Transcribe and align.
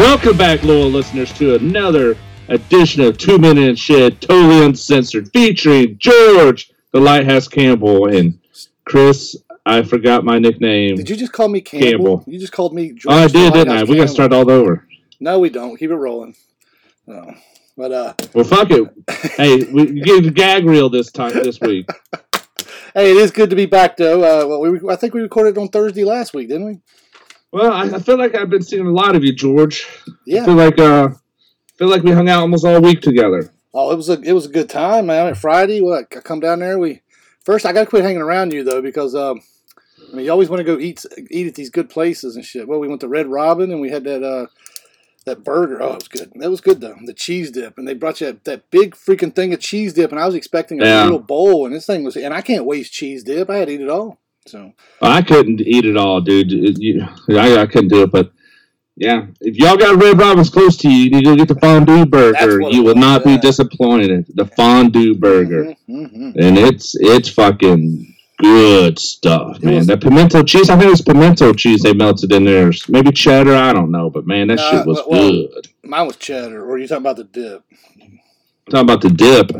Welcome 0.00 0.38
back, 0.38 0.62
loyal 0.62 0.88
listeners, 0.88 1.30
to 1.34 1.56
another 1.56 2.16
edition 2.48 3.02
of 3.02 3.18
Two 3.18 3.38
Men 3.38 3.58
in 3.58 3.68
a 3.68 3.76
Shed, 3.76 4.18
totally 4.22 4.64
uncensored, 4.64 5.30
featuring 5.30 5.98
George, 5.98 6.72
the 6.92 6.98
Lighthouse 6.98 7.46
Campbell, 7.46 8.06
and 8.06 8.40
Chris. 8.86 9.36
I 9.66 9.82
forgot 9.82 10.24
my 10.24 10.38
nickname. 10.38 10.96
Did 10.96 11.10
you 11.10 11.16
just 11.16 11.32
call 11.32 11.48
me 11.48 11.60
Campbell? 11.60 11.90
Campbell. 11.90 12.24
You 12.26 12.38
just 12.38 12.54
called 12.54 12.72
me. 12.72 12.92
George 12.92 13.14
Oh, 13.14 13.24
I 13.24 13.28
did, 13.28 13.52
didn't 13.52 13.76
I? 13.76 13.84
We 13.84 13.96
got 13.96 14.04
to 14.04 14.08
start 14.08 14.32
all 14.32 14.50
over. 14.50 14.88
No, 15.20 15.38
we 15.38 15.50
don't. 15.50 15.76
Keep 15.76 15.90
it 15.90 15.96
rolling. 15.96 16.34
No. 17.06 17.34
But 17.76 17.92
uh, 17.92 18.14
Well, 18.32 18.44
fuck 18.44 18.70
it. 18.70 18.90
hey, 19.36 19.64
we 19.70 20.00
get 20.00 20.24
the 20.24 20.30
gag 20.30 20.64
reel 20.64 20.88
this 20.88 21.12
time 21.12 21.34
this 21.34 21.60
week. 21.60 21.90
hey, 22.94 23.10
it 23.10 23.18
is 23.18 23.30
good 23.30 23.50
to 23.50 23.56
be 23.56 23.66
back 23.66 23.98
though. 23.98 24.20
Uh, 24.20 24.46
well, 24.48 24.60
we 24.62 24.80
I 24.90 24.96
think 24.96 25.12
we 25.12 25.20
recorded 25.20 25.58
on 25.58 25.68
Thursday 25.68 26.04
last 26.04 26.32
week, 26.32 26.48
didn't 26.48 26.64
we? 26.64 26.78
Well, 27.52 27.72
I, 27.72 27.82
I 27.96 27.98
feel 27.98 28.16
like 28.18 28.34
I've 28.34 28.50
been 28.50 28.62
seeing 28.62 28.86
a 28.86 28.90
lot 28.92 29.16
of 29.16 29.24
you, 29.24 29.32
George. 29.32 29.86
I 30.06 30.12
Yeah. 30.26 30.44
feel 30.44 30.54
like 30.54 30.78
uh, 30.78 31.08
feel 31.76 31.88
like 31.88 32.02
we 32.02 32.12
hung 32.12 32.28
out 32.28 32.40
almost 32.40 32.64
all 32.64 32.80
week 32.80 33.00
together. 33.00 33.52
Oh, 33.74 33.90
it 33.92 33.96
was 33.96 34.08
a 34.08 34.20
it 34.22 34.32
was 34.32 34.46
a 34.46 34.50
good 34.50 34.68
time, 34.68 35.06
man. 35.06 35.26
At 35.28 35.36
Friday, 35.36 35.80
what 35.80 35.98
I 35.98 36.20
come 36.20 36.40
down 36.40 36.60
there. 36.60 36.78
We 36.78 37.02
first 37.44 37.66
I 37.66 37.72
got 37.72 37.80
to 37.80 37.86
quit 37.86 38.04
hanging 38.04 38.22
around 38.22 38.52
you 38.52 38.62
though 38.64 38.82
because 38.82 39.14
um, 39.14 39.40
I 40.12 40.16
mean 40.16 40.24
you 40.26 40.30
always 40.30 40.48
want 40.48 40.60
to 40.60 40.64
go 40.64 40.78
eat 40.78 41.04
eat 41.30 41.48
at 41.48 41.54
these 41.54 41.70
good 41.70 41.90
places 41.90 42.36
and 42.36 42.44
shit. 42.44 42.68
Well, 42.68 42.78
we 42.80 42.88
went 42.88 43.00
to 43.00 43.08
Red 43.08 43.26
Robin 43.26 43.70
and 43.72 43.80
we 43.80 43.90
had 43.90 44.04
that 44.04 44.22
uh 44.22 44.46
that 45.26 45.42
burger. 45.44 45.82
Oh, 45.82 45.92
it 45.92 45.94
was 45.96 46.08
good. 46.08 46.32
That 46.36 46.50
was 46.50 46.60
good 46.60 46.80
though. 46.80 46.96
The 47.04 47.12
cheese 47.14 47.50
dip 47.50 47.76
and 47.78 47.86
they 47.86 47.94
brought 47.94 48.20
you 48.20 48.28
that, 48.28 48.44
that 48.44 48.70
big 48.70 48.94
freaking 48.94 49.34
thing 49.34 49.52
of 49.52 49.60
cheese 49.60 49.92
dip 49.92 50.12
and 50.12 50.20
I 50.20 50.26
was 50.26 50.34
expecting 50.36 50.80
a 50.80 50.84
Yeah. 50.84 51.02
little 51.02 51.18
bowl 51.18 51.66
and 51.66 51.74
this 51.74 51.86
thing 51.86 52.04
was 52.04 52.16
and 52.16 52.32
I 52.32 52.42
can't 52.42 52.64
waste 52.64 52.92
cheese 52.92 53.24
dip. 53.24 53.50
I 53.50 53.56
had 53.56 53.68
to 53.68 53.74
eat 53.74 53.80
it 53.80 53.90
all. 53.90 54.19
So 54.46 54.72
I 55.02 55.22
couldn't 55.22 55.60
eat 55.60 55.84
it 55.84 55.96
all, 55.96 56.20
dude. 56.20 56.52
It- 56.52 56.80
you- 56.80 57.06
I, 57.30 57.58
I 57.62 57.66
couldn't 57.66 57.88
do 57.88 58.02
it, 58.02 58.10
but 58.10 58.32
yeah, 58.96 59.26
if 59.40 59.56
y'all 59.56 59.76
got 59.76 60.02
Red 60.02 60.18
Robin's 60.18 60.50
close 60.50 60.76
to 60.78 60.88
you, 60.90 61.04
you 61.04 61.10
need 61.10 61.24
to 61.24 61.30
go 61.30 61.36
get 61.36 61.48
the 61.48 61.54
fondue 61.60 62.04
burger. 62.06 62.60
You 62.70 62.82
will 62.82 62.94
not 62.96 63.24
be 63.24 63.38
disappointed. 63.38 64.26
The 64.34 64.46
fondue 64.46 65.14
burger, 65.14 65.74
Mhm, 65.88 66.14
mhm. 66.16 66.36
and 66.36 66.58
it's 66.58 66.94
it's 66.98 67.28
fucking 67.28 68.14
good 68.38 68.98
stuff, 68.98 69.56
It 69.58 69.64
man. 69.64 69.74
was- 69.76 69.86
the 69.86 69.96
pimento 69.98 70.42
cheese, 70.42 70.70
I 70.70 70.74
think 70.76 70.86
it 70.88 70.90
was 70.90 71.02
pimento 71.02 71.52
cheese 71.52 71.82
they 71.82 71.92
melted 71.92 72.32
in 72.32 72.44
there. 72.44 72.72
Maybe 72.88 73.12
cheddar, 73.12 73.54
I 73.54 73.72
don't 73.72 73.90
know, 73.90 74.08
but 74.10 74.26
man, 74.26 74.48
that 74.48 74.58
shit 74.60 74.86
was 74.86 75.00
well- 75.06 75.30
good. 75.30 75.68
Mine 75.84 76.06
was 76.06 76.16
cheddar. 76.16 76.62
Or 76.64 76.72
are 76.72 76.78
you 76.78 76.86
talking 76.86 77.02
about 77.02 77.16
the 77.16 77.24
dip? 77.24 77.62
Talking 78.70 78.80
about 78.80 79.00
the 79.02 79.10
dip. 79.10 79.52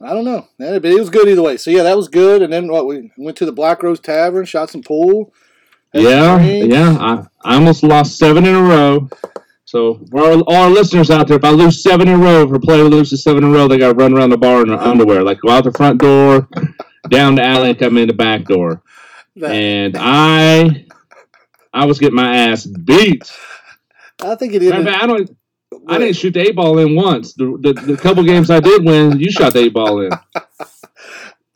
I 0.00 0.14
don't 0.14 0.24
know. 0.24 0.46
But 0.58 0.84
it 0.84 0.98
was 0.98 1.10
good 1.10 1.28
either 1.28 1.42
way. 1.42 1.56
So 1.56 1.70
yeah, 1.70 1.82
that 1.82 1.96
was 1.96 2.08
good. 2.08 2.42
And 2.42 2.52
then 2.52 2.68
what? 2.68 2.86
We 2.86 3.10
went 3.16 3.36
to 3.38 3.46
the 3.46 3.52
Black 3.52 3.82
Rose 3.82 4.00
Tavern, 4.00 4.44
shot 4.44 4.70
some 4.70 4.82
pool. 4.82 5.32
Yeah, 5.94 6.38
yeah. 6.40 6.96
I, 7.00 7.26
I 7.44 7.54
almost 7.54 7.82
lost 7.82 8.18
seven 8.18 8.44
in 8.44 8.54
a 8.54 8.62
row. 8.62 9.08
So 9.64 10.00
for 10.10 10.20
all, 10.20 10.40
all 10.42 10.54
our 10.64 10.70
listeners 10.70 11.10
out 11.10 11.28
there, 11.28 11.36
if 11.38 11.44
I 11.44 11.50
lose 11.50 11.82
seven 11.82 12.08
in 12.08 12.14
a 12.14 12.22
row, 12.22 12.42
if 12.44 12.52
a 12.52 12.60
player 12.60 12.84
loses 12.84 13.22
seven 13.22 13.44
in 13.44 13.50
a 13.50 13.52
row, 13.52 13.68
they 13.68 13.78
got 13.78 13.88
to 13.88 13.94
run 13.94 14.14
around 14.14 14.30
the 14.30 14.38
bar 14.38 14.62
in 14.62 14.68
their 14.68 14.78
underwear. 14.78 15.22
Like 15.22 15.40
go 15.40 15.50
out 15.50 15.64
the 15.64 15.72
front 15.72 16.00
door, 16.00 16.48
down 17.10 17.34
the 17.34 17.42
alley, 17.42 17.70
and 17.70 17.78
come 17.78 17.98
in 17.98 18.08
the 18.08 18.14
back 18.14 18.44
door. 18.44 18.82
That- 19.36 19.50
And 19.50 19.96
I, 19.98 20.86
I 21.72 21.86
was 21.86 21.98
getting 21.98 22.16
my 22.16 22.36
ass 22.36 22.66
beat. 22.66 23.30
I 24.22 24.34
think 24.34 24.54
it 24.54 24.62
is. 24.62 24.70
Matter 24.70 24.80
of 24.82 24.86
is. 24.88 24.92
fact, 24.92 25.04
I 25.04 25.06
don't. 25.06 25.36
I 25.86 25.98
didn't 25.98 26.16
shoot 26.16 26.34
the 26.34 26.40
eight 26.40 26.56
ball 26.56 26.78
in 26.78 26.94
once. 26.96 27.34
The, 27.34 27.56
the, 27.60 27.72
the 27.72 27.96
couple 27.96 28.24
games 28.24 28.50
I 28.50 28.60
did 28.60 28.84
win, 28.84 29.18
you 29.18 29.30
shot 29.30 29.52
the 29.52 29.60
eight 29.60 29.74
ball 29.74 30.00
in. 30.00 30.10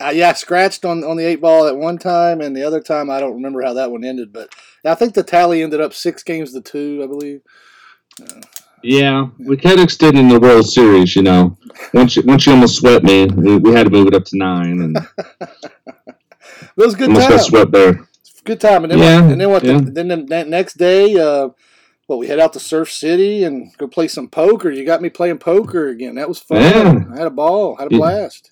Uh, 0.01 0.09
yeah, 0.09 0.29
I 0.29 0.33
scratched 0.33 0.83
on, 0.83 1.01
on 1.05 1.15
the 1.15 1.23
eight 1.23 1.39
ball 1.39 1.65
at 1.65 1.77
one 1.77 1.97
time, 1.97 2.41
and 2.41 2.53
the 2.53 2.63
other 2.63 2.81
time 2.81 3.09
I 3.09 3.21
don't 3.21 3.35
remember 3.35 3.61
how 3.61 3.73
that 3.75 3.89
one 3.89 4.03
ended. 4.03 4.33
But 4.33 4.53
I 4.83 4.95
think 4.95 5.13
the 5.13 5.23
tally 5.23 5.63
ended 5.63 5.79
up 5.79 5.93
six 5.93 6.23
games 6.23 6.51
to 6.53 6.61
two, 6.61 6.99
I 7.01 7.07
believe. 7.07 7.41
Yeah, 8.81 9.27
we 9.39 9.55
kept 9.55 9.79
extending 9.79 10.27
the 10.27 10.39
World 10.41 10.67
Series. 10.67 11.15
You 11.15 11.21
know, 11.21 11.57
once 11.93 12.17
you, 12.17 12.23
once 12.23 12.45
you 12.45 12.51
almost 12.51 12.79
swept 12.79 13.05
me, 13.05 13.27
we, 13.27 13.55
we 13.57 13.71
had 13.71 13.85
to 13.85 13.89
move 13.91 14.07
it 14.07 14.13
up 14.13 14.25
to 14.25 14.37
nine, 14.37 14.81
and 14.81 14.97
It 16.75 16.75
was 16.75 16.95
a 16.95 16.97
good 16.97 17.07
almost 17.09 17.27
time. 17.27 17.37
got 17.37 17.45
swept 17.45 17.71
there. 17.71 18.07
Good 18.43 18.59
time. 18.59 18.83
And 18.83 18.91
then 18.91 18.99
Yeah, 18.99 19.21
what, 19.21 19.31
and 19.31 19.41
then 19.41 19.49
what? 19.51 19.63
yeah. 19.63 19.77
The, 19.77 19.91
then 19.91 20.07
the 20.25 20.43
next 20.45 20.73
day, 20.73 21.15
uh, 21.15 21.49
well, 22.13 22.19
we 22.19 22.27
head 22.27 22.39
out 22.39 22.53
to 22.53 22.59
Surf 22.59 22.91
City 22.91 23.43
and 23.43 23.75
go 23.79 23.87
play 23.87 24.07
some 24.07 24.27
poker. 24.27 24.69
You 24.69 24.85
got 24.85 25.01
me 25.01 25.09
playing 25.09 25.39
poker 25.39 25.87
again. 25.87 26.13
That 26.15 26.27
was 26.29 26.37
fun. 26.37 26.61
Yeah. 26.61 27.03
I 27.11 27.17
had 27.17 27.25
a 27.25 27.31
ball. 27.31 27.75
I 27.79 27.83
Had 27.83 27.91
a 27.91 27.97
blast. 27.97 28.51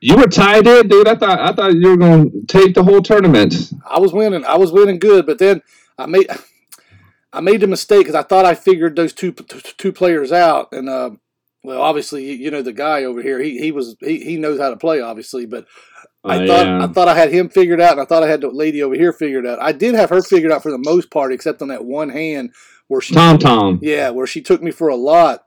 You 0.00 0.16
were 0.16 0.26
tied 0.26 0.66
in, 0.66 0.88
dude. 0.88 1.06
I 1.06 1.14
thought 1.14 1.38
I 1.38 1.52
thought 1.52 1.74
you 1.74 1.90
were 1.90 1.96
going 1.98 2.30
to 2.30 2.46
take 2.46 2.74
the 2.74 2.82
whole 2.82 3.02
tournament. 3.02 3.54
I 3.86 3.98
was 3.98 4.14
winning. 4.14 4.42
I 4.46 4.56
was 4.56 4.72
winning 4.72 4.98
good, 4.98 5.26
but 5.26 5.38
then 5.38 5.60
I 5.98 6.06
made 6.06 6.28
I 7.32 7.40
made 7.40 7.60
the 7.60 7.66
mistake 7.66 8.00
because 8.00 8.14
I 8.14 8.22
thought 8.22 8.46
I 8.46 8.54
figured 8.54 8.96
those 8.96 9.12
two 9.12 9.32
two 9.32 9.92
players 9.92 10.32
out, 10.32 10.72
and 10.72 10.88
uh, 10.88 11.10
well, 11.62 11.82
obviously 11.82 12.24
you, 12.24 12.32
you 12.36 12.50
know 12.50 12.62
the 12.62 12.72
guy 12.72 13.04
over 13.04 13.20
here. 13.20 13.38
He 13.38 13.58
he 13.58 13.70
was 13.70 13.96
he, 14.00 14.20
he 14.24 14.36
knows 14.38 14.58
how 14.58 14.70
to 14.70 14.76
play, 14.76 15.00
obviously, 15.00 15.44
but 15.44 15.66
I 16.24 16.42
Oh, 16.42 16.46
thought 16.46 16.66
yeah. 16.66 16.84
I 16.84 16.86
thought 16.88 17.08
I 17.08 17.14
had 17.14 17.32
him 17.32 17.50
figured 17.50 17.82
out, 17.82 17.92
and 17.92 18.00
I 18.00 18.06
thought 18.06 18.22
I 18.22 18.28
had 18.28 18.40
the 18.40 18.48
lady 18.48 18.82
over 18.82 18.94
here 18.94 19.12
figured 19.12 19.46
out. 19.46 19.60
I 19.60 19.72
did 19.72 19.94
have 19.94 20.08
her 20.10 20.22
figured 20.22 20.52
out 20.52 20.62
for 20.62 20.70
the 20.70 20.78
most 20.78 21.10
part, 21.10 21.32
except 21.32 21.60
on 21.60 21.68
that 21.68 21.84
one 21.84 22.08
hand 22.08 22.52
where 22.88 23.00
she 23.00 23.14
Tom 23.14 23.38
Tom. 23.38 23.78
yeah, 23.82 24.10
where 24.10 24.26
she 24.26 24.40
took 24.42 24.62
me 24.62 24.70
for 24.70 24.88
a 24.88 24.96
lot. 24.96 25.42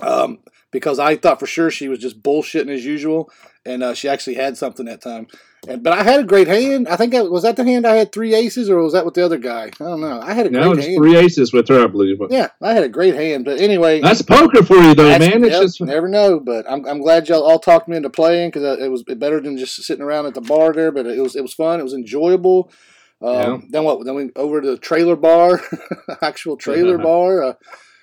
Um, 0.00 0.38
because 0.70 0.98
I 0.98 1.16
thought 1.16 1.38
for 1.38 1.46
sure 1.46 1.70
she 1.70 1.88
was 1.88 1.98
just 1.98 2.22
bullshitting 2.22 2.70
as 2.74 2.84
usual, 2.84 3.30
and 3.66 3.82
uh, 3.82 3.94
she 3.94 4.08
actually 4.08 4.34
had 4.34 4.56
something 4.56 4.86
that 4.86 5.02
time. 5.02 5.26
And 5.68 5.82
but 5.82 5.92
I 5.92 6.02
had 6.02 6.18
a 6.18 6.24
great 6.24 6.48
hand. 6.48 6.88
I 6.88 6.96
think 6.96 7.12
that 7.12 7.30
was 7.30 7.42
that 7.44 7.56
the 7.56 7.62
hand 7.62 7.86
I 7.86 7.94
had 7.94 8.10
three 8.10 8.34
aces, 8.34 8.70
or 8.70 8.82
was 8.82 8.94
that 8.94 9.04
with 9.04 9.14
the 9.14 9.24
other 9.24 9.36
guy? 9.38 9.64
I 9.66 9.70
don't 9.84 10.00
know. 10.00 10.18
I 10.20 10.32
had 10.32 10.46
a 10.46 10.50
great 10.50 10.60
No, 10.60 10.72
it's 10.72 10.86
hand. 10.86 10.96
three 10.96 11.16
aces 11.16 11.52
with 11.52 11.68
her, 11.68 11.84
I 11.84 11.86
believe. 11.88 12.16
Yeah, 12.30 12.48
I 12.62 12.72
had 12.72 12.82
a 12.84 12.88
great 12.88 13.14
hand. 13.14 13.44
But 13.44 13.60
anyway, 13.60 14.00
That's 14.00 14.22
poker 14.22 14.64
for 14.64 14.76
you, 14.76 14.94
though, 14.94 15.16
man. 15.18 15.44
It's 15.44 15.52
yep, 15.52 15.62
just 15.62 15.80
never 15.82 16.08
know. 16.08 16.40
But 16.40 16.64
I'm, 16.68 16.84
I'm 16.86 17.00
glad 17.02 17.28
y'all 17.28 17.42
all 17.44 17.58
talked 17.60 17.86
me 17.86 17.96
into 17.98 18.10
playing 18.10 18.50
because 18.50 18.80
it 18.80 18.90
was 18.90 19.02
better 19.04 19.40
than 19.40 19.56
just 19.58 19.76
sitting 19.84 20.02
around 20.02 20.26
at 20.26 20.34
the 20.34 20.40
bar 20.40 20.72
there. 20.72 20.90
But 20.90 21.06
it 21.06 21.20
was 21.20 21.36
it 21.36 21.42
was 21.42 21.54
fun. 21.54 21.78
It 21.78 21.84
was 21.84 21.94
enjoyable. 21.94 22.72
Um, 23.22 23.34
Yeah. 23.34 23.58
Then 23.70 23.84
what? 23.84 24.04
Then 24.04 24.14
we 24.14 24.30
over 24.36 24.60
to 24.60 24.70
the 24.72 24.78
trailer 24.78 25.16
bar, 25.16 25.60
actual 26.22 26.56
trailer 26.56 26.98
bar. 27.10 27.42
Uh, 27.42 27.52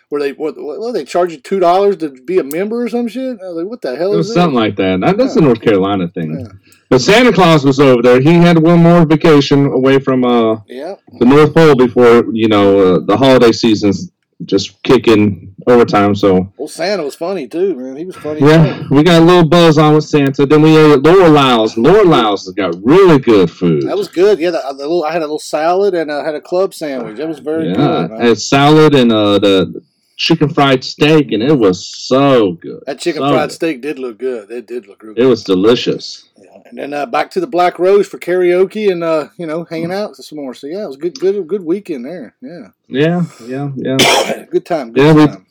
where 0.10 0.20
they 0.22 0.32
what, 0.32 0.56
what 0.58 0.92
they 0.94 1.06
charge 1.06 1.32
you 1.32 1.40
two 1.40 1.60
dollars 1.60 1.98
to 1.98 2.10
be 2.10 2.40
a 2.40 2.44
member 2.44 2.82
or 2.84 2.90
some 2.90 3.08
shit? 3.08 3.38
I 3.44 3.48
was 3.50 3.58
like, 3.58 3.68
what 3.68 3.82
the 3.84 3.96
hell 3.96 4.14
it 4.14 4.20
is 4.20 4.28
was 4.30 4.34
something 4.34 4.56
like 4.56 4.76
that. 4.78 5.02
That- 5.02 5.18
That's 5.20 5.36
a 5.36 5.42
North 5.42 5.62
Carolina 5.62 6.08
thing. 6.08 6.40
Yeah. 6.40 6.48
But 6.90 7.02
Santa 7.02 7.32
Claus 7.32 7.64
was 7.64 7.80
over 7.80 8.02
there. 8.02 8.20
He 8.20 8.34
had 8.34 8.58
one 8.58 8.82
more 8.82 9.06
vacation 9.06 9.68
away 9.68 10.00
from 10.00 10.26
uh, 10.26 10.62
Yeah, 10.68 10.96
the 11.20 11.26
North 11.26 11.54
Pole 11.54 11.76
before 11.76 12.26
you 12.34 12.48
know 12.48 12.96
uh, 12.96 13.00
the 13.06 13.16
holiday 13.16 13.52
season's 13.52 14.12
just 14.46 14.82
kicking 14.84 15.54
overtime. 15.68 16.16
So 16.16 16.52
well, 16.58 16.68
Santa 16.68 17.04
was 17.04 17.16
funny 17.16 17.48
too, 17.48 17.76
man. 17.76 17.98
He 17.98 18.06
was 18.06 18.16
funny. 18.16 18.40
yeah, 18.42 18.84
we 18.90 19.04
got 19.04 19.22
a 19.22 19.26
little 19.26 19.48
buzz 19.48 19.78
on 19.78 19.96
with 19.96 20.06
Santa. 20.06 20.46
Then 20.46 20.62
we 20.62 20.78
ate 20.78 20.92
at 20.92 21.04
Laura 21.04 21.30
Lyle's. 21.30 21.78
Laura 21.78 22.04
Lyle's 22.04 22.46
has 22.46 22.54
got 22.54 22.76
really 22.84 23.20
good 23.20 23.52
food. 23.52 23.84
That 23.84 23.98
was 23.98 24.08
good. 24.08 24.40
Yeah, 24.40 24.52
the, 24.52 24.62
the 24.70 24.74
little, 24.88 25.04
I 25.04 25.12
had 25.12 25.22
a 25.22 25.26
little 25.26 25.40
salad 25.40 25.94
and 25.94 26.12
I 26.12 26.24
had 26.24 26.36
a 26.36 26.42
club 26.42 26.74
sandwich. 26.74 27.18
That 27.18 27.28
was 27.28 27.40
very 27.40 27.68
yeah, 27.70 27.76
good. 27.76 28.12
I 28.12 28.26
had 28.28 28.40
salad 28.40 28.96
and 28.96 29.12
uh, 29.12 29.40
the 29.40 29.84
chicken 30.16 30.50
fried 30.50 30.84
steak, 30.84 31.32
and 31.32 31.42
it 31.44 31.54
was 31.58 31.86
so 31.86 32.54
good. 32.54 32.84
That 32.86 33.00
chicken 33.00 33.22
So 33.22 33.30
fried 33.30 33.50
good. 33.50 33.56
steak 33.56 33.82
did 33.82 34.00
look 34.00 34.18
good. 34.20 34.52
It 34.52 34.68
did 34.68 34.88
look 34.88 35.02
real 35.04 35.14
It 35.14 35.16
good. 35.18 35.28
was 35.28 35.44
delicious. 35.44 36.29
And 36.66 36.78
then 36.78 36.94
uh, 36.94 37.06
back 37.06 37.32
to 37.32 37.40
the 37.40 37.48
Black 37.48 37.80
Rose 37.80 38.08
for 38.08 38.18
karaoke 38.20 38.92
and 38.92 39.04
uh, 39.04 39.30
you 39.38 39.46
know 39.46 39.64
hanging 39.64 39.92
out 39.92 40.16
some 40.16 40.38
more. 40.38 40.54
So 40.54 40.68
yeah, 40.68 40.84
it 40.84 40.88
was 40.88 40.98
good, 40.98 41.20
good, 41.20 41.48
good 41.48 41.64
weekend 41.64 42.06
there. 42.06 42.36
Yeah, 42.42 42.68
Yeah, 42.88 43.24
yeah, 43.46 43.72
yeah. 43.76 44.46
good 44.52 44.66
time. 44.66 44.92
Good 44.94 45.04
Yeah, 45.04 45.14
we- 45.14 45.28
time. 45.28 45.46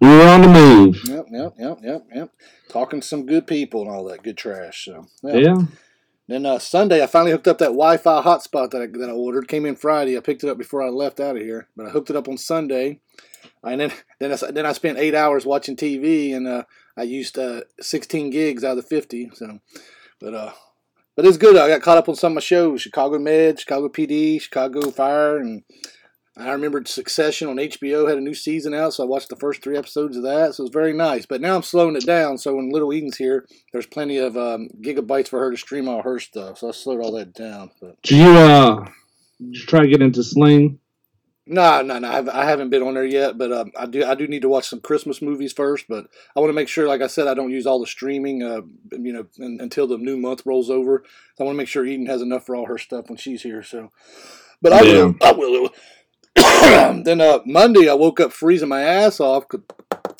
We 0.00 0.08
were 0.08 0.26
on 0.26 0.42
the 0.42 0.48
move. 0.48 1.00
Yep, 1.04 1.26
yep, 1.30 1.52
yep, 1.60 1.78
yep, 1.80 2.06
yep. 2.12 2.30
Talking 2.68 3.00
to 3.00 3.06
some 3.06 3.24
good 3.24 3.46
people 3.46 3.82
and 3.82 3.90
all 3.90 4.02
that 4.06 4.24
good 4.24 4.36
trash. 4.36 4.84
So 4.86 5.06
yeah. 5.22 5.36
Yeah. 5.36 5.56
Then 6.26 6.44
uh, 6.46 6.58
Sunday, 6.58 7.02
I 7.02 7.06
finally 7.06 7.30
hooked 7.30 7.46
up 7.46 7.58
that 7.58 7.66
Wi-Fi 7.66 8.22
hotspot 8.22 8.70
that 8.70 8.82
I, 8.82 8.86
that 8.98 9.08
I 9.10 9.12
ordered. 9.12 9.46
Came 9.46 9.64
in 9.64 9.76
Friday. 9.76 10.16
I 10.16 10.20
picked 10.20 10.42
it 10.42 10.50
up 10.50 10.58
before 10.58 10.82
I 10.82 10.88
left 10.88 11.20
out 11.20 11.36
of 11.36 11.42
here, 11.42 11.68
but 11.76 11.86
I 11.86 11.90
hooked 11.90 12.10
it 12.10 12.16
up 12.16 12.26
on 12.28 12.36
Sunday. 12.36 12.98
And 13.62 13.80
then 13.80 13.92
then 14.18 14.32
I, 14.32 14.50
then 14.50 14.66
I 14.66 14.72
spent 14.72 14.98
eight 14.98 15.14
hours 15.14 15.46
watching 15.46 15.76
TV, 15.76 16.34
and 16.34 16.48
uh, 16.48 16.64
I 16.96 17.02
used 17.04 17.38
uh, 17.38 17.60
16 17.80 18.30
gigs 18.30 18.64
out 18.64 18.76
of 18.78 18.84
the 18.84 18.88
50. 18.88 19.30
So, 19.34 19.60
but 20.22 20.34
uh, 20.34 20.52
but 21.16 21.26
it's 21.26 21.36
good. 21.36 21.56
I 21.56 21.68
got 21.68 21.82
caught 21.82 21.98
up 21.98 22.08
on 22.08 22.14
some 22.14 22.32
of 22.32 22.36
my 22.36 22.40
shows: 22.40 22.80
Chicago 22.80 23.18
Med, 23.18 23.60
Chicago 23.60 23.88
PD, 23.88 24.40
Chicago 24.40 24.90
Fire, 24.90 25.38
and 25.38 25.62
I 26.36 26.50
remembered 26.52 26.88
Succession 26.88 27.48
on 27.48 27.56
HBO 27.56 28.08
had 28.08 28.16
a 28.16 28.22
new 28.22 28.34
season 28.34 28.72
out, 28.72 28.94
so 28.94 29.02
I 29.02 29.06
watched 29.06 29.28
the 29.28 29.36
first 29.36 29.62
three 29.62 29.76
episodes 29.76 30.16
of 30.16 30.22
that. 30.22 30.54
So 30.54 30.62
it 30.62 30.64
was 30.64 30.72
very 30.72 30.94
nice. 30.94 31.26
But 31.26 31.42
now 31.42 31.56
I'm 31.56 31.62
slowing 31.62 31.96
it 31.96 32.06
down. 32.06 32.38
So 32.38 32.54
when 32.54 32.70
Little 32.70 32.92
Eden's 32.92 33.18
here, 33.18 33.46
there's 33.72 33.86
plenty 33.86 34.16
of 34.16 34.36
um, 34.36 34.68
gigabytes 34.82 35.28
for 35.28 35.40
her 35.40 35.50
to 35.50 35.56
stream 35.58 35.88
all 35.88 36.02
her 36.02 36.18
stuff. 36.18 36.58
So 36.58 36.68
I 36.68 36.72
slowed 36.72 37.02
all 37.02 37.12
that 37.12 37.34
down. 37.34 37.70
But 37.80 38.00
Did 38.02 38.18
you 38.18 38.30
uh 38.30 38.84
did 39.38 39.56
you 39.56 39.66
try 39.66 39.80
to 39.80 39.88
get 39.88 40.00
into 40.00 40.22
Sling? 40.22 40.78
No, 41.46 41.82
no, 41.82 41.98
no, 41.98 42.08
I 42.08 42.12
haven't- 42.14 42.34
I 42.36 42.44
haven't 42.44 42.70
been 42.70 42.82
on 42.82 42.94
there 42.94 43.04
yet. 43.04 43.36
But 43.36 43.52
um, 43.52 43.72
I 43.76 43.86
do, 43.86 44.04
I 44.04 44.14
do 44.14 44.26
need 44.28 44.42
to 44.42 44.48
watch 44.48 44.68
some 44.68 44.80
Christmas 44.80 45.20
movies 45.20 45.52
first. 45.52 45.86
But 45.88 46.06
I 46.36 46.40
want 46.40 46.50
to 46.50 46.54
make 46.54 46.68
sure, 46.68 46.86
like 46.86 47.02
I 47.02 47.06
said, 47.08 47.26
I 47.26 47.34
don't 47.34 47.50
use 47.50 47.66
all 47.66 47.80
the 47.80 47.86
streaming, 47.86 48.42
uh, 48.42 48.62
you 48.92 49.12
know, 49.12 49.26
un 49.40 49.58
until 49.60 49.86
the 49.86 49.98
new 49.98 50.16
month 50.16 50.42
rolls 50.46 50.70
over. 50.70 51.02
I 51.40 51.42
want 51.42 51.54
to 51.54 51.58
make 51.58 51.68
sure 51.68 51.84
Eden 51.84 52.06
has 52.06 52.22
enough 52.22 52.46
for 52.46 52.54
all 52.54 52.66
her 52.66 52.78
stuff 52.78 53.08
when 53.08 53.16
she's 53.16 53.42
here. 53.42 53.62
So, 53.62 53.90
but 54.60 54.72
I 54.72 54.82
Yeah. 54.82 55.04
will, 55.04 55.16
I 55.22 55.32
will. 55.32 55.70
then 57.04 57.20
uh, 57.20 57.40
Monday, 57.44 57.88
I 57.88 57.94
woke 57.94 58.20
up 58.20 58.32
freezing 58.32 58.68
my 58.68 58.82
ass 58.82 59.20
off. 59.20 59.44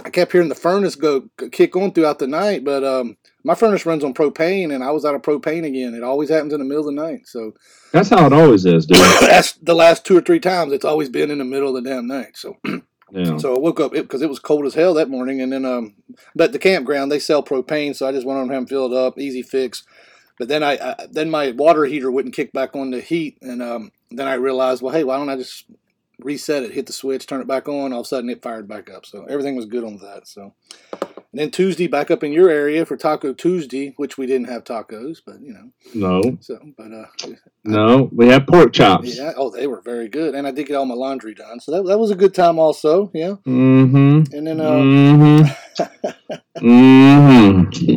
I 0.05 0.11
kept 0.11 0.33
hearing 0.33 0.49
the 0.49 0.55
furnace 0.55 0.97
go 0.97 1.29
kick 1.51 1.77
on 1.77 1.93
throughout 1.93 2.19
the 2.19 2.27
night, 2.27 2.65
but 2.65 2.83
um, 2.85 3.17
my 3.45 3.55
furnace 3.55 3.87
runs 3.87 4.03
on 4.03 4.15
propane, 4.15 4.75
and 4.75 4.83
I 4.83 4.91
was 4.91 5.05
out 5.05 5.15
of 5.15 5.23
propane 5.23 5.65
again. 5.65 5.95
It 5.95 6.03
always 6.03 6.29
happens 6.29 6.53
in 6.53 6.59
the 6.59 6.65
middle 6.65 6.89
of 6.89 6.95
the 6.95 7.01
night, 7.01 7.27
so 7.27 7.55
That's 7.93 8.09
how 8.09 8.27
it 8.27 8.33
always 8.33 8.65
is, 8.67 8.87
dude. 8.87 8.99
that's 9.21 9.53
the 9.55 9.75
last 9.75 10.05
two 10.05 10.17
or 10.17 10.21
three 10.21 10.41
times. 10.41 10.73
It's 10.73 10.85
always 10.85 11.09
been 11.09 11.31
in 11.31 11.39
the 11.39 11.45
middle 11.45 11.77
of 11.77 11.83
the 11.83 11.89
damn 11.89 12.07
night. 12.07 12.37
So, 12.37 12.57
Yeah. 13.13 13.37
so 13.39 13.55
I 13.55 13.59
woke 13.59 13.81
up 13.81 13.93
because 13.93 14.23
it, 14.23 14.29
was 14.29 14.39
cold 14.39 14.67
as 14.67 14.75
hell 14.75 14.95
that 14.95 15.11
morning, 15.11 15.41
and 15.41 15.53
then 15.53 15.65
um, 15.65 15.95
but 16.35 16.53
the 16.53 16.59
campground 16.59 17.13
they 17.13 17.19
sell 17.19 17.43
propane, 17.43 17.95
so 17.95 18.09
I 18.09 18.13
just 18.13 18.27
went 18.27 18.41
on 18.41 18.51
and 18.51 18.69
filled 18.69 18.95
up, 18.95 19.19
easy 19.19 19.43
fix. 19.43 19.85
But 20.39 20.49
then 20.49 20.63
I, 20.63 20.73
I 20.73 21.07
then 21.11 21.31
my 21.31 21.53
water 21.53 21.85
heater 21.85 22.11
wouldn't 22.11 22.35
kick 22.35 22.53
back 22.53 22.75
on 22.75 22.91
the 22.91 23.01
heat, 23.01 23.39
and 23.43 23.63
um, 23.63 23.93
then 24.11 24.27
I 24.27 24.35
realized, 24.35 24.83
well, 24.83 24.95
hey, 24.95 25.05
why 25.05 25.17
don't 25.17 25.29
I 25.29 25.37
just 25.37 25.67
reset 26.25 26.63
it, 26.63 26.73
hit 26.73 26.87
the 26.87 26.93
switch, 26.93 27.27
turn 27.27 27.41
it 27.41 27.47
back 27.47 27.69
on? 27.69 27.93
All 27.93 28.01
of 28.01 28.05
a 28.07 28.09
sudden, 28.09 28.31
it 28.31 28.43
fired 28.43 28.69
back 28.69 28.91
up. 28.91 29.07
So 29.07 29.25
everything 29.29 29.57
was 29.57 29.67
good 29.67 29.85
on 29.85 29.99
that. 29.99 30.27
So, 30.29 30.55
and 31.01 31.41
then 31.41 31.51
Tuesday, 31.51 31.87
back 31.87 32.11
up 32.11 32.23
in 32.23 32.33
your 32.33 32.51
area 32.51 32.85
for 32.85 32.97
Taco 32.97 33.33
Tuesday, 33.33 33.95
which 33.97 34.19
we 34.19 34.27
didn't 34.27 34.49
have 34.49 34.65
tacos, 34.65 35.19
but 35.25 35.41
you 35.41 35.55
know, 35.55 35.71
No, 35.95 36.39
so 36.41 36.59
but 36.77 36.93
uh, 36.93 37.07
no, 37.65 38.11
we 38.13 38.29
had 38.29 38.47
pork 38.47 38.73
chops. 38.73 39.17
yeah, 39.17 39.33
oh, 39.37 39.51
they 39.51 39.67
were 39.67 39.81
very 39.81 40.09
good, 40.09 40.35
and 40.35 40.47
I 40.47 40.51
did 40.51 40.67
get 40.67 40.75
all 40.77 40.85
my 40.87 40.95
laundry 40.95 41.35
done, 41.35 41.59
so 41.61 41.73
that 41.73 41.87
that 41.87 41.99
was 41.99 42.11
a 42.11 42.15
good 42.17 42.35
time 42.35 42.59
also. 42.59 43.11
Yeah, 43.15 43.37
Mm-hmm. 43.47 44.35
and 44.37 44.47
then 44.47 44.61
uh, 44.61 44.73
Mm-hmm. 44.73 45.83
mm-hmm. 46.59 47.95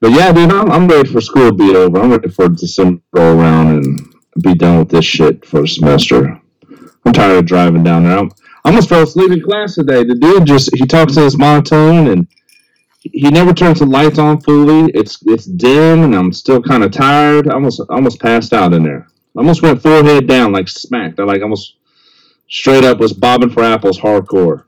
But 0.00 0.10
yeah, 0.10 0.32
dude, 0.32 0.50
I'm, 0.52 0.70
I'm 0.70 0.88
ready 0.88 1.08
for 1.10 1.20
school 1.20 1.48
to 1.50 1.54
be 1.54 1.74
over. 1.74 1.98
I'm 2.00 2.10
ready 2.10 2.28
for 2.28 2.48
December 2.48 3.00
to 3.14 3.20
roll 3.20 3.40
around 3.40 3.84
and 3.84 4.14
be 4.42 4.54
done 4.54 4.80
with 4.80 4.90
this 4.90 5.04
shit 5.04 5.44
for 5.46 5.62
the 5.62 5.68
semester. 5.68 6.40
I'm 7.04 7.12
tired 7.12 7.38
of 7.38 7.46
driving 7.46 7.82
down 7.82 8.04
there. 8.04 8.18
I'm, 8.18 8.30
I 8.64 8.70
almost 8.70 8.88
fell 8.88 9.02
asleep 9.02 9.30
in 9.32 9.42
class 9.42 9.74
today. 9.74 10.04
The 10.04 10.14
dude 10.14 10.46
just 10.46 10.74
he 10.74 10.86
talks 10.86 11.16
in 11.16 11.24
his 11.24 11.36
monotone 11.36 12.08
and 12.08 12.26
he 13.00 13.30
never 13.30 13.52
turns 13.52 13.80
the 13.80 13.86
lights 13.86 14.18
on 14.18 14.40
fully. 14.40 14.90
It's 14.94 15.18
it's 15.26 15.44
dim 15.44 16.02
and 16.02 16.14
I'm 16.14 16.32
still 16.32 16.62
kind 16.62 16.82
of 16.82 16.92
tired. 16.92 17.48
I 17.48 17.54
almost 17.54 17.82
almost 17.90 18.20
passed 18.20 18.52
out 18.52 18.72
in 18.72 18.82
there. 18.82 19.06
I 19.36 19.40
almost 19.40 19.62
went 19.62 19.82
forehead 19.82 20.26
down 20.26 20.52
like 20.52 20.68
smacked. 20.68 21.20
I 21.20 21.24
like 21.24 21.42
almost 21.42 21.76
straight 22.48 22.84
up 22.84 22.98
was 22.98 23.12
bobbing 23.12 23.50
for 23.50 23.62
apples 23.62 23.98
hardcore. 23.98 24.64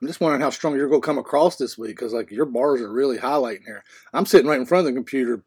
I'm 0.00 0.08
just 0.08 0.20
wondering 0.20 0.42
how 0.42 0.50
strong 0.50 0.74
you're 0.74 0.88
to 0.88 1.00
come 1.00 1.18
across 1.18 1.56
this 1.56 1.78
week 1.78 1.90
because 1.90 2.12
like 2.12 2.32
your 2.32 2.46
bars 2.46 2.80
are 2.80 2.92
really 2.92 3.18
highlighting 3.18 3.64
here. 3.64 3.84
I'm 4.12 4.26
sitting 4.26 4.48
right 4.48 4.58
in 4.58 4.66
front 4.66 4.80
of 4.80 4.92
the 4.92 4.98
computer, 4.98 5.44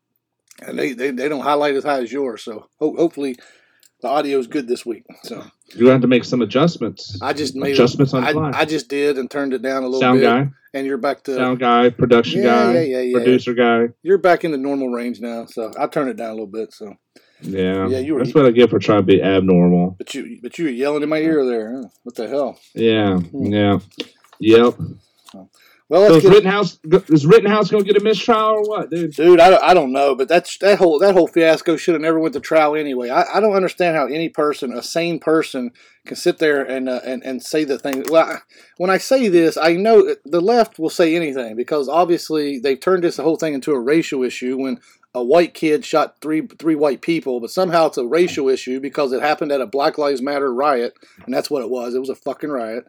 and 0.61 0.79
they 0.79 0.93
they, 0.93 1.11
they 1.11 1.27
don't 1.27 1.41
highlight 1.41 1.75
as 1.75 1.83
high 1.83 2.01
as 2.01 2.11
yours. 2.11 2.41
So 2.43 2.69
ho- 2.79 2.95
hopefully 2.95 3.35
the 4.01 4.07
audio 4.07 4.37
is 4.39 4.47
good 4.47 4.67
this 4.67 4.85
week. 4.85 5.03
So 5.23 5.43
You 5.75 5.87
have 5.87 6.01
to 6.01 6.07
make 6.07 6.23
some 6.25 6.41
adjustments. 6.41 7.17
I 7.21 7.33
just 7.33 7.55
made 7.55 7.73
Adjustments 7.73 8.13
on 8.13 8.21
the 8.23 8.29
I, 8.29 8.33
fly. 8.33 8.51
I 8.53 8.65
just 8.65 8.87
did 8.89 9.17
and 9.17 9.29
turned 9.29 9.53
it 9.53 9.61
down 9.61 9.83
a 9.83 9.87
little 9.87 9.99
Sound 10.01 10.19
bit, 10.19 10.25
guy, 10.25 10.47
and 10.73 10.85
you're 10.85 10.97
back 10.97 11.23
to 11.23 11.35
sound 11.35 11.59
guy, 11.59 11.89
production 11.89 12.41
Yeah, 12.43 12.73
guy, 12.73 12.73
yeah, 12.73 12.79
yeah, 12.81 12.99
yeah. 13.01 13.17
producer 13.17 13.53
guy. 13.53 13.87
you're 14.03 14.17
back 14.17 14.43
in 14.43 14.51
the 14.51 14.57
normal 14.57 14.89
range 14.89 15.19
now. 15.21 15.45
So 15.45 15.71
I 15.79 15.87
turned 15.87 16.09
it 16.09 16.17
down 16.17 16.29
a 16.31 16.33
little 16.33 16.47
bit. 16.47 16.73
So 16.73 16.93
Yeah, 17.41 17.87
Yeah, 17.87 17.99
you 17.99 18.13
were- 18.13 18.19
That's 18.23 18.33
what 18.35 18.45
I 18.45 18.51
get 18.51 18.69
for 18.69 18.79
trying 18.79 18.99
to 19.01 19.05
be 19.05 19.21
abnormal. 19.21 19.95
but 19.97 20.13
you 20.13 20.39
but 20.41 20.57
you 20.57 20.65
were 20.65 20.71
yelling 20.71 21.03
in 21.03 21.09
my 21.09 21.17
ear 21.19 21.45
there. 21.45 21.75
Huh? 21.81 21.87
What 22.03 22.15
the 22.15 22.27
hell? 22.27 22.59
Yeah, 22.73 23.17
Hmm. 23.19 23.45
yeah, 23.51 23.79
yep. 24.39 24.73
Well, 25.87 26.09
So 26.09 26.15
is 26.15 26.23
get 26.23 26.31
Rittenhouse 26.33 26.79
is 27.09 27.27
Rittenhouse 27.27 27.69
gonna 27.69 27.83
get 27.83 27.95
a 27.97 28.03
mistrial 28.03 28.39
or 28.41 28.63
what, 28.63 28.89
dude? 28.89 29.11
Dude, 29.13 29.39
I, 29.39 29.51
don't- 29.51 29.63
I 29.63 29.73
don't 29.75 29.91
know, 29.91 30.15
but 30.15 30.27
that's 30.27 30.57
that 30.57 30.79
whole 30.79 30.97
that 30.99 31.13
whole 31.13 31.27
fiasco 31.27 31.77
should 31.77 31.93
have 31.93 32.01
never 32.01 32.19
went 32.19 32.33
to 32.33 32.39
trial 32.39 32.75
anyway. 32.75 33.09
I, 33.11 33.35
I 33.35 33.39
don't 33.39 33.53
understand 33.53 33.95
how 33.95 34.07
any 34.07 34.27
person, 34.29 34.73
a 34.73 34.81
sane 34.81 35.19
person, 35.19 35.71
can 36.07 36.15
sit 36.15 36.39
there 36.39 36.63
and 36.63 36.89
uh, 36.89 37.01
and 37.05 37.23
and 37.23 37.43
say 37.43 37.65
the 37.65 37.77
thing. 37.77 38.03
Well, 38.09 38.27
I, 38.27 38.37
when 38.77 38.89
I 38.89 38.97
say 38.97 39.27
this, 39.27 39.57
I 39.57 39.73
know 39.73 40.15
the 40.25 40.41
left 40.41 40.79
will 40.79 40.89
say 40.89 41.15
anything 41.15 41.55
because 41.55 41.87
obviously 41.87 42.57
they've 42.57 42.79
turned 42.79 43.03
this 43.03 43.17
whole 43.17 43.37
thing 43.37 43.53
into 43.53 43.71
a 43.71 43.79
racial 43.79 44.23
issue. 44.23 44.57
When 44.57 44.79
a 45.13 45.23
white 45.23 45.53
kid 45.53 45.85
shot 45.85 46.15
three 46.19 46.47
three 46.47 46.75
white 46.75 47.01
people, 47.01 47.39
but 47.39 47.51
somehow 47.51 47.85
it's 47.85 47.97
a 47.99 48.07
racial 48.07 48.49
issue 48.49 48.79
because 48.79 49.11
it 49.11 49.21
happened 49.21 49.51
at 49.51 49.61
a 49.61 49.67
Black 49.67 49.99
Lives 49.99 50.21
Matter 50.23 50.51
riot, 50.51 50.95
and 51.25 51.33
that's 51.33 51.51
what 51.51 51.61
it 51.61 51.69
was. 51.69 51.93
It 51.93 51.99
was 51.99 52.09
a 52.09 52.15
fucking 52.15 52.49
riot. 52.49 52.87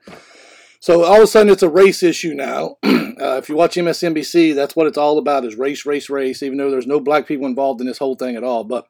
So 0.87 1.03
all 1.03 1.17
of 1.17 1.23
a 1.23 1.27
sudden, 1.27 1.53
it's 1.53 1.65
a 1.65 1.69
race 1.69 2.05
issue 2.05 2.33
now. 2.33 2.77
uh, 2.85 3.39
if 3.39 3.49
you 3.49 3.57
watch 3.57 3.75
MSNBC, 3.75 4.55
that's 4.55 4.77
what 4.77 4.87
it's 4.87 4.97
all 4.97 5.19
about: 5.19 5.45
is 5.45 5.57
race, 5.57 5.85
race, 5.85 6.09
race. 6.09 6.45
Even 6.45 6.59
though 6.59 6.71
there's 6.71 6.87
no 6.87 7.01
black 7.01 7.27
people 7.27 7.47
involved 7.47 7.81
in 7.81 7.89
this 7.89 7.99
whole 7.99 8.15
thing 8.15 8.37
at 8.37 8.45
all, 8.45 8.63
but 8.63 8.87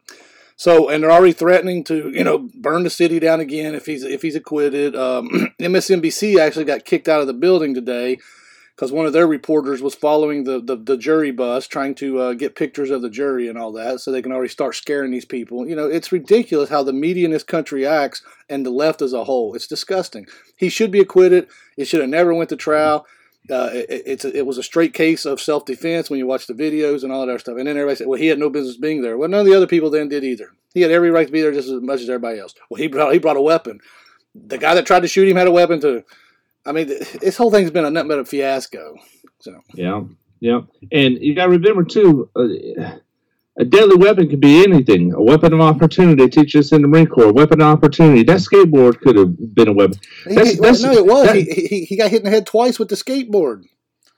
so 0.56 0.90
and 0.90 1.02
they're 1.02 1.10
already 1.10 1.32
threatening 1.32 1.82
to 1.84 2.10
you 2.10 2.22
know 2.22 2.50
burn 2.54 2.82
the 2.82 2.90
city 2.90 3.18
down 3.18 3.40
again 3.40 3.74
if 3.74 3.86
he's 3.86 4.02
if 4.02 4.20
he's 4.20 4.36
acquitted. 4.36 4.94
Um, 4.94 5.30
MSNBC 5.58 6.38
actually 6.38 6.66
got 6.66 6.84
kicked 6.84 7.08
out 7.08 7.22
of 7.22 7.28
the 7.28 7.32
building 7.32 7.72
today 7.72 8.18
because 8.76 8.92
one 8.92 9.06
of 9.06 9.14
their 9.14 9.26
reporters 9.26 9.80
was 9.80 9.94
following 9.94 10.44
the, 10.44 10.60
the, 10.60 10.76
the 10.76 10.98
jury 10.98 11.30
bus, 11.30 11.66
trying 11.66 11.94
to 11.94 12.18
uh, 12.18 12.32
get 12.34 12.54
pictures 12.54 12.90
of 12.90 13.00
the 13.00 13.08
jury 13.08 13.48
and 13.48 13.56
all 13.56 13.72
that, 13.72 14.00
so 14.00 14.12
they 14.12 14.20
can 14.20 14.32
already 14.32 14.50
start 14.50 14.74
scaring 14.74 15.10
these 15.10 15.24
people. 15.24 15.66
You 15.66 15.74
know, 15.74 15.88
it's 15.88 16.12
ridiculous 16.12 16.68
how 16.68 16.82
the 16.82 16.92
media 16.92 17.24
in 17.24 17.30
this 17.30 17.42
country 17.42 17.86
acts 17.86 18.22
and 18.50 18.66
the 18.66 18.70
left 18.70 19.00
as 19.00 19.14
a 19.14 19.24
whole. 19.24 19.54
It's 19.54 19.66
disgusting. 19.66 20.26
He 20.58 20.68
should 20.68 20.90
be 20.90 21.00
acquitted. 21.00 21.48
It 21.78 21.86
should 21.86 22.02
have 22.02 22.10
never 22.10 22.34
went 22.34 22.50
to 22.50 22.56
trial. 22.56 23.06
Uh, 23.48 23.70
it, 23.72 24.02
it's 24.06 24.24
a, 24.26 24.36
it 24.36 24.44
was 24.44 24.58
a 24.58 24.62
straight 24.62 24.92
case 24.92 25.24
of 25.24 25.40
self 25.40 25.64
defense 25.64 26.10
when 26.10 26.18
you 26.18 26.26
watch 26.26 26.46
the 26.46 26.52
videos 26.52 27.02
and 27.02 27.10
all 27.10 27.20
that 27.20 27.32
other 27.32 27.38
stuff. 27.38 27.56
And 27.56 27.66
then 27.66 27.76
everybody 27.76 27.96
said, 27.96 28.08
"Well, 28.08 28.18
he 28.18 28.26
had 28.26 28.38
no 28.38 28.50
business 28.50 28.76
being 28.76 29.00
there." 29.00 29.16
Well, 29.16 29.28
none 29.28 29.40
of 29.40 29.46
the 29.46 29.56
other 29.56 29.68
people 29.68 29.88
then 29.88 30.08
did 30.08 30.24
either. 30.24 30.50
He 30.74 30.82
had 30.82 30.90
every 30.90 31.10
right 31.10 31.26
to 31.26 31.32
be 31.32 31.40
there 31.40 31.52
just 31.52 31.68
as 31.68 31.80
much 31.80 32.00
as 32.00 32.10
everybody 32.10 32.40
else. 32.40 32.54
Well, 32.68 32.80
he 32.80 32.88
brought 32.88 33.12
he 33.12 33.18
brought 33.18 33.36
a 33.38 33.42
weapon. 33.42 33.80
The 34.34 34.58
guy 34.58 34.74
that 34.74 34.84
tried 34.84 35.00
to 35.00 35.08
shoot 35.08 35.28
him 35.28 35.36
had 35.36 35.46
a 35.46 35.52
weapon 35.52 35.80
too. 35.80 36.02
I 36.66 36.72
mean, 36.72 36.88
this 37.20 37.36
whole 37.36 37.50
thing's 37.50 37.70
been 37.70 37.84
a 37.84 37.90
nothing 37.90 38.08
but 38.08 38.18
a 38.18 38.24
fiasco. 38.24 38.96
So 39.40 39.60
Yeah, 39.74 40.02
yeah. 40.40 40.60
And 40.92 41.18
you 41.20 41.34
gotta 41.34 41.50
remember 41.50 41.84
too, 41.84 42.28
uh, 42.36 42.96
a 43.58 43.64
deadly 43.64 43.96
weapon 43.96 44.28
could 44.28 44.40
be 44.40 44.62
anything. 44.62 45.12
A 45.14 45.22
weapon 45.22 45.52
of 45.54 45.60
opportunity. 45.60 46.28
Teach 46.28 46.54
us 46.56 46.72
in 46.72 46.82
the 46.82 46.88
Marine 46.88 47.06
Corps. 47.06 47.26
A 47.30 47.32
Weapon 47.32 47.60
of 47.62 47.68
opportunity. 47.68 48.22
That 48.22 48.40
skateboard 48.40 49.00
could 49.00 49.16
have 49.16 49.54
been 49.54 49.68
a 49.68 49.72
weapon. 49.72 49.98
That's- 50.26 50.50
He- 50.50 50.56
that's- 50.56 50.82
no, 50.82 50.92
it 50.92 51.06
was. 51.06 51.26
that- 51.28 51.36
he, 51.36 51.84
he, 51.86 51.96
got 51.96 52.10
hit 52.10 52.18
in 52.18 52.24
the 52.24 52.30
head 52.30 52.46
twice 52.46 52.78
with 52.78 52.88
the 52.88 52.96
skateboard. 52.96 53.64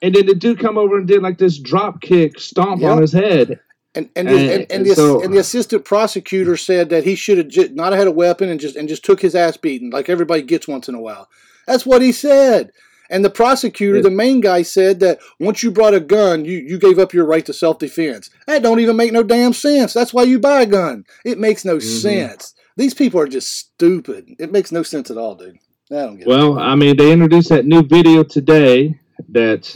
And 0.03 0.15
then 0.15 0.27
the 0.27 0.35
dude 0.35 0.59
come 0.59 0.77
over 0.79 0.97
and 0.99 1.07
did 1.07 1.23
like 1.23 1.39
this 1.39 1.59
drop 1.59 2.01
kick 2.01 2.39
stomp 2.41 2.81
Yeah. 2.83 2.91
on 2.93 3.01
his 3.03 3.13
head. 3.13 3.61
And 3.95 4.11
and, 4.17 4.29
and, 4.29 4.39
and, 4.39 4.67
and 4.73 4.87
the, 4.87 4.95
so- 4.95 5.23
and 5.23 5.33
the 5.33 5.39
assistant 5.39 5.85
prosecutor 5.85 6.57
said 6.57 6.89
that 6.91 7.05
he 7.05 7.15
should 7.15 7.39
have 7.55 7.73
not 7.75 7.93
had 7.93 8.07
a 8.07 8.13
weapon 8.13 8.49
and 8.49 8.59
just 8.61 8.77
and 8.77 8.89
just 8.89 9.05
took 9.05 9.21
his 9.21 9.35
ass 9.35 9.57
beaten 9.57 9.91
like 9.91 10.09
everybody 10.09 10.43
gets 10.43 10.67
once 10.69 10.89
in 10.89 10.95
a 10.95 11.01
while. 11.01 11.29
That's 11.69 11.87
what 11.87 12.03
he 12.03 12.11
said. 12.11 12.71
And 13.11 13.25
the 13.25 13.31
prosecutor, 13.31 13.97
Yeah. 13.99 14.03
the 14.03 14.11
main 14.11 14.41
guy, 14.41 14.63
said 14.63 15.01
that 15.01 15.19
once 15.39 15.63
you 15.63 15.71
brought 15.71 15.95
a 15.95 16.01
gun, 16.01 16.45
you, 16.45 16.59
you 16.59 16.79
gave 16.79 16.99
up 16.99 17.15
your 17.15 17.25
right 17.27 17.45
to 17.47 17.53
self 17.53 17.79
defense. 17.79 18.29
That 18.47 18.63
don't 18.63 18.81
even 18.81 18.97
make 18.97 19.13
no 19.13 19.23
damn 19.23 19.53
sense. 19.53 19.93
That's 19.93 20.13
why 20.13 20.25
you 20.25 20.39
buy 20.39 20.63
a 20.63 20.67
gun. 20.67 21.05
It 21.25 21.39
makes 21.39 21.65
no 21.65 21.77
Mhm. 21.77 21.83
sense. 22.03 22.55
These 22.77 22.95
people 22.95 23.21
are 23.21 23.29
just 23.29 23.53
stupid. 23.57 24.27
It 24.39 24.51
makes 24.53 24.73
no 24.73 24.83
sense 24.83 25.11
at 25.11 25.17
all, 25.19 25.35
dude. 25.37 25.57
I 25.91 25.95
don't 25.95 26.17
get 26.17 26.27
it. 26.27 26.29
Well, 26.29 26.59
I 26.59 26.75
mean, 26.75 26.97
they 26.97 27.13
introduced 27.13 27.49
that 27.51 27.65
new 27.67 27.83
video 27.83 28.23
today 28.25 28.99
that 29.31 29.75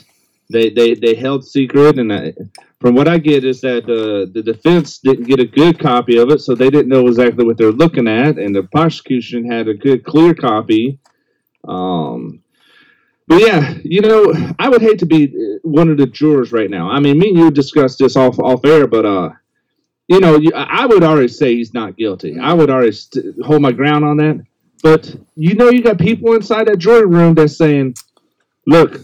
they 0.50 0.68
they, 0.70 0.94
they 0.94 1.14
held 1.14 1.44
secret, 1.46 1.98
and 1.98 2.12
I, 2.12 2.34
from 2.80 2.94
what 2.94 3.08
I 3.08 3.16
get 3.18 3.44
is 3.44 3.60
that 3.62 3.84
uh, 3.84 4.30
the 4.32 4.42
defense 4.42 4.98
didn't 4.98 5.24
get 5.26 5.40
a 5.40 5.46
good 5.46 5.78
copy 5.78 6.18
of 6.18 6.28
it, 6.30 6.40
so 6.42 6.54
they 6.54 6.68
didn't 6.68 6.88
know 6.90 7.06
exactly 7.06 7.44
what 7.46 7.56
they're 7.56 7.72
looking 7.72 8.06
at, 8.08 8.36
and 8.38 8.54
the 8.54 8.62
prosecution 8.64 9.50
had 9.50 9.68
a 9.68 9.74
good 9.74 10.04
clear 10.04 10.34
copy. 10.34 10.98
Um, 11.68 12.42
but 13.28 13.40
yeah, 13.40 13.74
you 13.84 14.02
know, 14.02 14.34
I 14.58 14.68
would 14.68 14.82
hate 14.82 14.98
to 15.00 15.06
be 15.06 15.26
uh, 15.28 15.58
one 15.62 15.90
of 15.90 15.98
the 15.98 16.06
jurors 16.06 16.52
right 16.52 16.70
now. 16.70 16.90
I 16.90 17.00
mean, 17.00 17.18
me 17.18 17.30
and 17.30 17.38
you 17.38 17.50
discussed 17.50 17.98
this 17.98 18.16
off 18.16 18.38
off 18.38 18.64
air, 18.64 18.86
but 18.86 19.06
uh, 19.06 19.30
you 20.08 20.20
know, 20.20 20.40
I 20.54 20.86
would 20.86 21.04
already 21.04 21.28
say 21.28 21.56
he's 21.56 21.74
not 21.74 21.96
guilty. 21.96 22.38
I 22.40 22.54
would 22.54 22.70
already 22.70 22.92
st- 22.92 23.42
hold 23.44 23.62
my 23.62 23.72
ground 23.72 24.04
on 24.04 24.18
that. 24.18 24.44
But 24.82 25.14
you 25.36 25.54
know, 25.54 25.70
you 25.70 25.82
got 25.82 25.98
people 25.98 26.34
inside 26.34 26.68
that 26.68 26.78
jury 26.78 27.06
room 27.06 27.34
that's 27.34 27.56
saying, 27.58 27.94
"Look, 28.66 29.00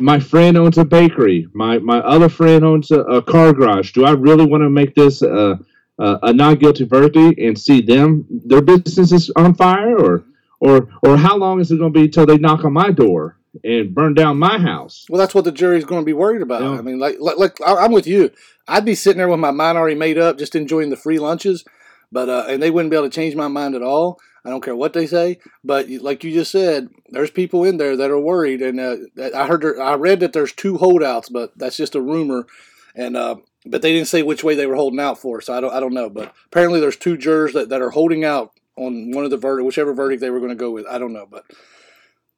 my 0.00 0.20
friend 0.20 0.56
owns 0.58 0.78
a 0.78 0.84
bakery. 0.84 1.48
My 1.54 1.78
my 1.78 1.98
other 2.00 2.28
friend 2.28 2.64
owns 2.64 2.90
a, 2.90 3.00
a 3.00 3.22
car 3.22 3.52
garage. 3.52 3.92
Do 3.92 4.04
I 4.04 4.12
really 4.12 4.46
want 4.46 4.62
to 4.62 4.70
make 4.70 4.94
this 4.94 5.22
a, 5.22 5.58
a, 5.98 6.18
a 6.24 6.32
not 6.32 6.60
guilty 6.60 6.84
verdict 6.84 7.40
and 7.40 7.58
see 7.58 7.80
them 7.82 8.26
their 8.30 8.62
businesses 8.62 9.30
on 9.36 9.54
fire, 9.54 9.98
or 9.98 10.24
or 10.60 10.88
or 11.02 11.16
how 11.16 11.36
long 11.36 11.60
is 11.60 11.70
it 11.70 11.78
going 11.78 11.92
to 11.92 12.00
be 12.00 12.08
till 12.08 12.26
they 12.26 12.38
knock 12.38 12.64
on 12.64 12.72
my 12.72 12.90
door 12.90 13.36
and 13.64 13.94
burn 13.94 14.14
down 14.14 14.38
my 14.38 14.58
house?" 14.58 15.06
Well, 15.08 15.18
that's 15.18 15.34
what 15.34 15.44
the 15.44 15.52
jury's 15.52 15.84
going 15.84 16.02
to 16.02 16.06
be 16.06 16.12
worried 16.12 16.42
about. 16.42 16.62
Yeah. 16.62 16.78
I 16.78 16.82
mean, 16.82 16.98
like, 16.98 17.16
like, 17.20 17.38
like, 17.38 17.58
I'm 17.64 17.92
with 17.92 18.06
you. 18.06 18.30
I'd 18.66 18.84
be 18.84 18.94
sitting 18.94 19.18
there 19.18 19.28
with 19.28 19.40
my 19.40 19.50
mind 19.50 19.78
already 19.78 19.96
made 19.96 20.18
up, 20.18 20.38
just 20.38 20.54
enjoying 20.54 20.90
the 20.90 20.96
free 20.96 21.18
lunches, 21.18 21.64
but 22.12 22.28
uh, 22.28 22.44
and 22.48 22.62
they 22.62 22.70
wouldn't 22.70 22.90
be 22.90 22.96
able 22.96 23.08
to 23.08 23.14
change 23.14 23.34
my 23.34 23.48
mind 23.48 23.74
at 23.74 23.82
all. 23.82 24.18
I 24.44 24.50
don't 24.50 24.64
care 24.64 24.76
what 24.76 24.92
they 24.92 25.06
say. 25.06 25.38
But 25.62 25.90
like 25.90 26.24
you 26.24 26.32
just 26.32 26.50
said, 26.50 26.88
there's 27.10 27.30
people 27.30 27.64
in 27.64 27.76
there 27.76 27.96
that 27.96 28.10
are 28.10 28.20
worried, 28.20 28.62
and 28.62 28.80
uh, 28.80 28.96
I 29.34 29.46
heard, 29.46 29.62
there, 29.62 29.80
I 29.80 29.94
read 29.94 30.20
that 30.20 30.32
there's 30.32 30.52
two 30.52 30.78
holdouts, 30.78 31.28
but 31.28 31.52
that's 31.56 31.76
just 31.76 31.94
a 31.94 32.00
rumor, 32.00 32.46
and 32.94 33.16
uh, 33.16 33.36
but 33.66 33.82
they 33.82 33.92
didn't 33.92 34.08
say 34.08 34.22
which 34.22 34.44
way 34.44 34.54
they 34.54 34.66
were 34.66 34.76
holding 34.76 35.00
out 35.00 35.18
for, 35.18 35.40
so 35.40 35.54
I 35.54 35.60
don't, 35.60 35.74
I 35.74 35.80
don't 35.80 35.92
know. 35.92 36.08
But 36.08 36.32
apparently, 36.46 36.80
there's 36.80 36.96
two 36.96 37.16
jurors 37.16 37.52
that, 37.52 37.68
that 37.68 37.82
are 37.82 37.90
holding 37.90 38.24
out 38.24 38.52
on 38.78 39.10
one 39.12 39.24
of 39.24 39.30
the 39.30 39.36
verdict, 39.36 39.66
whichever 39.66 39.92
verdict 39.92 40.20
they 40.20 40.30
were 40.30 40.38
going 40.40 40.50
to 40.50 40.54
go 40.56 40.70
with. 40.70 40.86
I 40.86 40.98
don't 40.98 41.12
know, 41.12 41.26
but 41.30 41.44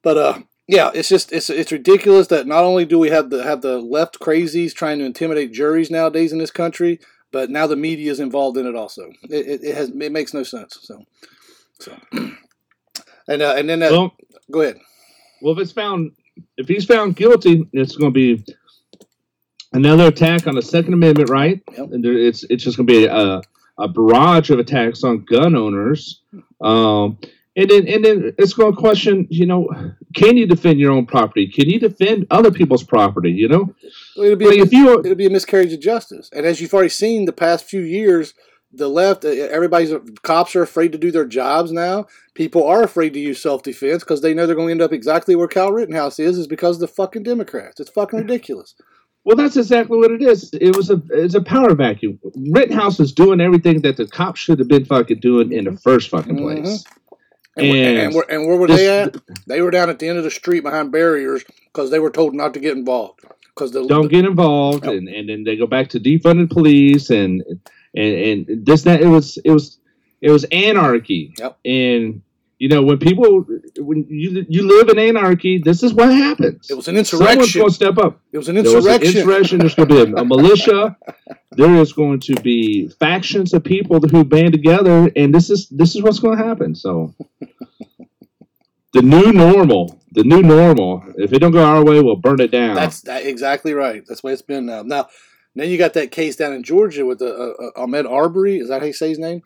but 0.01 0.17
uh, 0.17 0.39
yeah, 0.67 0.91
it's 0.93 1.09
just 1.09 1.31
it's 1.31 1.49
it's 1.49 1.71
ridiculous 1.71 2.27
that 2.27 2.47
not 2.47 2.63
only 2.63 2.85
do 2.85 2.97
we 2.99 3.09
have 3.09 3.29
the 3.29 3.43
have 3.43 3.61
the 3.61 3.79
left 3.79 4.19
crazies 4.19 4.73
trying 4.73 4.99
to 4.99 5.05
intimidate 5.05 5.51
juries 5.51 5.91
nowadays 5.91 6.31
in 6.31 6.39
this 6.39 6.51
country, 6.51 6.99
but 7.31 7.49
now 7.49 7.67
the 7.67 7.75
media 7.75 8.11
is 8.11 8.19
involved 8.19 8.57
in 8.57 8.65
it 8.67 8.75
also. 8.75 9.11
It, 9.29 9.47
it, 9.47 9.63
it 9.63 9.75
has 9.75 9.89
it 9.89 10.11
makes 10.11 10.33
no 10.33 10.43
sense. 10.43 10.77
So 10.81 11.05
so 11.79 11.97
and 13.27 13.41
uh, 13.41 13.55
and 13.57 13.69
then 13.69 13.79
that, 13.79 13.91
Well, 13.91 14.13
go 14.49 14.61
ahead. 14.61 14.79
well, 15.41 15.53
if 15.53 15.59
it's 15.59 15.71
found, 15.71 16.11
if 16.57 16.67
he's 16.67 16.85
found 16.85 17.15
guilty, 17.15 17.67
it's 17.73 17.95
going 17.95 18.13
to 18.13 18.35
be 18.37 18.43
another 19.73 20.07
attack 20.07 20.47
on 20.47 20.55
the 20.55 20.61
Second 20.61 20.93
Amendment, 20.93 21.29
right? 21.29 21.61
Yep. 21.77 21.91
And 21.91 22.03
there, 22.03 22.13
it's 22.13 22.43
it's 22.49 22.63
just 22.63 22.77
going 22.77 22.87
to 22.87 22.93
be 22.93 23.05
a, 23.05 23.41
a 23.81 23.87
barrage 23.87 24.49
of 24.49 24.59
attacks 24.59 25.03
on 25.03 25.25
gun 25.25 25.55
owners. 25.55 26.21
Um, 26.61 27.17
and 27.55 27.69
then 27.69 27.87
and 27.87 28.05
then 28.05 28.33
it's 28.37 28.53
going 28.53 28.73
to 28.73 28.79
question, 28.79 29.27
you 29.29 29.45
know, 29.45 29.67
can 30.15 30.37
you 30.37 30.45
defend 30.47 30.79
your 30.79 30.91
own 30.91 31.05
property? 31.05 31.47
Can 31.47 31.69
you 31.69 31.79
defend 31.79 32.25
other 32.31 32.51
people's 32.51 32.83
property? 32.83 33.31
You 33.31 33.49
know, 33.49 33.75
It'll 34.15 34.37
be 34.37 34.45
like 34.45 34.59
a, 34.59 34.61
if 34.61 34.71
you 34.71 34.99
it'll 34.99 35.15
be 35.15 35.25
a 35.25 35.31
miscarriage 35.31 35.73
of 35.73 35.81
justice. 35.81 36.29
And 36.33 36.45
as 36.45 36.61
you've 36.61 36.73
already 36.73 36.89
seen 36.89 37.25
the 37.25 37.33
past 37.33 37.65
few 37.65 37.81
years, 37.81 38.33
the 38.73 38.87
left, 38.87 39.25
uh, 39.25 39.29
everybody's 39.29 39.93
cops 40.21 40.55
are 40.55 40.61
afraid 40.61 40.93
to 40.93 40.97
do 40.97 41.11
their 41.11 41.25
jobs 41.25 41.73
now. 41.73 42.07
People 42.35 42.65
are 42.65 42.83
afraid 42.83 43.13
to 43.13 43.19
use 43.19 43.41
self 43.41 43.63
defense 43.63 44.03
because 44.03 44.21
they 44.21 44.33
know 44.33 44.47
they're 44.47 44.55
going 44.55 44.69
to 44.69 44.71
end 44.71 44.81
up 44.81 44.93
exactly 44.93 45.35
where 45.35 45.49
Kyle 45.49 45.73
Rittenhouse 45.73 46.19
is, 46.19 46.37
is 46.37 46.47
because 46.47 46.77
of 46.77 46.81
the 46.81 46.87
fucking 46.87 47.23
Democrats. 47.23 47.81
It's 47.81 47.89
fucking 47.89 48.19
ridiculous. 48.19 48.75
Well, 49.23 49.35
that's 49.35 49.55
exactly 49.55 49.97
what 49.97 50.11
it 50.11 50.21
is. 50.21 50.49
It 50.53 50.75
was 50.75 50.89
a 50.89 51.01
it's 51.09 51.35
a 51.35 51.41
power 51.41 51.75
vacuum. 51.75 52.19
Rittenhouse 52.49 52.99
is 52.99 53.11
doing 53.11 53.39
everything 53.39 53.81
that 53.81 53.97
the 53.97 54.07
cops 54.07 54.39
should 54.39 54.59
have 54.59 54.67
been 54.67 54.85
fucking 54.85 55.19
doing 55.19 55.51
in 55.51 55.65
the 55.65 55.77
first 55.77 56.09
fucking 56.09 56.35
mm-hmm. 56.35 56.63
place. 56.63 56.83
And, 57.55 57.69
where- 57.69 57.89
And 57.89 57.97
and, 57.99 58.15
where, 58.15 58.31
and 58.31 58.47
where 58.47 58.57
were 58.57 58.67
this- 58.67 58.77
they 58.77 59.01
at? 59.01 59.17
They 59.47 59.61
were 59.61 59.71
down 59.71 59.89
at 59.89 59.99
the 59.99 60.07
end 60.07 60.17
of 60.17 60.23
the 60.23 60.31
street 60.31 60.61
behind 60.61 60.91
barriers 60.91 61.43
because 61.65 61.91
they 61.91 61.99
were 61.99 62.09
told 62.09 62.33
not 62.33 62.53
to 62.55 62.59
get 62.59 62.75
involved. 62.75 63.21
Because 63.53 63.71
the 63.71 63.85
Don't 63.85 64.07
get 64.07 64.25
involved, 64.25 64.85
and, 64.85 65.09
and 65.09 65.27
then 65.27 65.43
they 65.43 65.57
go 65.57 65.67
back 65.67 65.89
to 65.89 65.99
defunded 65.99 66.49
police 66.49 67.09
and 67.09 67.43
and 67.93 68.47
and 68.49 68.65
this 68.65 68.83
that 68.83 69.01
it 69.01 69.07
was 69.07 69.37
it 69.43 69.51
was 69.51 69.77
it 70.21 70.31
was 70.31 70.45
anarchy. 70.45 71.33
Yep. 71.37 71.59
And 71.65 72.21
you 72.61 72.67
know 72.67 72.83
when 72.83 72.99
people 72.99 73.43
when 73.79 74.05
you 74.07 74.45
you 74.47 74.67
live 74.67 74.89
in 74.89 74.99
anarchy, 74.99 75.57
this 75.57 75.81
is 75.81 75.95
what 75.95 76.13
happens. 76.13 76.69
it 76.69 76.75
was 76.75 76.87
an 76.87 76.95
insurrection. 76.95 77.27
Someone's 77.27 77.55
insurrection. 77.55 77.59
going 77.59 77.69
to 77.69 77.75
step 77.75 77.97
up. 77.97 78.21
It 78.31 78.37
was 78.37 78.49
an 78.49 78.55
There 78.55 78.63
was 78.65 78.85
an 78.85 79.01
insurrection. 79.01 79.17
insurrection. 79.17 79.57
There's 79.57 79.73
going 79.73 79.89
to 79.89 80.05
be 80.05 80.11
a, 80.11 80.15
a 80.17 80.25
militia. 80.25 80.95
There 81.53 81.75
is 81.77 81.91
going 81.91 82.21
to 82.21 82.35
be 82.35 82.87
factions 82.87 83.53
of 83.53 83.63
people 83.65 83.99
who 83.99 84.23
band 84.23 84.53
together, 84.53 85.11
and 85.17 85.35
this 85.35 85.49
is 85.49 85.67
this 85.69 85.95
is 85.95 86.01
what's 86.01 86.19
going 86.19 86.37
to 86.37 86.43
happen. 86.45 86.75
So, 86.75 87.13
the 88.93 89.01
new 89.01 89.33
normal, 89.33 89.99
the 90.11 90.23
new 90.23 90.43
normal. 90.43 91.03
If 91.17 91.33
it 91.33 91.39
don't 91.39 91.51
go 91.51 91.65
our 91.65 91.83
way, 91.83 91.99
we'll 91.99 92.15
burn 92.15 92.39
it 92.39 92.51
down. 92.51 92.75
That's 92.75 93.01
that, 93.01 93.25
exactly 93.25 93.73
right. 93.73 94.01
That's 94.07 94.21
the 94.21 94.27
way 94.27 94.33
it's 94.33 94.41
been 94.41 94.67
now. 94.67 94.83
Now, 94.83 95.09
then 95.55 95.69
you 95.69 95.77
got 95.77 95.93
that 95.95 96.11
case 96.11 96.37
down 96.37 96.53
in 96.53 96.63
Georgia 96.63 97.05
with 97.05 97.19
the 97.19 97.33
uh, 97.33 97.81
uh, 97.81 97.85
Ahmaud 97.85 98.09
Arbery. 98.09 98.59
Is 98.59 98.69
that 98.69 98.79
how 98.79 98.87
you 98.87 98.93
say 98.93 99.09
his 99.09 99.19
name? 99.19 99.41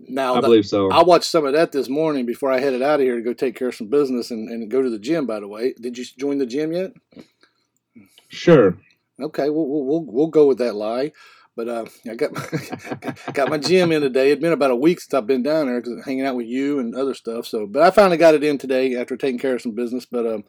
Now, 0.00 0.34
I 0.34 0.40
believe 0.40 0.66
so. 0.66 0.90
I 0.90 1.02
watched 1.02 1.30
some 1.30 1.46
of 1.46 1.52
that 1.54 1.72
this 1.72 1.88
morning 1.88 2.26
before 2.26 2.50
I 2.50 2.60
headed 2.60 2.82
out 2.82 3.00
of 3.00 3.06
here 3.06 3.16
to 3.16 3.22
go 3.22 3.32
take 3.32 3.56
care 3.56 3.68
of 3.68 3.74
some 3.74 3.88
business 3.88 4.30
and, 4.30 4.48
and 4.48 4.70
go 4.70 4.82
to 4.82 4.90
the 4.90 4.98
gym. 4.98 5.26
By 5.26 5.40
the 5.40 5.48
way, 5.48 5.74
did 5.80 5.98
you 5.98 6.04
join 6.18 6.38
the 6.38 6.46
gym 6.46 6.72
yet? 6.72 6.92
Sure. 8.28 8.78
Okay, 9.20 9.48
we'll 9.48 9.68
we'll, 9.68 10.04
we'll, 10.04 10.26
go 10.26 10.46
with 10.46 10.58
that 10.58 10.74
lie. 10.74 11.12
But 11.56 11.68
uh, 11.68 11.84
I 12.10 12.14
got 12.14 12.32
my, 12.32 13.14
got 13.32 13.50
my 13.50 13.58
gym 13.58 13.92
in 13.92 14.02
today. 14.02 14.30
It'd 14.30 14.40
been 14.40 14.52
about 14.52 14.70
a 14.70 14.76
week 14.76 15.00
since 15.00 15.14
I've 15.14 15.26
been 15.26 15.42
down 15.42 15.66
there 15.66 15.80
because 15.80 16.04
hanging 16.04 16.26
out 16.26 16.36
with 16.36 16.46
you 16.46 16.78
and 16.78 16.94
other 16.94 17.14
stuff. 17.14 17.46
So, 17.46 17.66
but 17.66 17.82
I 17.82 17.90
finally 17.90 18.16
got 18.16 18.34
it 18.34 18.44
in 18.44 18.58
today 18.58 18.96
after 18.96 19.16
taking 19.16 19.38
care 19.38 19.54
of 19.54 19.62
some 19.62 19.74
business. 19.74 20.04
But 20.04 20.26
um, 20.26 20.44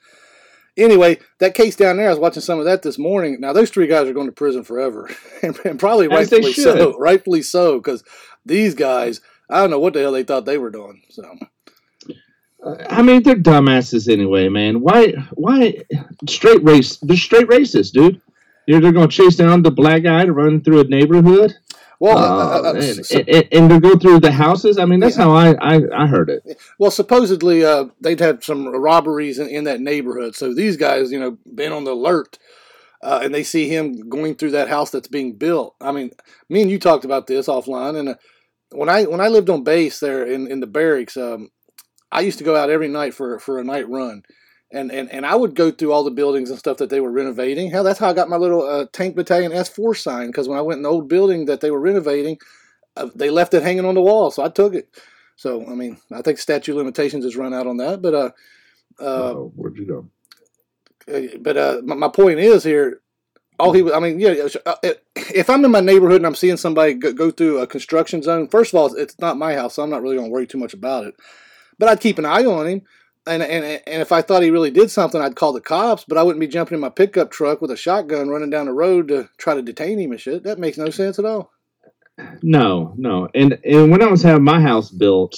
anyway, 0.77 1.19
that 1.39 1.53
case 1.53 1.75
down 1.75 1.97
there, 1.97 2.07
I 2.07 2.11
was 2.11 2.19
watching 2.19 2.41
some 2.41 2.59
of 2.59 2.65
that 2.65 2.81
this 2.81 2.97
morning. 2.97 3.37
Now 3.39 3.53
those 3.53 3.69
three 3.69 3.87
guys 3.87 4.07
are 4.07 4.13
going 4.13 4.27
to 4.27 4.33
prison 4.33 4.63
forever, 4.63 5.09
and, 5.43 5.57
and 5.65 5.79
probably 5.79 6.07
As 6.07 6.31
rightfully 6.31 6.53
so. 6.53 6.97
Rightfully 6.97 7.41
so, 7.41 7.79
because 7.79 8.03
these 8.45 8.75
guys, 8.75 9.21
I 9.49 9.59
don't 9.61 9.69
know 9.69 9.79
what 9.79 9.93
the 9.93 10.01
hell 10.01 10.11
they 10.11 10.23
thought 10.23 10.45
they 10.45 10.57
were 10.57 10.71
doing. 10.71 11.01
So. 11.09 11.23
I 12.89 13.01
mean, 13.03 13.21
they're 13.21 13.35
dumbasses 13.35 14.11
anyway, 14.11 14.49
man. 14.49 14.81
Why? 14.81 15.11
Why? 15.33 15.83
Straight 16.27 16.63
race. 16.63 16.97
They're 16.97 17.15
straight 17.15 17.47
racist, 17.47 17.91
dude. 17.91 18.21
You're, 18.65 18.81
they're 18.81 18.91
going 18.91 19.09
to 19.09 19.15
chase 19.15 19.35
down 19.35 19.61
the 19.61 19.69
black 19.71 20.03
guy 20.03 20.25
to 20.25 20.33
run 20.33 20.61
through 20.61 20.79
a 20.79 20.83
neighborhood, 20.85 21.53
Well, 21.99 22.17
uh, 22.17 22.21
uh, 22.23 22.69
uh, 22.69 22.73
and, 22.73 23.05
so- 23.05 23.19
and, 23.19 23.47
and 23.51 23.69
to 23.69 23.79
go 23.79 23.95
through 23.99 24.21
the 24.21 24.31
houses. 24.31 24.79
I 24.79 24.85
mean, 24.85 24.99
that's 24.99 25.15
how 25.15 25.31
I, 25.35 25.53
I, 25.61 25.81
I 25.95 26.07
heard 26.07 26.29
it. 26.31 26.59
Well, 26.79 26.89
supposedly 26.89 27.63
uh, 27.63 27.85
they'd 28.01 28.19
had 28.19 28.43
some 28.43 28.67
robberies 28.67 29.37
in, 29.37 29.47
in 29.49 29.63
that 29.65 29.79
neighborhood. 29.81 30.35
So 30.35 30.51
these 30.53 30.77
guys, 30.77 31.11
you 31.11 31.19
know, 31.19 31.37
been 31.53 31.71
on 31.71 31.83
the 31.83 31.91
alert, 31.91 32.39
uh, 33.03 33.19
and 33.23 33.31
they 33.35 33.43
see 33.43 33.69
him 33.69 34.09
going 34.09 34.33
through 34.33 34.51
that 34.51 34.69
house 34.69 34.89
that's 34.89 35.07
being 35.07 35.33
built. 35.33 35.75
I 35.79 35.91
mean, 35.91 36.09
me 36.49 36.63
and 36.63 36.71
you 36.71 36.79
talked 36.79 37.05
about 37.05 37.27
this 37.27 37.47
offline, 37.47 37.95
and 37.99 38.09
uh, 38.09 38.15
when 38.75 38.89
I 38.89 39.03
when 39.03 39.21
I 39.21 39.27
lived 39.27 39.49
on 39.49 39.63
base 39.63 39.99
there 39.99 40.25
in, 40.25 40.47
in 40.47 40.59
the 40.59 40.67
barracks, 40.67 41.17
um, 41.17 41.49
I 42.11 42.21
used 42.21 42.37
to 42.37 42.43
go 42.43 42.55
out 42.55 42.69
every 42.69 42.87
night 42.87 43.13
for 43.13 43.39
for 43.39 43.59
a 43.59 43.63
night 43.63 43.89
run. 43.89 44.23
And, 44.71 44.91
and, 44.91 45.09
and 45.11 45.25
I 45.25 45.35
would 45.35 45.55
go 45.55 45.71
through 45.71 45.93
all 45.93 46.03
the 46.03 46.11
buildings 46.11 46.49
and 46.49 46.59
stuff 46.59 46.77
that 46.77 46.89
they 46.89 46.99
were 46.99 47.11
renovating. 47.11 47.69
Hell, 47.69 47.83
that's 47.83 47.99
how 47.99 48.09
I 48.09 48.13
got 48.13 48.29
my 48.29 48.35
little 48.35 48.63
uh, 48.63 48.87
tank 48.91 49.15
battalion 49.15 49.53
S4 49.53 49.95
sign. 49.95 50.27
Because 50.27 50.49
when 50.49 50.57
I 50.57 50.61
went 50.61 50.79
in 50.79 50.83
the 50.83 50.89
old 50.89 51.07
building 51.07 51.45
that 51.45 51.61
they 51.61 51.71
were 51.71 51.79
renovating, 51.79 52.39
uh, 52.97 53.09
they 53.15 53.29
left 53.29 53.53
it 53.53 53.63
hanging 53.63 53.85
on 53.85 53.95
the 53.95 54.01
wall, 54.01 54.31
so 54.31 54.43
I 54.43 54.49
took 54.49 54.73
it. 54.73 54.89
So 55.35 55.65
I 55.65 55.75
mean, 55.75 55.97
I 56.11 56.21
think 56.21 56.39
statute 56.39 56.71
of 56.71 56.77
limitations 56.77 57.25
has 57.25 57.35
run 57.35 57.53
out 57.53 57.67
on 57.67 57.77
that, 57.77 58.01
but 58.01 58.13
uh, 58.13 58.31
uh, 58.99 59.33
where'd 59.33 59.77
you 59.77 59.85
go? 59.85 60.09
uh, 61.13 61.37
but 61.39 61.57
uh, 61.57 61.81
my, 61.83 61.95
my 61.95 62.07
point 62.07 62.39
is 62.39 62.63
here. 62.63 63.01
All 63.59 63.71
he, 63.73 63.81
was- 63.81 63.93
I 63.93 63.99
mean, 63.99 64.19
yeah. 64.19 64.47
uh, 64.65 64.75
If 65.15 65.49
I'm 65.49 65.63
in 65.65 65.71
my 65.71 65.79
neighborhood 65.79 66.17
and 66.17 66.25
I'm 66.27 66.35
seeing 66.35 66.57
somebody 66.57 66.93
go, 66.93 67.31
through 67.31 67.59
a 67.59 67.67
construction 67.67 68.21
zone, 68.21 68.47
first 68.47 68.73
of 68.73 68.79
all, 68.79 68.93
it's 68.95 69.17
not 69.19 69.37
my 69.37 69.55
house, 69.55 69.75
so 69.75 69.83
I'm 69.83 69.89
not 69.89 70.01
really 70.01 70.15
going 70.17 70.27
to 70.27 70.33
worry 70.33 70.47
too 70.47 70.57
much 70.57 70.73
about 70.73 71.05
it. 71.05 71.15
But 71.79 71.89
I'd 71.89 71.99
keep 72.01 72.17
an 72.19 72.25
eye 72.25 72.45
on 72.45 72.67
him, 72.67 72.81
and 73.27 73.43
and 73.43 73.65
and 73.65 74.01
if 74.01 74.11
I 74.11 74.21
thought 74.21 74.43
he 74.43 74.49
really 74.51 74.71
did 74.71 74.89
something, 74.91 75.19
I'd 75.21 75.35
call 75.35 75.51
the 75.53 75.61
cops. 75.61 76.05
But 76.07 76.17
I 76.17 76.23
wouldn't 76.23 76.39
be 76.39 76.47
jumping 76.47 76.75
in 76.75 76.81
my 76.81 76.89
pickup 76.89 77.31
truck 77.31 77.61
with 77.61 77.71
a 77.71 77.77
shotgun 77.77 78.29
running 78.29 78.49
down 78.49 78.67
the 78.67 78.73
road 78.73 79.07
to 79.09 79.29
try 79.37 79.55
to 79.55 79.61
detain 79.61 79.99
him 79.99 80.11
and 80.11 80.19
shit. 80.19 80.43
That 80.43 80.59
makes 80.59 80.77
no 80.77 80.89
sense 80.89 81.19
at 81.19 81.25
all. 81.25 81.51
No, 82.41 82.93
no. 82.97 83.27
And 83.35 83.57
and 83.65 83.91
when 83.91 84.01
I 84.01 84.07
was 84.07 84.21
having 84.21 84.43
my 84.43 84.61
house 84.61 84.89
built, 84.89 85.35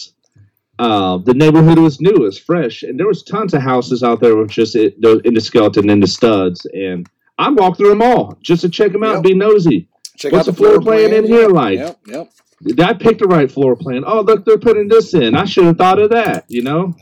uh, 0.77 1.17
the 1.17 1.33
neighborhood 1.33 1.79
was 1.79 1.99
new, 1.99 2.11
it 2.11 2.19
was 2.19 2.37
fresh, 2.37 2.83
and 2.83 2.99
there 2.99 3.07
was 3.07 3.23
tons 3.23 3.53
of 3.55 3.61
houses 3.63 4.03
out 4.03 4.19
there 4.19 4.35
with 4.35 4.49
just 4.51 4.75
in 4.75 4.93
the 4.99 5.41
skeleton 5.41 5.89
and 5.89 6.03
the 6.03 6.07
studs. 6.07 6.65
And 6.73 7.07
I 7.37 7.49
walked 7.49 7.77
through 7.77 7.89
them 7.89 8.01
all 8.01 8.37
just 8.41 8.61
to 8.61 8.69
check 8.69 8.91
them 8.91 9.03
out 9.03 9.15
and 9.15 9.23
be 9.23 9.33
nosy. 9.33 9.87
Check 10.17 10.31
What's 10.31 10.47
out 10.47 10.51
the 10.51 10.57
floor 10.57 10.81
plan 10.81 11.13
in 11.13 11.25
here 11.25 11.49
like? 11.49 11.77
Yep, 11.77 11.99
yep. 12.07 12.31
Did 12.63 12.79
I 12.81 12.93
pick 12.93 13.19
the 13.19 13.27
right 13.27 13.51
floor 13.51 13.75
plan? 13.75 14.03
Oh, 14.05 14.21
look, 14.21 14.43
they're 14.43 14.57
putting 14.57 14.87
this 14.87 15.13
in. 15.13 15.35
I 15.35 15.45
should 15.45 15.65
have 15.65 15.77
thought 15.77 15.99
of 15.99 16.09
that. 16.09 16.45
You 16.47 16.63
know? 16.63 16.95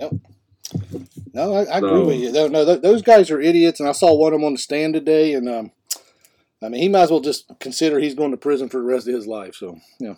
No, 1.33 1.53
I, 1.53 1.63
I 1.63 1.77
agree 1.77 2.03
with 2.03 2.19
you. 2.19 2.31
No, 2.31 2.47
no, 2.47 2.65
th- 2.65 2.81
those 2.81 3.01
guys 3.01 3.31
are 3.31 3.39
idiots, 3.39 3.79
and 3.79 3.87
I 3.87 3.93
saw 3.93 4.13
one 4.13 4.33
of 4.33 4.39
them 4.39 4.45
on 4.45 4.53
the 4.53 4.59
stand 4.59 4.93
today, 4.93 5.33
and 5.33 5.47
um, 5.47 5.71
I 6.61 6.69
mean, 6.69 6.81
he 6.81 6.89
might 6.89 7.03
as 7.03 7.11
well 7.11 7.19
just 7.21 7.45
consider 7.59 7.99
he's 7.99 8.15
going 8.15 8.31
to 8.31 8.37
prison 8.37 8.69
for 8.69 8.77
the 8.77 8.83
rest 8.85 9.07
of 9.07 9.13
his 9.13 9.27
life. 9.27 9.55
So, 9.55 9.79
know, 9.99 10.17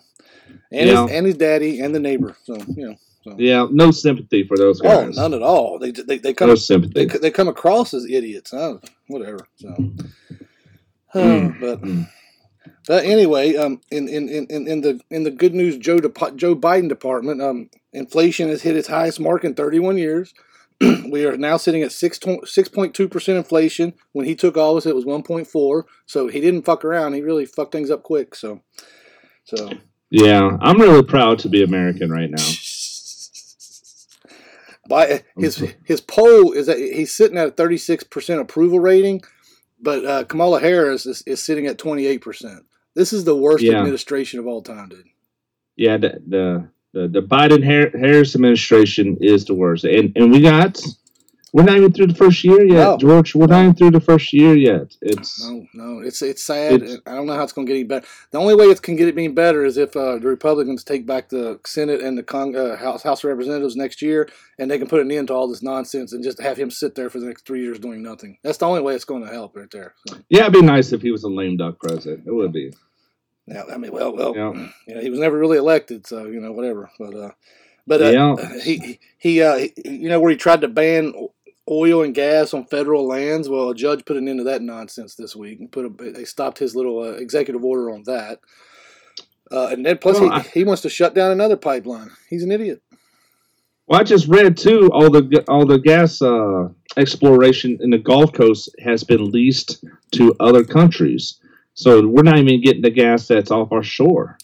and 0.72 0.88
Yeah. 0.88 1.02
his 1.02 1.10
and 1.12 1.26
his 1.26 1.36
daddy 1.36 1.80
and 1.80 1.94
the 1.94 2.00
neighbor. 2.00 2.36
So, 2.44 2.56
you 2.74 2.88
know, 2.90 2.96
so 3.22 3.34
Yeah, 3.38 3.66
no 3.70 3.90
sympathy 3.90 4.44
for 4.44 4.56
those 4.56 4.80
guys. 4.80 4.92
oh, 4.96 5.06
guys. 5.06 5.16
none 5.16 5.34
at 5.34 5.42
all. 5.42 5.78
They 5.78 5.90
they, 5.90 6.18
they 6.18 6.34
come 6.34 6.48
no 6.48 6.54
they, 6.54 6.60
sympathy. 6.60 7.06
they 7.06 7.30
come 7.30 7.48
across 7.48 7.94
as 7.94 8.04
idiots. 8.06 8.50
Huh? 8.52 8.78
Whatever. 9.08 9.40
So, 9.56 9.74
Mm. 11.14 11.60
but. 11.60 11.80
But 12.86 13.04
anyway, 13.04 13.54
um, 13.54 13.82
in, 13.90 14.08
in, 14.08 14.28
in, 14.30 14.46
in 14.66 14.80
the 14.80 14.98
in 15.10 15.22
the 15.24 15.30
good 15.30 15.54
news 15.54 15.76
Joe 15.76 15.98
Depo- 15.98 16.34
Joe 16.36 16.56
Biden 16.56 16.88
department, 16.88 17.42
um, 17.42 17.68
inflation 17.92 18.48
has 18.48 18.62
hit 18.62 18.76
its 18.76 18.88
highest 18.88 19.20
mark 19.20 19.44
in 19.44 19.54
31 19.54 19.98
years. 19.98 20.32
we 20.80 21.26
are 21.26 21.36
now 21.36 21.58
sitting 21.58 21.82
at 21.82 21.92
six 21.92 22.18
six 22.44 22.68
point 22.70 22.94
two 22.94 23.06
percent 23.06 23.36
inflation. 23.36 23.92
When 24.12 24.24
he 24.24 24.34
took 24.34 24.56
office, 24.56 24.86
it 24.86 24.94
was 24.94 25.04
1.4. 25.04 25.82
So 26.06 26.28
he 26.28 26.40
didn't 26.40 26.62
fuck 26.62 26.82
around. 26.82 27.12
He 27.12 27.20
really 27.20 27.44
fucked 27.44 27.72
things 27.72 27.90
up 27.90 28.02
quick. 28.04 28.34
So, 28.34 28.62
so 29.44 29.70
Yeah, 30.10 30.56
I'm 30.60 30.80
really 30.80 31.02
proud 31.02 31.40
to 31.40 31.50
be 31.50 31.62
American 31.62 32.10
right 32.10 32.30
now. 32.30 32.38
by 34.88 35.22
his 35.36 35.62
his 35.84 36.00
poll 36.00 36.52
is 36.52 36.66
that 36.66 36.78
he's 36.78 37.14
sitting 37.14 37.36
at 37.38 37.48
a 37.48 37.50
36 37.52 38.04
percent 38.04 38.40
approval 38.40 38.80
rating, 38.80 39.22
but 39.80 40.04
uh, 40.04 40.24
Kamala 40.24 40.60
Harris 40.60 41.06
is, 41.06 41.22
is 41.26 41.42
sitting 41.42 41.66
at 41.66 41.78
28 41.78 42.18
percent. 42.18 42.64
This 42.94 43.12
is 43.12 43.24
the 43.24 43.36
worst 43.36 43.62
Yeah. 43.62 43.78
administration 43.78 44.40
of 44.40 44.46
all 44.46 44.62
time, 44.62 44.88
dude. 44.88 45.04
Yeah, 45.76 45.98
the 45.98 46.20
the 46.26 46.68
the, 46.94 47.06
the 47.08 47.20
Biden 47.20 47.62
Harris 47.62 48.34
administration 48.34 49.18
is 49.20 49.44
the 49.44 49.54
worst, 49.54 49.84
and 49.84 50.12
and 50.16 50.32
we 50.32 50.40
got 50.40 50.80
We're 51.52 51.62
not 51.64 51.76
even 51.78 51.92
through 51.92 52.08
the 52.08 52.14
first 52.14 52.44
year 52.44 52.62
yet, 52.66 52.76
No. 52.84 52.96
George. 52.98 53.34
We're 53.34 53.46
not 53.46 53.62
even 53.62 53.74
through 53.74 53.92
the 53.92 54.00
first 54.00 54.32
year 54.32 54.54
yet. 54.54 54.94
It's 55.00 55.42
No, 55.48 55.66
no, 55.74 56.00
it's 56.00 56.20
it's 56.20 56.44
sad. 56.44 56.82
It's- 56.82 56.98
I 57.06 57.14
don't 57.14 57.26
know 57.26 57.34
how 57.34 57.42
it's 57.42 57.52
going 57.54 57.66
to 57.66 57.72
get 57.72 57.78
any 57.78 57.84
better. 57.88 58.06
The 58.32 58.38
only 58.38 58.54
way 58.54 58.66
it 58.66 58.82
can 58.82 58.96
get 58.96 59.08
it 59.08 59.14
being 59.16 59.34
better 59.34 59.64
is 59.64 59.78
if 59.78 59.96
uh, 59.96 60.18
the 60.18 60.28
Republicans 60.28 60.84
take 60.84 61.06
back 61.06 61.30
the 61.30 61.58
Senate 61.66 62.00
and 62.02 62.18
the 62.18 62.22
Cong- 62.22 62.54
uh, 62.54 62.76
House 62.76 63.02
House 63.02 63.24
of 63.24 63.28
Representatives 63.30 63.76
next 63.76 64.02
year, 64.02 64.28
and 64.58 64.70
they 64.70 64.78
can 64.78 64.88
put 64.88 65.00
an 65.00 65.10
end 65.10 65.28
to 65.28 65.34
all 65.34 65.48
this 65.48 65.62
nonsense 65.62 66.12
and 66.12 66.22
just 66.22 66.40
have 66.40 66.58
him 66.58 66.70
sit 66.70 66.94
there 66.94 67.08
for 67.08 67.18
the 67.20 67.26
next 67.26 67.46
three 67.46 67.62
years 67.62 67.78
doing 67.78 68.02
nothing. 68.02 68.36
That's 68.42 68.58
the 68.58 68.66
only 68.66 68.82
way 68.82 68.94
it's 68.94 69.04
going 69.06 69.24
to 69.24 69.32
help 69.32 69.56
right 69.56 69.70
there. 69.70 69.94
So, 70.06 70.16
yeah, 70.28 70.42
it'd 70.42 70.52
be 70.52 70.62
nice 70.62 70.92
if 70.92 71.00
he 71.02 71.10
was 71.10 71.24
a 71.24 71.28
lame 71.28 71.56
duck 71.56 71.78
president. 71.80 72.24
It 72.26 72.32
would 72.34 72.52
be. 72.52 72.72
yeah, 73.46 73.62
I 73.72 73.78
mean, 73.78 73.92
well, 73.92 74.14
well, 74.14 74.34
Yeah. 74.36 74.52
you 74.86 74.94
know, 74.94 75.00
he 75.00 75.08
was 75.08 75.18
never 75.20 75.38
really 75.38 75.56
elected, 75.58 76.06
so 76.06 76.26
you 76.26 76.40
know, 76.40 76.52
whatever. 76.52 76.90
But 76.98 77.14
uh, 77.14 77.30
but 77.86 78.02
uh, 78.02 78.10
Yeah. 78.10 78.60
he 78.60 78.76
he, 78.78 79.00
he 79.16 79.42
uh, 79.42 79.56
he- 79.56 79.72
you 79.86 80.08
know 80.10 80.20
where 80.20 80.30
he 80.30 80.36
tried 80.36 80.60
to 80.60 80.68
ban 80.68 81.14
oil 81.70 82.02
and 82.02 82.14
gas 82.14 82.54
on 82.54 82.64
federal 82.66 83.06
lands. 83.06 83.48
Well, 83.48 83.70
a 83.70 83.74
judge 83.74 84.04
put 84.04 84.16
an 84.16 84.28
end 84.28 84.38
to 84.40 84.44
that 84.44 84.62
nonsense 84.62 85.14
this 85.14 85.36
week 85.36 85.60
and 85.60 85.70
put 85.70 85.84
a, 85.86 86.12
they 86.12 86.24
stopped 86.24 86.58
his 86.58 86.74
little 86.74 87.00
uh, 87.00 87.12
executive 87.12 87.64
order 87.64 87.90
on 87.90 88.02
that. 88.04 88.40
Uh, 89.50 89.68
and 89.68 89.84
then 89.84 89.98
plus 89.98 90.20
Well, 90.20 90.30
he, 90.30 90.36
I- 90.36 90.42
he 90.42 90.64
wants 90.64 90.82
to 90.82 90.88
shut 90.90 91.14
down 91.14 91.30
another 91.30 91.56
pipeline. 91.56 92.10
He's 92.28 92.42
an 92.42 92.52
idiot. 92.52 92.82
Well, 93.86 93.98
I 94.00 94.04
just 94.04 94.28
read 94.28 94.58
too. 94.58 94.90
All 94.92 95.10
the 95.10 95.42
all 95.48 95.64
the 95.64 95.78
gas 95.78 96.20
uh, 96.20 96.68
exploration 96.98 97.78
in 97.80 97.88
the 97.88 97.96
Gulf 97.96 98.34
Coast 98.34 98.68
has 98.84 99.02
been 99.02 99.30
leased 99.30 99.82
to 100.12 100.34
other 100.40 100.62
countries. 100.62 101.40
So 101.78 102.04
we're 102.08 102.24
not 102.24 102.38
even 102.38 102.60
getting 102.60 102.82
the 102.82 102.90
gas 102.90 103.28
that's 103.28 103.52
off 103.52 103.70
our 103.70 103.84
shore. 103.84 104.36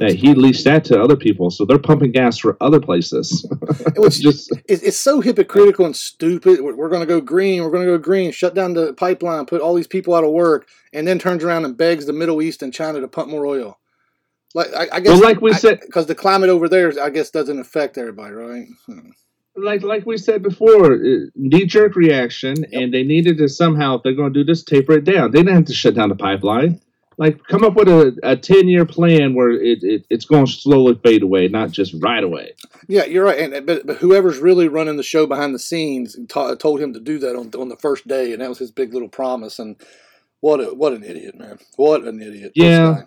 That 0.00 0.16
he 0.18 0.34
leased 0.34 0.64
that 0.64 0.84
to 0.86 1.00
other 1.00 1.16
people, 1.16 1.50
so 1.50 1.64
they're 1.64 1.78
pumping 1.78 2.12
gas 2.12 2.36
for 2.36 2.58
other 2.60 2.78
places. 2.78 3.46
was- 3.48 3.80
it's 3.96 4.18
just 4.18 4.52
It, 4.68 4.82
it's 4.82 4.98
so 4.98 5.22
hypocritical 5.22 5.86
and 5.86 5.96
stupid. 5.96 6.60
We're, 6.60 6.90
going 6.90 7.00
to 7.00 7.06
go 7.06 7.22
green. 7.22 7.62
We're 7.62 7.70
going 7.70 7.86
to 7.86 7.90
go 7.92 7.96
green. 7.96 8.32
Shut 8.32 8.54
down 8.54 8.74
the 8.74 8.92
pipeline. 8.92 9.46
Put 9.46 9.62
all 9.62 9.72
these 9.72 9.86
people 9.86 10.14
out 10.14 10.24
of 10.24 10.32
work, 10.32 10.68
and 10.92 11.08
then 11.08 11.18
turns 11.18 11.42
around 11.42 11.64
and 11.64 11.74
begs 11.74 12.04
the 12.04 12.12
Middle 12.12 12.42
East 12.42 12.62
and 12.62 12.70
China 12.70 13.00
to 13.00 13.08
pump 13.08 13.30
more 13.30 13.46
oil. 13.46 13.78
Like 14.54 14.68
I, 14.74 14.86
I 14.92 15.00
guess, 15.00 15.08
Well, 15.12 15.22
like 15.22 15.40
we 15.40 15.54
said- 15.54 15.80
because 15.80 16.04
the 16.04 16.14
climate 16.14 16.50
over 16.50 16.68
there, 16.68 16.92
I 17.02 17.08
guess, 17.08 17.30
doesn't 17.30 17.58
affect 17.58 17.96
everybody, 17.96 18.34
right? 18.34 18.66
Hmm. 18.84 19.08
Like 19.56 19.82
like 19.82 20.06
we 20.06 20.16
said 20.16 20.42
before, 20.42 20.94
uh, 20.94 21.26
knee 21.34 21.66
jerk 21.66 21.96
reaction, 21.96 22.56
and 22.72 22.92
they 22.92 23.02
needed 23.02 23.38
to 23.38 23.48
somehow 23.48 23.96
if 23.96 24.02
they're 24.02 24.14
going 24.14 24.32
to 24.32 24.40
do 24.40 24.44
this, 24.44 24.62
taper 24.62 24.94
it 24.94 25.04
down. 25.04 25.30
They 25.30 25.40
didn't 25.40 25.54
have 25.54 25.64
to 25.66 25.74
shut 25.74 25.94
down 25.94 26.08
the 26.08 26.16
pipeline. 26.16 26.80
Like 27.16 27.44
come 27.44 27.62
up 27.62 27.74
with 27.74 27.88
a, 27.88 28.18
a 28.24 28.36
ten 28.36 28.66
year 28.66 28.84
plan 28.84 29.34
where 29.34 29.50
it, 29.50 29.78
it 29.82 30.04
it's 30.10 30.24
going 30.24 30.46
to 30.46 30.52
slowly 30.52 30.98
fade 31.04 31.22
away, 31.22 31.46
not 31.46 31.70
just 31.70 31.94
right 32.02 32.24
away. 32.24 32.54
Yeah, 32.88 33.04
you're 33.04 33.24
right. 33.24 33.38
And 33.38 33.66
but, 33.66 33.86
but 33.86 33.98
whoever's 33.98 34.38
really 34.38 34.66
running 34.66 34.96
the 34.96 35.04
show 35.04 35.26
behind 35.26 35.54
the 35.54 35.60
scenes 35.60 36.16
ta- 36.28 36.56
told 36.56 36.80
him 36.80 36.92
to 36.92 37.00
do 37.00 37.18
that 37.18 37.36
on 37.36 37.50
on 37.56 37.68
the 37.68 37.76
first 37.76 38.08
day, 38.08 38.32
and 38.32 38.42
that 38.42 38.48
was 38.48 38.58
his 38.58 38.72
big 38.72 38.92
little 38.92 39.08
promise. 39.08 39.60
And 39.60 39.76
what 40.40 40.58
a 40.58 40.74
what 40.74 40.92
an 40.92 41.04
idiot, 41.04 41.38
man! 41.38 41.60
What 41.76 42.02
an 42.02 42.20
idiot! 42.20 42.52
Yeah. 42.56 43.02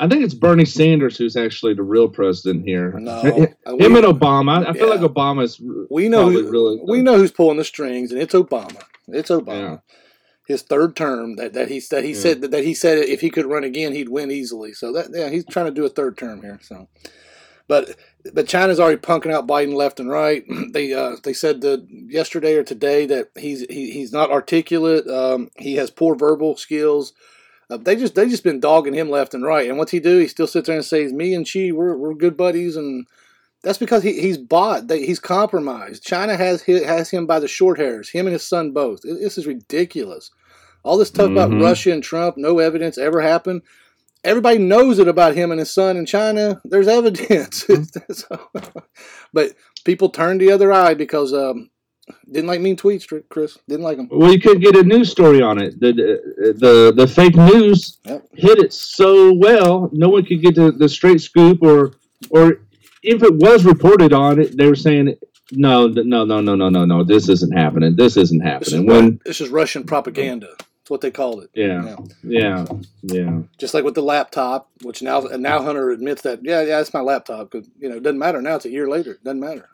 I 0.00 0.08
think 0.08 0.24
it's 0.24 0.34
Bernie 0.34 0.64
Sanders 0.64 1.18
who's 1.18 1.36
actually 1.36 1.74
the 1.74 1.82
real 1.82 2.08
president 2.08 2.64
here. 2.66 2.92
No, 2.98 3.20
Him 3.20 3.54
uh, 3.66 3.72
and 3.74 4.06
Obama. 4.06 4.66
I 4.66 4.72
feel 4.72 4.88
Yeah. 4.88 4.94
like 4.94 5.00
Obama's 5.12 5.60
we 5.90 6.08
know 6.08 6.30
who, 6.30 6.50
really 6.50 6.80
we 6.88 7.02
know 7.02 7.18
who's 7.18 7.30
pulling 7.30 7.58
the 7.58 7.64
strings, 7.64 8.10
and 8.10 8.20
it's 8.20 8.34
Obama. 8.34 8.80
It's 9.08 9.30
Obama. 9.30 9.46
Yeah. 9.60 9.76
His 10.46 10.62
third 10.62 10.96
term 10.96 11.36
that, 11.36 11.52
that 11.52 11.68
he 11.68 11.80
that 11.90 12.02
he 12.02 12.10
Yeah. 12.12 12.16
said 12.18 12.40
that, 12.40 12.50
that 12.50 12.64
he 12.64 12.72
said 12.74 12.98
if 12.98 13.20
he 13.20 13.28
could 13.30 13.46
run 13.46 13.62
again, 13.62 13.92
he'd 13.94 14.08
win 14.08 14.30
easily. 14.30 14.72
So 14.72 14.90
that 14.94 15.10
yeah, 15.12 15.28
he's 15.28 15.44
trying 15.44 15.66
to 15.66 15.70
do 15.72 15.84
a 15.84 15.90
third 15.90 16.16
term 16.16 16.40
here. 16.40 16.58
So, 16.62 16.88
but 17.68 17.94
but 18.32 18.48
China's 18.48 18.80
already 18.80 19.00
punking 19.00 19.32
out 19.32 19.46
Biden 19.46 19.74
left 19.74 20.00
and 20.00 20.08
right. 20.08 20.44
they 20.72 20.94
uh, 20.94 21.16
they 21.22 21.34
said 21.34 21.60
that 21.60 21.86
yesterday 21.90 22.54
or 22.56 22.64
today 22.64 23.04
that 23.04 23.28
he's 23.38 23.60
he, 23.68 23.90
he's 23.90 24.12
not 24.12 24.30
articulate. 24.30 25.06
Um, 25.06 25.50
he 25.58 25.76
has 25.76 25.90
poor 25.90 26.14
verbal 26.14 26.56
skills. 26.56 27.12
Uh, 27.70 27.76
they 27.76 27.94
just 27.96 28.14
they 28.14 28.28
just 28.28 28.44
been 28.44 28.60
dogging 28.60 28.94
him 28.94 29.08
left 29.10 29.32
and 29.34 29.44
right. 29.44 29.68
And 29.68 29.78
what's 29.78 29.92
he 29.92 30.00
do? 30.00 30.18
He 30.18 30.28
still 30.28 30.46
sits 30.46 30.66
there 30.66 30.76
and 30.76 30.84
says, 30.84 31.12
"Me 31.12 31.34
and 31.34 31.46
Xi, 31.46 31.72
we're 31.72 31.96
we're 31.96 32.14
good 32.14 32.36
buddies." 32.36 32.76
And 32.76 33.06
that's 33.62 33.78
because 33.78 34.02
he, 34.02 34.20
he's 34.20 34.38
bought. 34.38 34.88
They, 34.88 35.04
he's 35.06 35.20
compromised. 35.20 36.02
China 36.02 36.36
has 36.36 36.62
has 36.62 37.10
him 37.10 37.26
by 37.26 37.38
the 37.40 37.48
short 37.48 37.78
hairs. 37.78 38.10
Him 38.10 38.26
and 38.26 38.32
his 38.32 38.42
son 38.46 38.72
both. 38.72 39.00
It- 39.04 39.20
This 39.20 39.38
is 39.38 39.46
ridiculous. 39.46 40.30
All 40.82 40.96
this 40.98 41.08
stuff 41.08 41.30
about 41.30 41.50
Mhm. 41.50 41.62
Russia 41.62 41.92
and 41.92 42.02
Trump, 42.02 42.36
no 42.38 42.58
evidence 42.58 42.96
ever 42.98 43.20
happened. 43.20 43.62
Everybody 44.24 44.58
knows 44.58 44.98
it 44.98 45.08
about 45.08 45.34
him 45.34 45.50
and 45.50 45.58
his 45.60 45.70
son 45.72 45.96
in 45.96 46.06
China. 46.06 46.60
There's 46.64 46.88
evidence. 46.88 47.66
So- 48.12 48.48
but 49.32 49.52
people 49.84 50.08
turn 50.08 50.38
the 50.38 50.50
other 50.52 50.72
eye 50.72 50.94
because 50.94 51.32
um, 51.34 51.70
didn't 52.30 52.46
like 52.48 52.60
mean 52.60 52.76
tweets, 52.76 53.06
Chris. 53.28 53.58
Didn't 53.68 53.84
like 53.84 53.96
them. 53.96 54.08
Well, 54.10 54.32
you 54.32 54.40
could 54.40 54.60
get 54.60 54.76
a 54.76 54.82
news 54.82 55.10
story 55.10 55.42
on 55.42 55.60
it. 55.60 55.78
The 55.80 55.92
the 56.56 56.92
the 56.96 57.06
fake 57.06 57.36
news 57.36 57.98
Yep. 58.04 58.28
hit 58.34 58.58
it 58.58 58.72
so 58.72 59.32
well, 59.34 59.90
no 59.92 60.08
one 60.08 60.24
could 60.24 60.42
get 60.42 60.54
the, 60.54 60.72
the 60.72 60.88
straight 60.88 61.20
scoop, 61.20 61.62
or 61.62 61.92
or 62.30 62.60
if 63.02 63.22
it 63.22 63.34
was 63.36 63.64
reported 63.64 64.12
on 64.12 64.40
it, 64.40 64.56
they 64.56 64.66
were 64.66 64.74
saying 64.76 65.16
no, 65.52 65.88
no, 65.88 66.24
no, 66.24 66.40
no, 66.40 66.54
no, 66.54 66.68
no, 66.68 66.84
no. 66.84 67.02
This 67.04 67.28
isn't 67.28 67.52
happening. 67.56 67.96
This 67.96 68.16
isn't 68.16 68.38
This 68.38 68.68
is, 68.68 68.72
happening. 68.74 68.86
When 68.86 69.20
this 69.24 69.40
is 69.40 69.48
Russian 69.48 69.84
propaganda. 69.84 70.48
That's 70.58 70.90
what 70.90 71.00
they 71.00 71.10
called 71.10 71.42
it. 71.44 71.50
yeah, 71.54 71.96
yeah, 72.22 72.64
yeah. 73.02 73.40
Just 73.58 73.74
like 73.74 73.84
with 73.84 73.94
the 73.94 74.02
laptop, 74.02 74.70
which 74.82 75.02
now 75.02 75.20
now 75.20 75.62
Hunter 75.62 75.90
admits 75.90 76.22
that 76.22 76.40
yeah, 76.44 76.62
yeah, 76.62 76.80
it's 76.80 76.94
my 76.94 77.00
laptop 77.00 77.50
because 77.50 77.68
you 77.78 77.88
know 77.88 77.96
it 77.96 78.02
doesn't 78.02 78.18
matter 78.18 78.40
now. 78.40 78.56
It's 78.56 78.64
a 78.64 78.70
year 78.70 78.88
later. 78.88 79.12
It 79.12 79.24
doesn't 79.24 79.40
matter. 79.40 79.68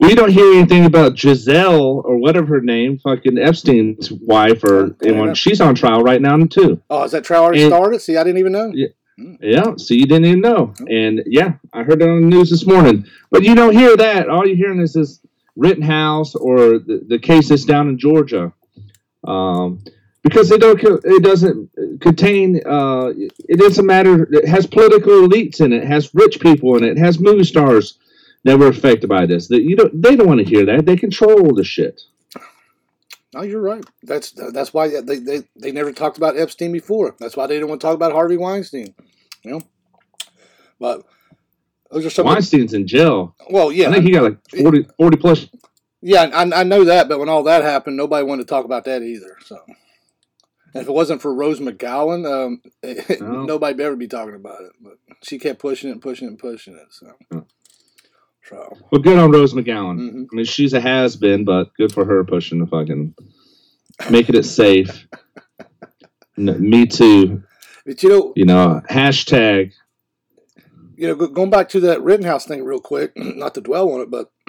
We 0.00 0.14
don't 0.14 0.30
hear 0.32 0.52
anything 0.54 0.84
about 0.84 1.16
Giselle 1.18 2.02
or 2.04 2.16
whatever 2.16 2.46
her 2.56 2.60
name, 2.60 2.98
fucking 2.98 3.38
Epstein's 3.38 4.10
wife 4.10 4.64
or 4.64 4.96
Yeah. 5.00 5.08
anyone. 5.10 5.34
She's 5.34 5.60
on 5.60 5.74
trial 5.74 6.02
right 6.02 6.20
now 6.20 6.36
too. 6.46 6.80
Oh, 6.90 7.04
is 7.04 7.12
that 7.12 7.24
trial 7.24 7.44
already 7.44 7.62
And- 7.62 7.70
started? 7.70 8.00
See, 8.00 8.16
I 8.16 8.24
didn't 8.24 8.38
even 8.38 8.52
know. 8.52 8.72
Yeah, 9.40 9.74
so 9.76 9.94
you 9.94 10.06
didn't 10.06 10.24
even 10.24 10.40
know. 10.40 10.72
And 10.88 11.22
yeah, 11.26 11.52
I 11.72 11.82
heard 11.84 12.02
it 12.02 12.08
on 12.08 12.22
the 12.22 12.26
news 12.36 12.50
this 12.50 12.66
morning. 12.66 13.04
But 13.30 13.44
you 13.44 13.54
don't 13.54 13.74
hear 13.76 13.96
that. 13.96 14.28
All 14.28 14.46
you're 14.46 14.56
hearing 14.56 14.80
is 14.80 14.94
this 14.94 15.20
Rittenhouse 15.54 16.34
or 16.34 16.78
the, 16.78 17.04
the 17.06 17.18
case 17.18 17.50
that's 17.50 17.64
down 17.66 17.88
in 17.88 17.98
Georgia. 17.98 18.52
Um, 19.24 19.80
because 20.24 20.50
it 20.50 20.60
don't 20.60 20.80
it 20.82 21.22
doesn't 21.22 21.68
contain 22.00 22.60
uh, 22.66 23.12
it 23.48 23.58
doesn't 23.58 23.86
matter 23.86 24.28
it 24.32 24.48
has 24.48 24.66
political 24.66 25.28
elites 25.28 25.60
in 25.60 25.72
it, 25.72 25.84
has 25.84 26.12
rich 26.14 26.40
people 26.40 26.76
in 26.76 26.82
it 26.84 26.96
has 26.96 27.20
movie 27.20 27.44
stars 27.44 27.98
that 28.44 28.58
were 28.58 28.68
affected 28.68 29.08
by 29.08 29.26
this. 29.26 29.48
That 29.48 29.62
you 29.62 29.76
don't 29.76 30.00
they 30.00 30.16
don't 30.16 30.26
want 30.28 30.40
to 30.40 30.46
hear 30.46 30.64
that. 30.66 30.86
They 30.86 30.96
control 30.96 31.54
the 31.54 31.64
shit. 31.64 32.02
No, 33.34 33.42
you're 33.42 33.62
right. 33.62 33.84
That's 34.02 34.32
that's 34.32 34.74
why 34.74 34.88
they, 35.00 35.18
they 35.18 35.42
they 35.56 35.72
never 35.72 35.92
talked 35.92 36.18
about 36.18 36.38
Epstein 36.38 36.72
before. 36.72 37.16
That's 37.18 37.36
why 37.36 37.46
they 37.46 37.54
didn't 37.54 37.68
want 37.70 37.80
to 37.80 37.86
talk 37.86 37.94
about 37.94 38.12
Harvey 38.12 38.36
Weinstein. 38.36 38.94
You 39.42 39.50
know, 39.52 39.60
but 40.78 41.02
those 41.90 42.04
are 42.06 42.10
some. 42.10 42.26
Weinstein's 42.26 42.74
in 42.74 42.86
jail. 42.86 43.34
well, 43.50 43.72
yeah, 43.72 43.88
I 43.88 43.92
think 43.94 44.04
he 44.04 44.12
got 44.12 44.22
like 44.24 44.38
40, 44.62 44.86
40 44.98 45.16
plus 45.16 45.48
yeah, 46.04 46.24
I, 46.34 46.60
I 46.60 46.62
know 46.64 46.84
that. 46.84 47.08
But 47.08 47.20
when 47.20 47.28
all 47.28 47.44
that 47.44 47.62
happened, 47.62 47.96
nobody 47.96 48.24
wanted 48.24 48.42
to 48.42 48.48
talk 48.48 48.64
about 48.64 48.84
that 48.86 49.02
either. 49.02 49.36
So, 49.44 49.56
and 50.74 50.82
if 50.82 50.88
it 50.88 50.92
wasn't 50.92 51.22
for 51.22 51.32
Rose 51.32 51.60
McGowan, 51.60 52.26
um, 52.30 52.60
No. 53.20 53.44
nobody'd 53.44 53.80
ever 53.80 53.94
be 53.96 54.08
talking 54.08 54.34
about 54.34 54.60
it. 54.62 54.72
But 54.80 54.94
she 55.22 55.38
kept 55.38 55.60
pushing 55.60 55.88
it 55.90 55.92
and 55.92 56.02
pushing 56.02 56.26
it 56.26 56.30
and 56.32 56.38
pushing 56.38 56.74
it. 56.74 56.88
So, 56.90 57.12
Hmm. 57.30 57.38
So 58.48 58.76
Well, 58.90 59.00
good 59.00 59.18
on 59.18 59.30
Rose 59.30 59.54
McGowan. 59.54 59.98
mhm. 59.98 60.26
I 60.32 60.36
mean, 60.36 60.44
she's 60.44 60.72
a 60.74 60.80
has 60.80 61.16
been, 61.16 61.44
but 61.44 61.74
good 61.76 61.92
for 61.92 62.04
her 62.04 62.24
pushing 62.24 62.58
the 62.58 62.66
fucking 62.66 63.14
making 64.10 64.34
it 64.36 64.44
safe. 64.44 65.06
N- 66.38 66.68
me 66.68 66.86
too. 66.86 67.42
but 67.84 68.02
you 68.02 68.08
know, 68.08 68.32
You 68.36 68.44
know, 68.44 68.80
hashtag. 68.90 69.72
you 70.96 71.08
know, 71.08 71.14
going 71.14 71.50
back 71.50 71.68
to 71.70 71.80
that 71.80 72.02
Rittenhouse 72.02 72.46
thing 72.46 72.64
real 72.64 72.80
quick, 72.80 73.12
not 73.16 73.54
to 73.54 73.60
dwell 73.60 73.90
on 73.92 74.00
it, 74.00 74.10
but 74.10 74.30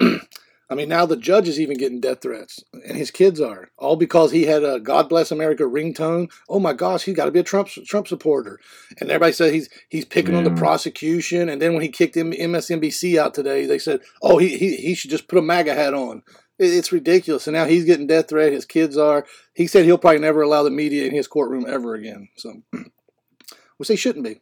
I 0.70 0.74
mean, 0.74 0.88
now 0.88 1.04
the 1.04 1.16
judge 1.16 1.48
is 1.48 1.60
even 1.60 1.76
getting 1.76 2.00
death 2.00 2.22
threats, 2.22 2.64
and 2.72 2.96
his 2.96 3.10
kids 3.10 3.40
are 3.40 3.70
all 3.76 3.96
because 3.96 4.32
he 4.32 4.44
had 4.44 4.64
a 4.64 4.80
"God 4.80 5.08
Bless 5.08 5.30
America" 5.30 5.64
ringtone. 5.64 6.30
Oh 6.48 6.58
my 6.58 6.72
gosh, 6.72 7.04
he's 7.04 7.16
got 7.16 7.26
to 7.26 7.30
be 7.30 7.40
a 7.40 7.44
Trump 7.44 7.68
Trump 7.68 8.08
supporter, 8.08 8.58
and 9.00 9.10
everybody 9.10 9.32
said 9.32 9.52
he's 9.52 9.68
he's 9.88 10.04
picking 10.04 10.34
on 10.34 10.44
the 10.44 10.50
prosecution. 10.50 11.48
And 11.48 11.60
then 11.60 11.72
when 11.72 11.82
he 11.82 11.88
kicked 11.88 12.16
MSNBC 12.16 13.18
out 13.18 13.34
today, 13.34 13.66
they 13.66 13.78
said, 13.78 14.00
oh, 14.22 14.38
he 14.38 14.56
he, 14.56 14.76
he 14.76 14.94
should 14.94 15.10
just 15.10 15.28
put 15.28 15.38
a 15.38 15.42
MAGA 15.42 15.74
hat 15.74 15.94
on. 15.94 16.22
It's 16.58 16.92
ridiculous. 16.92 17.46
And 17.46 17.54
now 17.54 17.64
he's 17.64 17.84
getting 17.84 18.06
death 18.06 18.28
threat. 18.28 18.52
His 18.52 18.64
kids 18.64 18.96
are. 18.96 19.26
He 19.54 19.66
said 19.66 19.84
he'll 19.84 19.98
probably 19.98 20.20
never 20.20 20.42
allow 20.42 20.62
the 20.62 20.70
media 20.70 21.04
in 21.06 21.12
his 21.12 21.26
courtroom 21.26 21.66
ever 21.68 21.94
again. 21.94 22.28
So, 22.36 22.62
which 23.76 23.88
they 23.88 23.96
shouldn't 23.96 24.24
be. 24.24 24.40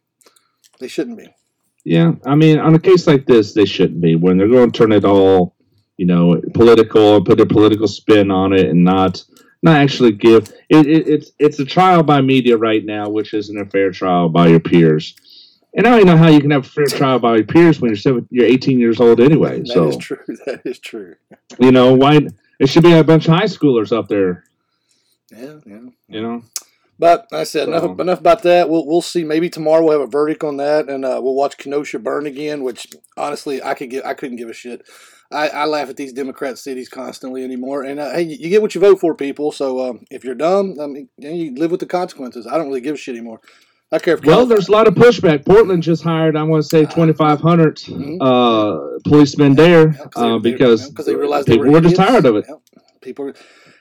They 0.79 0.87
shouldn't 0.87 1.17
be. 1.17 1.33
Yeah, 1.85 2.13
I 2.25 2.35
mean, 2.35 2.59
on 2.59 2.75
a 2.75 2.79
case 2.79 3.07
like 3.07 3.25
this, 3.25 3.53
they 3.53 3.65
shouldn't 3.65 3.99
be 3.99 4.15
when 4.15 4.37
they're 4.37 4.47
going 4.47 4.71
to 4.71 4.77
turn 4.77 4.93
it 4.93 5.03
all, 5.03 5.55
you 5.97 6.05
know, 6.05 6.41
political 6.53 7.17
and 7.17 7.25
put 7.25 7.39
a 7.39 7.45
political 7.45 7.87
spin 7.87 8.31
on 8.31 8.53
it 8.53 8.67
and 8.69 8.83
not 8.83 9.23
not 9.61 9.77
actually 9.77 10.11
give 10.11 10.51
it, 10.69 10.85
it. 10.87 11.07
It's 11.07 11.31
it's 11.39 11.59
a 11.59 11.65
trial 11.65 12.03
by 12.03 12.21
media 12.21 12.57
right 12.57 12.83
now, 12.83 13.09
which 13.09 13.33
isn't 13.33 13.57
a 13.57 13.65
fair 13.65 13.91
trial 13.91 14.29
by 14.29 14.47
your 14.47 14.59
peers. 14.59 15.15
And 15.75 15.87
I 15.87 15.89
don't 15.91 16.01
even 16.01 16.07
know 16.15 16.17
how 16.17 16.29
you 16.29 16.39
can 16.41 16.51
have 16.51 16.65
a 16.65 16.69
fair 16.69 16.85
trial 16.85 17.17
by 17.19 17.35
your 17.37 17.45
peers 17.45 17.81
when 17.81 17.89
you're 17.89 17.95
seven, 17.97 18.27
you're 18.29 18.45
18 18.45 18.79
years 18.79 18.99
old 18.99 19.19
anyway. 19.19 19.59
That 19.59 19.65
is 19.67 19.73
so 19.73 19.97
true. 19.99 20.17
That 20.45 20.61
is 20.65 20.77
true. 20.79 21.15
you 21.59 21.71
know 21.71 21.93
why 21.93 22.27
It 22.59 22.67
should 22.69 22.83
be 22.83 22.93
a 22.93 23.03
bunch 23.03 23.27
of 23.27 23.33
high 23.33 23.45
schoolers 23.45 23.95
up 23.95 24.07
there. 24.07 24.43
Yeah, 25.31 25.55
yeah. 25.65 25.79
You 26.07 26.21
know. 26.21 26.43
But 26.99 27.27
like 27.31 27.41
I 27.41 27.43
said 27.43 27.65
So- 27.65 27.73
enough, 27.73 27.99
enough 27.99 28.19
about 28.19 28.43
that. 28.43 28.69
We'll 28.69 28.85
we'll 28.85 29.01
see. 29.01 29.23
Maybe 29.23 29.49
tomorrow 29.49 29.83
we'll 29.83 29.99
have 29.99 30.07
a 30.07 30.11
verdict 30.11 30.43
on 30.43 30.57
that, 30.57 30.89
and 30.89 31.03
uh, 31.03 31.19
we'll 31.23 31.33
watch 31.33 31.57
Kenosha 31.57 31.97
burn 31.99 32.27
again. 32.27 32.63
Which 32.63 32.87
honestly, 33.17 33.63
I 33.63 33.73
could 33.73 33.89
give. 33.89 34.05
I 34.05 34.13
couldn't 34.13 34.37
give 34.37 34.49
a 34.49 34.53
shit. 34.53 34.85
I, 35.33 35.47
I 35.49 35.65
laugh 35.65 35.89
at 35.89 35.97
these 35.97 36.13
Democrat 36.13 36.57
cities 36.57 36.89
constantly 36.89 37.43
anymore. 37.43 37.83
And 37.83 37.99
uh, 37.99 38.11
hey, 38.11 38.21
you 38.23 38.49
get 38.49 38.61
what 38.61 38.75
you 38.75 38.81
vote 38.81 38.99
for, 38.99 39.15
people. 39.15 39.51
So 39.51 39.89
um, 39.89 40.05
if 40.11 40.23
you're 40.23 40.35
dumb, 40.35 40.77
I 40.79 40.87
mean, 40.87 41.09
you 41.17 41.55
live 41.55 41.71
with 41.71 41.79
the 41.79 41.85
consequences. 41.85 42.45
I 42.47 42.57
don't 42.57 42.67
really 42.67 42.81
give 42.81 42.95
a 42.95 42.97
shit 42.97 43.15
anymore. 43.15 43.39
I 43.91 43.99
care 43.99 44.15
if 44.15 44.21
Well, 44.21 44.37
California- 44.37 44.55
there's 44.55 44.67
a 44.69 44.71
lot 44.71 44.87
of 44.87 44.95
pushback. 44.95 45.45
Portland 45.45 45.83
just 45.83 46.03
hired, 46.03 46.35
I 46.35 46.43
want 46.43 46.63
to 46.63 46.67
say, 46.69 46.85
2,500 46.85 47.77
Mhm. 47.77 48.17
uh, 48.21 48.99
policemen 49.07 49.55
there 49.55 49.89
Yeah, 49.89 50.05
they- 50.15 50.21
uh, 50.21 50.39
they- 50.39 50.51
because 50.51 50.91
yeah, 50.97 51.03
they 51.05 51.15
realized 51.15 51.47
they 51.47 51.53
people 51.53 51.67
were, 51.67 51.73
were 51.73 51.81
just 51.81 51.95
tired 51.95 52.25
of 52.25 52.35
it. 52.37 52.45
Yeah. 52.49 52.55
People, 53.01 53.33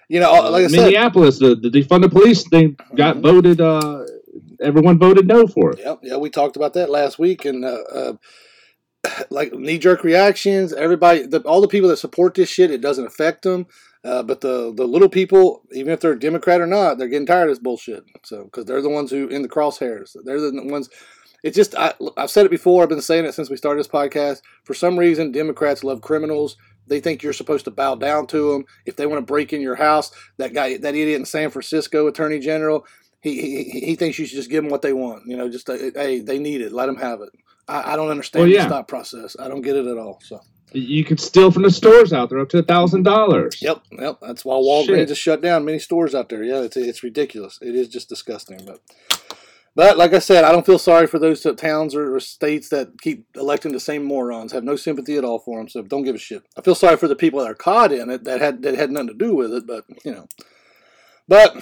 you 0.08 0.20
know, 0.20 0.32
like 0.50 0.64
I 0.64 0.66
said, 0.68 0.80
Minneapolis, 0.82 1.38
the, 1.38 1.54
the 1.54 1.70
defund 1.70 2.02
the 2.02 2.08
police 2.10 2.46
thing 2.48 2.76
got 2.94 3.16
Mhm. 3.16 3.22
voted. 3.22 3.60
Uh, 3.60 4.04
everyone 4.60 4.98
voted 4.98 5.26
no 5.26 5.46
for 5.46 5.70
it. 5.72 5.78
Yeah, 5.80 5.94
yeah, 6.02 6.16
we 6.16 6.28
talked 6.28 6.56
about 6.56 6.74
that 6.74 6.90
last 6.90 7.18
week, 7.18 7.44
and 7.46 7.64
uh, 7.64 7.68
uh, 7.94 8.12
like 9.30 9.52
knee 9.52 9.78
jerk 9.78 10.04
reactions. 10.04 10.72
Everybody, 10.72 11.26
the, 11.26 11.40
all 11.40 11.60
the 11.60 11.68
people 11.68 11.88
that 11.90 11.96
support 11.98 12.34
this 12.34 12.48
shit, 12.48 12.70
it 12.70 12.80
doesn't 12.80 13.06
affect 13.06 13.42
them. 13.42 13.66
Uh, 14.04 14.22
but 14.22 14.40
the 14.40 14.72
the 14.74 14.84
little 14.84 15.08
people, 15.08 15.62
even 15.72 15.92
if 15.92 16.00
they're 16.00 16.16
Democrat 16.16 16.60
or 16.60 16.66
not, 16.66 16.98
they're 16.98 17.08
getting 17.08 17.26
tired 17.26 17.48
of 17.48 17.50
this 17.50 17.62
bullshit. 17.62 18.04
So 18.24 18.44
because 18.44 18.64
they're 18.64 18.82
the 18.82 18.88
ones 18.88 19.10
who 19.10 19.28
in 19.28 19.42
the 19.42 19.48
crosshairs. 19.48 20.16
They're 20.24 20.40
the 20.40 20.60
ones. 20.64 20.90
It's 21.44 21.56
just 21.56 21.76
I, 21.76 21.94
I've 22.16 22.30
said 22.30 22.46
it 22.46 22.50
before. 22.50 22.82
I've 22.82 22.88
been 22.88 23.00
saying 23.00 23.26
it 23.26 23.34
since 23.34 23.48
we 23.48 23.56
started 23.56 23.78
this 23.78 23.88
podcast. 23.88 24.42
For 24.64 24.74
some 24.74 24.98
reason, 24.98 25.30
Democrats 25.30 25.84
love 25.84 26.00
criminals. 26.00 26.56
They 26.88 27.00
think 27.00 27.22
you're 27.22 27.32
supposed 27.32 27.64
to 27.66 27.70
bow 27.70 27.94
down 27.94 28.26
to 28.28 28.52
them. 28.52 28.64
If 28.86 28.96
they 28.96 29.06
want 29.06 29.20
to 29.20 29.26
break 29.26 29.52
in 29.52 29.60
your 29.60 29.76
house, 29.76 30.10
that 30.38 30.52
guy, 30.52 30.76
that 30.78 30.94
idiot 30.96 31.20
in 31.20 31.24
San 31.24 31.50
Francisco, 31.50 32.08
Attorney 32.08 32.40
General, 32.40 32.84
he, 33.20 33.40
he, 33.40 33.80
he 33.80 33.94
thinks 33.94 34.18
you 34.18 34.26
should 34.26 34.36
just 34.36 34.50
give 34.50 34.64
them 34.64 34.70
what 34.70 34.82
they 34.82 34.92
want. 34.92 35.26
You 35.26 35.36
know, 35.36 35.48
just 35.48 35.70
uh, 35.70 35.76
hey, 35.94 36.20
they 36.20 36.40
need 36.40 36.60
it, 36.60 36.72
let 36.72 36.86
them 36.86 36.96
have 36.96 37.20
it. 37.20 37.30
I, 37.72 37.92
I 37.92 37.96
don't 37.96 38.10
understand 38.10 38.42
Well, 38.44 38.50
yeah. 38.52 38.64
the 38.64 38.70
thought 38.70 38.88
process. 38.88 39.36
I 39.38 39.48
don't 39.48 39.62
get 39.62 39.76
it 39.76 39.86
at 39.86 39.98
all. 39.98 40.20
So, 40.22 40.40
You 40.72 41.04
could 41.04 41.20
steal 41.20 41.50
from 41.50 41.62
the 41.62 41.70
stores 41.70 42.12
out 42.12 42.28
there 42.30 42.38
up 42.40 42.48
to 42.50 42.58
a 42.58 42.62
thousand 42.62 43.02
dollars. 43.04 43.60
yep, 43.62 43.80
yep. 43.98 44.18
That's 44.20 44.44
why 44.44 44.54
Walgreens 44.54 45.08
Shit. 45.08 45.16
shut 45.16 45.40
down 45.42 45.64
many 45.64 45.78
stores 45.78 46.14
out 46.14 46.28
there. 46.28 46.42
Yeah, 46.42 46.60
it's 46.62 46.76
it's 46.76 47.02
ridiculous. 47.02 47.58
It 47.62 47.74
is 47.74 47.88
just 47.88 48.08
disgusting. 48.08 48.60
But 48.66 48.80
but 49.74 49.96
like 49.96 50.12
I 50.12 50.18
said, 50.18 50.44
I 50.44 50.52
don't 50.52 50.66
feel 50.66 50.78
sorry 50.78 51.06
for 51.06 51.18
those 51.18 51.46
towns 51.56 51.94
or, 51.94 52.14
or 52.14 52.20
states 52.20 52.68
that 52.68 53.00
keep 53.00 53.26
electing 53.36 53.72
the 53.72 53.80
same 53.80 54.04
morons. 54.04 54.52
have 54.52 54.64
no 54.64 54.76
sympathy 54.76 55.16
at 55.16 55.24
all 55.24 55.38
for 55.38 55.58
them. 55.58 55.68
So 55.68 55.82
don't 55.82 56.04
give 56.04 56.14
a 56.14 56.18
shit. 56.18 56.42
I 56.58 56.60
feel 56.60 56.74
sorry 56.74 56.96
for 56.98 57.08
the 57.08 57.16
people 57.16 57.40
that 57.40 57.50
are 57.50 57.54
caught 57.54 57.90
in 57.92 58.10
it 58.10 58.24
that 58.24 58.40
had 58.40 58.62
that 58.62 58.74
had 58.74 58.90
nothing 58.90 59.08
to 59.08 59.14
do 59.14 59.34
with 59.34 59.52
it. 59.52 59.66
But 59.66 59.84
you 60.04 60.12
know, 60.12 60.26
but. 61.28 61.56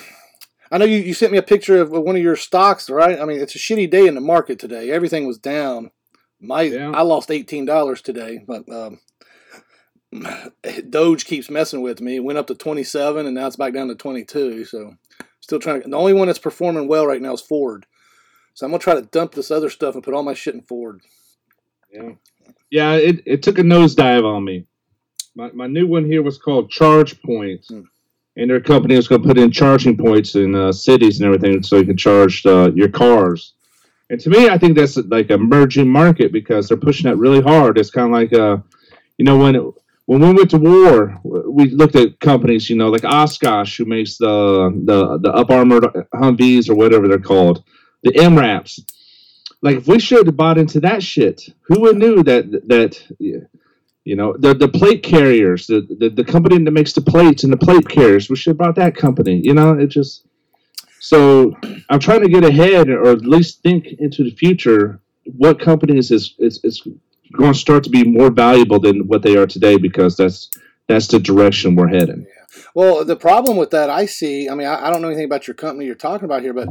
I 0.73 0.79
know 0.79 0.85
you, 0.85 0.99
you 0.99 1.14
sent 1.14 1.33
me 1.33 1.38
a 1.38 1.42
picture 1.42 1.81
of 1.81 1.90
one 1.90 2.14
of 2.14 2.23
your 2.23 2.37
stocks, 2.37 2.88
right? 2.88 3.18
I 3.20 3.25
mean, 3.25 3.40
it's 3.40 3.57
a 3.57 3.59
shitty 3.59 3.90
day 3.90 4.07
in 4.07 4.14
the 4.14 4.20
market 4.20 4.61
today. 4.61 4.92
Everything 4.92 5.27
was 5.27 5.37
down. 5.37 5.90
My 6.40 6.62
Yeah. 6.62 6.90
I 6.92 7.03
lost 7.03 7.31
eighteen 7.31 7.64
dollars 7.64 8.00
today, 8.03 8.42
but 8.46 8.68
um, 8.70 8.98
Doge 10.90 11.24
keeps 11.24 11.50
messing 11.50 11.83
with 11.83 12.00
me. 12.00 12.16
It 12.16 12.24
went 12.24 12.38
up 12.38 12.46
to 12.48 12.55
twenty 12.55 12.85
seven, 12.85 13.26
and 13.26 13.35
now 13.35 13.46
it's 13.46 13.57
back 13.57 13.72
down 13.74 13.88
to 13.88 13.94
twenty 13.94 14.24
two. 14.24 14.64
So 14.64 14.96
still 15.40 15.59
trying 15.59 15.83
to. 15.83 15.88
The 15.88 15.96
only 15.96 16.14
one 16.14 16.26
that's 16.26 16.38
performing 16.38 16.88
well 16.88 17.07
right 17.07 17.22
now 17.22 17.33
is 17.35 17.40
Ford. 17.40 17.87
So 18.55 18.66
I'm 18.66 18.72
gonna 18.72 18.81
try 18.83 18.94
to 18.94 19.03
dump 19.03 19.33
this 19.33 19.50
other 19.50 19.70
stuff 19.70 19.94
and 19.94 20.03
put 20.05 20.14
all 20.14 20.22
my 20.22 20.35
shit 20.35 20.55
in 20.55 20.62
Ford. 20.62 21.00
Yeah, 21.92 22.12
yeah. 22.70 22.92
It, 22.94 23.22
it 23.26 23.42
took 23.42 23.59
a 23.59 23.62
nosedive 23.62 24.24
on 24.24 24.44
me. 24.44 24.66
My, 25.37 25.50
my 25.53 25.66
new 25.68 25.87
one 25.87 26.05
here 26.05 26.22
was 26.22 26.38
called 26.38 26.70
Charge 26.70 27.20
Point, 27.22 27.64
Hmm. 27.68 27.83
and 28.37 28.50
their 28.50 28.61
company 28.61 28.96
was 28.96 29.07
going 29.07 29.22
to 29.22 29.29
put 29.29 29.38
in 29.38 29.53
charging 29.53 29.96
points 29.96 30.35
in 30.35 30.55
uh, 30.57 30.72
cities 30.72 31.20
and 31.20 31.26
everything, 31.33 31.62
so 31.62 31.76
you 31.76 31.85
can 31.87 31.96
charge 31.96 32.44
uh, 32.46 32.72
your 32.74 32.88
cars. 32.88 33.55
And 34.11 34.20
to 34.20 34.29
me, 34.29 34.49
I 34.49 34.59
think 34.59 34.77
that's 34.77 34.96
like 34.96 35.31
a 35.31 35.38
merging 35.38 35.88
market 35.88 36.33
because 36.33 36.68
they're 36.68 36.77
pushing 36.77 37.09
that 37.09 37.16
really 37.16 37.40
hard. 37.40 37.79
It's 37.79 37.90
kind 37.90 38.07
of 38.07 38.12
like, 38.12 38.33
uh, 38.33 38.59
you 39.16 39.25
know, 39.25 39.38
when 39.38 39.55
when 40.07 40.20
we 40.20 40.33
went 40.33 40.51
to 40.51 40.59
war, 40.59 41.20
we 41.23 41.70
looked 41.70 41.94
at 41.94 42.18
companies, 42.18 42.68
you 42.68 42.75
know, 42.77 42.88
like 42.88 43.05
Oshkosh, 43.05 43.79
who 43.79 43.85
makes 43.85 44.18
the 44.18 44.73
the 44.85 45.18
the 45.18 45.31
up 45.33 45.51
armored 45.51 45.85
Humvees 46.12 46.68
or 46.68 46.75
whatever 46.75 47.07
they're 47.07 47.20
called, 47.20 47.62
the 48.03 48.11
MRAPs. 48.11 48.81
Like 49.62 49.77
if 49.77 49.87
we 49.87 50.01
should 50.01 50.27
have 50.27 50.37
bought 50.37 50.59
into 50.59 50.81
that 50.81 51.05
shit, 51.05 51.42
who 51.62 51.83
would 51.83 51.96
knew 51.96 52.25
that 52.25 52.51
that 52.66 53.01
you 53.20 54.16
know 54.16 54.35
the 54.37 54.55
the 54.55 54.68
plate 54.68 55.05
carriers, 55.05 55.68
the, 55.68 55.87
the 56.01 56.11
the 56.11 56.25
company 56.25 56.59
that 56.64 56.70
makes 56.73 56.94
the 56.94 57.03
plates 57.03 57.44
and 57.44 57.53
the 57.53 57.57
plate 57.57 57.88
carriers, 57.88 58.29
we 58.29 58.35
should 58.35 58.51
have 58.51 58.59
bought 58.59 58.75
that 58.75 58.96
company. 58.96 59.40
You 59.44 59.55
know, 59.55 59.79
it 59.79 59.87
just 59.87 60.27
so 61.01 61.57
I'm 61.89 61.99
trying 61.99 62.21
to 62.23 62.29
get 62.29 62.45
ahead 62.45 62.89
or 62.89 63.09
at 63.09 63.23
least 63.23 63.63
think 63.63 63.87
into 63.99 64.23
the 64.23 64.31
future. 64.31 65.01
What 65.25 65.59
companies 65.59 66.11
is 66.11 66.35
is, 66.39 66.61
is 66.63 66.87
going 67.37 67.53
to 67.53 67.59
start 67.59 67.85
to 67.85 67.91
be 67.91 68.05
more 68.05 68.31
valuable 68.31 68.79
than 68.79 69.07
what 69.09 69.23
they 69.23 69.37
are 69.37 69.47
today 69.47 69.77
because 69.79 70.17
that's 70.17 70.51
that's 70.89 71.09
the 71.09 71.19
direction 71.19 71.75
we're 71.75 71.89
heading. 71.89 72.27
Yeah. 72.29 72.63
Well, 72.75 73.05
the 73.05 73.17
problem 73.17 73.57
with 73.57 73.71
that 73.71 73.91
I 73.91 74.07
see, 74.07 74.49
I 74.49 74.55
mean, 74.55 74.67
I, 74.67 74.87
I 74.87 74.91
don't 74.91 75.03
know 75.03 75.09
anything 75.09 75.25
about 75.25 75.47
your 75.47 75.55
company 75.55 75.87
you're 75.87 75.95
talking 75.95 76.25
about 76.25 76.43
here, 76.43 76.53
but 76.53 76.69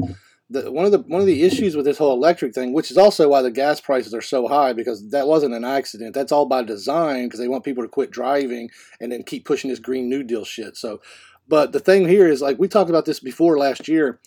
the, 0.50 0.72
one 0.72 0.86
of 0.86 0.92
the 0.92 1.00
one 1.00 1.22
of 1.22 1.28
the 1.28 1.44
issues 1.44 1.76
with 1.76 1.86
this 1.86 1.98
whole 1.98 2.14
electric 2.14 2.54
thing, 2.54 2.74
which 2.74 2.90
is 2.90 2.98
also 2.98 3.30
why 3.30 3.42
the 3.42 3.52
gas 3.52 3.80
prices 3.80 4.14
are 4.14 4.22
so 4.22 4.48
high, 4.48 4.74
because 4.74 5.10
that 5.12 5.28
wasn't 5.28 5.54
an 5.54 5.64
accident. 5.64 6.16
That's 6.16 6.32
all 6.32 6.46
by 6.46 6.64
design 6.64 7.26
because 7.26 7.40
they 7.40 7.48
want 7.48 7.64
people 7.64 7.84
to 7.84 7.90
quit 7.90 8.12
driving 8.12 8.70
and 9.00 9.12
then 9.12 9.24
keep 9.24 9.46
pushing 9.46 9.70
this 9.70 9.80
Green 9.80 10.10
New 10.10 10.24
Deal 10.24 10.44
shit. 10.44 10.76
So, 10.76 11.02
but 11.50 11.74
the 11.74 11.80
thing 11.80 12.08
here 12.08 12.28
is, 12.28 12.42
like 12.42 12.60
we 12.60 12.68
talked 12.68 12.90
about 12.90 13.06
this 13.06 13.20
before 13.20 13.58
last 13.58 13.88
year, 13.88 14.20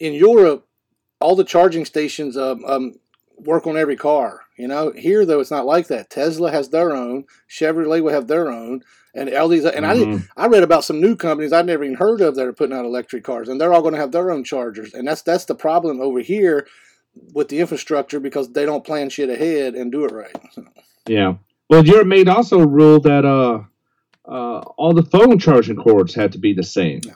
in 0.00 0.14
Europe, 0.14 0.66
all 1.20 1.36
the 1.36 1.44
charging 1.44 1.84
stations 1.84 2.36
um, 2.36 2.64
um, 2.64 2.94
work 3.36 3.66
on 3.66 3.76
every 3.76 3.96
car. 3.96 4.40
You 4.56 4.68
know, 4.68 4.92
here 4.96 5.24
though 5.24 5.40
it's 5.40 5.50
not 5.50 5.66
like 5.66 5.88
that. 5.88 6.10
Tesla 6.10 6.50
has 6.50 6.70
their 6.70 6.94
own, 6.94 7.24
Chevrolet 7.48 8.02
will 8.02 8.12
have 8.12 8.26
their 8.26 8.50
own, 8.50 8.82
and 9.14 9.32
all 9.34 9.48
these. 9.48 9.64
And 9.64 9.86
I 9.86 9.94
didn't. 9.94 10.18
Mhm. 10.18 10.28
I 10.36 10.46
read 10.46 10.62
about 10.62 10.84
some 10.84 11.00
new 11.00 11.16
companies 11.16 11.52
I'd 11.52 11.66
never 11.66 11.84
even 11.84 11.96
heard 11.96 12.20
of 12.20 12.34
that 12.36 12.46
are 12.46 12.52
putting 12.52 12.76
out 12.76 12.84
electric 12.84 13.24
cars, 13.24 13.48
and 13.48 13.60
they're 13.60 13.72
all 13.72 13.82
going 13.82 13.94
to 13.94 14.00
have 14.00 14.12
their 14.12 14.30
own 14.30 14.44
chargers. 14.44 14.94
And 14.94 15.06
that's 15.06 15.22
that's 15.22 15.44
the 15.44 15.54
problem 15.54 16.00
over 16.00 16.20
here 16.20 16.66
with 17.34 17.48
the 17.48 17.58
infrastructure 17.60 18.20
because 18.20 18.52
they 18.52 18.64
don't 18.64 18.84
plan 18.84 19.10
shit 19.10 19.28
ahead 19.30 19.74
and 19.74 19.90
do 19.92 20.04
it 20.04 20.12
right. 20.12 20.36
So, 20.52 20.64
Yeah. 21.08 21.34
Well, 21.68 21.84
Europe 21.86 22.06
made 22.06 22.28
also 22.28 22.58
rule 22.60 23.00
that 23.00 23.24
uh, 23.24 23.60
uh, 24.30 24.60
all 24.76 24.94
the 24.94 25.02
phone 25.02 25.38
charging 25.38 25.76
cords 25.76 26.14
had 26.14 26.32
to 26.32 26.38
be 26.38 26.54
the 26.54 26.62
same. 26.62 27.00
Yeah. 27.04 27.14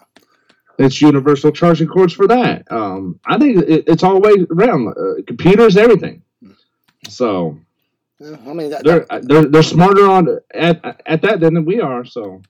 It's 0.77 1.00
universal 1.00 1.53
charging 1.53 1.87
cords 1.87 2.12
for 2.12 2.27
that. 2.27 2.64
Um, 2.70 3.20
I 3.24 3.38
think 3.38 3.59
it, 3.59 3.85
it's 3.87 4.03
all 4.03 4.20
the 4.20 4.29
way 4.29 4.46
around. 4.50 4.88
Uh, 4.88 5.22
computers, 5.27 5.77
everything. 5.77 6.22
So 7.09 7.59
yeah, 8.18 8.37
I 8.46 8.53
mean, 8.53 8.70
that, 8.70 8.83
they're 8.85 9.07
they're 9.22 9.44
they're 9.44 9.62
smarter 9.62 10.11
on 10.11 10.40
at 10.53 11.03
at 11.07 11.22
that 11.22 11.40
than 11.40 11.64
we 11.64 11.81
are. 11.81 12.05
So 12.05 12.42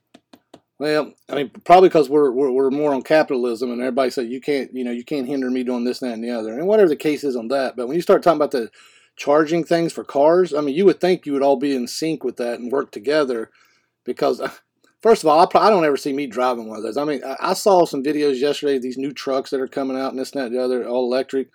well, 0.77 1.13
I 1.29 1.35
mean, 1.35 1.51
probably 1.63 1.89
because 1.89 2.09
we're, 2.09 2.31
we're 2.31 2.51
we're 2.51 2.69
more 2.69 2.93
on 2.93 3.01
capitalism, 3.01 3.71
and 3.71 3.79
everybody 3.79 4.09
said 4.09 4.27
you 4.27 4.41
can't, 4.41 4.73
you 4.73 4.83
know, 4.83 4.91
you 4.91 5.05
can't 5.05 5.27
hinder 5.27 5.49
me 5.49 5.63
doing 5.63 5.85
this, 5.85 5.99
that, 5.99 6.13
and 6.13 6.23
the 6.23 6.31
other, 6.31 6.53
and 6.53 6.67
whatever 6.67 6.89
the 6.89 6.97
case 6.97 7.23
is 7.23 7.35
on 7.35 7.47
that. 7.47 7.77
But 7.77 7.87
when 7.87 7.95
you 7.95 8.01
start 8.01 8.23
talking 8.23 8.37
about 8.37 8.51
the 8.51 8.69
charging 9.15 9.63
things 9.63 9.93
for 9.93 10.03
cars, 10.03 10.53
I 10.53 10.59
mean, 10.59 10.75
you 10.75 10.83
would 10.85 10.99
think 10.99 11.25
you 11.25 11.33
would 11.33 11.43
all 11.43 11.55
be 11.55 11.73
in 11.73 11.87
sync 11.87 12.23
with 12.25 12.35
that 12.37 12.59
and 12.59 12.71
work 12.71 12.91
together, 12.91 13.51
because 14.05 14.39
uh, 14.39 14.51
first 15.01 15.23
of 15.23 15.27
all, 15.27 15.39
I, 15.39 15.45
pro- 15.45 15.61
I 15.61 15.69
don't 15.69 15.85
ever 15.85 15.97
see 15.97 16.13
me 16.13 16.27
driving 16.27 16.67
one 16.67 16.77
of 16.77 16.83
those. 16.83 16.97
I 16.97 17.03
mean, 17.03 17.21
I, 17.23 17.35
I 17.39 17.53
saw 17.53 17.85
some 17.85 18.03
videos 18.03 18.39
yesterday 18.39 18.77
of 18.77 18.81
these 18.81 18.97
new 18.97 19.11
trucks 19.11 19.49
that 19.49 19.59
are 19.59 19.67
coming 19.67 19.97
out 19.97 20.11
and 20.11 20.19
this, 20.19 20.31
and 20.31 20.41
that, 20.41 20.47
and 20.47 20.55
the 20.55 20.63
other, 20.63 20.87
all 20.87 21.05
electric. 21.05 21.49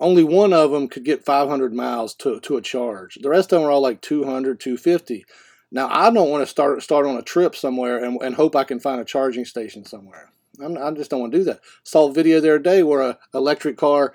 Only 0.00 0.24
one 0.24 0.52
of 0.52 0.72
them 0.72 0.88
could 0.88 1.04
get 1.04 1.24
500 1.24 1.72
miles 1.72 2.14
to, 2.16 2.40
to 2.40 2.56
a 2.56 2.62
charge. 2.62 3.18
The 3.22 3.28
rest 3.28 3.52
of 3.52 3.60
them 3.60 3.68
are 3.68 3.70
all 3.70 3.82
like 3.82 4.00
200, 4.00 4.58
250. 4.58 5.24
Now, 5.70 5.88
I 5.90 6.10
don't 6.10 6.28
want 6.28 6.42
to 6.42 6.46
start 6.46 6.82
start 6.82 7.06
on 7.06 7.16
a 7.16 7.22
trip 7.22 7.54
somewhere 7.54 8.04
and, 8.04 8.20
and 8.20 8.34
hope 8.34 8.56
I 8.56 8.64
can 8.64 8.80
find 8.80 9.00
a 9.00 9.04
charging 9.04 9.44
station 9.44 9.84
somewhere. 9.84 10.32
I'm, 10.62 10.76
I 10.76 10.90
just 10.90 11.10
don't 11.10 11.20
want 11.20 11.32
to 11.32 11.38
do 11.38 11.44
that. 11.44 11.60
Saw 11.82 12.10
a 12.10 12.12
video 12.12 12.40
the 12.40 12.50
other 12.50 12.58
day 12.58 12.82
where 12.82 13.00
a 13.00 13.18
electric 13.32 13.76
car 13.76 14.12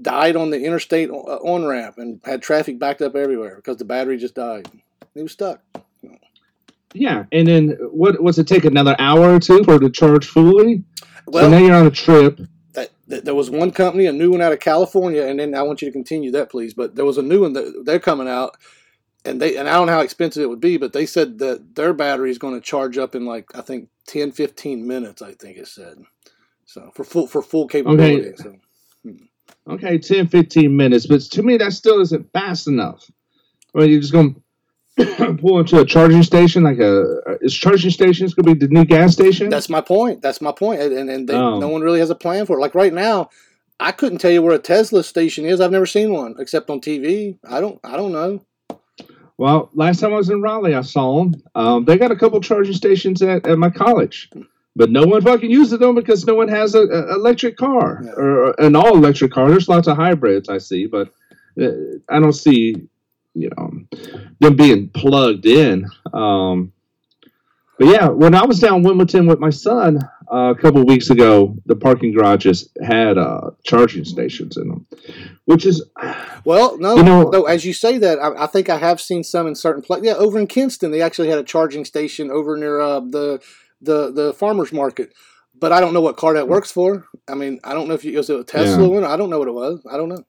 died 0.00 0.36
on 0.36 0.50
the 0.50 0.64
interstate 0.64 1.10
on 1.10 1.64
ramp 1.64 1.96
and 1.98 2.20
had 2.24 2.42
traffic 2.42 2.78
backed 2.78 3.02
up 3.02 3.16
everywhere 3.16 3.56
because 3.56 3.78
the 3.78 3.84
battery 3.84 4.16
just 4.16 4.36
died. 4.36 4.68
He 5.14 5.22
was 5.22 5.32
stuck. 5.32 5.60
Yeah, 6.94 7.24
and 7.32 7.46
then 7.46 7.76
what 7.90 8.20
was 8.22 8.38
it 8.38 8.46
take 8.46 8.64
another 8.64 8.96
hour 8.98 9.34
or 9.34 9.40
two 9.40 9.62
for 9.64 9.76
it 9.76 9.80
to 9.80 9.90
charge 9.90 10.26
fully? 10.26 10.82
Well, 11.26 11.44
so 11.44 11.50
now 11.50 11.58
you're 11.58 11.74
on 11.74 11.86
a 11.86 11.90
trip. 11.90 12.40
that, 12.72 12.90
that 13.08 13.24
there 13.24 13.34
was 13.34 13.50
one 13.50 13.70
company, 13.70 14.06
a 14.06 14.12
new 14.12 14.32
one 14.32 14.40
out 14.40 14.52
of 14.52 14.60
California, 14.60 15.24
and 15.24 15.38
then 15.38 15.54
I 15.54 15.62
want 15.62 15.82
you 15.82 15.88
to 15.88 15.92
continue 15.92 16.32
that, 16.32 16.50
please. 16.50 16.74
But 16.74 16.96
there 16.96 17.04
was 17.04 17.18
a 17.18 17.22
new 17.22 17.42
one 17.42 17.52
that 17.52 17.82
they're 17.84 18.00
coming 18.00 18.28
out, 18.28 18.56
and 19.24 19.40
they 19.40 19.56
and 19.56 19.68
I 19.68 19.74
don't 19.74 19.86
know 19.86 19.92
how 19.92 20.00
expensive 20.00 20.42
it 20.42 20.48
would 20.48 20.60
be, 20.60 20.76
but 20.76 20.92
they 20.92 21.06
said 21.06 21.38
that 21.38 21.76
their 21.76 21.92
battery 21.92 22.30
is 22.30 22.38
going 22.38 22.54
to 22.54 22.60
charge 22.60 22.98
up 22.98 23.14
in 23.14 23.24
like 23.24 23.46
I 23.54 23.60
think 23.60 23.88
10, 24.06 24.32
15 24.32 24.86
minutes. 24.86 25.22
I 25.22 25.32
think 25.34 25.58
it 25.58 25.68
said 25.68 25.98
so 26.64 26.90
for 26.94 27.04
full 27.04 27.26
for 27.26 27.42
full 27.42 27.68
capability. 27.68 28.32
So 28.36 28.56
hmm. 29.04 29.16
Okay, 29.68 29.98
10, 29.98 30.28
15 30.28 30.76
minutes, 30.76 31.06
but 31.06 31.20
to 31.20 31.42
me 31.42 31.56
that 31.58 31.72
still 31.72 32.00
isn't 32.00 32.32
fast 32.32 32.66
enough. 32.66 33.08
Well, 33.74 33.86
you're 33.86 34.00
just 34.00 34.12
going 34.12 34.42
pull 35.40 35.58
into 35.60 35.80
a 35.80 35.84
charging 35.84 36.22
station, 36.22 36.62
like 36.62 36.78
a 36.78 37.36
is 37.40 37.54
charging 37.54 37.90
stations 37.90 38.34
going 38.34 38.46
to 38.46 38.54
be 38.54 38.66
the 38.66 38.72
new 38.72 38.84
gas 38.84 39.12
station? 39.12 39.48
That's 39.48 39.68
my 39.68 39.80
point. 39.80 40.22
That's 40.22 40.40
my 40.40 40.52
point. 40.52 40.80
And 40.80 41.08
and 41.10 41.28
they, 41.28 41.34
Oh. 41.34 41.58
no 41.58 41.68
one 41.68 41.82
really 41.82 42.00
has 42.00 42.10
a 42.10 42.14
plan 42.14 42.46
for 42.46 42.56
it. 42.58 42.60
Like 42.60 42.74
right 42.74 42.92
now, 42.92 43.30
I 43.78 43.92
couldn't 43.92 44.18
tell 44.18 44.30
you 44.30 44.42
where 44.42 44.54
a 44.54 44.58
Tesla 44.58 45.02
station 45.02 45.44
is. 45.44 45.60
I've 45.60 45.70
never 45.70 45.86
seen 45.86 46.12
one 46.12 46.34
except 46.38 46.68
on 46.70 46.80
TV. 46.80 47.38
I 47.48 47.60
don't. 47.60 47.78
I 47.84 47.96
don't 47.96 48.12
know. 48.12 48.44
Well, 49.38 49.70
last 49.74 50.00
time 50.00 50.12
I 50.12 50.16
was 50.16 50.28
in 50.28 50.42
Raleigh, 50.42 50.74
I 50.74 50.82
saw 50.82 51.24
them. 51.24 51.42
Um, 51.54 51.84
they 51.86 51.96
got 51.96 52.10
a 52.10 52.16
couple 52.16 52.40
charging 52.42 52.74
stations 52.74 53.22
at, 53.22 53.46
at 53.46 53.56
my 53.58 53.70
college, 53.70 54.28
but 54.76 54.90
no 54.90 55.06
one 55.06 55.22
fucking 55.22 55.50
uses 55.50 55.78
them 55.78 55.94
because 55.94 56.26
no 56.26 56.34
one 56.34 56.48
has 56.48 56.74
a, 56.74 56.80
a 56.82 57.14
electric 57.14 57.56
car 57.56 58.02
Yeah. 58.04 58.10
or 58.12 58.50
an 58.60 58.76
all 58.76 58.94
electric 58.96 59.32
car. 59.32 59.48
There's 59.48 59.66
lots 59.68 59.88
of 59.88 59.96
hybrids 59.96 60.50
I 60.50 60.58
see, 60.58 60.86
but 60.86 61.08
uh, 61.58 61.68
I 62.10 62.20
don't 62.20 62.34
see, 62.34 62.86
you 63.34 63.50
know, 63.56 63.70
them 64.40 64.56
being 64.56 64.88
plugged 64.88 65.46
in. 65.46 65.86
Um, 66.12 66.72
but 67.78 67.88
yeah, 67.88 68.08
when 68.08 68.34
I 68.34 68.44
was 68.44 68.60
down 68.60 68.82
Wilmington 68.82 69.26
with 69.26 69.38
my 69.38 69.48
son 69.50 69.98
uh, 70.30 70.52
a 70.52 70.54
couple 70.54 70.84
weeks 70.84 71.08
ago, 71.08 71.56
the 71.64 71.74
parking 71.76 72.12
garages 72.12 72.68
had 72.82 73.16
uh, 73.16 73.52
charging 73.64 74.04
stations 74.04 74.58
in 74.58 74.68
them, 74.68 74.86
which 75.46 75.64
is 75.64 75.82
Well, 76.44 76.76
no, 76.78 76.96
You 76.96 77.02
know- 77.02 77.30
no. 77.30 77.44
As 77.44 77.64
you 77.64 77.72
say 77.72 77.96
that, 77.98 78.18
I, 78.18 78.44
I 78.44 78.46
think 78.46 78.68
I 78.68 78.76
have 78.76 79.00
seen 79.00 79.24
some 79.24 79.46
in 79.46 79.54
certain 79.54 79.82
places. 79.82 80.06
Yeah, 80.06 80.14
over 80.14 80.38
in 80.38 80.46
Kinston, 80.46 80.90
they 80.90 81.00
actually 81.00 81.28
had 81.30 81.38
a 81.38 81.42
charging 81.44 81.84
station 81.86 82.30
over 82.30 82.56
near 82.56 82.80
uh, 82.80 83.00
the 83.00 83.40
the 83.80 84.12
the 84.12 84.34
farmers 84.34 84.72
market. 84.72 85.14
But 85.58 85.72
I 85.72 85.80
don't 85.80 85.92
know 85.94 86.00
what 86.02 86.16
car 86.16 86.34
that 86.34 86.48
works 86.48 86.70
for. 86.70 87.06
I 87.28 87.34
mean, 87.34 87.60
I 87.64 87.72
don't 87.74 87.86
know 87.88 87.94
if 87.94 88.04
you, 88.04 88.12
it 88.12 88.16
was 88.18 88.30
a 88.30 88.44
Tesla 88.44 88.82
Yeah. 88.82 88.88
one. 88.94 89.04
I 89.04 89.16
don't 89.16 89.28
know 89.30 89.38
what 89.38 89.48
it 89.48 89.52
was. 89.54 89.84
I 89.90 89.96
don't 89.96 90.08
know. 90.08 90.22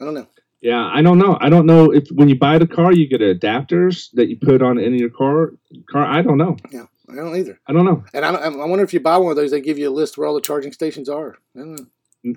I 0.00 0.04
don't 0.04 0.14
know. 0.14 0.26
Yeah, 0.64 0.88
I 0.90 1.02
don't 1.02 1.18
know. 1.18 1.36
I 1.42 1.50
don't 1.50 1.66
know 1.66 1.92
if 1.92 2.08
when 2.08 2.30
you 2.30 2.38
buy 2.38 2.56
the 2.56 2.66
car, 2.66 2.90
you 2.90 3.06
get 3.06 3.20
adapters 3.20 4.10
that 4.14 4.28
you 4.30 4.36
put 4.38 4.62
on 4.62 4.78
in 4.78 4.94
your 4.94 5.10
car. 5.10 5.52
Car, 5.90 6.04
I 6.06 6.22
don't 6.22 6.38
know. 6.38 6.56
Yeah, 6.72 6.86
I 7.10 7.16
don't 7.16 7.36
either. 7.36 7.60
I 7.66 7.74
don't 7.74 7.84
know. 7.84 8.02
And 8.14 8.24
I, 8.24 8.32
don't- 8.32 8.60
I 8.62 8.64
wonder 8.64 8.82
if 8.82 8.94
you 8.94 9.00
buy 9.00 9.18
one 9.18 9.30
of 9.30 9.36
those, 9.36 9.50
they 9.50 9.60
give 9.60 9.76
you 9.78 9.90
a 9.90 9.92
list 9.92 10.16
where 10.16 10.26
all 10.26 10.34
the 10.34 10.40
charging 10.40 10.72
stations 10.72 11.10
are. 11.10 11.36
I 11.54 11.58
don't 11.58 11.74
know. 11.76 11.86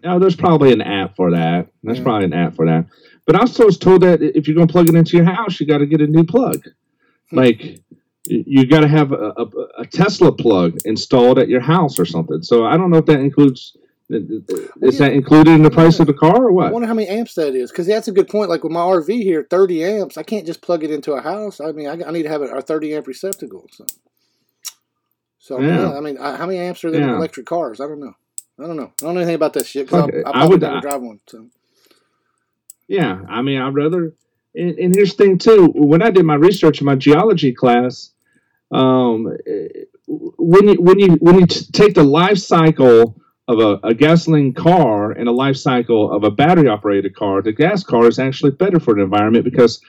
No, 0.04 0.20
there's 0.20 0.36
probably 0.36 0.74
an 0.74 0.82
app 0.82 1.16
for 1.16 1.32
that. 1.32 1.70
There's 1.84 2.00
Yeah. 2.00 2.04
probably 2.04 2.26
an 2.26 2.34
app 2.34 2.56
for 2.58 2.66
that. 2.66 2.88
But 3.26 3.38
I 3.38 3.40
also 3.40 3.66
was 3.66 3.78
told 3.78 4.02
that 4.02 4.22
if 4.22 4.46
you're 4.46 4.56
going 4.56 4.68
to 4.68 4.72
plug 4.74 4.90
it 4.90 4.96
into 4.96 5.16
your 5.16 5.26
house, 5.26 5.62
you 5.62 5.66
got 5.66 5.78
to 5.78 5.86
get 5.86 6.02
a 6.02 6.08
new 6.08 6.26
plug. 6.26 6.62
Hmm. 7.30 7.38
Like 7.38 7.80
you 8.26 8.66
got 8.68 8.82
to 8.82 8.90
have 8.90 9.14
a, 9.14 9.34
a, 9.38 9.46
a 9.78 9.86
Tesla 9.86 10.34
plug 10.34 10.80
installed 10.84 11.40
at 11.40 11.48
your 11.48 11.62
house 11.62 11.98
or 11.98 12.04
something. 12.06 12.44
So 12.44 12.66
I 12.66 12.76
don't 12.76 12.90
know 12.92 12.98
if 12.98 13.06
that 13.06 13.22
includes. 13.22 13.78
Is 14.10 14.98
that 15.00 15.12
included 15.14 15.52
in 15.52 15.64
the 15.64 15.70
price 15.70 16.00
of 16.00 16.08
the 16.08 16.14
car 16.14 16.46
or 16.46 16.52
what? 16.52 16.68
I 16.68 16.72
wonder 16.72 16.88
how 16.88 16.94
many 16.94 17.10
amps 17.10 17.34
that 17.36 17.56
is 17.56 17.72
because 17.72 17.88
that's 17.88 18.08
a 18.08 18.12
good 18.14 18.30
point. 18.30 18.50
Like 18.50 18.64
with 18.64 18.72
my 18.72 18.80
RV 18.80 19.08
here, 19.22 19.46
thirty 19.50 19.84
amps. 19.84 20.18
I 20.18 20.24
can't 20.24 20.46
just 20.46 20.62
plug 20.62 20.84
it 20.84 20.92
into 20.92 21.14
a 21.14 21.22
house. 21.22 21.60
I 21.60 21.72
mean, 21.74 21.88
I, 21.88 22.08
I 22.08 22.12
need 22.12 22.24
to 22.24 22.30
have 22.30 22.42
a, 22.42 22.46
a 22.46 22.62
thirty 22.62 22.96
amp 22.96 23.08
receptacle. 23.08 23.68
So, 23.72 23.86
so 25.40 25.60
Yeah. 25.60 25.90
yeah. 25.92 25.98
I 25.98 26.00
mean, 26.00 26.18
I, 26.18 26.38
how 26.38 26.46
many 26.46 26.60
amps 26.60 26.86
are 26.86 26.92
there 26.92 27.02
in 27.02 27.10
electric 27.16 27.46
cars? 27.48 27.82
I 27.82 27.88
don't 27.88 28.00
know. 28.00 28.14
I 28.60 28.64
don't 28.66 28.78
know. 28.78 28.92
I 29.02 29.06
don't 29.06 29.14
know 29.16 29.20
anything 29.20 29.36
about 29.36 29.54
that 29.54 29.66
shit 29.66 29.88
because 29.88 30.04
Okay, 30.06 30.24
I, 30.26 30.30
I 30.30 30.42
I 30.44 30.46
would- 30.46 30.62
never 30.62 30.80
drive 30.80 31.02
one. 31.02 31.20
So 31.28 31.48
Yeah, 32.88 33.22
I 33.28 33.42
mean, 33.42 33.60
I'd 33.62 33.76
rather. 33.76 34.14
And, 34.56 34.80
and 34.80 34.96
here's 34.96 35.16
the 35.16 35.24
thing 35.26 35.38
too. 35.38 35.68
When 35.76 36.02
I 36.02 36.10
did 36.12 36.26
my 36.26 36.36
research 36.36 36.80
in 36.80 36.86
my 36.86 36.96
geology 36.96 37.52
class, 37.54 38.12
um, 38.72 39.36
eh, 39.46 39.68
when 40.08 40.70
you 40.70 40.76
when 40.76 40.98
you 40.98 41.10
when 41.20 41.40
you 41.40 41.46
take 41.46 41.94
the 41.94 42.04
life 42.04 42.38
cycle 42.38 43.20
of 43.48 43.60
a, 43.60 43.88
a 43.88 43.94
gasoline 43.94 44.54
car 44.54 45.12
and 45.12 45.28
a 45.28 45.32
life 45.32 45.58
cycle 45.58 46.12
of 46.12 46.24
a 46.24 46.32
battery 46.32 46.68
operated 46.68 47.16
car, 47.16 47.42
the 47.42 47.54
gas 47.54 47.84
car 47.84 48.08
is 48.08 48.20
actually 48.20 48.52
better 48.52 48.80
for 48.80 48.94
the 48.96 49.02
environment 49.02 49.46
because 49.46 49.82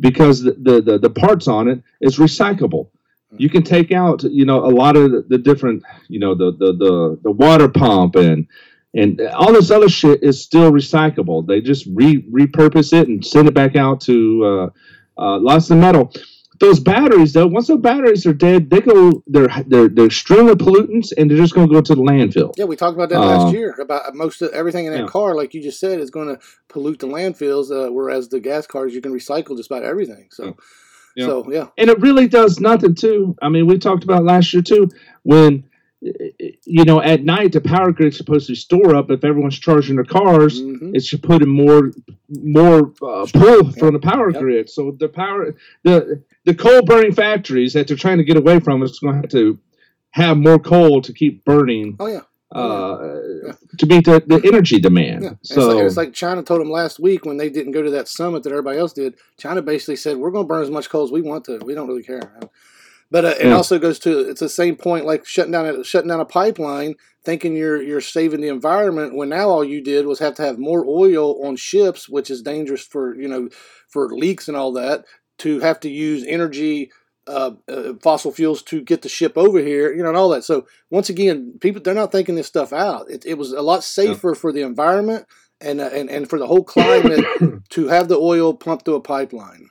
because 0.00 0.42
the 0.42 0.52
the, 0.52 0.82
the, 0.82 0.98
the 0.98 1.10
parts 1.10 1.48
on 1.48 1.68
it 1.68 1.82
is 2.00 2.18
recyclable. 2.18 2.90
You 3.36 3.50
can 3.50 3.62
take 3.62 3.92
out, 3.92 4.22
you 4.22 4.46
know, 4.46 4.64
a 4.64 4.72
lot 4.72 4.96
of 4.96 5.10
the, 5.10 5.24
the 5.28 5.38
different, 5.38 5.82
you 6.08 6.18
know, 6.18 6.34
the, 6.34 6.52
the 6.52 6.72
the 6.72 7.20
the 7.24 7.30
water 7.30 7.68
pump 7.68 8.16
and 8.16 8.46
and 8.94 9.20
all 9.20 9.52
this 9.52 9.70
other 9.70 9.88
shit 9.88 10.22
is 10.22 10.42
still 10.42 10.72
recyclable. 10.72 11.46
They 11.46 11.60
just 11.60 11.86
re 11.86 12.22
repurpose 12.30 12.92
it 12.92 13.08
and 13.08 13.24
send 13.24 13.48
it 13.48 13.54
back 13.54 13.76
out 13.76 14.00
to 14.02 14.44
uh, 14.44 15.20
uh, 15.20 15.38
lots 15.38 15.70
of 15.70 15.78
metal. 15.78 16.12
Those 16.60 16.80
batteries, 16.80 17.32
though, 17.34 17.46
once 17.46 17.68
those 17.68 17.80
batteries 17.80 18.26
are 18.26 18.32
dead, 18.32 18.68
they 18.70 18.80
go 18.80 19.22
they're 19.26 19.48
they're 19.66 19.88
they're 19.88 20.06
extremely 20.06 20.54
pollutants, 20.54 21.12
and 21.16 21.30
they're 21.30 21.38
just 21.38 21.54
going 21.54 21.68
to 21.68 21.74
go 21.74 21.80
to 21.80 21.94
the 21.94 22.02
landfill. 22.02 22.52
yeah, 22.56 22.64
we 22.64 22.74
talked 22.74 22.96
about 22.96 23.10
that 23.10 23.20
Uh, 23.20 23.26
last 23.26 23.54
year 23.54 23.76
about 23.80 24.14
most 24.14 24.42
of 24.42 24.50
everything 24.52 24.86
in 24.86 24.92
that 24.92 25.00
yeah. 25.02 25.06
car. 25.06 25.34
Like 25.36 25.54
you 25.54 25.62
just 25.62 25.78
said, 25.78 26.00
is 26.00 26.10
going 26.10 26.28
to 26.34 26.40
pollute 26.68 26.98
the 26.98 27.06
landfills, 27.06 27.70
uh, 27.70 27.92
whereas 27.92 28.28
the 28.28 28.40
gas 28.40 28.66
cars 28.66 28.94
you 28.94 29.00
can 29.00 29.12
recycle 29.12 29.56
just 29.56 29.70
about 29.70 29.84
everything. 29.84 30.26
So, 30.30 30.56
Yeah. 31.14 31.26
so 31.26 31.52
yeah, 31.52 31.66
and 31.78 31.90
it 31.90 32.00
really 32.00 32.26
does 32.26 32.58
nothing 32.60 32.94
too. 32.94 33.36
I 33.40 33.48
mean, 33.50 33.66
we 33.66 33.78
talked 33.78 34.02
about 34.04 34.24
last 34.24 34.52
year 34.52 34.62
too 34.62 34.88
when 35.22 35.64
you 36.00 36.84
know 36.84 37.00
at 37.02 37.24
night 37.24 37.52
the 37.52 37.60
power 37.60 37.90
grid's 37.92 38.16
supposed 38.16 38.46
to 38.46 38.54
store 38.54 38.94
up 38.94 39.10
if 39.10 39.24
everyone's 39.24 39.58
charging 39.58 39.96
their 39.96 40.04
cars. 40.04 40.60
Mhm. 40.62 40.94
It 40.94 41.04
should 41.04 41.22
put 41.22 41.42
in 41.42 41.48
more 41.48 41.92
more 42.42 42.92
uh, 43.02 43.26
pull 43.32 43.72
from 43.72 43.94
the 43.94 44.00
power 44.00 44.30
Yep. 44.30 44.40
grid. 44.40 44.70
So 44.70 44.96
the 44.98 45.08
power 45.08 45.54
the 45.82 46.22
the 46.44 46.54
coal 46.54 46.82
burning 46.82 47.12
factories 47.12 47.72
that 47.72 47.88
they're 47.88 47.96
trying 47.96 48.18
to 48.18 48.24
get 48.24 48.36
away 48.36 48.60
from 48.60 48.82
is 48.82 48.98
going 49.00 49.14
to 49.14 49.20
have 49.20 49.30
to 49.30 49.58
have 50.12 50.36
more 50.38 50.58
coal 50.58 51.02
to 51.02 51.12
keep 51.12 51.44
burning 51.44 51.96
oh 52.00 52.06
yeah. 52.06 52.20
uh, 52.54 53.18
Yeah. 53.46 53.52
to 53.78 53.86
meet 53.86 54.04
the, 54.04 54.22
the 54.26 54.40
energy 54.46 54.78
demand. 54.80 55.22
Yeah, 55.22 55.28
and 55.30 55.38
it's, 55.40 55.54
So 55.54 55.68
like, 55.76 55.84
it's 55.84 55.96
like 55.96 56.12
China 56.14 56.42
told 56.42 56.60
them 56.60 56.70
last 56.70 56.98
week 57.00 57.24
when 57.24 57.36
they 57.36 57.50
didn't 57.50 57.72
go 57.72 57.82
to 57.82 57.90
that 57.90 58.08
summit 58.08 58.42
that 58.44 58.50
everybody 58.50 58.78
else 58.78 58.92
did. 58.92 59.14
China 59.36 59.62
basically 59.62 59.96
said, 59.96 60.16
"We're 60.16 60.30
going 60.30 60.44
to 60.44 60.48
burn 60.48 60.62
as 60.62 60.70
much 60.70 60.88
coal 60.88 61.04
as 61.04 61.10
we 61.10 61.22
want 61.22 61.44
to. 61.46 61.58
We 61.64 61.74
don't 61.74 61.88
really 61.88 62.02
care." 62.04 62.32
But 63.10 63.24
uh, 63.24 63.34
it 63.40 63.46
Yeah. 63.46 63.56
also 63.56 63.78
goes 63.78 63.98
to 64.00 64.18
it's 64.20 64.40
the 64.40 64.48
same 64.48 64.76
point 64.76 65.06
like 65.06 65.24
shutting 65.26 65.52
down 65.52 65.66
a, 65.66 65.84
shutting 65.84 66.08
down 66.08 66.20
a 66.20 66.24
pipeline, 66.26 66.94
thinking 67.24 67.56
you're 67.56 67.80
you're 67.82 68.00
saving 68.00 68.40
the 68.40 68.48
environment 68.48 69.14
when 69.16 69.30
now 69.30 69.48
all 69.48 69.64
you 69.64 69.80
did 69.82 70.06
was 70.06 70.18
have 70.18 70.34
to 70.34 70.42
have 70.42 70.58
more 70.58 70.84
oil 70.86 71.44
on 71.46 71.56
ships, 71.56 72.08
which 72.08 72.30
is 72.30 72.42
dangerous 72.42 72.82
for 72.82 73.14
you 73.14 73.28
know 73.28 73.48
for 73.88 74.08
leaks 74.10 74.48
and 74.48 74.56
all 74.56 74.72
that. 74.72 75.04
To 75.38 75.60
have 75.60 75.80
to 75.80 75.88
use 75.90 76.24
energy. 76.26 76.90
Uh, 77.26 77.56
uh, 77.68 77.92
fossil 78.02 78.32
fuels 78.32 78.62
to 78.62 78.80
get 78.80 79.02
the 79.02 79.08
ship 79.10 79.34
over 79.36 79.58
here, 79.58 79.92
you 79.92 80.02
know, 80.02 80.08
and 80.08 80.16
all 80.16 80.30
that. 80.30 80.44
So 80.44 80.66
once 80.88 81.10
again, 81.10 81.58
people 81.60 81.82
they're 81.82 81.92
not 81.92 82.10
thinking 82.10 82.36
this 82.36 82.46
stuff 82.46 82.72
out. 82.72 83.10
It, 83.10 83.26
it 83.26 83.36
was 83.36 83.52
a 83.52 83.60
lot 83.60 83.84
safer 83.84 84.34
for 84.34 84.50
the 84.50 84.62
environment 84.62 85.26
and, 85.60 85.78
uh, 85.78 85.90
and 85.92 86.08
and 86.08 86.30
for 86.30 86.38
the 86.38 86.46
whole 86.46 86.64
climate 86.64 87.22
to 87.68 87.88
have 87.88 88.08
the 88.08 88.16
oil 88.16 88.54
pumped 88.54 88.86
through 88.86 88.94
a 88.94 89.02
pipeline 89.02 89.68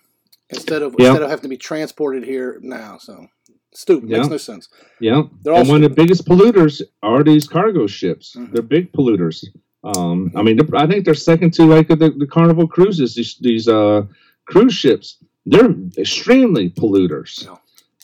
instead 0.50 0.82
of 0.82 0.96
Yeah. 0.98 1.08
instead 1.08 1.24
of 1.24 1.30
having 1.30 1.44
to 1.44 1.50
be 1.50 1.58
transported 1.58 2.24
here 2.24 2.60
now. 2.62 2.98
So 3.00 3.28
stupid, 3.74 4.10
makes 4.10 4.28
no 4.30 4.38
sense. 4.38 4.70
Yeah, 5.00 5.24
They're 5.44 5.54
and 5.54 5.68
one 5.68 5.84
of 5.84 5.90
the 5.90 5.96
biggest 5.96 6.26
polluters 6.28 6.82
are 7.04 7.24
these 7.24 7.48
cargo 7.48 7.88
ships. 7.88 8.36
Mhm. 8.38 8.52
They're 8.54 8.62
big 8.62 8.92
polluters. 8.92 9.44
Um, 9.84 10.32
I 10.36 10.42
mean, 10.42 10.60
I 10.74 10.88
think 10.88 11.06
they're 11.06 11.14
second 11.14 11.54
to 11.56 11.64
like 11.66 11.88
the, 11.88 11.96
the 11.96 12.28
Carnival 12.28 12.68
cruises. 12.68 13.16
These 13.16 13.38
these 13.40 13.68
uh, 13.68 14.04
cruise 14.46 14.74
ships, 14.74 15.18
they're 15.46 15.74
extremely 15.98 16.70
polluters. 16.70 17.46
Yeah. 17.46 17.56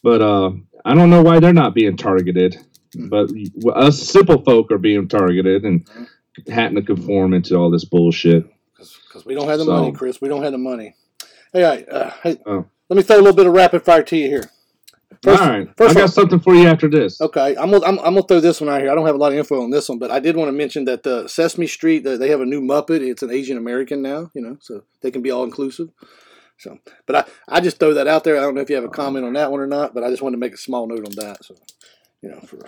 But 0.04 0.22
uh, 0.22 0.52
I 0.86 0.94
don't 0.94 1.10
know 1.10 1.24
why 1.24 1.40
they're 1.40 1.54
not 1.54 1.74
being 1.74 1.98
targeted. 1.98 2.58
Mhm. 2.96 3.10
But 3.10 3.76
us 3.76 4.00
simple 4.00 4.42
folk 4.44 4.72
are 4.72 4.78
being 4.78 5.08
targeted 5.08 5.64
and 5.66 5.86
having 6.48 6.76
to 6.76 6.82
conform 6.84 7.34
into 7.34 7.56
all 7.56 7.72
this 7.72 7.86
bullshit. 7.86 8.46
Because 8.78 9.26
we 9.26 9.34
don't 9.34 9.48
have 9.48 9.60
the 9.60 9.66
So- 9.66 9.72
money, 9.80 9.92
Chris. 9.92 10.22
We 10.22 10.28
don't 10.30 10.44
have 10.44 10.52
the 10.52 10.58
money. 10.58 10.96
Hey, 11.54 11.86
uh, 11.86 12.10
hey 12.24 12.38
Oh. 12.48 12.66
let 12.90 12.98
me 12.98 13.04
throw 13.04 13.18
a 13.18 13.22
little 13.22 13.36
bit 13.36 13.46
of 13.46 13.54
rapid 13.54 13.86
fire 13.86 14.02
to 14.04 14.18
you 14.18 14.28
here. 14.28 14.50
First, 15.22 15.42
all 15.42 15.50
right, 15.50 15.70
first 15.78 15.96
I 15.96 16.00
got 16.02 16.10
something 16.10 16.40
for 16.40 16.56
you 16.56 16.68
after 16.68 16.90
this. 16.90 17.22
Okay, 17.22 17.56
I'm 17.56 17.70
gonna, 17.72 17.86
I'm, 17.86 18.00
I'm 18.00 18.16
gonna 18.16 18.24
throw 18.24 18.40
this 18.40 18.60
one 18.60 18.70
out 18.70 18.82
here. 18.82 18.92
I 18.92 18.96
don't 18.96 19.06
have 19.06 19.16
a 19.16 19.20
lot 19.20 19.32
of 19.32 19.38
info 19.38 19.62
on 19.62 19.70
this 19.70 19.88
one, 19.88 20.00
but 20.00 20.12
I 20.12 20.20
did 20.20 20.36
want 20.36 20.50
to 20.50 20.52
mention 20.52 20.86
that 20.86 21.04
the 21.04 21.28
Sesame 21.28 21.68
Street 21.68 22.00
they 22.00 22.28
have 22.28 22.42
a 22.42 22.46
new 22.46 22.60
Muppet. 22.60 23.08
It's 23.08 23.22
an 23.24 23.32
Asian 23.32 23.58
American 23.58 24.02
now, 24.02 24.32
you 24.34 24.42
know, 24.42 24.58
so 24.60 24.84
they 25.02 25.12
can 25.12 25.22
be 25.22 25.32
all 25.32 25.44
inclusive. 25.44 25.90
So, 26.58 26.80
but 27.06 27.16
I, 27.16 27.58
I 27.58 27.62
just 27.62 27.78
throw 27.80 27.94
that 27.94 28.08
out 28.08 28.24
there. 28.24 28.38
I 28.38 28.42
don't 28.42 28.56
know 28.56 28.62
if 28.62 28.70
you 28.70 28.76
have 28.76 28.86
a 28.86 28.90
comment 28.90 29.26
on 29.26 29.34
that 29.34 29.52
one 29.52 29.62
or 29.62 29.68
not, 29.68 29.94
but 29.94 30.04
I 30.04 30.10
just 30.10 30.22
wanted 30.22 30.38
to 30.38 30.40
make 30.40 30.54
a 30.54 30.58
small 30.58 30.88
note 30.88 31.06
on 31.06 31.16
that. 31.16 31.46
So, 31.46 31.56
you 32.22 32.30
know, 32.30 32.40
for 32.42 32.60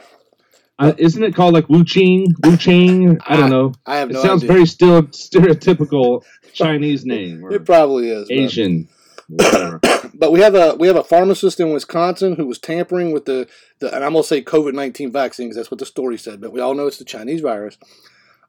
Uh, 0.77 0.93
isn't 0.97 1.23
it 1.23 1.33
called 1.33 1.53
like 1.53 1.69
Wu 1.69 1.83
Ching? 1.85 2.33
Wu 2.43 2.57
Ching? 2.57 3.17
I 3.25 3.37
don't 3.37 3.49
know. 3.49 3.73
I 3.85 3.97
have 3.97 4.09
no 4.11 4.19
It 4.19 4.21
sounds 4.21 4.43
idea. 4.43 4.53
very 4.53 4.65
still 4.65 5.03
stereotypical 5.03 6.23
Chinese 6.53 7.05
name 7.05 7.43
or 7.43 7.51
it 7.53 7.65
probably 7.65 8.09
is. 8.09 8.27
but- 8.27 8.37
Asian. 8.37 8.87
Whatever. 9.27 9.79
but 10.13 10.31
we 10.31 10.39
have 10.41 10.53
a 10.53 10.75
we 10.75 10.85
have 10.87 10.95
a 10.97 11.03
pharmacist 11.03 11.59
in 11.59 11.71
Wisconsin 11.73 12.35
who 12.35 12.45
was 12.45 12.59
tampering 12.59 13.11
with 13.11 13.25
the, 13.25 13.47
the 13.79 13.87
and 13.95 14.03
I'm 14.03 14.11
gonna 14.13 14.23
say 14.23 14.43
COVID 14.43 14.73
nineteen 14.75 15.11
vaccines. 15.11 15.55
That's 15.55 15.71
what 15.71 15.79
the 15.79 15.85
story 15.87 16.15
said, 16.19 16.39
but 16.39 16.51
we 16.53 16.59
all 16.59 16.75
know 16.75 16.85
it's 16.85 16.99
the 16.99 17.05
Chinese 17.05 17.41
virus. 17.41 17.79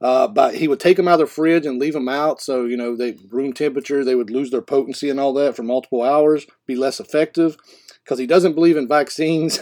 Uh, 0.02 0.28
but 0.28 0.54
he 0.56 0.68
would 0.68 0.78
take 0.78 0.98
them 0.98 1.08
out 1.08 1.14
of 1.14 1.20
the 1.20 1.26
fridge 1.34 1.64
and 1.64 1.78
leave 1.80 1.94
them 1.94 2.10
out, 2.10 2.42
so 2.42 2.66
you 2.66 2.76
know 2.76 2.94
they 2.94 3.16
room 3.30 3.54
temperature. 3.54 4.04
They 4.04 4.14
would 4.14 4.28
lose 4.28 4.50
their 4.50 4.60
potency 4.60 5.08
and 5.08 5.18
all 5.18 5.32
that 5.32 5.56
for 5.56 5.62
multiple 5.62 6.02
hours, 6.02 6.46
be 6.66 6.76
less 6.76 7.00
effective, 7.00 7.56
because 8.06 8.20
he 8.20 8.26
doesn't 8.26 8.54
believe 8.54 8.76
in 8.76 8.86
vaccines. 8.86 9.58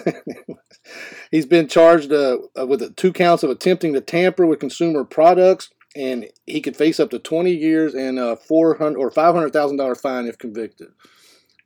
He's 1.31 1.47
been 1.47 1.67
charged 1.67 2.13
uh, 2.13 2.37
uh, 2.61 2.67
with 2.67 2.95
two 2.95 3.11
counts 3.13 3.43
of 3.43 3.49
attempting 3.49 3.95
to 3.95 4.03
tamper 4.03 4.45
with 4.45 4.61
consumer 4.61 5.03
products, 5.03 5.71
and 5.97 6.27
he 6.47 6.61
could 6.61 6.77
face 6.77 7.01
up 7.01 7.09
to 7.11 7.19
20 7.19 7.51
years 7.53 7.95
and 7.95 8.19
a 8.19 8.37
400 8.37 8.99
or 8.99 9.11
500 9.11 9.51
thousand 9.53 9.79
dollar 9.79 9.95
fine 9.95 10.27
if 10.27 10.37
convicted. 10.37 10.89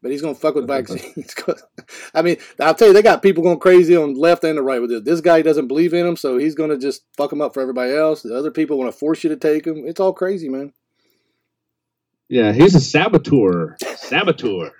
but 0.01 0.12
he's 0.12 0.23
gonna 0.23 0.37
fuck 0.37 0.55
with 0.55 0.69
vaccines. 0.69 1.35
'cause- 1.35 1.64
I 2.14 2.23
mean, 2.23 2.37
I'll 2.61 2.75
tell 2.77 2.88
you, 2.88 2.95
they 2.95 3.03
got 3.03 3.23
people 3.23 3.43
going 3.43 3.59
crazy 3.59 3.97
on 3.97 4.14
left 4.14 4.45
and 4.45 4.57
the 4.57 4.62
right 4.62 4.81
with 4.81 4.91
this. 4.91 5.03
This 5.03 5.21
guy 5.21 5.43
doesn't 5.43 5.67
believe 5.67 5.93
in 5.93 6.07
him, 6.07 6.17
so 6.17 6.38
he's 6.38 6.55
gonna 6.55 6.79
just 6.79 7.03
fuck 7.17 7.33
him 7.33 7.41
up 7.41 7.55
for 7.55 7.61
everybody 7.61 7.93
else. 7.93 8.23
The 8.23 8.37
other 8.38 8.53
people 8.53 8.79
want 8.79 8.93
to 8.93 8.97
force 8.97 9.25
you 9.25 9.31
to 9.31 9.37
take 9.37 9.67
him. 9.67 9.83
It's 9.85 9.99
all 9.99 10.12
crazy, 10.12 10.49
man. 10.49 10.73
Yeah, 12.29 12.53
he's 12.53 12.75
a 12.77 12.81
saboteur. 12.81 13.77
Saboteur. 13.97 14.71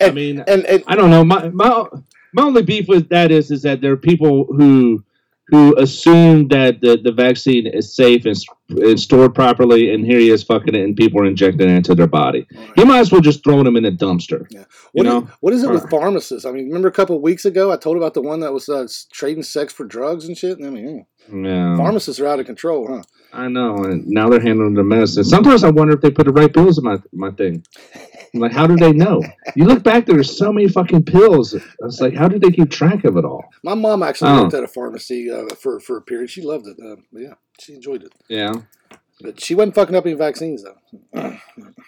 I 0.00 0.10
mean, 0.10 0.42
And 0.46 0.64
and 0.66 0.82
I 0.86 0.96
don't 0.96 1.10
know. 1.10 1.24
My 1.24 1.48
my 1.50 1.84
my 2.32 2.42
only 2.42 2.62
beef 2.62 2.88
with 2.88 3.08
that 3.08 3.30
is 3.30 3.50
is 3.50 3.62
that 3.62 3.80
there 3.80 3.92
are 3.92 3.96
people 3.96 4.44
who 4.44 5.04
who 5.50 5.74
assume 5.78 6.48
that 6.48 6.80
the, 6.82 6.98
the 7.02 7.12
vaccine 7.12 7.66
is 7.66 7.94
safe 7.94 8.26
and, 8.26 8.36
and 8.68 9.00
stored 9.00 9.34
properly, 9.34 9.94
and 9.94 10.04
here 10.04 10.18
he 10.18 10.28
is 10.28 10.42
fucking 10.42 10.74
it, 10.74 10.82
and 10.82 10.94
people 10.94 11.22
are 11.22 11.24
injecting 11.24 11.70
it 11.70 11.74
into 11.74 11.94
their 11.94 12.06
body. 12.06 12.46
He 12.76 12.84
might 12.84 12.98
as 12.98 13.10
well 13.10 13.22
just 13.22 13.42
throw 13.42 13.62
them 13.62 13.76
in 13.76 13.86
a 13.86 13.90
dumpster. 13.90 14.40
what, 14.40 14.66
you 14.92 15.00
is, 15.00 15.04
know? 15.04 15.30
what 15.40 15.54
is 15.54 15.62
it 15.62 15.70
with 15.70 15.88
pharmacists? 15.88 16.44
I 16.44 16.52
mean, 16.52 16.66
remember 16.66 16.88
a 16.88 16.92
couple 16.92 17.16
of 17.16 17.22
weeks 17.22 17.46
ago 17.46 17.72
I 17.72 17.76
told 17.76 17.96
about 17.96 18.12
the 18.12 18.20
one 18.20 18.40
that 18.40 18.52
was 18.52 18.68
uh, 18.68 18.86
trading 19.10 19.42
sex 19.42 19.72
for 19.72 19.84
drugs 19.84 20.26
and 20.26 20.36
shit. 20.36 20.58
I 20.62 20.68
mean, 20.68 21.06
Yeah, 21.32 21.76
pharmacists 21.78 22.20
are 22.20 22.26
out 22.26 22.40
of 22.40 22.46
control, 22.46 22.86
huh? 22.86 23.02
I 23.32 23.48
know. 23.48 23.76
And 23.76 24.06
now 24.06 24.28
they're 24.28 24.40
handling 24.40 24.74
the 24.74 24.84
medicine. 24.84 25.24
Sometimes 25.24 25.64
I 25.64 25.70
wonder 25.70 25.94
if 25.94 26.02
they 26.02 26.10
put 26.10 26.26
the 26.26 26.32
right 26.32 26.52
pills 26.52 26.78
in 26.78 26.84
my 26.84 26.98
my 27.12 27.30
thing. 27.30 27.64
I'm 28.34 28.40
like, 28.40 28.52
how 28.52 28.66
do 28.66 28.76
they 28.76 28.92
know? 28.92 29.22
You 29.56 29.64
look 29.64 29.82
back, 29.82 30.04
there 30.06 30.14
there's 30.16 30.36
so 30.36 30.52
many 30.52 30.68
fucking 30.68 31.04
pills. 31.04 31.54
I 31.54 31.60
was 31.80 32.00
like, 32.00 32.14
how 32.14 32.28
did 32.28 32.42
they 32.42 32.50
keep 32.50 32.70
track 32.70 33.04
of 33.04 33.16
it 33.16 33.24
all? 33.24 33.44
My 33.62 33.74
mom 33.74 34.02
actually 34.02 34.30
Oh. 34.32 34.42
worked 34.42 34.54
at 34.54 34.64
a 34.64 34.68
pharmacy 34.68 35.30
uh, 35.30 35.54
for 35.54 35.80
for 35.80 35.96
a 35.96 36.02
period. 36.02 36.30
She 36.30 36.42
loved 36.42 36.66
it. 36.66 36.76
Uh, 36.82 36.96
yeah, 37.12 37.34
she 37.60 37.74
enjoyed 37.74 38.02
it. 38.02 38.12
Yeah. 38.28 38.52
But 39.20 39.40
she 39.40 39.54
wasn't 39.56 39.74
fucking 39.74 39.96
up 39.96 40.06
any 40.06 40.14
vaccines 40.14 40.62
though. 40.64 41.36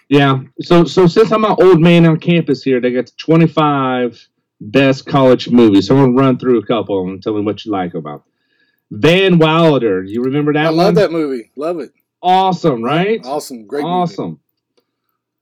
Yeah. 0.09 0.41
So 0.61 0.85
so 0.85 1.07
since 1.07 1.31
I'm 1.31 1.45
an 1.45 1.55
old 1.61 1.81
man 1.81 2.05
on 2.07 2.19
campus 2.19 2.65
here, 2.65 2.81
they 2.81 2.91
got 2.91 3.07
the 3.07 3.13
25 3.19 4.29
best 4.61 5.07
college 5.07 5.49
movies. 5.51 5.87
So 5.87 5.97
I'm 5.97 6.07
gonna 6.15 6.27
run 6.27 6.39
through 6.39 6.59
a 6.59 6.67
couple 6.67 7.09
and 7.09 7.23
tell 7.23 7.35
me 7.35 7.43
what 7.43 7.65
you 7.65 7.71
like 7.73 7.95
about. 7.95 8.25
them. 8.91 9.01
Van 9.01 9.39
Wilder, 9.39 10.03
you 10.03 10.23
remember 10.23 10.53
that 10.55 10.67
I 10.67 10.71
one? 10.71 10.77
love 10.79 10.95
that 10.97 11.13
movie. 11.13 11.51
Love 11.55 11.79
it. 11.79 11.93
Awesome, 12.23 12.83
right? 12.83 13.25
Awesome. 13.25 13.67
Great 13.67 13.83
movie. 13.85 13.93
awesome. 13.93 14.33
Uh, 14.33 14.50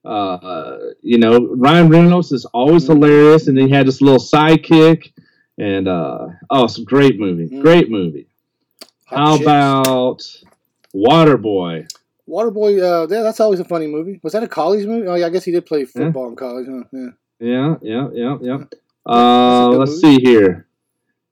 uh, 0.08 0.78
you 1.02 1.18
know, 1.18 1.54
Ryan 1.56 1.88
Reynolds 1.88 2.32
is 2.32 2.44
always 2.46 2.86
hilarious, 2.86 3.48
and 3.48 3.58
he 3.58 3.68
had 3.68 3.86
this 3.86 4.00
little 4.00 4.18
sidekick, 4.20 5.12
and 5.58 5.88
uh, 5.88 6.28
oh, 6.50 6.64
a 6.66 6.84
great 6.84 7.18
movie, 7.18 7.48
Mm. 7.48 7.62
great 7.62 7.90
movie. 7.90 8.28
Hot 9.06 9.18
How 9.18 9.32
chicks. 9.36 9.42
about 9.42 10.20
Waterboy? 10.94 11.88
Waterboy? 12.28 12.78
Uh, 12.82 13.06
yeah, 13.08 13.22
that's 13.22 13.40
always 13.40 13.60
a 13.60 13.64
funny 13.64 13.86
movie. 13.86 14.20
Was 14.22 14.32
that 14.34 14.42
a 14.42 14.48
college 14.48 14.86
movie? 14.86 15.06
Oh, 15.06 15.14
yeah, 15.14 15.26
I 15.26 15.30
guess 15.30 15.44
he 15.44 15.52
did 15.52 15.66
play 15.66 15.84
football 15.84 16.28
in 16.28 16.36
college. 16.36 16.66
Huh? 16.68 16.84
Yeah. 16.92 17.08
Yeah, 17.40 17.76
yeah, 17.82 18.08
yeah, 18.12 18.36
yeah. 18.40 18.58
Uh, 19.06 19.68
let's 19.70 20.02
movie. 20.02 20.18
see 20.18 20.22
here. 20.22 20.66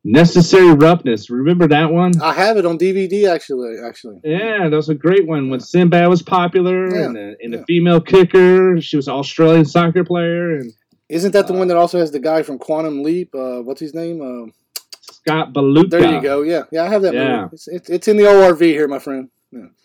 Necessary 0.08 0.72
Roughness. 0.72 1.30
Remember 1.30 1.66
that 1.66 1.90
one? 1.92 2.12
I 2.22 2.32
have 2.32 2.56
it 2.56 2.64
on 2.64 2.78
DVD 2.78 3.28
actually. 3.28 3.76
Actually, 3.84 4.20
Yeah, 4.22 4.68
that 4.68 4.76
was 4.76 4.88
a 4.88 4.94
great 4.94 5.26
one 5.26 5.50
when 5.50 5.58
Sinbad 5.60 6.08
was 6.08 6.22
popular 6.22 6.94
Yeah, 6.94 7.06
and, 7.06 7.16
the, 7.16 7.36
and 7.42 7.52
yeah. 7.52 7.58
the 7.58 7.64
female 7.66 8.00
kicker. 8.00 8.80
She 8.80 8.96
was 8.96 9.08
an 9.08 9.14
Australian 9.14 9.64
soccer 9.64 10.04
player 10.04 10.56
and 10.58 10.72
isn't 11.08 11.32
that 11.32 11.46
the 11.48 11.54
Uh, 11.54 11.58
one 11.58 11.68
that 11.68 11.76
also 11.76 11.98
has 11.98 12.10
the 12.12 12.20
guy 12.20 12.42
from 12.42 12.58
Quantum 12.58 13.02
Leap? 13.02 13.34
Uh, 13.34 13.62
what's 13.62 13.80
his 13.80 13.94
name? 13.94 14.20
Uh, 14.20 14.50
Scott 15.00 15.52
Bakula. 15.52 15.90
there 15.90 16.12
you 16.14 16.22
go. 16.22 16.42
Yeah, 16.42 16.62
yeah, 16.70 16.84
I 16.84 16.88
have 16.88 17.02
that 17.02 17.14
Yeah. 17.14 17.42
movie. 17.42 17.48
It's, 17.54 17.68
it's, 17.68 17.90
it's 17.90 18.08
in 18.08 18.16
the 18.16 18.24
ORV 18.24 18.60
here, 18.60 18.86
my 18.88 18.98
friend. 19.00 19.28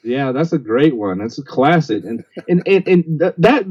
Yeah, 0.03 0.31
that's 0.33 0.51
a 0.53 0.57
great 0.57 0.95
one. 0.95 1.19
That's 1.19 1.37
a 1.39 1.43
classic. 1.43 2.03
And 2.03 2.23
and 2.49 2.61
and, 2.67 2.87
and 2.87 3.19
th- 3.19 3.33
that 3.37 3.65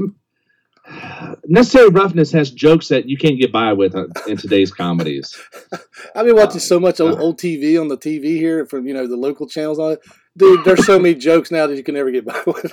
Necessary 1.47 1.89
Roughness 1.89 2.33
has 2.33 2.51
jokes 2.51 2.89
that 2.89 3.09
you 3.09 3.17
can't 3.17 3.39
get 3.39 3.53
by 3.53 3.73
with 3.73 3.95
uh, 3.95 4.07
in 4.27 4.37
today's 4.37 4.73
comedies. 4.73 5.37
I've 6.15 6.27
been 6.27 6.37
watching 6.37 6.61
so 6.61 6.79
much 6.79 7.01
old, 7.01 7.19
uh, 7.19 7.23
old 7.23 7.39
TV 7.39 7.81
on 7.81 7.89
the 7.89 7.97
TV 7.97 8.37
here 8.37 8.67
from 8.67 8.87
you 8.87 8.95
know 8.95 9.07
the 9.07 9.17
local 9.17 9.47
channels 9.47 9.79
on 9.79 9.93
it. 9.93 10.01
Dude, 10.37 10.65
there's 10.65 10.87
so 10.87 10.99
many 10.99 11.15
jokes 11.15 11.51
now 11.51 11.67
that 11.67 11.77
you 11.77 11.83
can 11.83 11.95
never 11.95 12.11
get 12.11 12.25
by 12.25 12.41
with. 12.47 12.73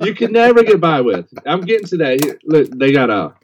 You 0.00 0.14
can 0.14 0.32
never 0.32 0.62
get 0.62 0.80
by 0.80 1.00
with. 1.00 1.32
I'm 1.46 1.62
getting 1.62 1.86
to 1.88 1.96
that. 1.98 2.24
Here, 2.24 2.38
look, 2.44 2.70
they 2.70 2.92
got 2.92 3.10
a. 3.10 3.34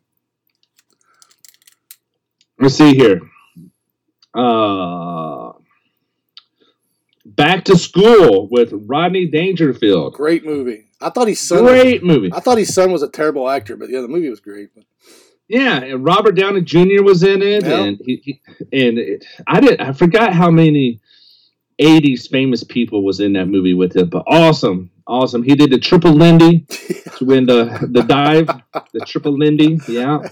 Let's 2.59 2.75
see 2.75 2.95
here. 2.95 3.21
Uh, 4.35 5.53
Back 7.25 7.65
to 7.67 7.79
School 7.79 8.49
with 8.51 8.71
Rodney 8.73 9.27
Dangerfield. 9.27 10.15
great 10.15 10.45
movie. 10.45 10.90
I 11.01 11.11
thought 11.11 11.29
his 11.29 11.41
son. 11.41 11.65
Great 11.65 12.03
movie. 12.05 12.31
I 12.33 12.41
thought 12.41 12.59
his 12.59 12.75
son 12.75 12.93
was 12.93 13.03
a 13.03 13.09
terrible 13.09 13.49
actor, 13.49 13.77
but 13.77 13.89
yeah, 13.91 14.01
the 14.01 14.09
movie 14.09 14.29
was 14.31 14.41
great. 14.41 14.71
Yeah, 15.49 15.79
and 15.83 16.05
Robert 16.05 16.33
Downey 16.37 16.61
Jr. 16.63 17.03
was 17.03 17.23
in 17.25 17.43
it, 17.43 17.65
Yeah. 17.65 17.81
and 17.85 17.99
he, 18.05 18.17
he 18.25 18.41
and 18.73 18.99
it, 18.99 19.25
I 19.47 19.61
did 19.61 19.81
I 19.81 19.93
forgot 19.93 20.33
how 20.33 20.51
many 20.51 21.01
'80s 21.81 22.29
famous 22.31 22.63
people 22.63 23.03
was 23.05 23.21
in 23.21 23.33
that 23.33 23.47
movie 23.47 23.75
with 23.75 23.97
him, 23.97 24.09
but 24.11 24.25
awesome, 24.29 24.91
awesome. 25.07 25.43
He 25.43 25.55
did 25.57 25.71
the 25.71 25.79
triple 25.79 26.13
Lindy 26.13 26.61
to 27.17 27.25
win 27.25 27.47
the 27.47 27.89
the 27.91 28.03
dive, 28.03 28.49
the 28.93 29.01
triple 29.07 29.37
Lindy, 29.37 29.79
yeah. 29.89 30.29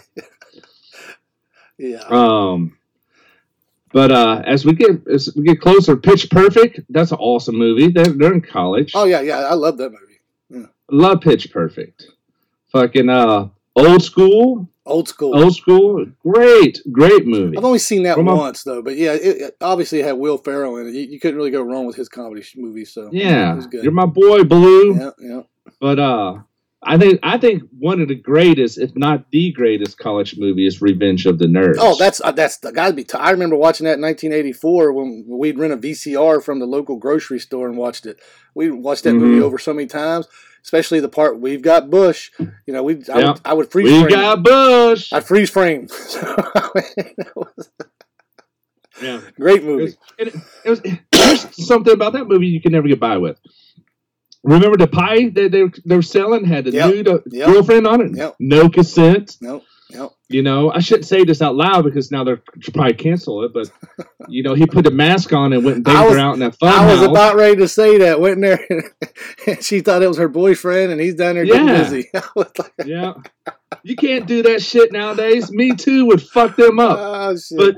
Yeah, 1.78 1.98
Um, 2.08 2.76
but 3.92 4.10
uh, 4.10 4.42
as 4.44 4.64
we 4.64 4.72
get 4.74 5.06
as 5.08 5.30
we 5.36 5.44
get 5.44 5.60
closer, 5.60 5.96
Pitch 5.96 6.28
Perfect, 6.30 6.80
that's 6.90 7.12
an 7.12 7.18
awesome 7.18 7.56
movie. 7.56 7.88
They're 7.90 8.04
they're 8.12 8.32
in 8.34 8.40
college. 8.40 8.92
oh 8.94 9.04
yeah, 9.04 9.20
yeah, 9.20 9.38
I 9.40 9.54
love 9.54 9.78
that 9.78 9.90
movie. 9.90 10.07
Love 10.90 11.20
Pitch 11.20 11.50
Perfect. 11.52 12.06
Fucking 12.72 13.08
uh, 13.08 13.48
old 13.76 14.02
school, 14.02 14.68
Old 14.84 15.08
school. 15.08 15.36
old 15.36 15.54
school, 15.54 16.06
great, 16.22 16.78
great 16.92 17.26
movie. 17.26 17.56
I've 17.58 17.64
only 17.64 17.78
seen 17.78 18.02
that 18.04 18.16
From 18.16 18.28
a- 18.28 18.34
once 18.36 18.62
though, 18.62 18.82
but 18.82 18.96
yeah, 18.96 19.12
it, 19.14 19.20
it 19.40 19.56
obviously 19.60 20.02
had 20.02 20.12
Will 20.12 20.38
Ferrell 20.38 20.76
in 20.78 20.86
it. 20.88 20.94
You, 20.94 21.02
you 21.02 21.20
couldn't 21.20 21.36
really 21.36 21.50
go 21.50 21.62
wrong 21.62 21.86
with 21.86 21.96
his 21.96 22.08
comedy 22.08 22.42
sh- 22.42 22.56
movies. 22.56 22.92
So 22.92 23.08
it 23.08 23.14
Yeah, 23.14 23.60
you're 23.72 23.92
my 23.92 24.06
boy, 24.06 24.44
Blue. 24.44 24.94
yeah, 24.98 25.10
yeah. 25.18 25.40
But 25.80 25.98
uh, 25.98 26.38
I 26.82 26.96
think 26.96 27.18
I 27.24 27.38
think 27.38 27.64
one 27.76 28.00
of 28.00 28.06
the 28.08 28.14
greatest, 28.14 28.78
if 28.78 28.94
not 28.94 29.30
the 29.32 29.50
greatest, 29.52 29.98
college 29.98 30.36
movie 30.38 30.64
is 30.66 30.80
Revenge 30.80 31.26
of 31.26 31.38
the 31.38 31.46
Nerds. 31.46 31.74
Oh, 31.78 31.96
that's 31.98 32.20
uh, 32.20 32.30
that's 32.30 32.58
got 32.58 32.86
to 32.88 32.92
be. 32.92 33.02
T- 33.04 33.18
I 33.18 33.30
remember 33.30 33.56
watching 33.56 33.84
that 33.86 33.94
in 33.98 34.02
1984 34.02 34.92
when 34.92 35.24
we'd 35.26 35.58
rent 35.58 35.72
a 35.72 35.76
VCR 35.76 36.42
from 36.42 36.60
the 36.60 36.66
local 36.66 36.96
grocery 36.96 37.40
store 37.40 37.68
and 37.68 37.76
watched 37.76 38.06
it. 38.06 38.20
We 38.54 38.70
watched 38.70 39.04
that 39.04 39.14
movie 39.14 39.40
Mhm. 39.40 39.42
over 39.42 39.58
so 39.58 39.74
many 39.74 39.88
times, 39.88 40.28
especially 40.62 41.00
the 41.00 41.08
part 41.08 41.40
we've 41.40 41.62
got 41.62 41.90
Bush. 41.90 42.30
You 42.38 42.72
know, 42.72 42.84
we 42.84 43.02
I, 43.12 43.24
would, 43.24 43.40
I 43.44 43.54
would 43.54 43.72
freeze 43.72 43.90
we 43.90 43.98
frame. 44.02 44.10
got 44.10 44.42
Bush. 44.44 45.12
I 45.12 45.18
freeze 45.20 45.50
frame. 45.50 45.88
That 46.22 47.32
was 47.34 47.70
a 47.80 47.84
yeah, 49.02 49.20
Great 49.36 49.62
it 49.62 49.64
movie. 49.64 49.82
was, 49.84 49.96
it, 50.18 50.34
it 50.64 50.70
was 50.70 50.80
there's 51.12 51.66
something 51.66 51.92
about 51.92 52.12
that 52.14 52.26
movie 52.28 52.46
you 52.46 52.60
can 52.60 52.72
never 52.72 52.86
get 52.88 53.00
by 53.00 53.16
with. 53.18 53.38
Remember 54.48 54.76
the 54.76 54.86
pie 54.86 55.28
that 55.30 55.50
they, 55.52 55.64
they 55.84 55.96
were 55.96 56.02
selling 56.02 56.44
had 56.44 56.66
a 56.66 56.70
Yep. 56.70 56.94
nude 56.94 57.22
Yep. 57.32 57.46
girlfriend 57.52 57.86
on 57.86 58.00
it? 58.00 58.16
Yep. 58.16 58.36
No 58.40 58.68
consent. 58.68 59.36
No, 59.40 59.62
no. 59.90 60.12
You 60.28 60.42
know, 60.42 60.70
I 60.70 60.80
shouldn't 60.80 61.06
say 61.06 61.24
this 61.24 61.40
out 61.40 61.54
loud 61.56 61.84
because 61.84 62.10
now 62.12 62.22
they're 62.22 62.42
probably 62.74 62.92
cancel 62.94 63.44
it. 63.44 63.52
But 63.54 63.70
you 64.28 64.42
know, 64.42 64.54
he 64.54 64.66
put 64.66 64.84
the 64.84 64.90
mask 64.90 65.32
on 65.32 65.52
and 65.54 65.64
went 65.64 65.76
and 65.76 65.84
banged 65.84 66.04
was- 66.06 66.14
her 66.14 66.20
out 66.20 66.34
in 66.34 66.40
that 66.40 66.56
fun 66.58 66.72
I 66.72 66.86
was 66.86 66.98
house. 67.00 67.08
about 67.08 67.36
ready 67.36 67.56
to 67.56 67.68
say 67.68 67.98
that. 67.98 68.20
Went 68.20 68.34
in 68.34 68.40
there, 68.42 68.60
and 69.46 69.62
she 69.64 69.80
thought 69.80 70.02
it 70.02 70.08
was 70.08 70.18
her 70.18 70.28
boyfriend, 70.28 70.92
and 70.92 71.00
he's 71.00 71.14
down 71.14 71.34
there 71.36 71.44
getting 71.46 71.66
Yeah. 71.68 71.82
busy. 71.82 72.10
Like, 72.36 72.72
yeah, 72.84 73.14
you 73.82 73.96
can't 73.96 74.26
do 74.26 74.42
that 74.44 74.62
shit 74.62 74.92
nowadays. 74.92 75.50
Me 75.50 75.74
too 75.74 76.04
would 76.06 76.22
fuck 76.22 76.56
them 76.56 76.78
up. 76.78 76.98
oh. 77.00 77.36
But 77.56 77.76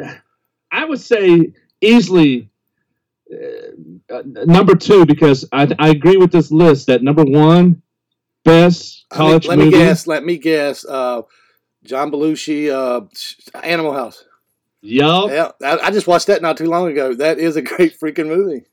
I 0.72 0.84
would 0.84 1.00
say 1.00 1.52
easily 1.80 2.49
uh, 3.32 4.22
number 4.46 4.74
two 4.74 5.06
because 5.06 5.46
I, 5.52 5.72
I 5.78 5.90
agree 5.90 6.16
with 6.16 6.32
this 6.32 6.50
list 6.50 6.86
that 6.88 7.02
number 7.02 7.24
one 7.24 7.82
best 8.44 9.06
college 9.10 9.46
let 9.46 9.58
movie. 9.58 9.70
me 9.70 9.78
guess. 9.78 10.06
Let 10.06 10.24
me 10.24 10.38
guess. 10.38 10.84
Uh, 10.84 11.22
John 11.84 12.10
Belushi, 12.10 12.70
uh, 12.70 13.06
Animal 13.62 13.92
House. 13.92 14.24
Yup. 14.82 15.30
Yeah, 15.30 15.50
I, 15.62 15.78
I 15.88 15.90
just 15.90 16.06
watched 16.06 16.26
that 16.28 16.42
not 16.42 16.56
too 16.56 16.66
long 16.68 16.90
ago. 16.90 17.14
That 17.14 17.38
is 17.38 17.56
a 17.56 17.62
great 17.70 17.98
freaking 17.98 18.28
movie. 18.28 18.64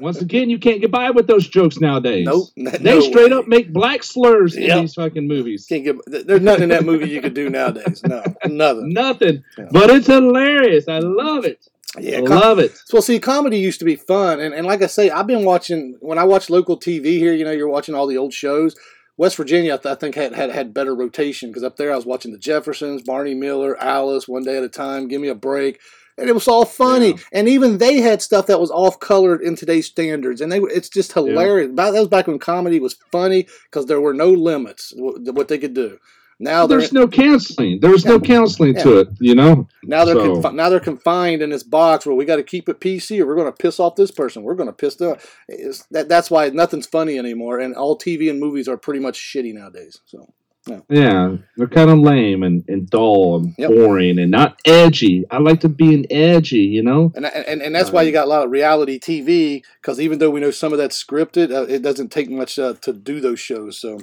Once 0.00 0.22
again, 0.22 0.48
you 0.48 0.58
can't 0.58 0.80
get 0.80 0.90
by 0.90 1.10
with 1.10 1.26
those 1.26 1.46
jokes 1.46 1.78
nowadays. 1.80 2.24
Nope, 2.24 2.48
They 2.56 2.78
no 2.94 3.00
straight 3.00 3.30
way. 3.30 3.36
up 3.38 3.46
make 3.46 3.72
black 3.72 4.02
slurs 4.04 4.56
Yep. 4.56 4.70
in 4.70 4.80
these 4.84 4.94
fucking 4.94 5.28
movies. 5.28 5.66
Can't 5.68 5.84
get. 5.84 5.96
There's 6.26 6.40
nothing 6.40 6.64
in 6.64 6.68
that 6.70 6.84
movie 6.86 7.10
you 7.10 7.20
could 7.20 7.34
do 7.34 7.50
nowadays. 7.50 8.02
No, 8.06 8.22
nothing. 8.46 8.88
Nothing. 8.92 9.44
Yeah. 9.58 9.66
But 9.70 9.90
it's 9.90 10.06
hilarious. 10.06 10.88
I 10.88 11.00
love 11.00 11.44
it. 11.44 11.66
Yeah, 11.98 12.20
com- 12.22 12.40
love 12.40 12.58
it. 12.58 12.72
Well, 12.92 13.00
see, 13.02 13.18
comedy 13.18 13.58
used 13.58 13.78
to 13.78 13.84
be 13.84 13.96
fun, 13.96 14.40
and, 14.40 14.52
and 14.54 14.66
like 14.66 14.82
I 14.82 14.86
say, 14.86 15.08
I've 15.10 15.26
been 15.26 15.44
watching 15.44 15.96
when 16.00 16.18
I 16.18 16.24
watch 16.24 16.50
local 16.50 16.78
TV 16.78 17.04
here. 17.18 17.32
You 17.32 17.44
know, 17.44 17.52
you're 17.52 17.68
watching 17.68 17.94
all 17.94 18.06
the 18.06 18.18
old 18.18 18.32
shows. 18.34 18.74
West 19.18 19.36
Virginia, 19.36 19.74
I, 19.74 19.76
th- 19.78 19.92
I 19.92 19.94
think 19.94 20.14
had, 20.14 20.34
had 20.34 20.50
had 20.50 20.74
better 20.74 20.94
rotation 20.94 21.48
because 21.48 21.62
up 21.62 21.76
there 21.78 21.90
I 21.92 21.96
was 21.96 22.04
watching 22.04 22.32
the 22.32 22.38
Jeffersons, 22.38 23.02
Barney 23.02 23.34
Miller, 23.34 23.74
Alice, 23.80 24.28
One 24.28 24.42
Day 24.44 24.58
at 24.58 24.62
a 24.62 24.68
Time, 24.68 25.08
Give 25.08 25.22
Me 25.22 25.28
a 25.28 25.34
Break, 25.34 25.80
and 26.18 26.28
it 26.28 26.34
was 26.34 26.48
all 26.48 26.66
funny. 26.66 27.12
Yeah. 27.12 27.16
And 27.32 27.48
even 27.48 27.78
they 27.78 28.00
had 28.02 28.20
stuff 28.20 28.46
that 28.48 28.60
was 28.60 28.70
off 28.70 29.00
colored 29.00 29.40
in 29.40 29.56
today's 29.56 29.86
standards, 29.86 30.42
and 30.42 30.52
they 30.52 30.58
it's 30.58 30.90
just 30.90 31.14
hilarious. 31.14 31.70
Back- 31.72 31.94
That 31.94 32.00
was 32.00 32.08
back 32.08 32.26
when 32.26 32.38
comedy 32.38 32.78
was 32.78 32.98
funny 33.10 33.46
because 33.70 33.86
there 33.86 34.00
were 34.02 34.12
no 34.12 34.28
limits 34.30 34.92
what 34.96 35.48
they 35.48 35.56
could 35.58 35.72
do. 35.74 35.98
Now 36.38 36.66
There's 36.66 36.92
no 36.92 37.08
counseling. 37.08 37.80
There's 37.80 38.04
no 38.04 38.20
counseling 38.20 38.74
to 38.76 38.98
it. 38.98 39.08
You 39.20 39.34
know. 39.34 39.66
now 39.84 40.04
they're 40.04 40.14
so- 40.14 40.36
confi- 40.42 40.54
now 40.54 40.68
they're 40.68 40.80
confined 40.80 41.40
in 41.40 41.48
this 41.50 41.62
box 41.62 42.04
where 42.04 42.14
we 42.14 42.24
got 42.26 42.36
to 42.36 42.42
keep 42.42 42.68
it 42.68 42.78
PC 42.80 43.20
or 43.20 43.26
we're 43.26 43.36
going 43.36 43.46
to 43.50 43.56
piss 43.56 43.80
off 43.80 43.96
this 43.96 44.10
person. 44.10 44.42
We're 44.42 44.54
going 44.54 44.68
to 44.68 44.74
piss 44.74 44.96
them. 44.96 45.16
It's, 45.48 45.84
that 45.92 46.08
that's 46.10 46.30
why 46.30 46.48
nothing's 46.50 46.86
funny 46.86 47.18
anymore, 47.18 47.58
and 47.58 47.74
all 47.74 47.96
TV 47.98 48.28
and 48.28 48.38
movies 48.38 48.68
are 48.68 48.76
pretty 48.76 49.00
much 49.00 49.18
shitty 49.18 49.54
nowadays. 49.54 50.00
So 50.04 50.28
Yeah, 50.66 50.80
yeah. 50.90 51.36
they're 51.56 51.68
kind 51.68 51.88
of 51.88 52.00
lame 52.00 52.42
and, 52.42 52.64
and 52.68 52.90
dull 52.90 53.36
and 53.36 53.54
Yep. 53.56 53.70
boring 53.70 54.18
and 54.18 54.30
not 54.30 54.60
edgy. 54.66 55.24
I 55.30 55.38
like 55.38 55.60
to 55.60 55.70
be 55.70 55.94
an 55.94 56.04
edgy, 56.10 56.58
you 56.58 56.82
know. 56.82 57.12
and 57.16 57.24
and, 57.24 57.62
and 57.62 57.74
that's 57.74 57.92
why 57.92 58.02
you 58.02 58.12
got 58.12 58.26
a 58.26 58.28
lot 58.28 58.44
of 58.44 58.50
reality 58.50 58.98
TV 59.00 59.62
because 59.80 59.98
even 60.00 60.18
though 60.18 60.28
we 60.30 60.40
know 60.40 60.50
some 60.50 60.72
of 60.74 60.78
that's 60.78 61.02
scripted, 61.02 61.50
uh, 61.50 61.62
it 61.62 61.80
doesn't 61.80 62.10
take 62.12 62.28
much 62.28 62.58
uh, 62.58 62.74
to 62.82 62.92
do 62.92 63.20
those 63.20 63.40
shows. 63.40 63.78
So 63.78 64.00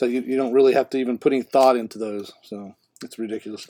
so 0.00 0.06
you, 0.06 0.22
you 0.22 0.34
don't 0.34 0.54
really 0.54 0.72
have 0.72 0.88
to 0.88 0.98
even 0.98 1.18
put 1.18 1.34
any 1.34 1.42
thought 1.42 1.76
into 1.76 1.98
those. 1.98 2.32
So 2.42 2.74
it's 3.04 3.18
ridiculous. 3.18 3.68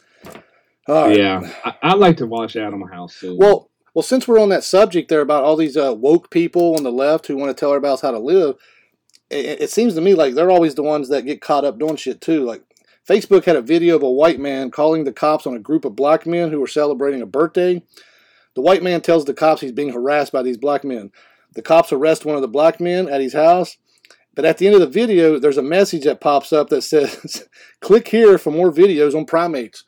Right. 0.86 1.16
Yeah, 1.16 1.52
I, 1.64 1.74
I 1.82 1.94
like 1.94 2.18
to 2.18 2.26
watch 2.26 2.54
Animal 2.54 2.86
House 2.86 3.18
too. 3.18 3.36
Well, 3.36 3.68
well, 3.94 4.04
since 4.04 4.28
we're 4.28 4.40
on 4.40 4.48
that 4.50 4.62
subject 4.62 5.08
there 5.08 5.22
about 5.22 5.42
all 5.42 5.56
these 5.56 5.76
uh, 5.76 5.92
woke 5.92 6.30
people 6.30 6.76
on 6.76 6.84
the 6.84 6.92
left 6.92 7.26
who 7.26 7.36
want 7.36 7.50
to 7.50 7.58
tell 7.58 7.70
everybody 7.70 7.90
else 7.90 8.02
how 8.02 8.12
to 8.12 8.20
live, 8.20 8.54
it, 9.28 9.62
it 9.62 9.70
seems 9.70 9.94
to 9.94 10.00
me 10.00 10.14
like 10.14 10.34
they're 10.34 10.52
always 10.52 10.76
the 10.76 10.84
ones 10.84 11.08
that 11.08 11.26
get 11.26 11.40
caught 11.40 11.64
up 11.64 11.80
doing 11.80 11.96
shit 11.96 12.20
too. 12.20 12.44
Like 12.44 12.62
Facebook 13.08 13.44
had 13.44 13.56
a 13.56 13.62
video 13.62 13.96
of 13.96 14.04
a 14.04 14.10
white 14.10 14.38
man 14.38 14.70
calling 14.70 15.02
the 15.02 15.12
cops 15.12 15.48
on 15.48 15.56
a 15.56 15.58
group 15.58 15.84
of 15.84 15.96
black 15.96 16.26
men 16.26 16.52
who 16.52 16.60
were 16.60 16.68
celebrating 16.68 17.22
a 17.22 17.26
birthday. 17.26 17.82
The 18.54 18.62
white 18.62 18.84
man 18.84 19.00
tells 19.00 19.24
the 19.24 19.34
cops 19.34 19.62
he's 19.62 19.72
being 19.72 19.92
harassed 19.92 20.32
by 20.32 20.44
these 20.44 20.58
black 20.58 20.84
men. 20.84 21.10
The 21.54 21.62
cops 21.62 21.92
arrest 21.92 22.24
one 22.24 22.36
of 22.36 22.42
the 22.42 22.46
black 22.46 22.78
men 22.78 23.08
at 23.08 23.20
his 23.20 23.32
house. 23.32 23.78
But 24.34 24.44
at 24.44 24.58
the 24.58 24.66
end 24.66 24.74
of 24.76 24.80
the 24.80 24.86
video, 24.86 25.38
there's 25.38 25.58
a 25.58 25.62
message 25.62 26.04
that 26.04 26.20
pops 26.20 26.52
up 26.52 26.68
that 26.68 26.82
says, 26.82 27.48
"Click 27.80 28.08
here 28.08 28.38
for 28.38 28.50
more 28.50 28.70
videos 28.72 29.14
on 29.14 29.24
primates." 29.26 29.84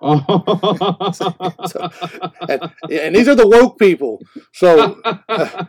Oh. 0.00 1.12
So- 1.12 1.90
and, 2.48 2.72
and 2.90 3.14
these 3.14 3.28
are 3.28 3.34
the 3.36 3.46
woke 3.46 3.78
people. 3.78 4.20
So, 4.52 5.00
uh, 5.04 5.64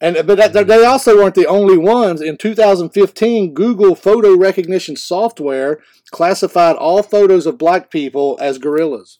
and 0.00 0.16
but 0.26 0.36
that, 0.36 0.66
they 0.66 0.84
also 0.84 1.16
weren't 1.16 1.36
the 1.36 1.46
only 1.46 1.78
ones. 1.78 2.20
In 2.20 2.36
2015, 2.36 3.54
Google 3.54 3.94
photo 3.94 4.36
recognition 4.36 4.96
software 4.96 5.78
classified 6.10 6.76
all 6.76 7.02
photos 7.04 7.46
of 7.46 7.56
black 7.56 7.90
people 7.90 8.36
as 8.40 8.58
gorillas. 8.58 9.18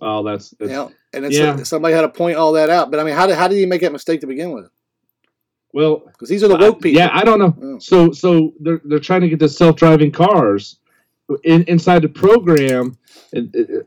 oh, 0.00 0.22
that's, 0.22 0.50
that's 0.58 0.70
You 0.70 0.76
know, 0.76 0.92
and 1.12 1.24
it's 1.26 1.36
Yeah. 1.36 1.62
somebody 1.62 1.94
had 1.94 2.02
to 2.02 2.08
point 2.08 2.36
all 2.38 2.52
that 2.52 2.70
out. 2.70 2.90
But 2.90 3.00
I 3.00 3.04
mean, 3.04 3.14
how 3.14 3.26
did 3.26 3.36
how 3.36 3.48
did 3.48 3.58
you 3.58 3.66
make 3.66 3.82
that 3.82 3.92
mistake 3.92 4.22
to 4.22 4.26
begin 4.26 4.52
with? 4.52 4.70
Well. 5.76 5.96
Because 6.06 6.28
these 6.28 6.42
are 6.44 6.48
the 6.48 6.56
woke 6.56 6.80
people. 6.82 6.98
Yeah, 7.00 7.10
I 7.12 7.22
don't 7.24 7.38
know. 7.38 7.52
Mm. 7.52 7.82
So 7.82 8.10
so 8.12 8.52
they're 8.60 8.80
they're 8.84 8.98
trying 9.08 9.20
to 9.22 9.28
get 9.28 9.38
the 9.38 9.48
self 9.48 9.76
driving 9.76 10.10
cars 10.10 10.78
in, 11.44 11.62
inside 11.64 12.00
the 12.02 12.08
program. 12.08 12.96
It, 13.32 13.44
it, 13.54 13.70
it- 13.70 13.86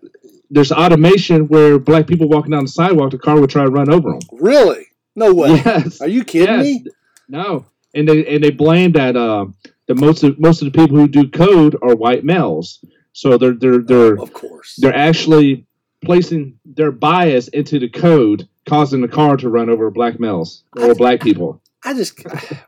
there's 0.52 0.72
automation 0.72 1.48
where 1.48 1.78
black 1.78 2.08
people 2.08 2.28
walking 2.28 2.50
down 2.50 2.64
the 2.66 2.72
sidewalk, 2.72 3.12
the 3.12 3.20
car 3.20 3.40
would 3.40 3.52
try 3.52 3.64
to 3.66 3.70
run 3.70 3.88
over 3.88 4.10
them. 4.14 4.20
Really? 4.32 4.84
No 5.16 5.32
way. 5.32 5.50
Yes. 5.64 6.02
Are 6.02 6.08
you 6.08 6.24
kidding 6.24 6.56
yes. 6.56 6.66
me? 6.66 6.86
No. 7.28 7.66
And 7.94 8.08
they 8.10 8.26
and 8.26 8.44
they 8.44 8.50
blame 8.50 8.92
that 8.94 9.16
uh, 9.16 9.46
the 9.88 9.94
most 9.94 10.24
of 10.24 10.40
most 10.40 10.64
of 10.64 10.72
the 10.72 10.76
people 10.80 10.98
who 10.98 11.08
do 11.08 11.30
code 11.30 11.76
are 11.84 11.96
white 11.96 12.24
males. 12.24 12.84
So 13.14 13.38
they're 13.38 13.54
they're 13.54 13.84
they're 13.92 14.18
Of 14.20 14.34
course. 14.34 14.76
they're 14.80 14.96
actually 15.10 15.68
placing 16.04 16.58
their 16.66 16.92
bias 16.92 17.48
into 17.50 17.78
the 17.78 17.90
code, 17.90 18.48
causing 18.68 19.02
the 19.02 19.08
car 19.08 19.38
to 19.38 19.50
run 19.50 19.70
over 19.70 19.92
black 19.92 20.20
males 20.20 20.64
or 20.78 20.96
black 20.96 21.22
people. 21.22 21.62
I 21.84 21.94
just, 21.94 22.20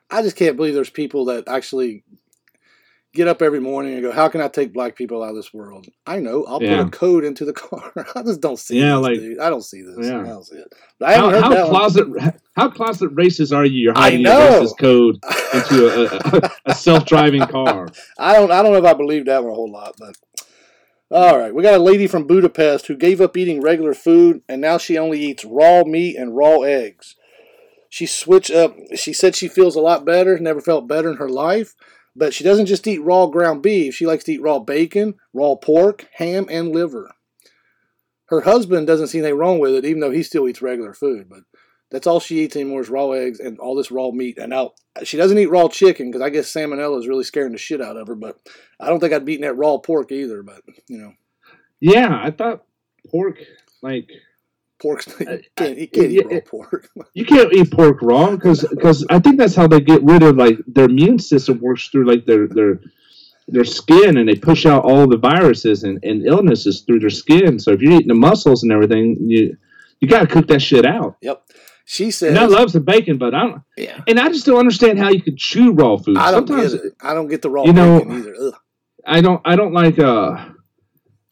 I 0.10 0.22
just 0.22 0.36
can't 0.36 0.56
believe 0.56 0.74
there's 0.74 0.90
people 0.90 1.26
that 1.26 1.48
actually 1.48 2.04
get 3.14 3.28
up 3.28 3.42
every 3.42 3.60
morning 3.60 3.94
and 3.94 4.02
go, 4.02 4.12
"How 4.12 4.30
can 4.30 4.40
I 4.40 4.48
take 4.48 4.72
black 4.74 4.96
people 4.96 5.22
out 5.22 5.32
of 5.32 5.36
this 5.36 5.54
world?" 5.54 5.88
I 6.08 6.20
know. 6.20 6.46
I'll 6.46 6.64
Yeah. 6.64 6.78
put 6.84 6.88
a 6.88 6.90
code 6.98 7.24
into 7.26 7.44
the 7.44 7.52
car. 7.54 7.92
I 8.16 8.24
just 8.24 8.40
don't 8.40 8.58
see. 8.58 8.80
Yeah, 8.80 8.96
this, 8.96 9.02
like- 9.02 9.16
dude. 9.20 9.40
I 9.40 9.50
don't 9.50 9.64
see 9.66 9.82
this. 9.82 10.08
Yeah. 10.08 10.22
I 10.22 10.24
don't 10.28 10.46
see 10.46 10.56
it. 10.56 10.74
But 10.98 11.10
I 11.10 11.14
haven't 11.14 11.30
How, 11.32 11.36
heard 11.36 11.44
how 11.44 11.50
that 11.50 11.62
one. 11.64 11.70
closet 11.72 12.08
how 12.56 12.70
closet 12.70 13.14
racist 13.16 13.56
are 13.56 13.66
you? 13.66 13.80
You're 13.82 13.94
hiding 13.94 14.22
your 14.22 14.32
racist 14.32 14.78
code 14.80 15.16
into 15.54 15.88
a, 15.88 16.46
a, 16.46 16.52
a 16.68 16.74
self 16.76 17.06
driving 17.06 17.46
car. 17.48 17.90
I 18.18 18.34
don't. 18.34 18.52
I 18.52 18.62
don't 18.64 18.72
know 18.72 18.78
if 18.80 18.86
I 18.86 18.94
believe 18.94 19.26
that 19.26 19.44
one 19.44 19.52
a 19.52 19.56
whole 19.56 19.72
lot, 19.72 19.96
but. 20.00 20.16
All 21.14 21.38
right, 21.38 21.54
we 21.54 21.62
got 21.62 21.74
a 21.74 21.84
lady 21.84 22.08
from 22.08 22.26
Budapest 22.26 22.88
who 22.88 22.96
gave 22.96 23.20
up 23.20 23.36
eating 23.36 23.60
regular 23.60 23.94
food 23.94 24.44
and 24.48 24.62
now 24.62 24.78
she 24.78 24.98
only 24.98 25.20
eats 25.20 25.44
raw 25.44 25.84
meat 25.84 26.16
and 26.16 26.38
raw 26.38 26.60
eggs. 26.62 27.18
She 27.92 28.06
switched 28.06 28.52
up. 28.52 28.78
She 28.96 29.12
said 29.12 29.36
she 29.36 29.50
feels 29.50 29.76
a 29.76 29.82
lot 29.82 30.06
better, 30.06 30.40
never 30.40 30.62
felt 30.62 30.88
better 30.88 31.12
in 31.12 31.18
her 31.18 31.28
life, 31.28 31.76
but 32.16 32.34
she 32.34 32.42
doesn't 32.42 32.68
just 32.68 32.88
eat 32.88 33.00
raw 33.00 33.28
ground 33.28 33.62
beef. 33.62 33.96
She 33.96 34.08
likes 34.08 34.24
to 34.24 34.32
eat 34.32 34.42
raw 34.42 34.60
bacon, 34.60 35.16
raw 35.34 35.56
pork, 35.56 36.08
ham, 36.14 36.48
and 36.50 36.72
liver. 36.72 37.12
Her 38.28 38.42
husband 38.42 38.88
doesn't 38.88 39.08
see 39.08 39.20
anything 39.20 39.38
wrong 39.38 39.60
with 39.60 39.76
it, 39.76 39.84
even 39.84 40.00
though 40.00 40.10
he 40.10 40.24
still 40.24 40.48
eats 40.48 40.62
regular 40.62 40.94
food. 40.94 41.28
But 41.28 41.42
that's 41.92 42.08
all 42.08 42.22
she 42.22 42.40
eats 42.40 42.56
anymore 42.56 42.80
is 42.80 42.90
raw 42.90 43.12
eggs 43.12 43.42
and 43.42 43.60
all 43.60 43.76
this 43.76 43.92
raw 43.92 44.10
meat. 44.12 44.38
And 44.38 44.52
now 44.52 44.72
she 45.04 45.18
doesn't 45.18 45.38
eat 45.38 45.48
raw 45.48 45.68
chicken 45.68 46.10
because 46.10 46.22
I 46.22 46.30
guess 46.30 46.50
salmonella 46.50 46.98
is 46.98 47.10
really 47.10 47.26
scaring 47.26 47.52
the 47.52 47.58
shit 47.58 47.82
out 47.82 47.98
of 47.98 48.08
her. 48.08 48.16
But 48.16 48.38
I 48.80 48.88
don't 48.88 49.02
think 49.02 49.12
I'd 49.12 49.26
be 49.26 49.34
eating 49.34 49.46
that 49.46 49.58
raw 49.58 49.80
pork 49.80 50.14
either. 50.14 50.44
But 50.44 50.62
you 50.88 50.98
know, 50.98 51.12
Yeah, 51.82 52.18
I 52.24 52.32
thought 52.32 52.64
pork 53.12 53.40
like 53.82 54.10
pork's 54.82 55.08
you 55.20 55.42
can't, 55.56 55.78
you 55.78 55.88
can't 55.88 56.12
eat 56.12 56.26
raw 56.26 56.40
pork. 56.46 56.90
you 57.14 57.26
can't 57.26 57.54
eat 57.54 57.72
pork 57.72 57.98
raw 58.02 58.32
because 58.32 59.06
I 59.10 59.20
think 59.20 59.38
that's 59.38 59.56
how 59.56 59.68
they 59.68 59.80
get 59.80 60.04
rid 60.04 60.24
of 60.24 60.36
like 60.38 60.58
their 60.68 60.86
immune 60.86 61.20
system 61.20 61.60
works 61.62 61.88
through 61.90 62.08
like 62.08 62.26
their 62.26 62.48
their 62.48 62.82
their 63.48 63.66
skin 63.66 64.18
and 64.18 64.28
they 64.28 64.36
push 64.36 64.66
out 64.66 64.84
all 64.84 65.08
the 65.08 65.18
viruses 65.18 65.84
and, 65.84 66.04
and 66.04 66.26
illnesses 66.26 66.82
through 66.82 67.00
their 67.00 67.10
skin. 67.10 67.60
So 67.60 67.72
if 67.72 67.82
you're 67.82 67.94
eating 67.94 68.08
the 68.08 68.14
muscles 68.16 68.64
and 68.64 68.72
everything, 68.72 69.18
you 69.20 69.58
you 70.00 70.08
got 70.08 70.22
to 70.22 70.28
cook 70.28 70.48
that 70.48 70.62
shit 70.62 70.86
out. 70.86 71.18
yep. 71.22 71.44
She 71.86 72.10
says, 72.12 72.30
And 72.30 72.40
I 72.40 72.46
love 72.46 72.72
some 72.72 72.84
bacon, 72.84 73.18
but 73.18 73.36
I 73.36 73.42
don't. 73.42 73.62
yeah. 73.76 74.02
And 74.08 74.20
I 74.20 74.30
just 74.30 74.46
don't 74.46 74.60
understand 74.60 74.98
how 74.98 75.10
you 75.10 75.22
could 75.22 75.38
chew 75.38 75.74
raw 75.74 75.98
food. 75.98 76.18
I 76.18 76.32
don't 76.32 76.48
Sometimes 76.48 76.74
get 76.76 76.86
it. 76.86 76.94
I 77.02 77.14
don't 77.14 77.28
get 77.28 77.42
the 77.42 77.50
raw 77.50 77.66
you 77.66 77.74
know, 77.74 78.00
bacon 78.00 78.20
either. 78.20 78.36
Ugh. 78.40 78.54
I 79.06 79.22
don't. 79.22 79.42
I 79.44 79.56
don't 79.56 79.74
like. 79.74 80.00
Uh, 80.00 80.50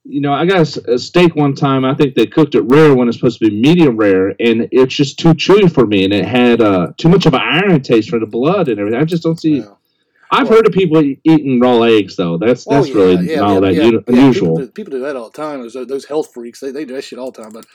you 0.09 0.21
know, 0.21 0.33
I 0.33 0.45
got 0.45 0.75
a, 0.87 0.97
steak 0.99 1.35
one 1.35 1.53
time. 1.55 1.85
I 1.85 1.93
think 1.95 2.15
they 2.15 2.25
cooked 2.25 2.55
it 2.55 2.61
rare 2.61 2.95
when 2.95 3.07
it's 3.07 3.17
supposed 3.17 3.39
to 3.39 3.49
be 3.49 3.61
medium 3.61 3.95
rare, 3.97 4.29
and 4.39 4.67
it's 4.71 4.95
just 4.95 5.19
too 5.19 5.33
chewy 5.33 5.71
for 5.71 5.85
me, 5.85 6.03
and 6.03 6.13
it 6.13 6.25
had 6.25 6.61
uh, 6.61 6.93
too 6.97 7.09
much 7.09 7.25
of 7.25 7.33
an 7.33 7.41
iron 7.41 7.81
taste 7.81 8.09
for 8.09 8.19
the 8.19 8.25
blood 8.25 8.67
and 8.69 8.79
everything. 8.79 8.99
I 8.99 9.05
just 9.05 9.23
don't 9.23 9.39
see. 9.39 9.63
I've 10.31 10.47
Well- 10.49 10.57
heard 10.57 10.67
of 10.67 10.73
people 10.73 11.01
eating 11.23 11.59
raw 11.59 11.81
eggs 11.81 12.15
though. 12.15 12.37
That's 12.37 12.67
Oh, 12.67 12.71
that's 12.71 12.89
yeah, 12.89 12.93
really 12.95 13.31
yeah, 13.31 13.39
not 13.39 13.53
yeah, 13.53 13.59
that 13.61 13.73
yeah, 13.73 13.83
uni- 13.83 13.97
yeah, 14.07 14.15
unusual. 14.15 14.55
People 14.55 14.65
do, 14.65 14.71
people 14.71 14.91
do 14.91 14.99
that 15.01 15.15
all 15.15 15.29
the 15.29 15.37
time. 15.37 15.61
Those, 15.61 15.73
those 15.87 16.05
health 16.05 16.31
freaks, 16.33 16.59
they, 16.59 16.71
they 16.71 16.85
do 16.85 16.93
that 16.95 17.03
shit 17.03 17.19
all 17.19 17.31
the 17.31 17.41
time. 17.41 17.51
But 17.51 17.65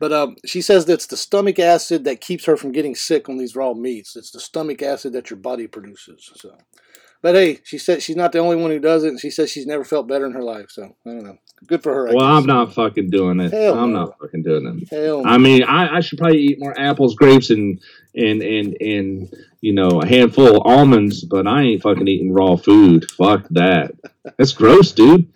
but 0.00 0.12
um, 0.12 0.36
she 0.44 0.60
says 0.60 0.84
that 0.86 0.94
it's 0.94 1.06
the 1.06 1.16
stomach 1.16 1.58
acid 1.58 2.04
that 2.04 2.20
keeps 2.20 2.44
her 2.46 2.56
from 2.56 2.72
getting 2.72 2.94
sick 2.94 3.28
on 3.28 3.38
these 3.38 3.54
raw 3.56 3.72
meats. 3.74 4.16
It's 4.16 4.30
the 4.32 4.40
stomach 4.40 4.82
acid 4.82 5.12
that 5.12 5.30
your 5.30 5.38
body 5.38 5.66
produces. 5.66 6.30
So, 6.36 6.56
but 7.22 7.34
hey, 7.34 7.60
she 7.64 7.78
said 7.78 8.02
she's 8.02 8.16
not 8.16 8.32
the 8.32 8.38
only 8.40 8.56
one 8.56 8.70
who 8.70 8.80
does 8.80 9.02
it. 9.04 9.08
And 9.08 9.20
she 9.20 9.30
says 9.30 9.50
she's 9.50 9.66
never 9.66 9.84
felt 9.84 10.06
better 10.08 10.26
in 10.26 10.32
her 10.32 10.42
life. 10.42 10.66
So 10.70 10.82
I 11.06 11.10
don't 11.10 11.24
know. 11.24 11.38
Good 11.66 11.82
for 11.82 11.94
her. 11.94 12.08
I 12.08 12.14
well, 12.14 12.26
guess. 12.28 12.42
I'm 12.42 12.46
not 12.46 12.74
fucking 12.74 13.10
doing 13.10 13.40
it. 13.40 13.52
Hell 13.52 13.78
I'm 13.78 13.92
no. 13.92 14.04
not 14.04 14.18
fucking 14.18 14.42
doing 14.42 14.80
it. 14.82 14.88
Hell. 14.90 15.22
I 15.24 15.38
mean, 15.38 15.62
I, 15.62 15.96
I 15.96 16.00
should 16.00 16.18
probably 16.18 16.40
eat 16.40 16.60
more 16.60 16.78
apples, 16.78 17.14
grapes, 17.14 17.50
and 17.50 17.80
and 18.14 18.42
and 18.42 18.76
and 18.80 19.34
you 19.60 19.72
know 19.72 20.00
a 20.02 20.06
handful 20.06 20.56
of 20.56 20.62
almonds, 20.66 21.24
but 21.24 21.46
I 21.46 21.62
ain't 21.62 21.82
fucking 21.82 22.06
eating 22.06 22.32
raw 22.32 22.56
food. 22.56 23.10
Fuck 23.12 23.46
that. 23.50 23.92
That's 24.36 24.52
gross, 24.52 24.92
dude. 24.92 25.26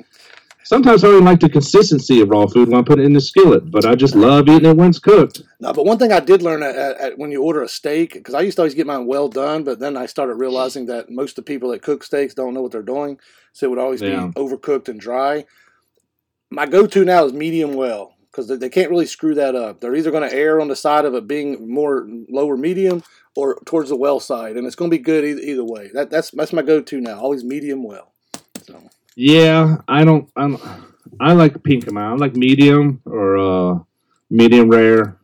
Sometimes 0.65 1.03
I 1.03 1.07
don't 1.07 1.15
even 1.17 1.25
like 1.25 1.41
the 1.41 1.49
consistency 1.49 2.21
of 2.21 2.29
raw 2.29 2.47
food 2.47 2.69
when 2.69 2.79
I 2.79 2.83
put 2.83 3.01
it 3.01 3.07
in 3.07 3.15
the 3.15 3.23
skillet, 3.23 3.71
but 3.71 3.87
I 3.87 3.95
just 3.95 4.15
love 4.15 4.51
eating 4.51 4.69
it 4.69 4.77
when 4.77 4.91
it's 4.91 4.99
cooked. 4.99 5.41
No, 5.61 5.73
but 5.73 5.87
one 5.87 5.97
thing 5.99 6.13
I 6.13 6.21
did 6.21 6.43
learn 6.43 6.63
at, 6.63 6.77
at, 6.77 7.01
at 7.01 7.19
when 7.19 7.31
you 7.33 7.43
order 7.43 7.63
a 7.63 7.69
steak, 7.69 8.13
because 8.13 8.35
I 8.35 8.43
used 8.43 8.57
to 8.57 8.63
always 8.63 8.75
get 8.75 8.87
mine 8.87 9.07
well 9.07 9.29
done, 9.31 9.65
but 9.65 9.79
then 9.79 9.97
I 9.97 10.05
started 10.05 10.35
realizing 10.35 10.85
that 10.87 11.09
most 11.09 11.39
of 11.39 11.47
the 11.47 11.51
people 11.51 11.71
that 11.71 11.81
cook 11.81 12.05
steaks 12.05 12.35
don't 12.35 12.53
know 12.53 12.61
what 12.61 12.73
they're 12.73 12.83
doing, 12.83 13.19
so 13.55 13.65
it 13.67 13.71
would 13.71 13.79
always 13.79 14.03
Yeah. 14.03 14.27
be 14.27 14.33
overcooked 14.33 14.91
and 14.91 15.01
dry. 15.01 15.47
My 16.51 16.67
go-to 16.67 17.05
now 17.05 17.25
is 17.25 17.33
medium 17.33 17.75
well, 17.75 18.15
because 18.31 18.49
they, 18.49 18.69
can't 18.69 18.91
really 18.91 19.07
screw 19.07 19.35
that 19.35 19.55
up. 19.55 19.81
They're 19.81 19.95
either 19.95 20.11
going 20.11 20.29
to 20.29 20.35
err 20.35 20.61
on 20.61 20.69
the 20.69 20.77
side 20.77 21.05
of 21.05 21.15
it 21.15 21.27
being 21.27 21.71
more 21.71 22.09
lower 22.29 22.57
medium 22.57 23.03
or 23.37 23.59
towards 23.67 23.91
the 23.91 23.97
well 23.97 24.19
side, 24.19 24.57
and 24.57 24.67
it's 24.67 24.77
going 24.77 24.91
to 24.91 24.97
be 24.97 25.03
good 25.03 25.25
either, 25.25 25.41
either 25.41 25.65
way. 25.65 25.91
That, 25.93 26.11
that's 26.11 26.31
that's 26.31 26.53
my 26.53 26.63
go-to 26.63 27.01
now, 27.01 27.21
always 27.21 27.45
medium 27.45 27.83
well. 27.83 28.13
So 28.63 28.81
Yeah, 29.15 29.77
I 29.87 30.05
don't. 30.05 30.31
I'm. 30.37 30.59
I 31.21 31.33
like 31.33 31.63
pink 31.63 31.87
amount. 31.87 32.21
I 32.21 32.27
like 32.27 32.37
medium 32.37 33.01
or 33.05 33.39
uh, 33.39 33.79
medium 34.31 34.69
rare. 34.69 35.18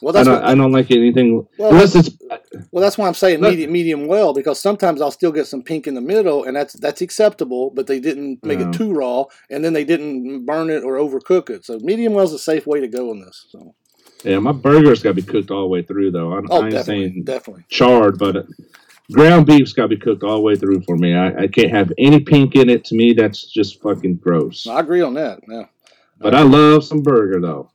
Well, 0.00 0.16
I 0.16 0.24
don't. 0.24 0.34
what, 0.34 0.44
I 0.44 0.54
don't 0.54 0.72
like 0.72 0.90
anything 0.90 1.46
well, 1.58 1.70
unless 1.70 1.94
it's. 1.94 2.10
Well, 2.70 2.82
that's 2.82 2.98
why 2.98 3.06
I'm 3.06 3.14
saying 3.14 3.40
Look- 3.40 3.50
medium, 3.50 3.72
medium 3.72 4.06
well 4.06 4.32
because 4.34 4.60
sometimes 4.60 5.00
I'll 5.00 5.10
still 5.10 5.32
get 5.32 5.46
some 5.46 5.62
pink 5.62 5.86
in 5.86 5.94
the 5.94 6.00
middle, 6.00 6.44
and 6.44 6.56
that's 6.56 6.74
that's 6.74 7.00
acceptable. 7.00 7.70
But 7.70 7.86
they 7.86 8.00
didn't 8.00 8.44
make 8.44 8.60
it 8.60 8.72
too 8.72 8.92
raw, 8.92 9.24
and 9.50 9.64
then 9.64 9.72
they 9.72 9.84
didn't 9.84 10.44
burn 10.44 10.70
it 10.70 10.84
or 10.84 10.94
overcook 10.96 11.50
it. 11.50 11.64
So 11.64 11.78
medium 11.80 12.14
well 12.14 12.24
is 12.24 12.32
a 12.32 12.38
safe 12.38 12.66
way 12.66 12.80
to 12.80 12.88
go 12.88 13.10
in 13.12 13.20
this. 13.20 13.46
So 13.50 13.74
Yeah, 14.24 14.38
my 14.38 14.52
burger's 14.52 15.02
got 15.02 15.10
to 15.10 15.14
be 15.14 15.22
cooked 15.22 15.50
all 15.50 15.62
the 15.62 15.68
way 15.68 15.82
through, 15.82 16.10
though. 16.10 16.32
I'm, 16.32 16.46
oh, 16.50 16.62
I 16.62 16.68
ain't 16.68 16.84
saying 16.84 17.22
definitely. 17.24 17.64
charred, 17.68 18.18
but 18.18 18.36
uh, 18.36 18.42
ground 19.12 19.46
beef's 19.46 19.72
got 19.72 19.82
to 19.82 19.88
be 19.88 19.96
cooked 19.96 20.22
all 20.22 20.34
the 20.36 20.40
way 20.40 20.56
through 20.56 20.82
for 20.82 20.96
me. 20.96 21.14
I, 21.14 21.42
I 21.42 21.46
can't 21.46 21.70
have 21.70 21.92
any 21.98 22.20
pink 22.20 22.54
in 22.56 22.68
it. 22.68 22.84
To 22.86 22.94
me, 22.96 23.12
that's 23.12 23.44
just 23.46 23.80
fucking 23.82 24.16
gross. 24.16 24.66
I 24.66 24.80
agree 24.80 25.02
on 25.02 25.14
that. 25.14 25.40
Yeah. 25.48 25.64
But 26.18 26.34
I 26.34 26.42
love 26.42 26.82
some 26.84 27.02
burger 27.02 27.40
though. 27.40 27.70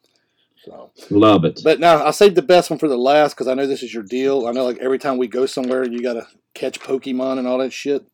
So, 0.66 0.92
Love 1.10 1.44
it. 1.46 1.62
but 1.64 1.80
now 1.80 2.06
I 2.06 2.12
saved 2.12 2.36
the 2.36 2.42
best 2.44 2.70
one 2.70 2.78
for 2.78 2.88
the 2.88 2.98
last 2.98 3.34
because 3.34 3.48
I 3.48 3.56
know 3.56 3.66
this 3.66 3.82
is 3.82 3.94
your 3.94 4.04
deal. 4.04 4.46
I 4.48 4.52
know 4.52 4.64
like 4.66 4.78
every 4.78 5.00
time 5.00 5.18
we 5.18 5.28
go 5.28 5.46
somewhere, 5.48 5.84
you 5.84 6.04
got 6.04 6.14
to 6.14 6.28
catch 6.54 6.80
Pokemon 6.80 7.40
and 7.40 7.48
all 7.48 7.58
that 7.58 7.74
shit. 7.74 8.06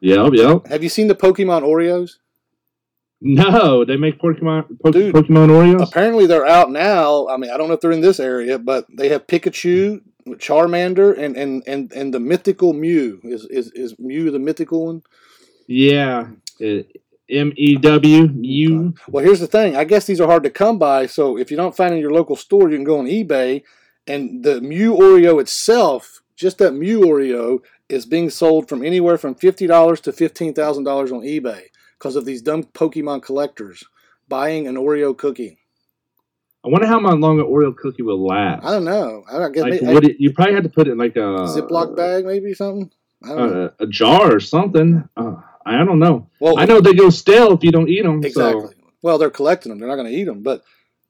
Yep, 0.00 0.32
yep. 0.34 0.66
Have 0.68 0.82
you 0.82 0.88
seen 0.88 1.08
the 1.08 1.14
Pokemon 1.14 1.62
Oreos? 1.62 2.12
No, 3.20 3.84
they 3.84 3.96
make 3.96 4.20
Pokemon 4.20 4.78
po- 4.82 4.90
Dude. 4.90 5.14
Pokemon 5.14 5.48
Oreos. 5.48 5.82
Apparently 5.88 6.26
they're 6.26 6.46
out 6.46 6.70
now. 6.70 7.28
I 7.28 7.36
mean, 7.36 7.50
I 7.50 7.56
don't 7.56 7.68
know 7.68 7.74
if 7.74 7.80
they're 7.80 7.92
in 7.92 8.00
this 8.00 8.18
area, 8.20 8.58
but 8.58 8.86
they 8.96 9.08
have 9.10 9.26
Pikachu, 9.28 10.00
Charmander, 10.26 11.16
and 11.16 11.36
and 11.36 11.62
and, 11.66 11.92
and 11.92 12.12
the 12.14 12.18
mythical 12.20 12.72
Mew. 12.72 13.20
Is, 13.24 13.44
is 13.46 13.70
is 13.74 13.98
Mew 13.98 14.30
the 14.32 14.38
mythical 14.40 14.86
one? 14.86 15.02
Yeah, 15.68 16.28
M 17.32 17.52
E 17.56 17.76
W 17.76 18.28
U. 18.40 18.94
Well, 19.08 19.24
here's 19.24 19.40
the 19.40 19.46
thing. 19.46 19.76
I 19.76 19.84
guess 19.84 20.06
these 20.06 20.20
are 20.20 20.28
hard 20.28 20.44
to 20.44 20.50
come 20.50 20.78
by. 20.78 21.06
So 21.06 21.36
if 21.38 21.50
you 21.50 21.56
don't 21.56 21.76
find 21.76 21.92
it 21.92 21.96
in 21.96 22.02
your 22.02 22.12
local 22.12 22.36
store, 22.36 22.70
you 22.70 22.76
can 22.76 22.84
go 22.84 22.98
on 22.98 23.06
eBay, 23.06 23.62
and 24.06 24.42
the 24.44 24.60
Mew 24.60 24.94
Oreo 24.94 25.40
itself, 25.40 26.22
just 26.36 26.58
that 26.58 26.74
Mew 26.74 27.00
Oreo, 27.00 27.60
is 27.88 28.06
being 28.06 28.30
sold 28.30 28.68
from 28.68 28.84
anywhere 28.84 29.18
from 29.18 29.34
fifty 29.34 29.66
dollars 29.66 30.00
to 30.02 30.12
fifteen 30.12 30.54
thousand 30.54 30.84
dollars 30.84 31.10
on 31.12 31.20
eBay 31.22 31.64
because 31.98 32.16
of 32.16 32.24
these 32.24 32.42
dumb 32.42 32.64
Pokemon 32.64 33.22
collectors 33.22 33.84
buying 34.28 34.66
an 34.66 34.76
Oreo 34.76 35.16
cookie. 35.16 35.58
I 36.64 36.68
wonder 36.68 36.86
how 36.86 37.00
long 37.00 37.40
an 37.40 37.46
Oreo 37.46 37.76
cookie 37.76 38.02
will 38.02 38.24
last. 38.24 38.64
I 38.64 38.70
don't 38.70 38.84
know. 38.84 39.24
I 39.28 39.38
don't 39.38 39.52
guess 39.52 39.64
Like, 39.64 39.82
maybe, 39.82 40.10
it, 40.12 40.16
you 40.20 40.32
probably 40.32 40.54
had 40.54 40.62
to 40.62 40.68
put 40.70 40.86
it 40.86 40.92
in 40.92 40.98
like 40.98 41.16
a 41.16 41.44
Ziploc 41.50 41.96
bag, 41.96 42.24
maybe 42.24 42.54
something. 42.54 42.90
I 43.24 43.28
don't 43.28 43.52
know. 43.52 43.64
uh, 43.64 43.70
a 43.80 43.86
jar 43.86 44.34
or 44.34 44.40
something. 44.40 45.08
Uh, 45.16 45.34
I 45.64 45.84
don't 45.84 45.98
know. 45.98 46.28
Well, 46.40 46.58
I 46.58 46.64
know 46.64 46.80
they 46.80 46.94
go 46.94 47.10
stale 47.10 47.52
if 47.52 47.62
you 47.62 47.72
don't 47.72 47.88
eat 47.88 48.02
them. 48.02 48.24
exactly. 48.24 48.68
So 48.68 48.74
Well, 49.02 49.18
they're 49.18 49.30
collecting 49.30 49.70
them. 49.70 49.78
They're 49.78 49.88
not 49.88 49.96
going 49.96 50.10
to 50.10 50.16
eat 50.16 50.24
them. 50.24 50.42
But 50.42 50.62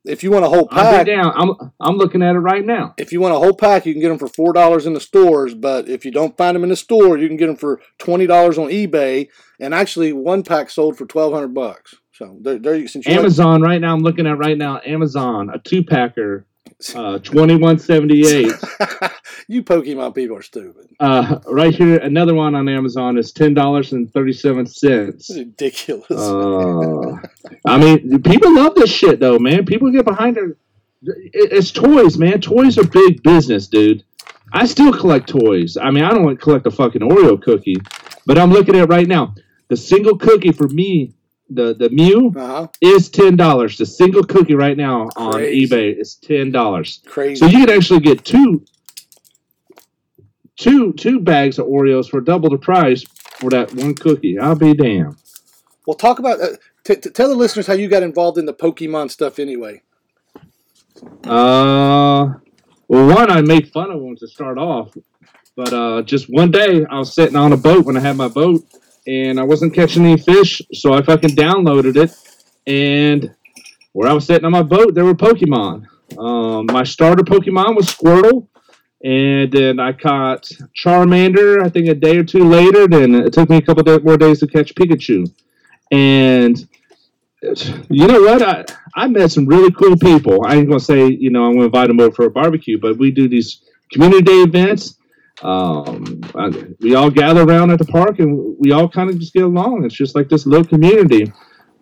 if 0.04 0.22
you 0.22 0.30
want 0.32 0.44
a 0.44 0.48
whole 0.48 0.66
pack, 0.66 1.06
down. 1.06 1.32
I'm 1.36 1.72
I'm 1.80 1.96
looking 1.96 2.22
at 2.22 2.34
it 2.34 2.40
right 2.40 2.64
now. 2.64 2.94
if 2.98 3.12
you 3.12 3.20
want 3.20 3.34
a 3.34 3.38
whole 3.38 3.54
pack, 3.54 3.86
you 3.86 3.92
can 3.94 4.00
get 4.02 4.08
them 4.08 4.18
for 4.18 4.28
four 4.28 4.52
dollars 4.52 4.84
in 4.86 4.94
the 4.94 5.00
stores. 5.00 5.54
But 5.54 5.88
if 5.88 6.04
you 6.04 6.10
don't 6.10 6.36
find 6.36 6.54
them 6.56 6.64
in 6.64 6.70
the 6.70 6.76
store, 6.76 7.18
you 7.18 7.28
can 7.28 7.36
get 7.36 7.46
them 7.46 7.56
for 7.56 7.80
twenty 7.98 8.26
dollars 8.26 8.58
on 8.58 8.68
eBay. 8.68 9.28
And 9.60 9.72
actually, 9.72 10.12
one 10.12 10.42
pack 10.42 10.70
sold 10.70 10.98
for 10.98 11.06
twelve 11.06 11.32
hundred 11.32 11.54
bucks. 11.54 11.94
So 12.14 12.36
there, 12.40 12.58
there. 12.58 12.88
Since 12.88 13.06
you 13.06 13.12
like- 13.12 13.20
Amazon 13.20 13.62
right 13.62 13.80
now. 13.80 13.94
I'm 13.94 14.02
looking 14.02 14.26
at 14.26 14.38
right 14.38 14.58
now. 14.58 14.80
Amazon 14.84 15.50
a 15.54 15.58
two 15.60 15.84
packer, 15.84 16.46
uh, 16.96 17.18
twenty 17.20 17.54
one 17.54 17.78
seventy 17.78 18.26
eight. 18.26 18.52
you 19.48 19.62
Pokemon 19.62 20.14
people 20.14 20.36
are 20.36 20.42
stupid. 20.42 20.88
Uh, 21.00 21.38
right 21.46 21.74
here, 21.74 21.98
another 21.98 22.34
one 22.34 22.54
on 22.54 22.68
Amazon 22.68 23.18
is 23.18 23.32
ten 23.32 23.54
dollars 23.54 23.92
and 23.92 24.12
thirty 24.12 24.32
seven 24.32 24.66
cents. 24.66 25.30
Ridiculous. 25.34 26.10
Uh, 26.10 27.16
I 27.66 27.78
mean, 27.78 28.22
people 28.22 28.54
love 28.54 28.74
this 28.74 28.90
shit 28.90 29.20
though, 29.20 29.38
man. 29.38 29.64
People 29.64 29.90
get 29.90 30.04
behind 30.04 30.36
it. 30.36 30.56
It- 31.02 31.52
It's 31.52 31.70
toys, 31.72 32.16
man. 32.18 32.40
Toys 32.40 32.78
are 32.78 32.86
big 32.86 33.22
business, 33.22 33.66
dude. 33.68 34.04
I 34.52 34.66
still 34.66 34.92
collect 34.92 35.28
toys. 35.28 35.76
I 35.76 35.90
mean, 35.90 36.04
I 36.04 36.10
don't 36.10 36.24
want 36.24 36.38
to 36.38 36.44
collect 36.44 36.66
a 36.66 36.70
fucking 36.70 37.00
Oreo 37.00 37.40
cookie, 37.40 37.76
but 38.26 38.38
I'm 38.38 38.50
looking 38.52 38.74
at 38.76 38.82
it 38.82 38.88
right 38.88 39.08
now. 39.08 39.34
The 39.68 39.76
single 39.78 40.18
cookie 40.18 40.52
for 40.52 40.68
me, 40.68 41.14
the 41.48 41.74
the 41.74 41.88
Mew, 41.90 42.32
Uh 42.36 42.46
huh. 42.46 42.66
is 42.80 43.08
ten 43.08 43.34
dollars. 43.36 43.78
The 43.78 43.86
single 43.86 44.22
cookie 44.22 44.54
right 44.54 44.76
now 44.76 45.08
on 45.16 45.40
eBay 45.40 45.98
is 45.98 46.16
ten 46.16 46.50
dollars. 46.52 47.00
Crazy. 47.06 47.36
So 47.36 47.46
you 47.46 47.64
can 47.66 47.70
actually 47.76 48.00
get 48.00 48.24
two, 48.24 48.62
two, 50.56 50.92
two 50.94 51.20
bags 51.20 51.58
of 51.58 51.66
Oreos 51.66 52.08
for 52.08 52.20
double 52.20 52.50
the 52.50 52.58
price 52.58 53.04
for 53.38 53.50
that 53.50 53.72
one 53.74 53.94
cookie. 53.94 54.38
I'll 54.38 54.54
be 54.54 54.74
damned. 54.74 55.16
well, 55.86 55.96
talk 55.96 56.18
about. 56.18 56.40
Uh, 56.40 56.56
t- 56.84 56.96
t- 56.96 57.10
tell 57.10 57.28
the 57.28 57.34
listeners 57.34 57.66
how 57.66 57.74
you 57.74 57.88
got 57.88 58.02
involved 58.02 58.38
in 58.38 58.46
the 58.46 58.54
Pokemon 58.54 59.10
stuff 59.10 59.38
anyway. 59.38 59.82
Uh, 61.24 62.34
well, 62.88 63.06
one, 63.14 63.30
I 63.30 63.40
made 63.40 63.72
fun 63.72 63.90
of 63.90 64.00
them 64.00 64.16
to 64.16 64.28
start 64.28 64.58
off, 64.58 64.94
but 65.56 65.72
uh, 65.72 66.02
just 66.02 66.26
one 66.28 66.50
day 66.50 66.84
I 66.88 66.98
was 66.98 67.12
sitting 67.14 67.36
on 67.36 67.52
a 67.52 67.56
boat 67.56 67.84
when 67.86 67.96
I 67.96 68.00
had 68.00 68.16
my 68.16 68.28
boat, 68.28 68.64
and 69.06 69.40
I 69.40 69.42
wasn't 69.42 69.74
catching 69.74 70.04
any 70.04 70.20
fish, 70.20 70.62
so 70.72 70.92
I 70.92 71.02
fucking 71.02 71.30
downloaded 71.30 71.96
it, 71.96 72.14
and 72.66 73.34
where 73.92 74.08
I 74.08 74.12
was 74.12 74.26
sitting 74.26 74.44
on 74.44 74.52
my 74.52 74.62
boat, 74.62 74.94
there 74.94 75.04
were 75.04 75.14
Pokemon. 75.14 75.86
Um, 76.18 76.66
my 76.66 76.84
starter 76.84 77.24
Pokemon 77.24 77.74
was 77.74 77.86
Squirtle, 77.86 78.46
and 79.04 79.52
then 79.52 79.80
I 79.80 79.92
caught 79.92 80.44
Charmander. 80.76 81.62
I 81.64 81.68
think 81.68 81.88
a 81.88 81.94
day 81.94 82.18
or 82.18 82.24
two 82.24 82.44
later. 82.48 82.86
Then 82.88 83.14
it 83.14 83.32
took 83.32 83.50
me 83.50 83.56
a 83.58 83.62
couple 83.62 83.84
more 84.00 84.16
days 84.16 84.40
to 84.40 84.46
catch 84.46 84.74
Pikachu, 84.74 85.26
and 85.92 86.58
you 87.90 88.06
know 88.06 88.22
what? 88.22 88.42
I 88.42 88.64
I 88.94 89.08
met 89.08 89.32
some 89.32 89.46
really 89.46 89.72
cool 89.72 89.96
people. 89.96 90.44
I 90.46 90.56
ain't 90.56 90.68
gonna 90.68 90.80
say 90.80 91.08
you 91.08 91.30
know 91.30 91.44
I'm 91.44 91.54
gonna 91.54 91.66
invite 91.66 91.88
them 91.88 92.00
over 92.00 92.14
for 92.14 92.26
a 92.26 92.30
barbecue, 92.30 92.78
but 92.78 92.98
we 92.98 93.10
do 93.10 93.28
these 93.28 93.62
community 93.92 94.22
day 94.22 94.42
events. 94.42 94.96
Um, 95.42 96.20
I- 96.36 96.66
we 96.80 96.94
all 96.94 97.10
gather 97.10 97.42
around 97.42 97.70
at 97.72 97.78
the 97.78 97.84
park 97.86 98.20
and 98.20 98.56
we 98.60 98.72
all 98.72 98.88
kind 98.88 99.10
of 99.10 99.18
just 99.18 99.32
get 99.34 99.42
along. 99.44 99.84
It's 99.84 99.94
just 99.94 100.14
like 100.14 100.28
this 100.28 100.46
little 100.46 100.64
community. 100.64 101.32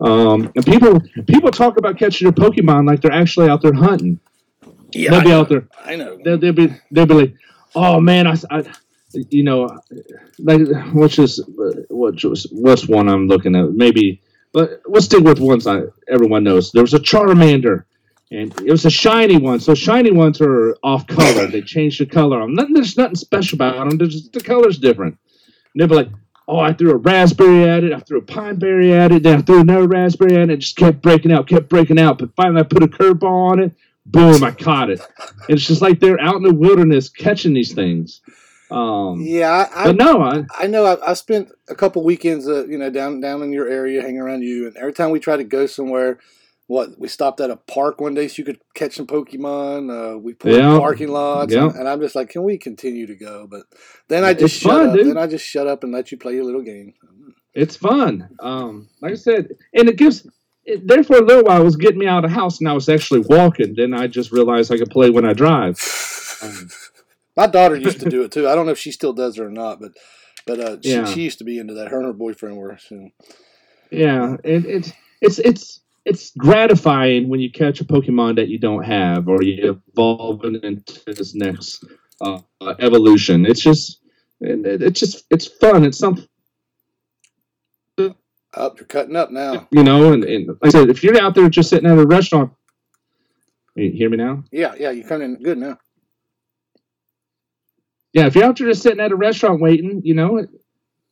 Um, 0.01 0.51
and 0.57 0.65
people 0.65 1.01
people 1.27 1.51
talk 1.51 1.77
about 1.77 1.99
catching 1.99 2.27
their 2.31 2.33
Pokemon 2.33 2.87
like 2.87 3.03
they're 3.03 3.13
actually 3.13 3.51
out 3.51 3.63
there 3.63 3.75
hunting. 3.75 4.19
Yeah, 4.93 5.11
They'll 5.11 5.23
be 5.23 5.33
out 5.33 5.49
there 5.49 5.69
I 5.85 5.97
know. 5.97 6.19
they'll, 6.25 6.39
they'll 6.39 6.53
be 6.53 6.75
they'll 6.91 7.07
be 7.07 7.15
like, 7.15 7.35
oh 7.75 8.01
man, 8.01 8.27
I, 8.27 8.37
I 8.51 8.65
you 9.31 9.43
know, 9.43 9.81
like 10.39 10.61
what's 10.93 11.17
just 11.17 11.41
what 11.89 12.15
what's 12.53 12.89
one 12.89 13.09
I'm 13.09 13.27
looking 13.27 13.57
at? 13.57 13.71
Maybe, 13.73 14.23
but 14.53 14.81
we'll 14.87 15.03
stick 15.03 15.25
with 15.25 15.41
ones 15.41 15.67
I 15.67 15.83
everyone 16.09 16.45
knows. 16.45 16.71
There 16.73 16.83
was 16.83 16.95
a 16.95 16.99
Charmander, 17.01 17.85
and 18.31 18.53
it 18.61 18.71
was 18.71 18.85
a 18.87 18.91
shiny 18.91 19.37
one. 19.39 19.61
So 19.61 19.75
shiny 19.75 20.13
ones 20.13 20.41
are 20.41 20.77
off 20.83 21.07
color. 21.07 21.47
They 21.47 21.63
changed 21.63 22.01
the 22.01 22.07
color. 22.07 22.41
on 22.41 22.55
them. 22.55 22.73
There's 22.73 22.97
nothing 22.97 23.17
special 23.17 23.57
about 23.57 23.89
them. 23.89 23.99
Just 23.99 24.33
the 24.33 24.41
color's 24.41 24.79
different. 24.79 25.19
And 25.75 25.81
they'll 25.81 25.89
be 25.89 25.95
like. 25.97 26.09
Oh, 26.49 26.59
I 26.59 26.73
threw 26.73 26.91
a 26.91 26.97
raspberry 26.97 27.69
at 27.69 27.85
it. 27.85 27.93
I 27.93 28.01
threw 28.01 28.19
a 28.19 28.23
pine 28.23 28.57
berry 28.57 28.93
at 28.93 29.13
it. 29.13 29.23
Then 29.23 29.39
I 29.39 29.43
threw 29.43 29.61
another 29.61 29.87
raspberry 29.87 30.35
at 30.35 30.51
it. 30.51 30.55
It 30.55 30.57
just 30.57 30.75
kept 30.75 31.01
breaking 31.01 31.31
out, 31.31 31.47
kept 31.47 31.69
breaking 31.69 32.01
out. 32.01 32.19
But 32.19 32.35
finally, 32.35 32.59
I 32.59 32.65
put 32.65 32.83
a 32.83 32.89
curveball 32.89 33.53
on 33.53 33.61
it. 33.61 33.73
Boom! 34.11 34.43
I 34.45 34.51
caught 34.51 34.91
it. 34.91 35.01
It's 35.49 35.67
just 35.67 35.83
like 35.83 36.01
they're 36.01 36.21
out 36.21 36.37
in 36.37 36.43
the 36.43 36.55
wilderness 36.55 37.09
catching 37.09 37.55
these 37.55 37.73
things. 37.75 38.21
Um, 38.71 39.21
Yeah, 39.21 39.51
I, 39.51 39.83
I, 39.83 39.85
but 39.87 39.97
no, 39.97 40.23
I, 40.23 40.45
I 40.59 40.67
know. 40.67 40.85
I, 40.85 41.11
I 41.11 41.15
spent 41.15 41.51
a 41.69 41.75
couple 41.75 42.03
weekends, 42.05 42.49
uh, 42.49 42.67
you 42.67 42.79
know, 42.79 42.91
down 42.91 43.21
down 43.21 43.43
in 43.43 43.53
your 43.53 43.69
area, 43.69 44.03
hanging 44.03 44.21
around 44.21 44.43
you, 44.43 44.67
and 44.67 44.77
every 44.77 44.93
time 44.93 45.11
we 45.11 45.21
try 45.21 45.37
to 45.37 45.45
go 45.45 45.67
somewhere, 45.67 46.19
what 46.67 46.99
we 46.99 47.09
stopped 47.09 47.41
at 47.41 47.51
a 47.51 47.57
park 47.57 48.01
one 48.01 48.15
day 48.15 48.29
so 48.29 48.35
you 48.39 48.45
could 48.45 48.61
catch 48.75 48.95
some 48.95 49.07
Pokemon. 49.07 49.91
Uh, 50.15 50.19
we 50.19 50.35
pulled 50.35 50.57
Yeah. 50.57 50.79
parking 50.79 51.09
lots, 51.09 51.53
Yeah. 51.53 51.67
and, 51.69 51.77
and 51.77 51.89
I'm 51.89 52.01
just 52.01 52.15
like, 52.15 52.31
can 52.31 52.43
we 52.43 52.59
continue 52.59 53.07
to 53.07 53.17
go? 53.17 53.47
But 53.51 53.63
then 54.09 54.25
I 54.25 54.31
It's 54.31 54.41
just 54.41 54.61
shut 54.61 54.73
fun, 54.73 54.89
up. 54.91 54.95
dude. 54.97 55.07
Then 55.09 55.19
I 55.19 55.27
just 55.27 55.45
shut 55.47 55.67
up 55.67 55.83
and 55.85 55.93
let 55.93 56.11
you 56.13 56.19
play 56.19 56.35
your 56.35 56.45
little 56.45 56.63
game. 56.63 56.95
it's 57.55 57.77
fun. 57.77 58.29
Um, 58.41 58.89
like 59.03 59.13
I 59.13 59.17
said, 59.17 59.49
and 59.75 59.89
it 59.89 59.97
gives. 59.97 60.27
It, 60.71 60.87
there 60.87 61.03
for 61.03 61.17
a 61.17 61.23
little 61.25 61.45
while, 61.45 61.61
it 61.61 61.65
was 61.65 61.77
getting 61.77 61.99
me 61.99 62.07
out 62.07 62.25
of 62.25 62.31
the 62.31 62.35
house, 62.35 62.61
and 62.61 62.69
I 62.69 62.73
was 62.73 62.89
actually 62.89 63.21
walking. 63.21 63.75
Then 63.77 63.93
I 63.95 64.07
just 64.07 64.33
realized 64.33 64.73
I 64.73 64.79
could 64.79 64.91
play 64.91 65.11
when 65.11 65.25
I 65.25 65.33
drive. 65.33 65.79
Um, 66.43 66.69
My 67.37 67.47
daughter 67.47 67.77
used 67.77 68.01
to 68.01 68.11
do 68.11 68.23
it 68.23 68.33
too. 68.33 68.49
I 68.49 68.55
don't 68.55 68.67
know 68.67 68.73
if 68.73 68.79
she 68.79 68.93
still 68.93 69.13
does 69.13 69.39
it 69.39 69.43
or 69.43 69.51
not, 69.51 69.81
but 69.81 69.93
but 70.47 70.61
uh, 70.61 70.77
she, 70.83 70.91
Yeah. 70.91 71.05
she 71.05 71.23
used 71.23 71.39
to 71.39 71.45
be 71.45 71.59
into 71.59 71.75
that. 71.75 71.89
Her 71.89 71.99
and 71.99 72.07
her 72.07 72.13
boyfriend 72.13 72.57
were. 72.57 72.79
So. 72.79 73.11
yeah, 73.91 74.37
it, 74.45 74.67
it's 74.67 74.93
it's 75.21 75.39
it's 75.39 75.81
it's 76.05 76.31
gratifying 76.37 77.29
when 77.29 77.41
you 77.41 77.51
catch 77.51 77.81
a 77.81 77.85
Pokemon 77.85 78.37
that 78.37 78.49
you 78.49 78.59
don't 78.59 78.85
have, 78.85 79.29
or 79.29 79.43
you 79.43 79.81
evolve 79.93 80.45
into 80.45 81.01
this 81.07 81.35
next 81.35 81.85
uh, 82.21 82.41
evolution. 82.79 83.47
It's 83.47 83.61
just, 83.61 84.01
and 84.41 84.67
it, 84.67 84.83
it's 84.83 84.99
just, 84.99 85.25
it's 85.31 85.47
fun. 85.47 85.85
It's 85.85 85.99
something. 85.99 86.27
Up, 88.55 88.79
you're 88.79 88.87
cutting 88.87 89.17
up 89.17 89.31
now. 89.31 89.69
you 89.71 89.85
know, 89.85 90.13
and, 90.13 90.25
and 90.25 90.49
like 90.49 90.59
I 90.65 90.69
said, 90.71 90.91
if 90.91 91.05
you're 91.05 91.21
out 91.21 91.35
there 91.35 91.49
just 91.49 91.71
sitting 91.71 91.89
at 91.89 91.99
a 91.99 92.07
restaurant, 92.07 92.53
you 93.75 93.91
hear 93.91 94.11
me 94.11 94.17
now? 94.17 94.45
Yeah, 94.51 94.75
yeah, 94.79 94.91
you're 94.91 95.07
coming 95.07 95.35
in 95.35 95.43
good 95.43 95.59
now. 95.59 95.79
Yeah, 98.13 98.27
if 98.27 98.35
you're 98.35 98.45
out 98.45 98.59
there 98.59 98.69
just 98.69 98.83
sitting 98.83 99.01
at 99.01 99.13
a 99.13 99.17
restaurant 99.17 99.61
waiting, 99.61 100.03
you 100.05 100.15
know, 100.15 100.47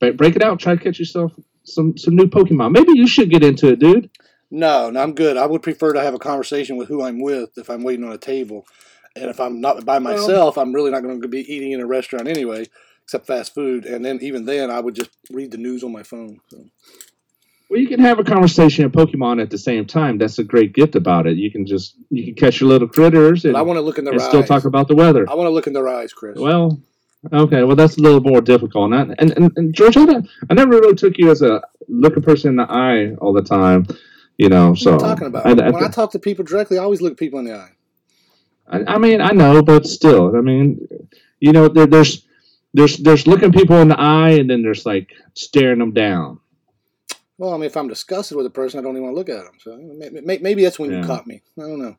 break 0.01 0.17
break 0.17 0.37
it 0.37 0.43
out, 0.43 0.59
try 0.59 0.75
to 0.75 0.83
catch 0.83 0.99
yourself 0.99 1.33
some 1.63 1.97
some 1.97 2.17
new 2.17 2.27
Pokemon. 2.27 2.73
Maybe 2.73 2.93
you 2.95 3.07
should 3.07 3.31
get 3.31 3.45
into 3.45 3.69
it, 3.69 3.79
dude. 3.79 4.11
No, 4.51 4.91
no, 4.91 5.01
I'm 5.01 5.15
good. 5.15 5.37
I 5.37 5.47
would 5.47 5.63
prefer 5.63 5.93
to 5.93 6.01
have 6.01 6.15
a 6.15 6.19
conversation 6.19 6.77
with 6.77 6.89
who 6.89 7.03
I'm 7.03 7.21
with 7.21 7.57
if 7.57 7.71
I'm 7.71 7.85
waiting 7.85 8.05
on 8.05 8.13
a 8.13 8.19
table. 8.19 8.67
And 9.15 9.31
if 9.31 9.41
I'm 9.41 9.61
not 9.61 9.85
by 9.85 9.99
myself, 9.99 10.57
I'm 10.57 10.73
really 10.73 10.91
not 10.91 11.03
going 11.03 11.21
to 11.21 11.29
be 11.29 11.41
eating 11.53 11.73
in 11.73 11.81
a 11.81 11.87
restaurant 11.87 12.29
anyway, 12.29 12.67
except 13.03 13.27
fast 13.27 13.55
food. 13.55 13.85
And 13.85 14.05
then 14.05 14.19
even 14.23 14.45
then, 14.45 14.71
I 14.71 14.81
would 14.81 14.95
just 14.95 15.11
read 15.31 15.51
the 15.51 15.59
news 15.59 15.83
on 15.83 15.93
my 15.93 16.03
phone. 16.03 16.41
So. 16.51 16.65
Well, 17.69 17.81
you 17.81 17.87
can 17.89 18.01
have 18.01 18.19
a 18.19 18.25
conversation 18.25 18.85
of 18.87 18.93
Pokemon 18.93 19.43
at 19.43 19.51
the 19.51 19.59
same 19.59 19.85
time. 19.85 20.17
That's 20.17 20.39
a 20.39 20.45
great 20.45 20.73
gift 20.73 20.95
about 20.95 21.27
it. 21.27 21.37
You 21.37 21.51
can 21.51 21.67
just 21.67 21.97
you 22.11 22.25
can 22.25 22.35
catch 22.35 22.61
your 22.61 22.69
little 22.71 22.89
critters 22.89 23.45
and, 23.45 23.53
But 23.53 23.59
I 23.59 23.63
want 23.63 23.77
to 23.77 23.83
look 23.83 23.99
in 23.99 24.05
their 24.05 24.15
and 24.15 24.23
eyes. 24.23 24.29
still 24.29 24.43
talk 24.43 24.65
about 24.65 24.89
the 24.89 24.95
weather. 24.97 25.27
I 25.29 25.35
want 25.35 25.47
to 25.49 25.51
look 25.51 25.67
in 25.67 25.75
their 25.75 25.89
eyes, 25.89 26.13
Chris. 26.13 26.39
Well, 26.39 26.81
Okay, 27.33 27.65
well 27.65 27.75
that's 27.77 27.97
a 27.99 28.01
little 28.01 28.21
more 28.21 28.41
difficult. 28.41 28.93
And 28.95 29.15
and, 29.19 29.31
and, 29.37 29.53
and 29.57 29.75
George, 29.75 29.97
I, 29.97 30.07
don't- 30.07 30.29
I 30.49 30.55
never 30.55 30.71
really 30.71 30.95
took 30.95 31.19
you 31.19 31.31
as 31.31 31.43
a 31.43 31.61
looking 31.89 32.23
person 32.23 32.51
in 32.51 32.57
the 32.57 32.67
eye 32.71 33.15
all 33.17 33.33
the 33.33 33.43
time. 33.43 33.87
You 34.39 34.49
know, 34.49 34.71
What 34.71 34.79
so 34.79 34.91
are 34.93 34.95
you 34.95 35.01
talking 35.01 35.27
about? 35.27 35.45
I, 35.47 35.51
I, 35.51 35.71
when 35.71 35.83
I 35.85 35.89
talk 35.89 36.13
to 36.13 36.19
people 36.21 36.45
directly, 36.45 36.79
I 36.79 36.83
always 36.85 37.01
look 37.03 37.19
people 37.19 37.41
in 37.41 37.45
the 37.47 37.55
eye. 37.57 37.71
I, 38.69 38.95
I 38.95 38.99
mean, 38.99 39.21
I 39.21 39.31
know, 39.33 39.63
but 39.63 39.85
still, 39.87 40.37
I 40.37 40.41
mean, 40.43 40.87
you 41.41 41.53
know, 41.53 41.67
there, 41.69 41.87
there's 41.87 42.25
there's 42.73 42.99
there's 42.99 43.27
looking 43.27 43.51
people 43.51 43.77
in 43.79 43.89
the 43.89 43.99
eye, 43.99 44.31
and 44.39 44.49
then 44.49 44.63
there's 44.63 44.87
like 44.87 45.13
staring 45.35 45.81
them 45.81 45.93
down. 45.93 46.39
Well, 47.39 47.55
I 47.55 47.57
mean, 47.57 47.65
if 47.67 47.77
I'm 47.77 47.89
disgusted 47.89 48.37
with 48.37 48.47
a 48.47 48.51
person, 48.51 48.79
I 48.79 48.83
don't 48.83 48.97
even 48.97 49.05
want 49.05 49.15
to 49.15 49.19
look 49.19 49.29
at 49.29 49.45
them. 49.45 49.59
So 49.61 49.77
may- 49.77 50.21
may- 50.21 50.39
maybe 50.39 50.63
that's 50.65 50.79
when 50.79 50.91
you 50.91 51.07
caught 51.07 51.27
me. 51.27 51.43
I 51.59 51.63
don't 51.63 51.81
know. 51.81 51.97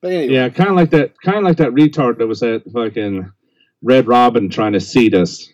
But 0.00 0.12
anyway, 0.12 0.34
Yeah, 0.34 0.48
kind 0.48 0.70
of 0.70 0.76
like 0.76 0.90
that, 0.90 1.20
kind 1.22 1.38
of 1.38 1.44
like 1.44 1.58
that 1.58 1.70
retard 1.70 2.18
that 2.18 2.26
was 2.26 2.42
at 2.42 2.64
fucking 2.72 3.30
Red 3.82 4.08
Robin 4.08 4.48
trying 4.50 4.72
to 4.72 4.80
seat 4.80 5.14
us. 5.14 5.48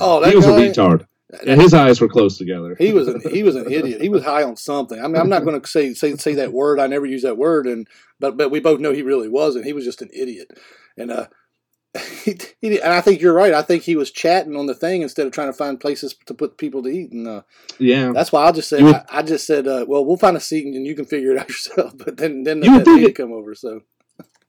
oh, 0.00 0.20
that 0.20 0.30
he 0.30 0.36
was 0.36 0.44
guy, 0.44 0.60
a 0.60 0.70
retard. 0.70 1.06
Yeah, 1.44 1.56
his 1.56 1.74
eyes 1.74 2.00
were 2.00 2.08
close 2.08 2.38
together. 2.38 2.74
He 2.78 2.92
was 2.92 3.06
an 3.08 3.20
he 3.30 3.42
was 3.42 3.54
an 3.54 3.70
idiot. 3.70 4.00
He 4.00 4.08
was 4.08 4.24
high 4.24 4.42
on 4.42 4.56
something. 4.56 4.98
I 4.98 5.06
mean, 5.08 5.16
I'm 5.16 5.28
not 5.28 5.44
going 5.44 5.60
to 5.60 5.66
say 5.66 5.92
say 5.92 6.16
say 6.16 6.34
that 6.36 6.54
word. 6.54 6.80
I 6.80 6.86
never 6.86 7.04
use 7.04 7.22
that 7.22 7.36
word, 7.36 7.66
and 7.66 7.86
but 8.18 8.38
but 8.38 8.50
we 8.50 8.60
both 8.60 8.80
know 8.80 8.92
he 8.92 9.02
really 9.02 9.28
wasn't. 9.28 9.66
He 9.66 9.74
was 9.74 9.84
just 9.84 10.00
an 10.00 10.08
idiot, 10.14 10.50
and 10.96 11.10
uh, 11.10 11.26
he, 12.24 12.38
he 12.60 12.80
and 12.80 12.92
I 12.92 13.00
think 13.00 13.20
you're 13.20 13.32
right. 13.34 13.52
I 13.54 13.62
think 13.62 13.82
he 13.82 13.96
was 13.96 14.10
chatting 14.10 14.56
on 14.56 14.66
the 14.66 14.74
thing 14.74 15.02
instead 15.02 15.26
of 15.26 15.32
trying 15.32 15.48
to 15.48 15.52
find 15.52 15.80
places 15.80 16.14
to 16.26 16.34
put 16.34 16.58
people 16.58 16.82
to 16.82 16.88
eat, 16.88 17.12
and 17.12 17.26
uh, 17.28 17.42
yeah, 17.78 18.12
that's 18.12 18.32
why 18.32 18.44
I 18.46 18.52
just 18.52 18.68
said 18.68 18.82
would- 18.82 18.94
I, 18.94 19.04
I 19.10 19.22
just 19.22 19.46
said, 19.46 19.66
uh, 19.66 19.84
well, 19.88 20.04
we'll 20.04 20.16
find 20.16 20.36
a 20.36 20.40
seat 20.40 20.66
and 20.66 20.86
you 20.86 20.94
can 20.94 21.04
figure 21.04 21.32
it 21.32 21.38
out 21.38 21.48
yourself. 21.54 21.94
But 21.96 22.16
then 22.16 22.42
then 22.44 22.62
You 22.62 22.78
that 22.78 22.84
think 22.84 23.02
it- 23.08 23.14
come 23.16 23.32
over, 23.32 23.54
so 23.54 23.80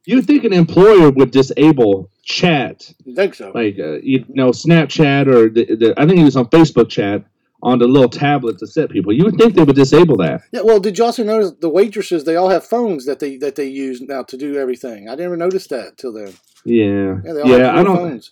you 0.06 0.22
think 0.22 0.43
an 0.43 0.54
employer 0.54 1.12
would 1.12 1.32
disable 1.32 2.10
chat, 2.24 2.91
I 3.10 3.14
think 3.16 3.36
so. 3.36 3.52
like 3.54 3.78
uh, 3.80 3.97
you 4.02 4.26
know, 4.30 4.50
Snapchat 4.50 5.28
or 5.28 5.50
the, 5.50 5.66
the 5.76 5.93
I 5.97 6.06
think 6.08 6.20
it 6.20 6.24
was 6.24 6.36
on 6.38 6.45
Facebook 6.47 6.89
chat 6.89 7.24
on 7.62 7.78
the 7.78 7.86
little 7.88 8.08
tablet 8.10 8.58
to 8.58 8.66
set 8.66 8.89
people. 8.89 9.12
You 9.12 9.26
would 9.26 9.36
think 9.36 9.54
they 9.54 9.64
would 9.64 9.76
disable 9.76 10.16
that. 10.18 10.43
Yeah, 10.54 10.62
well, 10.62 10.80
did 10.80 10.97
you 10.97 11.04
also 11.04 11.26
notice 11.26 11.52
the 11.60 11.68
waitresses? 11.70 12.24
They 12.24 12.38
all 12.38 12.47
have 12.50 12.66
phones 12.66 13.06
that 13.06 13.20
they 13.20 13.36
that 13.38 13.56
they 13.56 13.68
use 13.68 14.00
now 14.02 14.24
to 14.24 14.38
do 14.38 14.56
everything. 14.58 15.08
I 15.10 15.12
didn't 15.12 15.26
never 15.26 15.38
noticed 15.38 15.70
that 15.72 15.97
till 15.97 16.14
then. 16.14 16.34
Yeah, 16.66 17.18
Yeah, 17.24 17.43
yeah, 17.45 17.80
I 17.80 17.84
don't. 17.84 17.95
phones. 17.97 18.32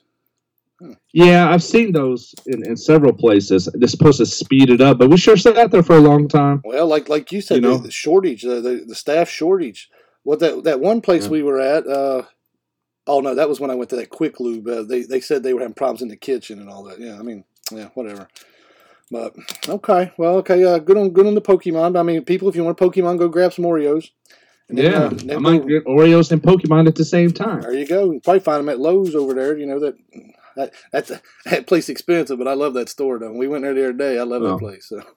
Yeah, 1.11 1.49
I've 1.49 1.63
seen 1.63 1.91
those 1.91 2.35
in, 2.45 2.63
in 2.65 2.77
several 2.77 3.11
places. 3.13 3.67
They're 3.73 3.87
supposed 3.87 4.19
to 4.19 4.25
speed 4.27 4.69
it 4.69 4.79
up, 4.79 4.99
but 4.99 5.09
we 5.09 5.17
sure 5.17 5.35
sat 5.35 5.71
there 5.71 5.81
for 5.81 5.95
a 5.97 6.01
long 6.01 6.27
time. 6.27 6.61
Well, 6.63 6.85
like 6.85 7.09
like 7.09 7.31
you 7.31 7.41
said, 7.41 7.55
You 7.55 7.61
know? 7.61 7.77
the, 7.77 7.89
shortage, 7.89 8.43
the, 8.43 8.61
the 8.61 8.83
the 8.87 8.95
staff 8.95 9.27
shortage. 9.29 9.89
What 10.23 10.39
that 10.39 10.63
that 10.65 10.79
one 10.79 11.01
place 11.01 11.23
Yeah. 11.25 11.29
we 11.31 11.41
were 11.43 11.59
at? 11.59 11.87
Uh, 11.87 12.23
oh 13.07 13.21
no, 13.21 13.33
that 13.33 13.49
was 13.49 13.59
when 13.59 13.71
I 13.71 13.75
went 13.75 13.89
to 13.89 13.95
that 13.95 14.11
Quick 14.11 14.39
Lube. 14.39 14.67
Uh, 14.67 14.83
they 14.83 15.01
they 15.01 15.19
said 15.19 15.41
they 15.41 15.53
were 15.53 15.61
having 15.61 15.73
problems 15.73 16.03
in 16.03 16.09
the 16.09 16.15
kitchen 16.15 16.59
and 16.59 16.69
all 16.69 16.83
that. 16.83 16.99
Yeah, 16.99 17.17
I 17.17 17.23
mean, 17.23 17.43
yeah, 17.71 17.89
whatever. 17.95 18.27
But 19.09 19.35
okay, 19.67 20.11
well, 20.17 20.35
okay, 20.37 20.63
uh, 20.63 20.77
good 20.79 20.97
on 20.97 21.09
good 21.09 21.25
on 21.25 21.33
the 21.33 21.41
Pokemon. 21.41 21.97
I 21.97 22.03
mean, 22.03 22.23
people, 22.25 22.49
if 22.49 22.55
you 22.55 22.63
want 22.63 22.77
Pokemon, 22.77 23.17
go 23.17 23.29
grab 23.29 23.53
some 23.53 23.65
Oreos. 23.65 24.11
Yeah, 24.69 25.05
uh, 25.05 25.35
I 25.35 25.37
might 25.37 25.65
get 25.67 25.85
Oreos 25.85 26.31
and 26.31 26.41
Pokemon 26.41 26.87
at 26.87 26.95
the 26.95 27.05
same 27.05 27.31
time. 27.31 27.61
There 27.61 27.73
you 27.73 27.87
go. 27.87 28.11
You 28.11 28.19
probably 28.19 28.41
find 28.41 28.59
them 28.59 28.69
at 28.69 28.79
Lowe's 28.79 29.15
over 29.15 29.33
there. 29.33 29.57
You 29.57 29.65
know 29.65 29.79
that 29.79 29.95
that 30.57 30.73
that's 30.91 31.11
that 31.45 31.67
place 31.67 31.87
expensive, 31.87 32.37
but 32.37 32.47
I 32.49 32.53
love 32.53 32.73
that 32.73 32.89
store 32.89 33.17
though. 33.17 33.31
We 33.31 33.47
went 33.47 33.63
there 33.63 33.73
the 33.73 33.83
other 33.85 33.93
day. 33.93 34.19
I 34.19 34.23
love 34.23 34.41
that 34.41 34.57
place. 34.59 34.87
So. 34.87 35.01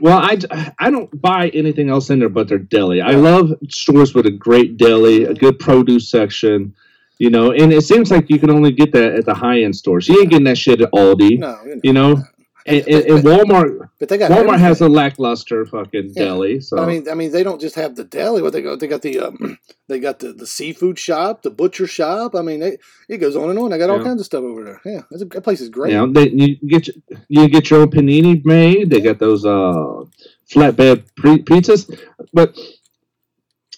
Well, 0.00 0.18
I, 0.18 0.38
I 0.78 0.90
don't 0.90 1.08
buy 1.22 1.48
anything 1.50 1.88
else 1.88 2.10
in 2.10 2.18
there 2.18 2.28
but 2.28 2.48
their 2.48 2.58
deli. 2.58 3.00
I 3.00 3.12
love 3.12 3.54
stores 3.70 4.14
with 4.14 4.26
a 4.26 4.30
great 4.30 4.76
deli, 4.76 5.24
a 5.24 5.32
good 5.32 5.58
produce 5.58 6.10
section, 6.10 6.74
you 7.18 7.30
know. 7.30 7.52
And 7.52 7.72
it 7.72 7.82
seems 7.82 8.10
like 8.10 8.28
you 8.28 8.38
can 8.38 8.50
only 8.50 8.72
get 8.72 8.92
that 8.92 9.14
at 9.14 9.24
the 9.24 9.32
high 9.34 9.62
end 9.62 9.76
stores. 9.76 10.08
You 10.08 10.20
ain't 10.20 10.30
getting 10.30 10.44
that 10.44 10.58
shit 10.58 10.80
at 10.82 10.90
Aldi, 10.92 11.38
No, 11.38 11.58
you 11.64 11.74
know. 11.74 11.80
you 11.84 11.92
know. 11.92 12.22
And, 12.66 12.78
and, 12.88 13.04
and 13.04 13.24
Walmart, 13.24 13.90
but 13.98 14.08
they 14.08 14.16
got 14.16 14.30
Walmart 14.30 14.58
has 14.58 14.80
a 14.80 14.88
lackluster 14.88 15.66
fucking 15.66 16.12
Yeah. 16.14 16.24
deli. 16.24 16.60
So 16.60 16.78
I 16.78 16.86
mean, 16.86 17.06
I 17.10 17.14
mean, 17.14 17.30
they 17.30 17.42
don't 17.42 17.60
just 17.60 17.74
have 17.74 17.94
the 17.94 18.04
deli. 18.04 18.40
What 18.40 18.54
they 18.54 18.62
got? 18.62 18.80
They 18.80 18.86
got 18.86 19.02
the 19.02 19.20
um, 19.20 19.58
they 19.88 19.98
got 20.00 20.20
the, 20.20 20.32
the 20.32 20.46
seafood 20.46 20.98
shop, 20.98 21.42
the 21.42 21.50
butcher 21.50 21.86
shop. 21.86 22.34
I 22.34 22.40
mean, 22.40 22.62
it, 22.62 22.80
it 23.08 23.18
goes 23.18 23.36
on 23.36 23.50
and 23.50 23.58
on. 23.58 23.70
They 23.70 23.76
got 23.78 23.90
all 23.90 23.98
Yeah. 23.98 24.04
kinds 24.04 24.20
of 24.20 24.26
stuff 24.26 24.44
over 24.44 24.64
there. 24.64 24.80
Yeah, 24.84 25.02
a, 25.12 25.18
that 25.26 25.42
place 25.42 25.60
is 25.60 25.68
great. 25.68 25.92
you 25.92 26.10
they, 26.12 26.30
you 26.30 26.56
get 26.66 26.86
your, 26.86 26.96
you 27.28 27.48
get 27.48 27.68
your 27.68 27.82
own 27.82 27.90
panini 27.90 28.42
made. 28.46 28.88
They 28.88 29.00
got 29.02 29.18
those 29.18 29.44
uh 29.44 30.04
flatbed 30.50 31.04
pre- 31.16 31.42
pizzas, 31.42 31.94
but 32.32 32.58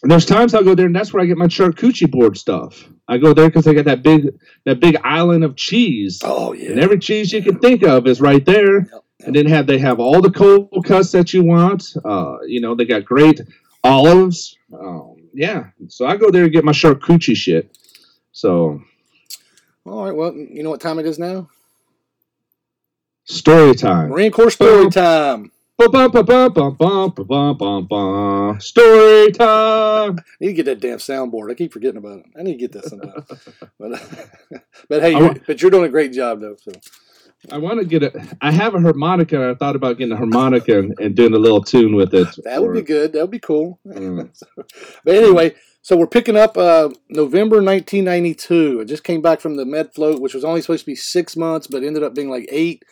there's 0.04 0.26
times 0.26 0.54
I'll 0.54 0.62
go 0.62 0.76
there, 0.76 0.86
and 0.86 0.94
that's 0.94 1.12
where 1.12 1.22
I 1.24 1.26
get 1.26 1.38
my 1.38 1.46
charcuterie 1.46 2.10
board 2.10 2.36
stuff. 2.38 2.88
I 3.08 3.18
go 3.18 3.32
there 3.34 3.46
because 3.48 3.64
they 3.64 3.74
got 3.74 3.84
that 3.84 4.02
big 4.02 4.34
that 4.64 4.80
big 4.80 4.96
island 5.04 5.44
of 5.44 5.54
cheese, 5.56 6.20
Oh 6.24 6.52
yeah. 6.52 6.70
and 6.70 6.80
every 6.80 6.98
cheese 6.98 7.32
you 7.32 7.42
can 7.42 7.58
think 7.60 7.82
of 7.82 8.06
is 8.06 8.20
right 8.20 8.44
there. 8.44 8.80
Yep, 8.80 8.88
yep. 8.92 9.02
And 9.26 9.34
then 9.36 9.46
have 9.46 9.66
they 9.66 9.78
have 9.78 9.98
all 10.00 10.20
the 10.20 10.30
cold 10.30 10.84
cuts 10.84 11.12
that 11.12 11.32
you 11.32 11.42
want. 11.44 11.94
Uh, 12.04 12.38
you 12.46 12.60
know, 12.60 12.74
they 12.74 12.84
got 12.84 13.04
great 13.04 13.40
olives. 13.84 14.56
Um, 14.72 15.16
yeah, 15.32 15.66
so 15.88 16.06
I 16.06 16.16
go 16.16 16.30
there 16.30 16.44
and 16.44 16.52
get 16.52 16.64
my 16.64 16.72
charcuterie 16.72 17.36
shit. 17.36 17.76
So 18.32 18.82
All 19.86 20.04
right. 20.04 20.14
Well, 20.14 20.34
you 20.34 20.62
know 20.62 20.70
what 20.70 20.80
time 20.80 20.98
it 20.98 21.06
is 21.06 21.18
now? 21.18 21.48
story 23.24 23.74
time. 23.74 24.10
Marine 24.10 24.30
Corps 24.30 24.50
story 24.50 24.90
time. 24.90 25.50
Story 28.60 29.30
time. 29.32 30.18
I 30.18 30.22
need 30.40 30.46
to 30.48 30.52
get 30.54 30.64
that 30.64 30.80
damn 30.80 30.96
soundboard. 30.96 31.50
I 31.50 31.54
keep 31.54 31.70
forgetting 31.70 31.98
about 31.98 32.20
it. 32.20 32.26
I 32.38 32.42
need 32.42 32.52
to 32.52 32.58
get 32.58 32.72
that 32.72 32.86
sometime. 32.86 33.24
but, 33.78 34.62
but 34.88 35.02
hey, 35.02 35.34
but 35.46 35.60
you're 35.60 35.70
doing 35.70 35.84
a 35.84 35.90
great 35.90 36.12
job 36.12 36.40
though. 36.40 36.56
So. 36.56 36.72
I 37.52 37.58
want 37.58 37.78
to 37.80 37.84
get 37.84 38.02
a. 38.02 38.36
I 38.40 38.52
have 38.52 38.74
a 38.74 38.80
harmonica, 38.80 39.50
I 39.50 39.54
thought 39.54 39.76
about 39.76 39.98
getting 39.98 40.12
a 40.12 40.16
harmonica 40.16 40.78
and, 40.78 40.98
and 40.98 41.14
doing 41.14 41.34
a 41.34 41.38
little 41.38 41.62
tune 41.62 41.94
with 41.94 42.14
it. 42.14 42.28
That 42.44 42.62
would 42.62 42.70
or, 42.70 42.74
be 42.74 42.82
good. 42.82 43.12
That 43.12 43.20
would 43.20 43.30
be 43.30 43.38
cool. 43.38 43.78
Mm. 43.86 44.30
but 45.04 45.14
anyway, 45.14 45.54
so 45.82 45.94
we're 45.94 46.06
picking 46.06 46.38
up 46.38 46.56
uh, 46.56 46.88
November 47.10 47.56
1992. 47.56 48.80
I 48.80 48.84
just 48.84 49.04
came 49.04 49.20
back 49.20 49.40
from 49.40 49.56
the 49.56 49.66
Med 49.66 49.94
Float, 49.94 50.22
which 50.22 50.32
was 50.32 50.42
only 50.42 50.62
supposed 50.62 50.84
to 50.84 50.90
be 50.90 50.96
six 50.96 51.36
months, 51.36 51.66
but 51.66 51.84
ended 51.84 52.02
up 52.02 52.14
being 52.14 52.30
like 52.30 52.48
eight 52.50 52.82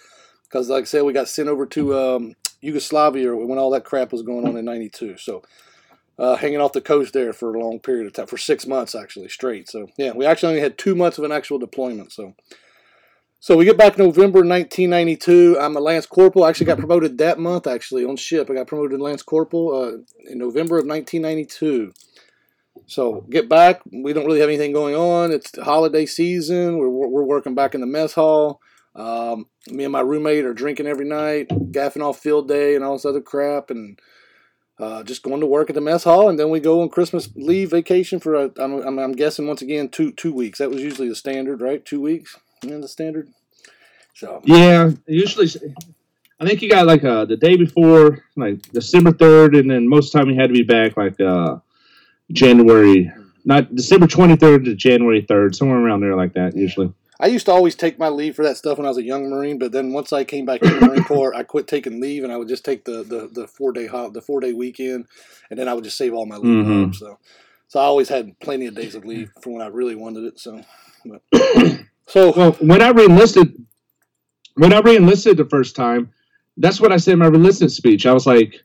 because, 0.44 0.68
like 0.68 0.82
I 0.82 0.84
said, 0.84 1.02
we 1.02 1.14
got 1.14 1.28
sent 1.28 1.48
over 1.48 1.64
to 1.66 1.98
um, 1.98 2.34
Yugoslavia 2.64 3.34
when 3.36 3.58
all 3.58 3.70
that 3.70 3.84
crap 3.84 4.12
was 4.12 4.22
going 4.22 4.46
on 4.46 4.56
in 4.56 4.64
'92. 4.64 5.18
So. 5.18 5.42
Uh, 6.16 6.36
hanging 6.36 6.60
off 6.60 6.72
the 6.72 6.80
coast 6.80 7.12
there 7.12 7.32
for 7.32 7.52
a 7.52 7.58
long 7.58 7.80
period 7.80 8.06
of 8.06 8.12
time, 8.12 8.28
for 8.28 8.38
six 8.38 8.68
months 8.68 8.94
actually 8.94 9.28
straight. 9.28 9.68
So 9.68 9.88
yeah, 9.98 10.12
we 10.12 10.24
actually 10.24 10.50
only 10.50 10.60
had 10.60 10.78
two 10.78 10.94
months 10.94 11.18
of 11.18 11.24
an 11.24 11.32
actual 11.32 11.58
deployment. 11.58 12.12
So, 12.12 12.36
so 13.40 13.56
we 13.56 13.64
get 13.64 13.76
back 13.76 13.98
November 13.98 14.38
1992. 14.38 15.58
I'm 15.60 15.76
a 15.76 15.80
lance 15.80 16.06
corporal. 16.06 16.44
I 16.44 16.50
actually 16.50 16.66
got 16.66 16.78
promoted 16.78 17.18
that 17.18 17.40
month 17.40 17.66
actually 17.66 18.04
on 18.04 18.14
ship. 18.14 18.48
I 18.48 18.54
got 18.54 18.68
promoted 18.68 19.00
lance 19.00 19.24
corporal 19.24 19.72
uh, 19.74 20.30
in 20.30 20.38
November 20.38 20.78
of 20.78 20.86
1992. 20.86 21.92
So 22.86 23.22
get 23.30 23.48
back. 23.48 23.80
We 23.90 24.12
don't 24.12 24.26
really 24.26 24.40
have 24.40 24.48
anything 24.48 24.72
going 24.72 24.94
on. 24.94 25.32
It's 25.32 25.58
holiday 25.58 26.06
season. 26.06 26.78
We're, 26.78 26.88
we're 26.88 27.24
working 27.24 27.56
back 27.56 27.74
in 27.74 27.80
the 27.80 27.86
mess 27.86 28.14
hall. 28.14 28.60
Um, 28.94 29.46
me 29.68 29.84
and 29.84 29.92
my 29.92 30.00
roommate 30.00 30.44
are 30.44 30.54
drinking 30.54 30.86
every 30.86 31.06
night, 31.06 31.48
gaffing 31.48 32.02
off 32.02 32.20
field 32.20 32.48
day 32.48 32.74
and 32.74 32.84
all 32.84 32.92
this 32.92 33.04
other 33.04 33.20
crap, 33.20 33.70
and 33.70 33.98
uh, 34.78 35.02
just 35.02 35.22
going 35.22 35.40
to 35.40 35.46
work 35.46 35.68
at 35.68 35.74
the 35.74 35.80
mess 35.80 36.04
hall. 36.04 36.28
And 36.28 36.38
then 36.38 36.50
we 36.50 36.60
go 36.60 36.80
on 36.80 36.88
Christmas 36.88 37.28
leave 37.34 37.70
vacation 37.70 38.20
for 38.20 38.34
a, 38.34 38.50
I'm, 38.58 38.80
I'm, 38.82 38.98
I'm 38.98 39.12
guessing 39.12 39.46
once 39.46 39.62
again 39.62 39.88
two 39.88 40.12
two 40.12 40.32
weeks. 40.32 40.58
That 40.58 40.70
was 40.70 40.82
usually 40.82 41.08
the 41.08 41.16
standard, 41.16 41.60
right? 41.60 41.84
Two 41.84 42.00
weeks, 42.00 42.36
yeah, 42.62 42.78
the 42.78 42.88
standard. 42.88 43.28
So 44.14 44.40
Yeah, 44.44 44.92
usually. 45.06 45.48
I 46.40 46.46
think 46.46 46.62
you 46.62 46.68
got 46.68 46.86
like 46.86 47.04
uh, 47.04 47.24
the 47.24 47.36
day 47.36 47.56
before, 47.56 48.24
like 48.36 48.60
December 48.72 49.12
third, 49.12 49.54
and 49.54 49.70
then 49.70 49.88
most 49.88 50.08
of 50.08 50.12
the 50.12 50.18
time 50.18 50.30
you 50.30 50.40
had 50.40 50.48
to 50.48 50.52
be 50.52 50.64
back 50.64 50.96
like 50.96 51.20
uh, 51.20 51.58
January, 52.32 53.10
not 53.44 53.74
December 53.74 54.06
twenty 54.06 54.36
third 54.36 54.64
to 54.64 54.74
January 54.74 55.22
third, 55.22 55.54
somewhere 55.54 55.78
around 55.78 56.00
there 56.00 56.16
like 56.16 56.34
that. 56.34 56.56
Usually. 56.56 56.92
I 57.20 57.28
used 57.28 57.46
to 57.46 57.52
always 57.52 57.74
take 57.74 57.98
my 57.98 58.08
leave 58.08 58.34
for 58.34 58.42
that 58.44 58.56
stuff 58.56 58.78
when 58.78 58.86
I 58.86 58.90
was 58.90 58.98
a 58.98 59.02
young 59.04 59.30
Marine, 59.30 59.58
but 59.58 59.72
then 59.72 59.92
once 59.92 60.12
I 60.12 60.24
came 60.24 60.44
back 60.44 60.62
to 60.62 60.68
the 60.68 60.80
Marine 60.80 61.04
Corps, 61.04 61.34
I 61.34 61.42
quit 61.44 61.68
taking 61.68 62.00
leave 62.00 62.24
and 62.24 62.32
I 62.32 62.36
would 62.36 62.48
just 62.48 62.64
take 62.64 62.84
the 62.84 63.04
the, 63.04 63.28
the 63.32 63.46
four 63.46 63.72
day 63.72 63.86
hot 63.86 64.12
the 64.12 64.20
four 64.20 64.40
day 64.40 64.52
weekend, 64.52 65.06
and 65.50 65.58
then 65.58 65.68
I 65.68 65.74
would 65.74 65.84
just 65.84 65.96
save 65.96 66.12
all 66.12 66.26
my 66.26 66.36
leave 66.36 66.64
Mhm. 66.64 66.88
up. 66.88 66.94
So, 66.94 67.18
so 67.68 67.80
I 67.80 67.84
always 67.84 68.08
had 68.08 68.38
plenty 68.40 68.66
of 68.66 68.74
days 68.74 68.94
of 68.94 69.04
leave 69.04 69.30
for 69.40 69.50
when 69.50 69.62
I 69.62 69.68
really 69.68 69.94
wanted 69.94 70.24
it. 70.24 70.40
So, 70.40 70.60
but, 71.04 71.22
so 72.08 72.32
Well, 72.36 72.52
when 72.60 72.82
I 72.82 72.90
reenlisted, 72.92 73.64
when 74.56 74.72
I 74.72 74.80
reenlisted 74.80 75.36
the 75.36 75.44
first 75.46 75.76
time, 75.76 76.12
that's 76.56 76.80
what 76.80 76.92
I 76.92 76.96
said 76.96 77.12
in 77.14 77.18
my 77.20 77.30
reenlistment 77.30 77.70
speech. 77.70 78.06
I 78.06 78.12
was 78.12 78.26
like, 78.26 78.60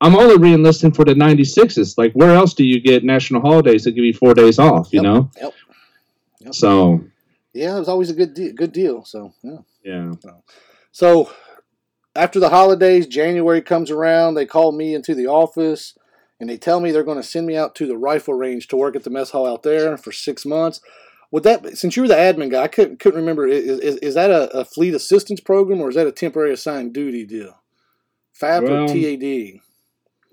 I'm 0.00 0.16
only 0.16 0.36
reenlisting 0.36 0.94
for 0.94 1.04
the 1.04 1.14
96s. 1.14 1.96
Like, 1.96 2.12
where 2.14 2.30
else 2.34 2.54
do 2.54 2.64
you 2.64 2.80
get 2.80 3.04
national 3.04 3.40
holidays 3.40 3.84
that 3.84 3.92
give 3.92 4.04
you 4.04 4.12
four 4.14 4.34
days 4.34 4.58
off, 4.58 4.92
you 4.92 5.00
Yep, 5.00 5.04
know? 5.04 5.30
yep, 5.40 5.54
yep. 6.40 6.54
So, 6.54 7.04
yeah, 7.54 7.76
it 7.76 7.78
was 7.78 7.88
always 7.88 8.10
a 8.10 8.14
good 8.14 8.34
de- 8.34 8.52
good 8.52 8.72
deal. 8.72 9.04
So 9.04 9.32
yeah. 9.42 9.58
yeah. 9.84 10.12
So 10.90 11.30
after 12.14 12.40
the 12.40 12.50
holidays, 12.50 13.06
January 13.06 13.62
comes 13.62 13.90
around. 13.90 14.34
They 14.34 14.46
call 14.46 14.72
me 14.72 14.94
into 14.94 15.14
the 15.14 15.26
office 15.26 15.96
and 16.40 16.50
they 16.50 16.58
tell 16.58 16.80
me 16.80 16.90
they're 16.90 17.04
going 17.04 17.20
to 17.20 17.22
send 17.22 17.46
me 17.46 17.56
out 17.56 17.74
to 17.76 17.86
the 17.86 17.96
rifle 17.96 18.34
range 18.34 18.68
to 18.68 18.76
work 18.76 18.96
at 18.96 19.04
the 19.04 19.10
mess 19.10 19.30
hall 19.30 19.46
out 19.46 19.62
there 19.62 19.96
for 19.96 20.12
six 20.12 20.44
months. 20.44 20.80
Would 21.30 21.44
that 21.44 21.78
since 21.78 21.96
you 21.96 22.02
were 22.02 22.08
the 22.08 22.14
admin 22.14 22.50
guy, 22.50 22.64
I 22.64 22.68
couldn't 22.68 23.00
couldn't 23.00 23.20
remember. 23.20 23.46
Is 23.46 23.78
is, 23.78 23.96
is 23.96 24.14
that 24.14 24.30
a, 24.30 24.50
a 24.50 24.64
fleet 24.64 24.94
assistance 24.94 25.40
program 25.40 25.80
or 25.80 25.88
is 25.88 25.94
that 25.94 26.06
a 26.06 26.12
temporary 26.12 26.52
assigned 26.52 26.92
duty 26.92 27.24
deal? 27.24 27.62
FAP 28.32 28.64
Well, 28.64 28.84
or 28.84 28.88
TAD? 28.88 29.60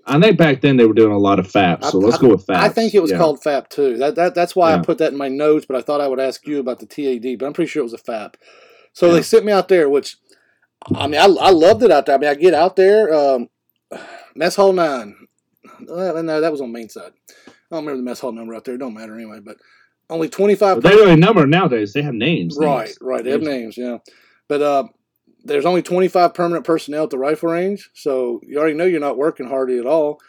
I 0.06 0.18
think 0.20 0.38
back 0.38 0.60
then 0.60 0.76
they 0.76 0.86
were 0.86 0.94
doing 0.94 1.12
a 1.12 1.18
lot 1.18 1.38
of 1.38 1.46
FAP, 1.50 1.84
so 1.84 2.00
I- 2.00 2.04
let's 2.04 2.18
I- 2.18 2.20
go 2.20 2.28
with 2.30 2.46
FAP. 2.46 2.62
I 2.62 2.68
think 2.68 2.94
it 2.94 3.00
was 3.02 3.12
called 3.12 3.42
FAP 3.42 3.68
too. 3.68 3.96
That, 3.98 4.14
that 4.16 4.34
that's 4.34 4.56
why 4.56 4.74
I 4.74 4.78
put 4.78 4.98
that 4.98 5.12
in 5.12 5.18
my 5.18 5.28
notes. 5.28 5.66
But 5.66 5.76
I 5.76 5.82
thought 5.82 6.00
I 6.00 6.08
would 6.08 6.20
ask 6.20 6.46
you 6.46 6.58
about 6.58 6.80
the 6.80 6.86
TAD. 6.86 7.38
But 7.38 7.46
I'm 7.46 7.52
pretty 7.52 7.68
sure 7.68 7.80
it 7.80 7.84
was 7.84 7.92
a 7.94 7.98
FAP. 7.98 8.36
So 8.92 9.06
Yeah. 9.06 9.12
they 9.14 9.22
sent 9.22 9.44
me 9.44 9.52
out 9.52 9.68
there, 9.68 9.88
which 9.88 10.16
I 10.94 11.06
mean 11.06 11.20
I, 11.20 11.24
I 11.26 11.50
loved 11.50 11.82
it 11.82 11.90
out 11.90 12.06
there. 12.06 12.14
I 12.14 12.18
mean 12.18 12.30
I 12.30 12.34
get 12.34 12.54
out 12.54 12.76
there, 12.76 13.12
um, 13.14 13.48
mess 14.34 14.56
hall 14.56 14.72
nine. 14.72 15.14
Well, 15.86 16.22
no, 16.22 16.40
that 16.40 16.50
was 16.52 16.60
on 16.60 16.72
main 16.72 16.88
side. 16.88 17.12
I 17.46 17.50
don't 17.76 17.84
remember 17.84 17.96
the 17.98 18.02
mess 18.02 18.20
hall 18.20 18.32
number 18.32 18.54
out 18.54 18.64
there. 18.64 18.74
It 18.74 18.78
don't 18.78 18.94
matter 18.94 19.14
anyway. 19.14 19.40
But 19.40 19.56
only 20.08 20.28
25 20.28 20.82
But 20.82 20.88
they 20.90 20.96
don't 20.96 21.06
even 21.08 21.20
number 21.20 21.46
nowadays. 21.46 21.92
They 21.92 22.02
have 22.02 22.14
names. 22.14 22.56
Right, 22.58 22.86
names. 22.86 22.98
right. 23.00 23.22
They 23.24 23.30
have 23.30 23.42
names, 23.42 23.76
yeah. 23.78 23.98
But 24.48 24.60
uh, 24.62 24.84
there's 25.44 25.66
only 25.66 25.82
25 25.82 26.34
permanent 26.34 26.64
personnel 26.64 27.04
at 27.04 27.10
the 27.10 27.18
rifle 27.18 27.50
range, 27.50 27.90
so 27.94 28.40
you 28.46 28.58
already 28.58 28.74
know 28.74 28.84
you're 28.84 29.00
not 29.00 29.18
working 29.18 29.48
hardly 29.48 29.78
at 29.78 29.86
all. 29.86 30.20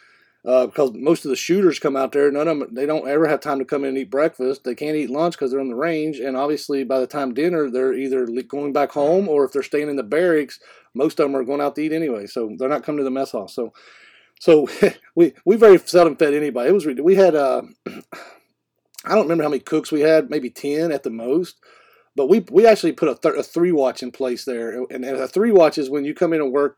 Uh, 0.44 0.66
because 0.66 0.90
most 0.94 1.24
of 1.24 1.28
the 1.28 1.36
shooters 1.36 1.78
come 1.78 1.94
out 1.94 2.10
there, 2.10 2.28
none 2.32 2.48
of 2.48 2.58
them 2.58 2.68
they 2.74 2.84
don't 2.84 3.06
ever 3.06 3.28
have 3.28 3.38
time 3.38 3.60
to 3.60 3.64
come 3.64 3.84
in 3.84 3.90
and 3.90 3.98
eat 3.98 4.10
breakfast. 4.10 4.64
They 4.64 4.74
can't 4.74 4.96
eat 4.96 5.08
lunch 5.08 5.34
because 5.34 5.52
they're 5.52 5.60
on 5.60 5.68
the 5.68 5.76
range, 5.76 6.18
and 6.18 6.36
obviously 6.36 6.82
by 6.82 6.98
the 6.98 7.06
time 7.06 7.32
dinner, 7.32 7.70
they're 7.70 7.94
either 7.94 8.26
going 8.42 8.72
back 8.72 8.90
home 8.90 9.28
or 9.28 9.44
if 9.44 9.52
they're 9.52 9.62
staying 9.62 9.88
in 9.88 9.94
the 9.94 10.02
barracks, 10.02 10.58
most 10.94 11.20
of 11.20 11.24
them 11.24 11.36
are 11.36 11.44
going 11.44 11.60
out 11.60 11.76
to 11.76 11.82
eat 11.82 11.92
anyway. 11.92 12.26
So 12.26 12.50
they're 12.58 12.68
not 12.68 12.82
coming 12.82 12.98
to 12.98 13.04
the 13.04 13.10
mess 13.10 13.30
hall. 13.30 13.46
So, 13.46 13.72
so 14.40 14.68
we 15.14 15.32
we 15.44 15.54
very 15.54 15.78
seldom 15.78 16.16
fed 16.16 16.34
anybody. 16.34 16.70
It 16.70 16.72
was 16.72 16.86
we 16.86 17.14
had 17.14 17.36
uh, 17.36 17.62
I 17.86 19.14
don't 19.14 19.22
remember 19.22 19.44
how 19.44 19.50
many 19.50 19.60
cooks 19.60 19.92
we 19.92 20.00
had, 20.00 20.28
maybe 20.28 20.50
ten 20.50 20.90
at 20.90 21.04
the 21.04 21.10
most. 21.10 21.56
But 22.14 22.28
we 22.28 22.44
we 22.50 22.66
actually 22.66 22.92
put 22.92 23.08
a, 23.08 23.14
th- 23.14 23.38
a 23.38 23.42
three 23.42 23.72
watch 23.72 24.02
in 24.02 24.10
place 24.10 24.44
there, 24.44 24.70
and, 24.70 25.04
and 25.04 25.04
a 25.04 25.28
three 25.28 25.50
watch 25.50 25.78
is 25.78 25.88
when 25.88 26.04
you 26.04 26.14
come 26.14 26.32
in 26.32 26.40
and 26.40 26.52
work 26.52 26.76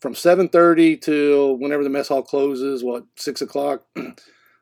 from 0.00 0.14
seven 0.14 0.48
thirty 0.48 0.96
till 0.96 1.56
whenever 1.56 1.82
the 1.82 1.90
mess 1.90 2.08
hall 2.08 2.22
closes, 2.22 2.84
what 2.84 3.04
six 3.16 3.40
o'clock. 3.40 3.84
so 3.96 4.12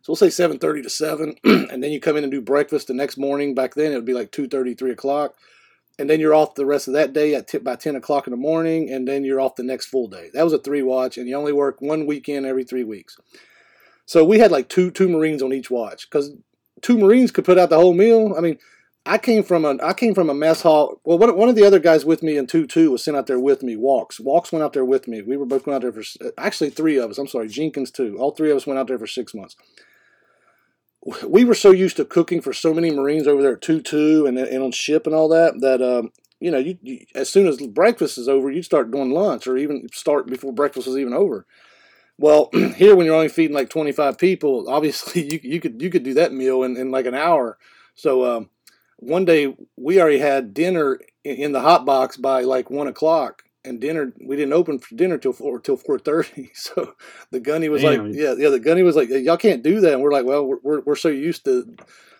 we'll 0.06 0.16
say 0.16 0.30
seven 0.30 0.58
thirty 0.58 0.80
to 0.82 0.90
seven, 0.90 1.34
and 1.44 1.82
then 1.82 1.90
you 1.90 2.00
come 2.00 2.16
in 2.16 2.22
and 2.22 2.30
do 2.30 2.40
breakfast 2.40 2.86
the 2.86 2.94
next 2.94 3.18
morning. 3.18 3.54
Back 3.54 3.74
then 3.74 3.90
it 3.90 3.96
would 3.96 4.04
be 4.04 4.14
like 4.14 4.30
2.30, 4.30 4.78
3 4.78 4.92
o'clock, 4.92 5.34
and 5.98 6.08
then 6.08 6.20
you're 6.20 6.34
off 6.34 6.54
the 6.54 6.66
rest 6.66 6.86
of 6.86 6.94
that 6.94 7.12
day 7.12 7.34
at 7.34 7.48
t- 7.48 7.58
by 7.58 7.74
ten 7.74 7.96
o'clock 7.96 8.28
in 8.28 8.30
the 8.30 8.36
morning, 8.36 8.90
and 8.90 9.08
then 9.08 9.24
you're 9.24 9.40
off 9.40 9.56
the 9.56 9.64
next 9.64 9.86
full 9.86 10.06
day. 10.06 10.30
That 10.32 10.44
was 10.44 10.52
a 10.52 10.58
three 10.58 10.82
watch, 10.82 11.18
and 11.18 11.28
you 11.28 11.36
only 11.36 11.52
work 11.52 11.80
one 11.80 12.06
weekend 12.06 12.46
every 12.46 12.62
three 12.62 12.84
weeks. 12.84 13.18
So 14.06 14.24
we 14.24 14.38
had 14.38 14.52
like 14.52 14.68
two 14.68 14.92
two 14.92 15.08
Marines 15.08 15.42
on 15.42 15.52
each 15.52 15.70
watch 15.70 16.08
because 16.08 16.32
two 16.80 16.96
Marines 16.96 17.32
could 17.32 17.44
put 17.44 17.58
out 17.58 17.70
the 17.70 17.78
whole 17.78 17.94
meal. 17.94 18.34
I 18.36 18.40
mean. 18.40 18.58
I 19.04 19.18
came 19.18 19.42
from 19.42 19.64
a 19.64 19.76
I 19.82 19.94
came 19.94 20.14
from 20.14 20.30
a 20.30 20.34
mess 20.34 20.62
hall. 20.62 21.00
Well, 21.04 21.18
one, 21.18 21.36
one 21.36 21.48
of 21.48 21.56
the 21.56 21.66
other 21.66 21.80
guys 21.80 22.04
with 22.04 22.22
me 22.22 22.36
in 22.36 22.46
two 22.46 22.66
two 22.66 22.92
was 22.92 23.02
sent 23.02 23.16
out 23.16 23.26
there 23.26 23.40
with 23.40 23.62
me. 23.62 23.74
Walks 23.74 24.20
Walks 24.20 24.52
went 24.52 24.62
out 24.62 24.72
there 24.72 24.84
with 24.84 25.08
me. 25.08 25.22
We 25.22 25.36
were 25.36 25.46
both 25.46 25.64
going 25.64 25.74
out 25.74 25.82
there 25.82 25.92
for 25.92 26.02
actually 26.38 26.70
three 26.70 26.98
of 26.98 27.10
us. 27.10 27.18
I'm 27.18 27.26
sorry, 27.26 27.48
Jenkins 27.48 27.90
too. 27.90 28.16
All 28.18 28.30
three 28.30 28.50
of 28.50 28.56
us 28.56 28.66
went 28.66 28.78
out 28.78 28.86
there 28.86 28.98
for 28.98 29.08
six 29.08 29.34
months. 29.34 29.56
We 31.26 31.44
were 31.44 31.54
so 31.54 31.72
used 31.72 31.96
to 31.96 32.04
cooking 32.04 32.40
for 32.40 32.52
so 32.52 32.72
many 32.72 32.92
Marines 32.92 33.26
over 33.26 33.42
there 33.42 33.54
at 33.54 33.60
two 33.60 33.80
two 33.80 34.26
and, 34.26 34.38
and 34.38 34.62
on 34.62 34.70
ship 34.70 35.06
and 35.06 35.16
all 35.16 35.28
that 35.30 35.60
that 35.60 35.82
um, 35.82 36.12
you 36.38 36.52
know 36.52 36.58
you, 36.58 36.78
you 36.80 37.04
as 37.16 37.28
soon 37.28 37.48
as 37.48 37.58
breakfast 37.58 38.18
is 38.18 38.28
over, 38.28 38.52
you'd 38.52 38.64
start 38.64 38.92
doing 38.92 39.10
lunch 39.10 39.48
or 39.48 39.56
even 39.56 39.88
start 39.92 40.28
before 40.28 40.52
breakfast 40.52 40.86
was 40.86 40.96
even 40.96 41.12
over. 41.12 41.44
Well, 42.18 42.50
here 42.76 42.94
when 42.94 43.06
you're 43.06 43.16
only 43.16 43.28
feeding 43.28 43.56
like 43.56 43.68
25 43.68 44.16
people, 44.16 44.66
obviously 44.68 45.22
you, 45.32 45.40
you 45.42 45.60
could 45.60 45.82
you 45.82 45.90
could 45.90 46.04
do 46.04 46.14
that 46.14 46.32
meal 46.32 46.62
in, 46.62 46.76
in 46.76 46.92
like 46.92 47.06
an 47.06 47.16
hour. 47.16 47.58
So 47.96 48.24
um, 48.36 48.48
one 49.02 49.24
day 49.24 49.54
we 49.76 50.00
already 50.00 50.18
had 50.18 50.54
dinner 50.54 51.00
in, 51.24 51.52
the 51.52 51.60
hot 51.60 51.84
box 51.84 52.16
by 52.16 52.42
like 52.42 52.70
one 52.70 52.86
o'clock, 52.86 53.42
and 53.64 53.80
dinner 53.80 54.12
we 54.24 54.36
didn't 54.36 54.52
open 54.52 54.78
for 54.78 54.94
dinner 54.94 55.18
till 55.18 55.32
four 55.32 55.58
till 55.58 55.76
four 55.76 55.98
thirty. 55.98 56.50
So 56.54 56.94
the 57.30 57.40
gunny 57.40 57.68
was 57.68 57.82
Damn. 57.82 58.06
like, 58.06 58.16
yeah, 58.16 58.34
yeah, 58.38 58.48
the 58.48 58.60
gunny 58.60 58.82
was 58.82 58.96
like, 58.96 59.08
y'all 59.08 59.36
can't 59.36 59.62
do 59.62 59.80
that. 59.80 59.94
And 59.94 60.02
we're 60.02 60.12
like, 60.12 60.24
well, 60.24 60.46
we're 60.46 60.58
we're, 60.62 60.80
we're 60.80 60.96
so 60.96 61.08
used 61.08 61.44
to. 61.44 61.74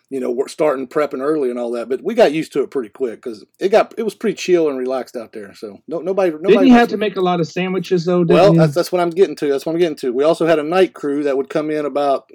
You 0.09 0.19
know, 0.19 0.29
we're 0.29 0.49
starting 0.49 0.87
prepping 0.87 1.21
early 1.21 1.49
and 1.49 1.57
all 1.57 1.71
that, 1.71 1.89
but 1.89 2.03
we 2.03 2.13
got 2.13 2.33
used 2.33 2.53
to 2.53 2.61
it 2.61 2.69
pretty 2.69 2.89
quick 2.89 3.15
because 3.15 3.43
it 3.59 3.69
got 3.69 3.95
it 3.97 4.03
was 4.03 4.13
pretty 4.13 4.35
chill 4.35 4.69
and 4.69 4.77
relaxed 4.77 5.15
out 5.15 5.31
there. 5.31 5.55
So 5.55 5.79
no, 5.87 6.01
nobody, 6.01 6.29
nobody. 6.29 6.53
Didn't 6.53 6.67
you 6.67 6.73
have 6.73 6.89
to 6.89 6.97
make 6.97 7.15
a 7.15 7.21
lot 7.21 7.39
of 7.39 7.47
sandwiches 7.47 8.05
though? 8.05 8.21
Well, 8.21 8.53
that's, 8.53 8.75
that's 8.75 8.91
what 8.91 9.01
I'm 9.01 9.09
getting 9.09 9.35
to. 9.37 9.47
That's 9.47 9.65
what 9.65 9.73
I'm 9.73 9.79
getting 9.79 9.95
to. 9.97 10.13
We 10.13 10.23
also 10.23 10.45
had 10.45 10.59
a 10.59 10.63
night 10.63 10.93
crew 10.93 11.23
that 11.23 11.35
would 11.35 11.49
come 11.49 11.71
in 11.71 11.85
about, 11.85 12.29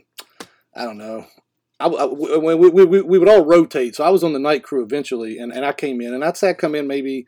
I 0.74 0.84
don't 0.84 0.98
know. 0.98 1.26
I, 1.80 1.86
I- 1.86 2.06
we, 2.06 2.54
we, 2.54 2.84
we, 2.84 3.00
we 3.02 3.18
would 3.18 3.28
all 3.28 3.44
rotate. 3.44 3.96
So 3.96 4.04
I 4.04 4.10
was 4.10 4.24
on 4.24 4.32
the 4.32 4.38
night 4.38 4.62
crew 4.62 4.82
eventually, 4.82 5.38
and, 5.38 5.52
and 5.52 5.64
I 5.64 5.72
came 5.72 6.00
in, 6.00 6.12
and 6.14 6.24
I'd 6.24 6.36
say 6.36 6.50
I'd 6.50 6.58
come 6.58 6.74
in 6.74 6.86
maybe 6.86 7.26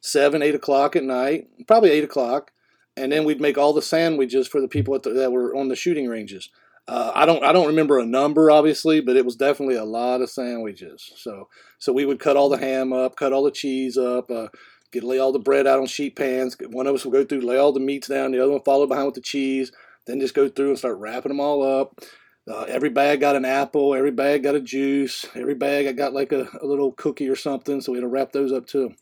seven, 0.00 0.42
eight 0.42 0.54
o'clock 0.54 0.96
at 0.96 1.04
night, 1.04 1.48
probably 1.66 1.90
eight 1.90 2.04
o'clock, 2.04 2.50
and 2.96 3.12
then 3.12 3.24
we'd 3.24 3.40
make 3.40 3.56
all 3.56 3.72
the 3.72 3.82
sandwiches 3.82 4.48
for 4.48 4.60
the 4.60 4.68
people 4.68 4.98
the, 4.98 5.10
that 5.10 5.32
were 5.32 5.54
on 5.54 5.68
the 5.68 5.76
shooting 5.76 6.08
ranges. 6.08 6.50
Uh, 6.88 7.12
I 7.14 7.24
don't 7.26 7.44
I 7.44 7.52
don't 7.52 7.68
remember 7.68 8.00
a 8.00 8.04
number 8.04 8.50
obviously, 8.50 9.00
but 9.00 9.16
it 9.16 9.24
was 9.24 9.36
definitely 9.36 9.76
a 9.76 9.84
lot 9.84 10.20
of 10.20 10.28
sandwiches. 10.28 11.12
So 11.16 11.48
so 11.78 11.92
we 11.92 12.04
would 12.04 12.18
cut 12.18 12.36
all 12.36 12.48
the 12.48 12.58
ham 12.58 12.92
up, 12.92 13.14
cut 13.14 13.32
all 13.32 13.44
the 13.44 13.52
cheese 13.52 13.96
up, 13.96 14.28
uh, 14.32 14.48
get 14.90 15.04
lay 15.04 15.20
all 15.20 15.30
the 15.30 15.38
bread 15.38 15.68
out 15.68 15.78
on 15.78 15.86
sheet 15.86 16.16
pans. 16.16 16.56
One 16.70 16.88
of 16.88 16.94
us 16.96 17.04
would 17.04 17.12
go 17.12 17.24
through, 17.24 17.42
lay 17.42 17.56
all 17.56 17.72
the 17.72 17.78
meats 17.78 18.08
down. 18.08 18.32
The 18.32 18.42
other 18.42 18.50
one 18.50 18.62
follow 18.64 18.88
behind 18.88 19.06
with 19.06 19.14
the 19.14 19.20
cheese. 19.20 19.70
Then 20.08 20.18
just 20.18 20.34
go 20.34 20.48
through 20.48 20.70
and 20.70 20.78
start 20.78 20.98
wrapping 20.98 21.30
them 21.30 21.38
all 21.38 21.62
up. 21.62 22.00
Uh, 22.50 22.62
every 22.68 22.90
bag 22.90 23.20
got 23.20 23.36
an 23.36 23.44
apple. 23.44 23.94
Every 23.94 24.10
bag 24.10 24.42
got 24.42 24.54
a 24.56 24.60
juice. 24.60 25.24
Every 25.34 25.54
bag 25.54 25.86
I 25.86 25.92
got 25.92 26.12
like 26.12 26.32
a, 26.32 26.48
a 26.60 26.66
little 26.66 26.92
cookie 26.92 27.28
or 27.28 27.36
something. 27.36 27.80
So 27.80 27.92
we 27.92 27.98
had 27.98 28.02
to 28.02 28.08
wrap 28.08 28.32
those 28.32 28.52
up 28.52 28.66
too. 28.66 28.92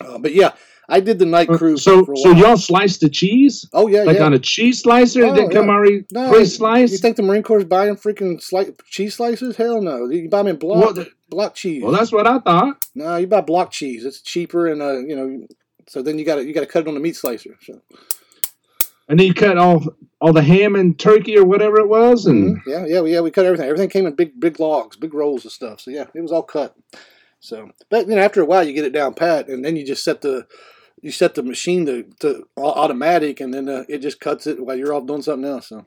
Uh, 0.00 0.16
but 0.18 0.32
yeah, 0.32 0.52
I 0.88 1.00
did 1.00 1.18
the 1.18 1.26
night 1.26 1.48
crew. 1.48 1.76
so 1.76 2.04
so 2.14 2.30
y'all 2.30 2.56
sliced 2.56 3.00
the 3.00 3.08
cheese 3.10 3.68
Oh 3.72 3.88
yeah, 3.88 4.04
like 4.04 4.18
yeah. 4.18 4.24
on 4.24 4.32
a 4.32 4.38
cheese 4.38 4.82
slicer? 4.82 5.24
Oh, 5.26 5.34
Did 5.34 5.50
it 5.50 5.52
come 5.52 5.66
yeah. 5.66 5.72
already 5.72 6.04
No, 6.12 6.26
You 6.26 6.32
pre-sliced? 6.32 7.02
think 7.02 7.16
the 7.16 7.22
Marine 7.24 7.42
Corps 7.42 7.58
is 7.58 7.64
buying 7.64 7.96
freaking 7.96 8.40
sli- 8.40 8.74
cheese 8.86 9.16
slices? 9.16 9.56
Hell 9.56 9.82
no. 9.82 10.08
You 10.08 10.28
buy 10.30 10.38
them 10.38 10.46
in 10.46 10.56
block 10.56 10.94
Well, 10.96 11.06
block 11.28 11.54
cheese. 11.56 11.82
well, 11.82 11.92
that's 11.92 12.12
what 12.12 12.26
I 12.28 12.38
thought. 12.38 12.86
no, 12.94 13.16
you 13.16 13.26
buy 13.26 13.40
block 13.40 13.72
cheese. 13.72 14.04
It's 14.04 14.22
cheaper 14.22 14.68
and 14.68 14.80
uh, 14.80 14.98
you 15.00 15.16
know. 15.16 15.46
So 15.88 16.00
then 16.00 16.18
you 16.18 16.24
got 16.24 16.36
to 16.36 16.44
you 16.46 16.54
got 16.54 16.60
to 16.60 16.66
cut 16.66 16.82
it 16.82 16.88
on 16.88 16.94
the 16.94 17.00
meat 17.00 17.16
slicer. 17.16 17.56
So 17.60 17.80
And 19.08 19.18
then 19.18 19.26
you 19.26 19.34
cut 19.34 19.56
off 19.56 19.86
all 20.20 20.32
the 20.32 20.42
ham 20.42 20.74
and 20.74 20.98
turkey 20.98 21.38
or 21.38 21.44
whatever 21.44 21.78
it 21.78 21.88
was, 21.88 22.26
and 22.26 22.56
Mhm. 22.56 22.62
yeah, 22.66 22.84
yeah, 22.86 23.02
yeah. 23.04 23.20
We 23.20 23.30
cut 23.30 23.46
everything. 23.46 23.66
Everything 23.66 23.88
came 23.88 24.06
in 24.06 24.14
big 24.14 24.38
big 24.38 24.60
logs, 24.60 24.96
big 24.96 25.14
rolls 25.14 25.44
of 25.44 25.52
stuff. 25.52 25.80
So 25.80 25.90
yeah, 25.90 26.06
it 26.14 26.20
was 26.20 26.32
all 26.32 26.42
cut. 26.42 26.74
So, 27.40 27.70
but 27.88 28.08
you 28.08 28.16
know, 28.16 28.22
after 28.22 28.40
a 28.42 28.44
while, 28.44 28.64
you 28.66 28.72
get 28.72 28.84
it 28.84 28.92
down 28.92 29.14
pat, 29.14 29.48
and 29.48 29.64
then 29.64 29.76
you 29.76 29.86
just 29.86 30.04
set 30.04 30.20
the 30.20 30.46
you 31.00 31.12
set 31.12 31.36
the 31.36 31.42
machine 31.44 31.86
to, 31.86 32.02
to 32.18 32.48
automatic, 32.56 33.40
and 33.40 33.54
then 33.54 33.68
uh, 33.68 33.84
it 33.88 33.98
just 33.98 34.18
cuts 34.18 34.48
it 34.48 34.60
while 34.64 34.76
you're 34.76 34.92
off 34.92 35.06
doing 35.06 35.22
something 35.22 35.48
else. 35.48 35.68
So, 35.68 35.86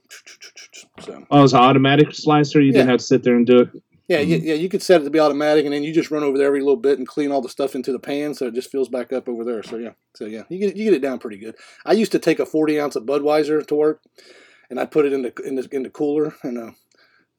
so 1.02 1.26
oh, 1.30 1.40
it 1.40 1.42
was 1.42 1.54
an 1.54 1.60
automatic 1.60 2.14
slicer. 2.14 2.62
You 2.62 2.72
didn't 2.72 2.88
have 2.88 3.00
to 3.00 3.06
sit 3.06 3.24
there 3.24 3.36
and 3.36 3.46
do 3.46 3.60
it. 3.60 3.70
Yeah, 4.12 4.20
yeah, 4.20 4.38
yeah. 4.38 4.54
You 4.56 4.68
could 4.68 4.82
set 4.82 5.02
it 5.02 5.04
to 5.06 5.10
be 5.10 5.20
automatic, 5.20 5.66
and 5.66 5.74
then 5.74 5.84
you 5.84 5.94
just 5.94 6.12
run 6.12 6.24
over 6.24 6.38
there 6.38 6.48
every 6.48 6.60
little 6.60 6.76
bit 6.76 6.98
and 6.98 7.08
clean 7.08 7.32
all 7.32 7.42
the 7.42 7.50
stuff 7.50 7.76
into 7.76 7.92
the 7.92 8.00
pan, 8.00 8.34
so 8.34 8.48
it 8.48 8.54
just 8.54 8.72
fills 8.72 8.90
back 8.90 9.14
up 9.14 9.30
over 9.30 9.46
there. 9.46 9.64
So 9.64 9.78
yeah, 9.78 9.92
so 10.16 10.26
yeah, 10.26 10.44
you 10.50 10.60
get 10.60 10.76
you 10.76 10.84
get 10.84 10.94
it 10.94 11.02
down 11.02 11.20
pretty 11.20 11.38
good. 11.38 11.56
I 11.86 11.94
used 11.94 12.12
to 12.12 12.20
take 12.20 12.40
a 12.40 12.46
forty 12.46 12.80
ounce 12.80 12.96
of 12.96 13.04
Budweiser 13.04 13.66
to 13.66 13.76
work, 13.76 14.02
and 14.70 14.80
I 14.80 14.86
put 14.86 15.06
it 15.06 15.14
in 15.14 15.22
the 15.22 15.34
in 15.46 15.56
the, 15.56 15.68
in 15.72 15.84
the 15.84 15.90
cooler, 15.90 16.36
and 16.44 16.58
uh, 16.58 16.72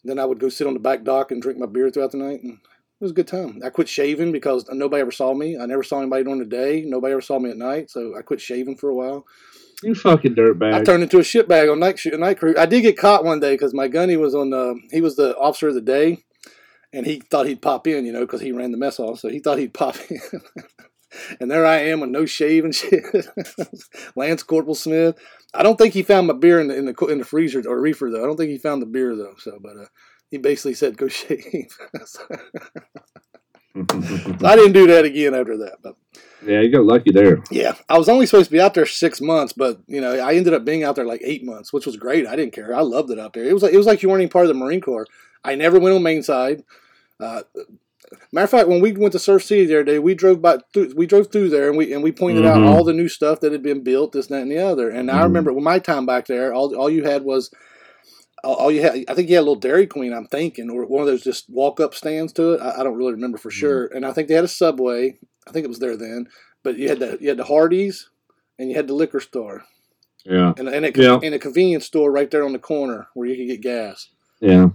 then 0.05 0.19
I 0.19 0.25
would 0.25 0.39
go 0.39 0.49
sit 0.49 0.67
on 0.67 0.75
the 0.75 0.81
back 0.81 1.05
dock 1.05 1.31
and 1.31 1.43
drink 1.43 1.59
my 1.59 1.67
beer 1.67 1.91
throughout 1.91 2.13
the 2.13 2.19
night, 2.19 2.43
and 2.43 2.55
it 2.55 3.05
was 3.05 3.11
a 3.11 3.15
good 3.15 3.29
time. 3.29 3.61
I 3.65 3.69
quit 3.69 3.89
shaving 3.89 4.33
because 4.33 4.67
nobody 4.71 5.03
ever 5.03 5.11
saw 5.11 5.35
me. 5.35 5.59
I 5.59 5.67
never 5.67 5.83
saw 5.83 5.99
anybody 5.99 6.25
during 6.25 6.39
the 6.39 6.47
day. 6.47 6.83
Nobody 6.87 7.13
ever 7.13 7.21
saw 7.21 7.39
me 7.39 7.51
at 7.51 7.57
night, 7.57 7.91
so 7.91 8.17
I 8.17 8.23
quit 8.23 8.41
shaving 8.41 8.77
for 8.77 8.89
a 8.89 8.95
while. 8.95 9.27
You 9.83 9.95
fucking 9.95 10.37
dirtbag. 10.37 10.75
I 10.75 10.85
turned 10.85 11.03
into 11.03 11.19
a 11.19 11.23
shitbag 11.23 11.71
on 11.71 11.81
night 11.81 11.99
shoot, 11.99 12.19
night 12.19 12.39
crew. 12.39 12.55
I 12.57 12.67
did 12.67 12.83
get 12.83 12.97
caught 12.97 13.25
one 13.25 13.41
day 13.41 13.55
because 13.55 13.75
my 13.75 13.89
gunny 13.89 14.17
was 14.17 14.35
on 14.35 14.51
the. 14.51 14.81
He 14.93 15.01
was 15.01 15.17
the 15.17 15.37
officer 15.37 15.69
of 15.69 15.75
the 15.75 15.81
day, 15.81 16.25
and 16.93 17.07
he 17.07 17.21
thought 17.21 17.47
he'd 17.47 17.63
pop 17.63 17.87
in, 17.87 18.05
you 18.05 18.13
know, 18.13 18.21
because 18.21 18.41
he 18.41 18.53
ran 18.53 18.73
the 18.73 18.79
mess 18.79 18.99
hall, 18.99 19.17
so 19.17 19.29
he 19.29 19.39
thought 19.39 19.59
he'd 19.59 19.75
pop 19.75 19.97
in. 20.11 20.21
and 21.41 21.51
there 21.51 21.67
I 21.67 21.79
am 21.79 22.01
with 22.01 22.11
no 22.11 22.27
shave 22.27 22.65
and 22.65 22.75
shit. 22.75 23.05
Lance 24.17 24.43
Corporal 24.43 24.75
Smith. 24.75 25.17
I 25.55 25.63
don't 25.63 25.77
think 25.77 25.95
he 25.95 26.03
found 26.03 26.27
my 26.27 26.35
beer 26.35 26.61
in 26.61 26.69
the 26.69 26.77
in 26.77 26.87
the 26.87 27.07
in 27.07 27.19
the 27.19 27.25
freezer 27.25 27.63
or 27.67 27.81
reefer 27.81 28.11
though. 28.11 28.23
I 28.23 28.27
don't 28.27 28.37
think 28.37 28.51
he 28.51 28.59
found 28.59 28.81
the 28.83 28.87
beer 28.87 29.15
though. 29.15 29.35
So, 29.39 29.59
but 29.61 29.77
uh, 29.77 29.87
he 30.31 30.39
basically 30.39 30.75
said 30.75 30.97
go 30.97 31.09
shave. 31.09 31.77
so 32.05 32.23
I 33.75 34.57
didn't 34.57 34.73
do 34.73 34.87
that 34.89 35.05
again 35.05 35.35
after 35.35 35.57
that, 35.59 35.79
but. 35.83 35.97
yeah, 36.47 36.61
you 36.61 36.71
got 36.71 36.85
lucky 36.85 37.11
there. 37.11 37.43
Yeah, 37.51 37.75
I 37.89 37.97
was 37.99 38.09
only 38.09 38.27
supposed 38.27 38.47
to 38.47 38.53
be 38.53 38.61
out 38.61 38.75
there 38.75 38.85
six 38.87 39.21
months, 39.21 39.53
but 39.55 39.81
you 39.87 40.01
know, 40.01 40.19
I 40.19 40.35
ended 40.35 40.53
up 40.55 40.65
being 40.65 40.85
out 40.85 40.97
there 40.97 41.07
like 41.07 41.23
eight 41.25 41.45
months, 41.45 41.73
which 41.73 41.87
was 41.87 41.97
great. 41.97 42.27
I 42.27 42.37
didn't 42.37 42.53
care. 42.55 42.75
I 42.75 42.81
loved 42.81 43.11
it 43.11 43.19
out 43.19 43.33
there. 43.33 43.45
It 43.45 43.55
was 43.55 43.63
like 43.63 43.73
it 43.73 43.79
was 43.79 43.87
like 43.87 44.03
you 44.03 44.09
weren't 44.09 44.23
even 44.23 44.31
part 44.31 44.45
of 44.45 44.49
the 44.49 44.55
Marine 44.55 44.81
Corps. 44.81 45.07
I 45.45 45.55
never 45.55 45.79
went 45.81 45.95
on 45.95 46.03
main 46.03 46.23
side. 46.23 46.63
Uh, 47.21 47.43
matter 48.33 48.45
of 48.45 48.51
fact, 48.51 48.69
when 48.69 48.81
we 48.81 48.93
went 48.93 49.13
to 49.13 49.19
Surf 49.19 49.45
City 49.45 49.65
the 49.67 49.75
other 49.77 49.85
day, 49.85 49.99
we 49.99 50.15
drove 50.15 50.43
by. 50.43 50.59
Through, 50.73 50.95
we 50.97 51.07
drove 51.07 51.31
through 51.31 51.51
there, 51.51 51.69
and 51.69 51.77
we 51.77 51.93
and 51.93 52.03
we 52.03 52.13
pointed 52.13 52.45
out 52.47 52.59
Mhm. 52.59 52.67
all 52.69 52.85
the 52.85 52.93
new 52.93 53.09
stuff 53.09 53.41
that 53.41 53.53
had 53.53 53.63
been 53.63 53.83
built, 53.83 54.13
this, 54.13 54.27
that, 54.29 54.43
and 54.43 54.51
the 54.51 54.59
other. 54.59 54.89
And 54.89 55.11
I 55.11 55.21
Mhm. 55.21 55.25
remember 55.25 55.53
when 55.53 55.65
my 55.65 55.79
time 55.79 56.07
back 56.07 56.27
there, 56.27 56.53
all 56.53 56.75
all 56.77 56.91
you 56.91 57.05
had 57.05 57.25
was 57.25 57.51
all 58.45 58.73
you 58.73 58.83
had, 58.83 59.05
I 59.07 59.15
think 59.15 59.29
you 59.29 59.37
had 59.37 59.43
a 59.43 59.47
little 59.49 59.55
Dairy 59.55 59.87
Queen. 59.87 60.13
I'm 60.13 60.27
thinking, 60.27 60.69
or 60.69 60.85
one 60.85 61.01
of 61.03 61.07
those 61.07 61.23
just 61.23 61.49
walk 61.49 61.79
up 61.79 61.95
stands 61.95 62.33
to 62.35 62.55
it. 62.55 62.61
I, 62.61 62.81
I 62.81 62.83
don't 62.83 62.97
really 62.97 63.13
remember 63.13 63.39
for 63.39 63.53
sure. 63.53 63.87
And 63.87 64.05
I 64.05 64.13
think 64.13 64.27
they 64.27 64.35
had 64.35 64.43
a 64.45 64.49
Subway. 64.49 65.17
I 65.47 65.53
think 65.53 65.65
it 65.65 65.69
was 65.69 65.79
there 65.79 65.97
then. 65.97 66.27
But 66.65 66.77
you 66.77 66.89
had 66.89 66.99
the 66.99 67.19
you 67.21 67.29
had 67.29 67.39
the 67.39 67.45
Hardee's, 67.45 68.09
and 68.59 68.69
you 68.69 68.75
had 68.77 68.89
the 68.89 68.95
liquor 68.95 69.21
store, 69.21 69.63
Yeah, 70.25 70.55
and 70.57 70.69
and 70.69 70.85
a, 70.87 70.93
Yeah. 70.95 71.21
and 71.23 71.35
a 71.35 71.39
convenience 71.39 71.85
store 71.87 72.11
right 72.11 72.31
there 72.31 72.45
on 72.45 72.53
the 72.53 72.59
corner 72.59 73.07
where 73.15 73.29
you 73.29 73.37
could 73.37 73.47
get 73.49 73.61
gas. 73.63 74.09
yeah. 74.41 74.71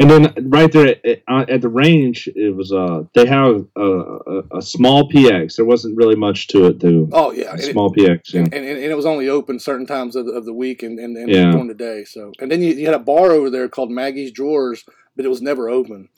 And 0.00 0.08
then 0.10 0.34
right 0.48 0.72
there 0.72 0.86
at, 1.04 1.04
at- 1.28 1.50
at 1.50 1.60
the 1.60 1.68
range, 1.68 2.26
it 2.34 2.54
was 2.56 2.72
uh 2.72 3.02
they 3.14 3.26
have 3.26 3.66
a, 3.76 3.80
a, 3.82 4.42
a 4.58 4.62
small 4.62 5.10
PX. 5.10 5.56
There 5.56 5.66
wasn't 5.66 5.96
really 5.96 6.16
much 6.16 6.46
to 6.48 6.66
it, 6.66 6.80
too. 6.80 7.08
Oh 7.12 7.30
yeah, 7.32 7.50
and 7.52 7.60
it- 7.60 7.72
small 7.72 7.92
PX. 7.94 8.32
Yeah. 8.32 8.40
and, 8.40 8.54
and, 8.54 8.64
and 8.66 8.78
it 8.92 8.96
was 8.96 9.04
only 9.06 9.28
open 9.28 9.58
certain 9.58 9.86
times 9.86 10.16
of 10.16 10.26
the, 10.26 10.32
of 10.32 10.44
the 10.46 10.52
week 10.54 10.82
and, 10.82 10.98
and, 10.98 11.16
and 11.16 11.28
Yeah. 11.28 11.50
during 11.52 11.68
the 11.68 11.74
day. 11.74 12.04
So, 12.04 12.32
and 12.40 12.50
then 12.50 12.62
you, 12.62 12.72
you 12.74 12.86
had 12.86 12.94
a 12.94 12.98
bar 12.98 13.32
over 13.32 13.50
there 13.50 13.68
called 13.68 13.90
Maggie's 13.90 14.32
Drawers, 14.32 14.82
but 15.14 15.24
it 15.26 15.28
was 15.28 15.42
never 15.42 15.68
open. 15.68 16.08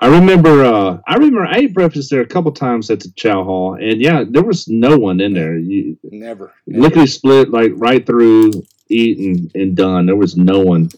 I 0.00 0.06
remember. 0.06 0.64
Uh, 0.64 0.98
I 1.08 1.14
remember. 1.14 1.44
I 1.44 1.56
ate 1.58 1.74
breakfast 1.74 2.10
there 2.12 2.20
a 2.20 2.26
couple 2.26 2.52
times 2.52 2.88
at 2.92 3.00
the 3.00 3.10
Chow 3.16 3.42
Hall, 3.42 3.74
and 3.74 4.00
yeah, 4.00 4.22
there 4.30 4.44
was 4.44 4.68
no 4.68 4.96
one 4.96 5.20
in 5.20 5.34
there. 5.34 5.58
You 5.58 5.98
Never. 6.04 6.52
never. 6.68 6.82
lickety 6.84 7.06
split 7.08 7.50
like 7.50 7.72
right 7.74 8.06
through, 8.06 8.52
eat 8.88 9.18
and, 9.18 9.50
and 9.56 9.76
done. 9.76 10.06
There 10.06 10.14
was 10.14 10.36
no 10.36 10.60
one. 10.60 10.90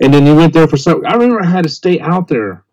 And 0.00 0.14
then 0.14 0.26
you 0.26 0.34
went 0.34 0.52
there 0.52 0.66
for 0.66 0.76
some. 0.76 1.04
I 1.06 1.12
remember 1.14 1.42
I 1.42 1.46
had 1.46 1.64
to 1.64 1.68
stay 1.70 2.00
out 2.00 2.28
there. 2.28 2.64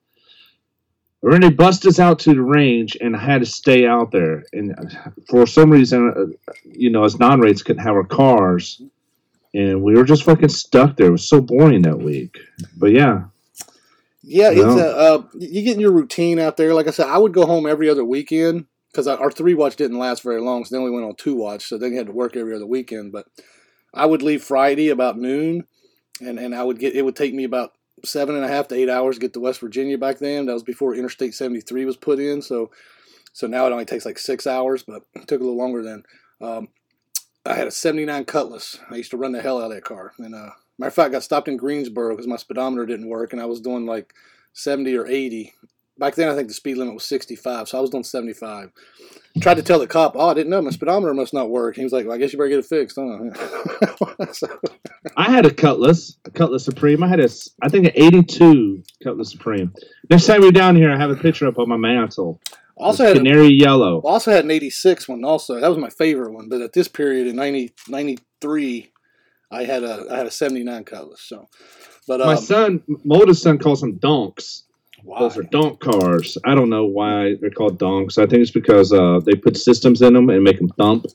Or 1.24 1.38
they 1.40 1.50
bust 1.50 1.86
us 1.86 2.00
out 2.00 2.20
to 2.20 2.34
the 2.34 2.42
range, 2.42 2.96
and 3.02 3.16
I 3.16 3.20
had 3.20 3.40
to 3.40 3.46
stay 3.46 3.88
out 3.88 4.12
there. 4.12 4.44
And 4.54 4.76
for 5.28 5.48
some 5.48 5.72
reason, 5.72 6.14
uh, 6.16 6.52
you 6.64 6.92
know, 6.92 7.04
as 7.04 7.20
non-rates 7.20 7.64
couldn't 7.64 7.84
have 7.84 7.96
our 7.96 8.04
cars, 8.04 8.82
and 9.54 9.82
we 9.82 9.96
were 9.96 10.04
just 10.04 10.24
fucking 10.24 10.50
stuck 10.50 10.96
there. 10.96 11.08
It 11.08 11.12
was 11.12 11.28
so 11.28 11.42
boring 11.42 11.82
that 11.82 11.98
week. 11.98 12.38
But 12.78 12.92
yeah, 12.92 13.24
Yeah, 14.22 14.52
it's 14.52 14.60
a 14.62 14.96
uh, 14.96 15.24
you 15.34 15.64
get 15.64 15.76
in 15.76 15.80
your 15.80 15.92
routine 15.92 16.38
out 16.38 16.56
there. 16.56 16.74
Like 16.74 16.88
I 16.88 16.92
said, 16.92 17.08
I 17.08 17.18
would 17.18 17.34
go 17.34 17.46
home 17.46 17.66
every 17.66 17.90
other 17.90 18.06
weekend 18.06 18.66
because 18.92 19.08
our 19.08 19.32
three 19.32 19.54
watch 19.54 19.76
didn't 19.76 20.00
last 20.00 20.22
very 20.22 20.42
long. 20.42 20.66
So 20.66 20.76
then 20.76 20.84
we 20.84 20.92
went 20.92 21.06
on 21.06 21.16
two 21.16 21.36
watch, 21.36 21.66
so 21.66 21.78
then 21.78 21.92
you 21.92 21.98
had 21.98 22.08
to 22.08 22.14
work 22.14 22.36
every 22.36 22.54
other 22.54 22.68
weekend. 22.68 23.12
But 23.12 23.26
I 23.94 24.06
would 24.06 24.22
leave 24.22 24.44
Friday 24.44 24.90
about 24.90 25.18
noon, 25.18 25.66
and 26.22 26.40
and 26.40 26.56
I 26.56 26.64
would 26.64 26.80
get 26.80 26.96
it 26.96 27.04
would 27.04 27.16
take 27.16 27.34
me 27.34 27.44
about 27.44 27.74
seven 28.06 28.36
and 28.36 28.46
a 28.46 28.48
half 28.48 28.68
to 28.70 28.76
eight 28.76 28.90
hours 28.90 29.16
to 29.16 29.22
get 29.22 29.34
to 29.34 29.40
West 29.40 29.60
Virginia 29.60 29.98
back 29.98 30.20
then. 30.20 30.46
That 30.46 30.54
was 30.54 30.64
before 30.64 30.96
Interstate 30.96 31.34
seventy 31.34 31.62
three 31.62 31.86
was 31.86 31.98
put 31.98 32.20
in. 32.20 32.42
So 32.42 32.72
so 33.34 33.48
now 33.48 33.68
it 33.68 33.72
only 33.72 33.86
takes 33.86 34.06
like 34.06 34.18
six 34.18 34.48
hours, 34.48 34.84
but 34.84 35.04
it 35.16 35.28
took 35.28 35.42
a 35.42 35.44
little 35.44 35.58
longer 35.58 35.84
then. 35.84 36.04
Um, 36.42 36.70
I 37.46 37.54
had 37.54 37.68
a 37.68 37.72
seventy 37.72 38.06
nine 38.06 38.26
Cutlass. 38.26 38.80
I 38.90 38.96
used 38.96 39.12
to 39.12 39.18
run 39.18 39.32
the 39.32 39.42
hell 39.42 39.60
out 39.60 39.72
of 39.72 39.72
that 39.72 39.84
car, 39.84 40.14
and 40.18 40.36
uh, 40.36 40.52
matter 40.78 40.88
of 40.88 40.94
fact, 40.94 41.10
I 41.10 41.14
got 41.14 41.24
stopped 41.24 41.48
in 41.48 41.58
Greensboro 41.58 42.16
because 42.16 42.28
my 42.28 42.36
speedometer 42.36 42.86
didn't 42.86 43.10
work, 43.10 43.34
and 43.34 43.42
I 43.42 43.46
was 43.46 43.62
doing 43.62 43.86
like 43.86 44.14
70 44.54 44.96
or 44.96 45.08
80. 45.08 45.54
Back 46.00 46.16
then, 46.16 46.30
I 46.30 46.36
think 46.36 46.48
the 46.48 46.54
speed 46.54 46.78
limit 46.78 46.94
was 46.94 47.06
65, 47.06 47.70
so 47.70 47.78
I 47.78 47.82
was 47.82 47.90
doing 47.90 48.04
75. 48.04 48.72
Tried 49.42 49.56
to 49.56 49.64
tell 49.64 49.80
the 49.80 49.88
cop, 49.88 50.14
oh, 50.16 50.30
I 50.30 50.34
didn't 50.34 50.50
know, 50.50 50.62
my 50.62 50.72
speedometer 50.72 51.14
must 51.14 51.34
not 51.34 51.50
work. 51.50 51.76
He 51.76 51.84
was 51.84 51.94
like, 51.94 52.06
well, 52.06 52.16
I 52.16 52.18
guess 52.18 52.34
you 52.34 52.40
better 52.40 52.50
get 52.50 52.60
it 52.60 52.66
fixed. 52.66 52.98
Huh? 53.00 54.26
So- 54.34 54.60
I 55.16 55.32
had 55.32 55.46
a 55.46 55.54
Cutlass, 55.54 56.18
a 56.26 56.32
Cutlass 56.32 56.66
Supreme. 56.66 57.04
I 57.04 57.08
had 57.08 57.20
a, 57.20 57.30
I 57.62 57.70
think 57.70 57.86
an 57.86 57.94
'82 57.96 58.84
Cutlass 59.04 59.32
Supreme. 59.32 59.74
Next 60.10 60.26
time 60.26 60.42
you're 60.42 60.52
down 60.52 60.76
here, 60.76 60.92
I 60.92 60.98
have 60.98 61.10
a 61.10 61.16
picture 61.16 61.48
up 61.48 61.58
on 61.60 61.70
my 61.70 61.78
mantle. 61.78 62.40
also 62.76 63.06
had 63.06 63.16
a, 63.16 63.20
canary 63.20 63.48
yellow. 63.48 64.00
also 64.02 64.32
had 64.32 64.44
an 64.44 64.52
86 64.52 65.08
one 65.08 65.24
also. 65.24 65.60
That 65.60 65.70
was 65.70 65.78
my 65.78 65.90
favorite 65.90 66.34
one. 66.34 66.50
But 66.50 66.62
at 66.62 66.74
this 66.74 66.88
period 66.88 67.28
in 67.28 67.36
90, 67.36 67.74
93, 67.88 68.92
I 69.52 69.64
had 69.64 69.84
a 69.84 70.06
I 70.12 70.18
had 70.18 70.28
a 70.28 70.32
79 70.32 70.84
Cutlass. 70.84 71.22
So, 71.22 71.48
but 72.08 72.20
My 72.20 72.34
um, 72.34 72.38
son, 72.38 72.84
my 73.06 73.16
oldest 73.16 73.42
son, 73.42 73.58
calls 73.60 73.82
them 73.82 73.98
donks. 73.98 74.64
Why? 75.04 75.20
Those 75.20 75.38
are 75.38 75.44
donk 75.44 75.80
cars. 75.80 76.38
I 76.46 76.56
don't 76.56 76.70
know 76.70 76.86
why 76.86 77.36
they're 77.40 77.50
called 77.50 77.78
donks. 77.78 78.18
I 78.18 78.26
think 78.26 78.42
it's 78.42 78.52
because 78.52 78.92
uh, 78.92 79.20
they 79.24 79.34
put 79.36 79.58
systems 79.58 80.02
in 80.02 80.14
them 80.14 80.30
and 80.30 80.44
make 80.44 80.58
them 80.60 80.70
thump, 80.70 81.06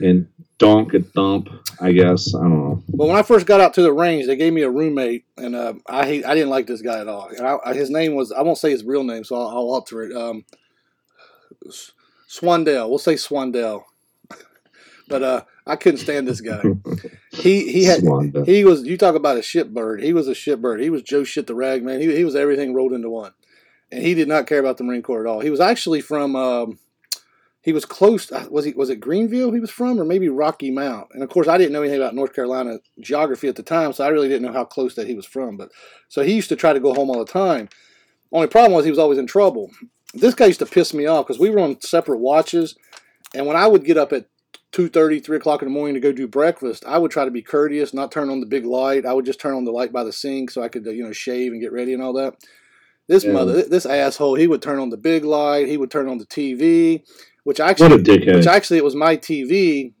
and 0.00 0.28
donk 0.58 0.94
and 0.94 1.10
thump. 1.12 1.48
I 1.80 1.92
guess 1.92 2.34
I 2.34 2.40
don't 2.40 2.50
know. 2.58 2.82
But 2.88 3.06
when 3.08 3.16
I 3.16 3.22
first 3.22 3.46
got 3.46 3.60
out 3.60 3.74
to 3.74 3.82
the 3.82 3.92
range, 3.92 4.26
they 4.26 4.36
gave 4.36 4.52
me 4.52 4.62
a 4.62 4.70
roommate, 4.70 5.24
and 5.36 5.54
uh, 5.56 5.74
I 5.88 6.06
hate, 6.06 6.24
I 6.26 6.34
didn't 6.34 6.50
like 6.50 6.66
this 6.66 6.82
guy 6.82 7.00
at 7.00 7.08
all. 7.08 7.28
And 7.28 7.46
I, 7.46 7.56
I- 7.64 7.74
his 7.74 7.90
name 7.90 8.14
was 8.14 8.30
I 8.32 8.42
won't 8.42 8.58
say 8.58 8.70
his 8.70 8.84
real 8.84 9.04
name, 9.04 9.24
so 9.24 9.36
I'll, 9.36 9.48
I'll 9.48 9.56
alter 9.70 10.02
it. 10.02 10.16
Um, 10.16 10.44
Swandell, 12.28 12.88
we'll 12.88 12.98
say 12.98 13.14
Swandell. 13.14 13.84
but 15.08 15.22
uh, 15.22 15.42
I 15.66 15.76
couldn't 15.76 15.98
stand 16.00 16.26
this 16.28 16.40
guy. 16.40 16.62
He 17.30 17.70
he 17.70 17.84
had 17.84 18.00
Swanda. 18.00 18.44
he 18.46 18.64
was 18.64 18.82
you 18.84 18.96
talk 18.96 19.14
about 19.14 19.36
a 19.36 19.40
shitbird. 19.40 20.02
He 20.02 20.12
was 20.12 20.28
a 20.28 20.32
shitbird. 20.32 20.80
He 20.82 20.90
was 20.90 21.02
Joe 21.02 21.24
shit 21.24 21.46
the 21.46 21.54
rag 21.54 21.84
man. 21.84 22.00
He 22.00 22.14
he 22.16 22.24
was 22.24 22.34
everything 22.34 22.74
rolled 22.74 22.92
into 22.92 23.10
one, 23.10 23.32
and 23.92 24.02
he 24.02 24.14
did 24.14 24.28
not 24.28 24.46
care 24.46 24.60
about 24.60 24.78
the 24.78 24.84
Marine 24.84 25.02
Corps 25.02 25.20
at 25.26 25.30
all. 25.30 25.40
He 25.40 25.50
was 25.50 25.60
actually 25.60 26.00
from. 26.00 26.34
Um, 26.36 26.78
he 27.60 27.72
was 27.72 27.84
close. 27.84 28.32
uh, 28.32 28.46
Was 28.50 28.64
he? 28.64 28.72
Was 28.72 28.88
it 28.88 28.96
Greenville? 29.00 29.52
He 29.52 29.60
was 29.60 29.70
from, 29.70 30.00
or 30.00 30.04
maybe 30.04 30.28
Rocky 30.30 30.70
Mount? 30.70 31.08
And 31.12 31.22
of 31.22 31.28
course, 31.28 31.48
I 31.48 31.58
didn't 31.58 31.72
know 31.72 31.82
anything 31.82 32.00
about 32.00 32.14
North 32.14 32.32
Carolina 32.32 32.78
geography 33.00 33.46
at 33.48 33.56
the 33.56 33.62
time, 33.62 33.92
so 33.92 34.04
I 34.04 34.08
really 34.08 34.28
didn't 34.28 34.46
know 34.46 34.52
how 34.52 34.64
close 34.64 34.94
that 34.94 35.06
he 35.06 35.14
was 35.14 35.26
from. 35.26 35.58
But 35.58 35.70
so 36.08 36.22
he 36.22 36.34
used 36.34 36.48
to 36.48 36.56
try 36.56 36.72
to 36.72 36.80
go 36.80 36.94
home 36.94 37.10
all 37.10 37.18
the 37.18 37.30
time. 37.30 37.68
Only 38.32 38.46
problem 38.46 38.72
was 38.72 38.84
he 38.86 38.90
was 38.90 38.98
always 38.98 39.18
in 39.18 39.26
trouble. 39.26 39.70
This 40.14 40.34
guy 40.34 40.46
used 40.46 40.60
to 40.60 40.66
piss 40.66 40.94
me 40.94 41.04
off 41.06 41.26
because 41.26 41.40
we 41.40 41.50
were 41.50 41.60
on 41.60 41.78
separate 41.82 42.20
watches, 42.20 42.74
and 43.34 43.44
when 43.46 43.56
I 43.56 43.66
would 43.66 43.84
get 43.84 43.98
up 43.98 44.14
at 44.14 44.26
2.30, 44.72 45.24
3 45.24 45.36
o'clock 45.38 45.62
in 45.62 45.68
the 45.68 45.72
morning 45.72 45.94
to 45.94 46.00
go 46.00 46.12
do 46.12 46.28
breakfast, 46.28 46.84
I 46.86 46.98
would 46.98 47.10
try 47.10 47.24
to 47.24 47.30
be 47.30 47.42
courteous, 47.42 47.94
not 47.94 48.12
turn 48.12 48.28
on 48.28 48.40
the 48.40 48.46
big 48.46 48.66
light. 48.66 49.06
I 49.06 49.12
would 49.14 49.24
just 49.24 49.40
turn 49.40 49.54
on 49.54 49.64
the 49.64 49.72
light 49.72 49.92
by 49.92 50.04
the 50.04 50.12
sink 50.12 50.50
so 50.50 50.62
I 50.62 50.68
could, 50.68 50.86
uh, 50.86 50.90
you 50.90 51.04
know, 51.04 51.12
shave 51.12 51.52
and 51.52 51.60
get 51.60 51.72
ready 51.72 51.94
and 51.94 52.02
all 52.02 52.12
that. 52.14 52.34
This 53.06 53.24
Yeah. 53.24 53.32
mother, 53.32 53.62
this 53.62 53.86
asshole, 53.86 54.34
he 54.34 54.46
would 54.46 54.60
turn 54.60 54.78
on 54.78 54.90
the 54.90 54.98
big 54.98 55.24
light. 55.24 55.66
He 55.68 55.78
would 55.78 55.90
turn 55.90 56.08
on 56.08 56.18
the 56.18 56.26
TV, 56.26 57.02
which 57.44 57.58
actually, 57.60 57.88
which 58.36 58.46
actually 58.46 58.76
it 58.76 58.84
was 58.84 58.94
my 58.94 59.16
TV, 59.16 59.94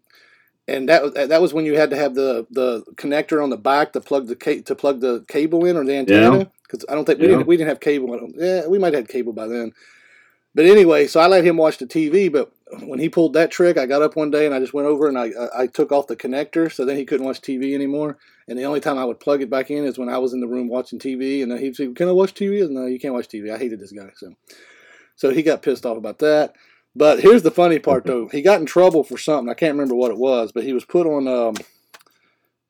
and 0.68 0.90
that 0.90 1.02
was 1.02 1.12
that 1.14 1.40
was 1.40 1.54
when 1.54 1.64
you 1.64 1.76
had 1.78 1.88
to 1.88 1.96
have 1.96 2.14
the 2.14 2.46
the 2.50 2.84
connector 2.96 3.42
on 3.42 3.48
the 3.48 3.56
back 3.56 3.94
to 3.94 4.02
plug 4.02 4.26
the 4.26 4.36
ca- 4.36 4.60
to 4.60 4.74
plug 4.74 5.00
the 5.00 5.24
cable 5.28 5.64
in 5.64 5.78
or 5.78 5.84
the 5.84 5.94
antenna. 5.96 6.50
Because 6.62 6.84
I 6.86 6.94
don't 6.94 7.06
think 7.06 7.18
we 7.18 7.24
Yeah. 7.28 7.30
didn't 7.36 7.46
we 7.46 7.56
didn't 7.56 7.70
have 7.70 7.80
cable. 7.80 8.30
Yeah, 8.36 8.66
we 8.66 8.78
might 8.78 8.92
have 8.92 9.04
had 9.04 9.08
cable 9.08 9.32
by 9.32 9.46
then. 9.46 9.72
But 10.54 10.66
anyway, 10.66 11.06
so 11.06 11.20
I 11.20 11.26
let 11.28 11.44
him 11.44 11.56
watch 11.56 11.78
the 11.78 11.86
TV. 11.86 12.28
But 12.30 12.52
when 12.80 12.98
he 12.98 13.08
pulled 13.08 13.32
that 13.32 13.50
trick, 13.50 13.78
I 13.78 13.86
got 13.86 14.02
up 14.02 14.16
one 14.16 14.30
day 14.30 14.46
and 14.46 14.54
I 14.54 14.60
just 14.60 14.74
went 14.74 14.88
over 14.88 15.08
and 15.08 15.18
I, 15.18 15.30
I, 15.56 15.66
took 15.66 15.92
off 15.92 16.06
the 16.06 16.16
connector, 16.16 16.72
so 16.72 16.84
then 16.84 16.96
he 16.96 17.04
couldn't 17.04 17.26
watch 17.26 17.40
TV 17.40 17.74
anymore. 17.74 18.18
And 18.46 18.58
the 18.58 18.64
only 18.64 18.80
time 18.80 18.98
I 18.98 19.04
would 19.04 19.20
plug 19.20 19.42
it 19.42 19.50
back 19.50 19.70
in 19.70 19.84
is 19.84 19.98
when 19.98 20.08
I 20.08 20.18
was 20.18 20.32
in 20.32 20.40
the 20.40 20.48
room 20.48 20.68
watching 20.68 20.98
TV, 20.98 21.42
and 21.42 21.50
then 21.50 21.58
he'd 21.58 21.76
say, 21.76 21.92
"Can 21.92 22.08
I 22.08 22.12
watch 22.12 22.34
TV?" 22.34 22.62
And, 22.62 22.74
No, 22.74 22.86
you 22.86 22.98
can't 22.98 23.14
watch 23.14 23.28
TV. 23.28 23.52
I 23.52 23.58
hated 23.58 23.80
this 23.80 23.92
guy, 23.92 24.10
so 24.16 24.34
so 25.16 25.30
he 25.30 25.42
got 25.42 25.62
pissed 25.62 25.86
off 25.86 25.96
about 25.96 26.18
that. 26.20 26.54
But 26.94 27.20
here's 27.20 27.42
the 27.42 27.50
funny 27.50 27.78
part, 27.78 28.04
though. 28.04 28.28
He 28.28 28.42
got 28.42 28.60
in 28.60 28.66
trouble 28.66 29.04
for 29.04 29.18
something. 29.18 29.48
I 29.48 29.54
can't 29.54 29.74
remember 29.74 29.94
what 29.94 30.10
it 30.10 30.18
was, 30.18 30.52
but 30.52 30.64
he 30.64 30.72
was 30.72 30.84
put 30.84 31.06
on. 31.06 31.28
Um, 31.28 31.54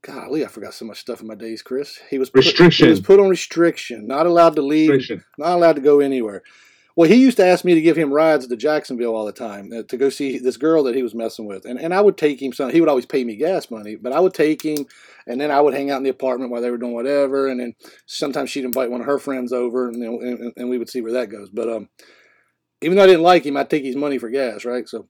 golly, 0.03 0.45
I 0.45 0.49
forgot 0.49 0.75
so 0.75 0.85
much 0.85 0.99
stuff 0.99 1.21
in 1.21 1.27
my 1.27 1.35
days, 1.35 1.63
Chris. 1.63 1.99
He 2.11 2.19
was 2.19 2.31
put, 2.31 2.45
Restriction. 2.45 2.87
He 2.87 2.91
was 2.91 3.01
put 3.01 3.21
on 3.21 3.29
restriction, 3.29 4.07
not 4.07 4.27
allowed 4.27 4.57
to 4.57 4.63
leave 4.63 4.91
not 5.39 5.55
allowed 5.55 5.77
to 5.77 5.83
go 5.83 6.01
anywhere. 6.01 6.43
Well, 6.99 7.09
he 7.09 7.15
used 7.15 7.37
to 7.37 7.47
ask 7.47 7.65
me 7.65 7.75
to 7.75 7.81
give 7.81 7.97
him 7.97 8.13
rides 8.13 8.49
to 8.49 8.57
Jacksonville 8.57 9.15
all 9.15 9.25
the 9.25 9.31
time 9.31 9.71
uh, 9.73 9.85
to 9.85 9.97
go 9.97 10.11
see 10.11 10.37
this 10.37 10.57
girl 10.57 10.83
that 10.83 10.97
he 10.97 11.05
was 11.05 11.15
messing 11.15 11.47
with, 11.47 11.65
and 11.65 11.79
and 11.79 11.95
I 11.95 12.01
would 12.01 12.17
take 12.17 12.43
him. 12.43 12.53
Some 12.53 12.71
he 12.71 12.81
would 12.81 12.89
always 12.89 13.07
pay 13.07 13.23
me 13.23 13.37
gas 13.37 13.71
money, 13.71 13.95
but 13.95 14.13
I 14.13 14.19
would 14.19 14.35
take 14.35 14.65
him, 14.65 14.85
and 15.25 15.41
then 15.41 15.53
I 15.53 15.61
would 15.61 15.75
hang 15.75 15.93
out 15.93 15.99
in 15.99 16.03
the 16.03 16.11
apartment 16.11 16.51
while 16.51 16.61
they 16.61 16.73
were 16.73 16.77
doing 16.77 16.95
whatever, 16.95 17.47
and 17.47 17.61
then 17.61 17.77
sometimes 18.07 18.51
she'd 18.51 18.65
invite 18.65 18.91
one 18.91 19.01
of 19.01 19.07
her 19.07 19.21
friends 19.21 19.53
over, 19.53 19.87
and 19.87 20.03
and, 20.03 20.53
and 20.57 20.69
we 20.69 20.77
would 20.77 20.91
see 20.91 21.01
where 21.01 21.13
that 21.13 21.31
goes. 21.31 21.51
But 21.51 21.69
um, 21.69 21.89
even 22.83 22.97
though 22.97 23.05
I 23.05 23.07
didn't 23.07 23.23
like 23.23 23.47
him, 23.47 23.57
I'd 23.57 23.71
take 23.71 23.85
his 23.85 23.95
money 23.95 24.19
for 24.19 24.29
gas, 24.29 24.65
right? 24.65 24.89
So, 24.89 25.07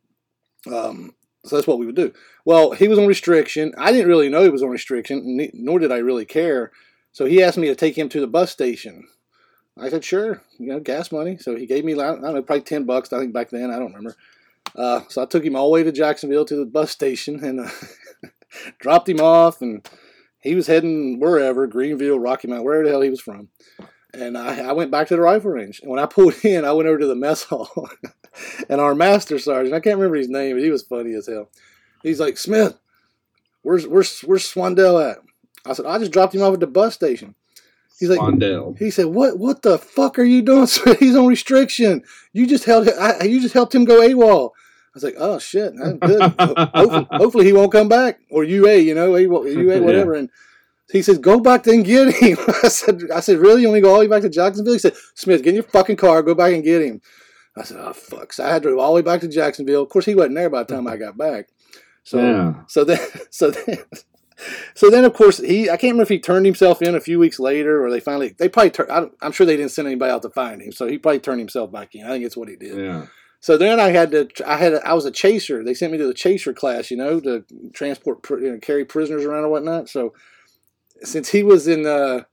um, 0.71 1.15
so 1.47 1.57
that's 1.57 1.67
what 1.67 1.79
we 1.79 1.87
would 1.87 1.97
do. 1.97 2.13
Well, 2.45 2.73
he 2.73 2.87
was 2.87 2.99
on 2.99 3.07
restriction. 3.07 3.73
I 3.79 3.93
didn't 3.93 4.09
really 4.09 4.29
know 4.29 4.43
he 4.43 4.51
was 4.51 4.63
on 4.63 4.69
restriction, 4.69 5.41
nor 5.55 5.79
did 5.79 5.91
I 5.91 5.99
really 5.99 6.27
care. 6.27 6.71
So 7.13 7.25
he 7.25 7.43
asked 7.43 7.57
me 7.57 7.69
to 7.69 7.75
take 7.75 7.97
him 7.97 8.11
to 8.11 8.21
the 8.21 8.27
bus 8.27 8.51
station. 8.51 9.09
I 9.81 9.89
said, 9.89 10.05
sure, 10.05 10.43
you 10.59 10.69
know, 10.69 10.81
gas 10.81 11.13
money. 11.13 11.39
So 11.39 11.57
he 11.57 11.67
gave 11.67 11.85
me, 11.85 11.93
I 11.95 12.07
don't 12.07 12.23
know, 12.23 12.43
probably 12.43 12.63
10 12.63 12.85
bucks, 12.85 13.13
I 13.13 13.19
think 13.19 13.33
back 13.33 13.51
then, 13.51 13.71
I 13.71 13.79
don't 13.79 13.95
remember. 13.95 14.17
Uh, 14.75 15.03
so 15.09 15.23
I 15.23 15.27
took 15.27 15.45
him 15.45 15.57
all 15.57 15.69
the 15.69 15.75
way 15.75 15.83
to 15.83 15.93
Jacksonville 15.93 16.45
to 16.45 16.57
the 16.57 16.67
bus 16.67 16.91
station 16.91 17.43
and 17.45 17.61
uh, 17.61 17.71
dropped 18.79 19.09
him 19.09 19.21
off. 19.21 19.61
And 19.61 19.89
he 20.41 20.55
was 20.55 20.67
heading 20.67 21.21
wherever, 21.21 21.67
Greenville, 21.67 22.19
Rocky 22.19 22.49
Mount, 22.49 22.65
wherever 22.65 22.85
the 22.85 22.91
hell 22.91 23.01
he 23.01 23.11
was 23.11 23.21
from. 23.21 23.49
And 24.15 24.39
I, 24.39 24.69
I 24.69 24.73
went 24.73 24.91
back 24.91 25.09
to 25.09 25.17
the 25.17 25.23
rifle 25.23 25.51
range. 25.51 25.81
And 25.81 25.91
when 25.91 26.01
I 26.01 26.07
pulled 26.07 26.35
in, 26.45 26.65
I 26.65 26.73
went 26.73 26.89
over 26.89 26.99
to 26.99 27.07
the 27.07 27.15
mess 27.15 27.45
hall. 27.45 27.89
and 28.69 28.81
our 28.81 28.95
master 28.95 29.39
sergeant, 29.39 29.75
I 29.75 29.81
can't 29.81 29.97
remember 29.97 30.17
his 30.17 30.29
name, 30.29 30.57
but 30.57 30.63
he 30.63 30.71
was 30.71 30.83
funny 30.83 31.15
as 31.15 31.27
hell. 31.27 31.51
He's 32.03 32.21
like, 32.21 32.39
Smith, 32.39 32.79
where's, 33.63 33.87
where's, 33.87 34.21
where's 34.21 34.53
Swandell 34.53 35.11
at? 35.11 35.19
I 35.67 35.73
said, 35.73 35.87
I 35.87 35.99
just 35.99 36.13
dropped 36.13 36.35
him 36.35 36.43
off 36.43 36.55
at 36.55 36.61
the 36.61 36.67
bus 36.67 36.95
station. 36.95 37.35
He's 37.99 38.09
like, 38.09 38.21
Mondale. 38.21 38.79
he 38.79 38.91
said, 38.91 39.07
"What? 39.07 39.39
What 39.39 39.63
the 39.63 39.77
fuck 39.79 40.19
are 40.19 40.25
you 40.25 40.41
doing? 40.43 40.69
He's 41.01 41.17
on 41.17 41.27
restriction. 41.27 42.03
You 42.33 42.47
just 42.47 42.65
held. 42.65 42.89
I, 42.89 43.25
you 43.25 43.41
just 43.41 43.55
helped 43.55 43.75
him 43.75 43.85
go 43.85 44.01
AWOL." 44.01 44.51
I 44.51 44.91
was 44.95 45.03
like, 45.03 45.17
"Oh 45.19 45.39
shit, 45.39 45.73
that's 45.77 45.99
good. 45.99 46.23
hopefully, 46.39 47.07
hopefully 47.11 47.45
he 47.45 47.53
won't 47.53 47.73
come 47.73 47.89
back 47.89 48.21
or 48.31 48.45
UA. 48.45 48.77
You 48.79 48.95
know, 48.95 49.13
AWOL, 49.13 49.53
UA, 49.53 49.83
whatever." 49.83 50.15
And 50.15 50.31
he 50.93 51.03
says, 51.03 51.19
"Go 51.19 51.41
back 51.41 51.67
and 51.67 51.85
get 51.85 52.15
him." 52.15 52.39
I 52.63 52.69
said, 52.69 53.03
"I 53.15 53.21
said, 53.21 53.39
really? 53.39 53.63
You 53.63 53.69
want 53.69 53.75
me 53.75 53.81
to 53.81 53.85
go 53.87 53.91
all 53.91 54.01
the 54.01 54.07
way 54.07 54.09
back 54.09 54.23
to 54.23 54.29
Jacksonville?" 54.29 54.75
He 54.75 54.79
said, 54.79 54.95
"Smith, 55.15 55.43
get 55.43 55.51
in 55.51 55.55
your 55.57 55.65
fucking 55.65 55.97
car, 55.97 56.23
go 56.23 56.35
back 56.35 56.53
and 56.55 56.63
get 56.63 56.83
him." 56.83 57.01
I 57.57 57.65
said, 57.65 57.79
"Oh 57.81 57.93
fuck!" 57.93 58.33
So 58.33 58.45
I 58.45 58.51
had 58.51 58.63
to 58.63 58.71
go 58.71 58.79
all 58.81 58.91
the 58.95 58.97
way 58.97 59.03
back 59.03 59.21
to 59.23 59.29
Jacksonville. 59.29 59.83
Of 59.83 59.89
course, 59.89 60.05
he 60.05 60.15
wasn't 60.15 60.37
there 60.37 60.51
by 60.51 60.63
the 60.63 60.73
time 60.73 60.87
I 60.87 60.97
got 60.97 61.19
back. 61.19 61.49
So, 62.05 62.19
Yeah. 62.19 62.55
so 62.69 62.85
then, 62.85 63.01
so 63.31 63.51
then, 63.51 63.79
so 64.75 64.91
then, 64.91 65.05
of 65.05 65.15
course, 65.15 65.39
he. 65.39 65.69
I 65.69 65.77
can't 65.77 65.93
remember 65.93 66.03
if 66.05 66.09
he 66.09 66.19
turned 66.19 66.47
himself 66.47 66.81
in 66.83 66.95
a 66.95 67.01
few 67.01 67.19
weeks 67.19 67.39
later, 67.39 67.85
or 67.85 67.91
they 67.91 68.01
finally. 68.01 68.35
They 68.39 68.49
probably. 68.49 68.71
Tur- 68.71 68.91
I 68.91 69.09
I'm 69.21 69.33
sure 69.33 69.47
they 69.47 69.57
didn't 69.57 69.73
send 69.73 69.89
anybody 69.89 70.13
out 70.13 70.23
to 70.23 70.31
find 70.31 70.63
him, 70.63 70.73
so 70.73 70.87
he 70.87 70.99
probably 70.99 71.21
turned 71.21 71.41
himself 71.41 71.73
back 71.73 71.95
in. 71.95 72.05
I 72.05 72.11
think 72.11 72.25
it's 72.25 72.37
what 72.37 72.49
he 72.49 72.57
did. 72.57 72.79
Yeah. 72.79 73.07
So 73.41 73.57
then 73.57 73.79
I 73.79 73.91
had 73.91 74.11
to. 74.13 74.29
I 74.47 74.57
had. 74.57 74.75
I 74.75 74.95
was 74.95 75.05
a 75.05 75.11
chaser. 75.11 75.65
They 75.65 75.75
sent 75.75 75.93
me 75.93 75.99
to 75.99 76.07
the 76.07 76.15
chaser 76.15 76.53
class, 76.53 76.91
you 76.91 76.97
know, 76.97 77.21
to 77.21 77.45
transport, 77.73 78.23
pr- 78.23 78.39
you 78.39 78.53
know, 78.53 78.59
carry 78.59 78.85
prisoners 78.85 79.25
around 79.25 79.45
or 79.45 79.49
whatnot. 79.49 79.89
So 79.89 80.13
since 81.03 81.31
he 81.31 81.43
was 81.43 81.69
in, 81.69 81.87
uh, 81.87 82.25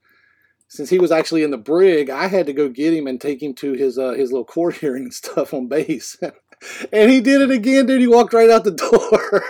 since 0.68 0.90
he 0.90 1.00
was 1.00 1.12
actually 1.12 1.44
in 1.44 1.52
the 1.52 1.58
brig, 1.58 2.10
I 2.10 2.28
had 2.28 2.48
to 2.48 2.54
go 2.54 2.70
get 2.70 2.94
him 2.94 3.08
and 3.08 3.20
take 3.20 3.42
him 3.42 3.54
to 3.56 3.74
his 3.74 3.98
uh, 3.98 4.12
his 4.12 4.32
little 4.32 4.46
court 4.46 4.76
hearing 4.82 5.04
and 5.04 5.14
stuff 5.14 5.54
on 5.54 5.68
base. 5.68 6.18
and 6.92 7.10
he 7.12 7.22
did 7.22 7.42
it 7.42 7.52
again, 7.52 7.86
dude. 7.86 8.02
He 8.02 8.08
walked 8.08 8.34
right 8.34 8.50
out 8.50 8.64
the 8.64 8.72
door. 8.72 9.44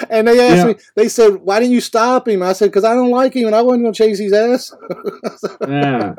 and 0.10 0.28
they 0.28 0.40
asked 0.40 0.58
Yeah. 0.58 0.64
me. 0.66 0.74
They 0.94 1.08
said, 1.08 1.36
"Why 1.36 1.60
didn't 1.60 1.72
you 1.74 1.80
stop 1.80 2.28
him?" 2.28 2.42
I 2.42 2.52
said, 2.52 2.66
"Because 2.66 2.84
I 2.84 2.94
don't 2.94 3.10
like 3.10 3.34
him, 3.34 3.46
and 3.46 3.54
I 3.54 3.62
wasn't 3.62 3.84
going 3.84 3.94
to 3.94 3.98
chase 3.98 4.18
his 4.18 4.32
ass." 4.32 4.72
Yeah. 5.68 6.14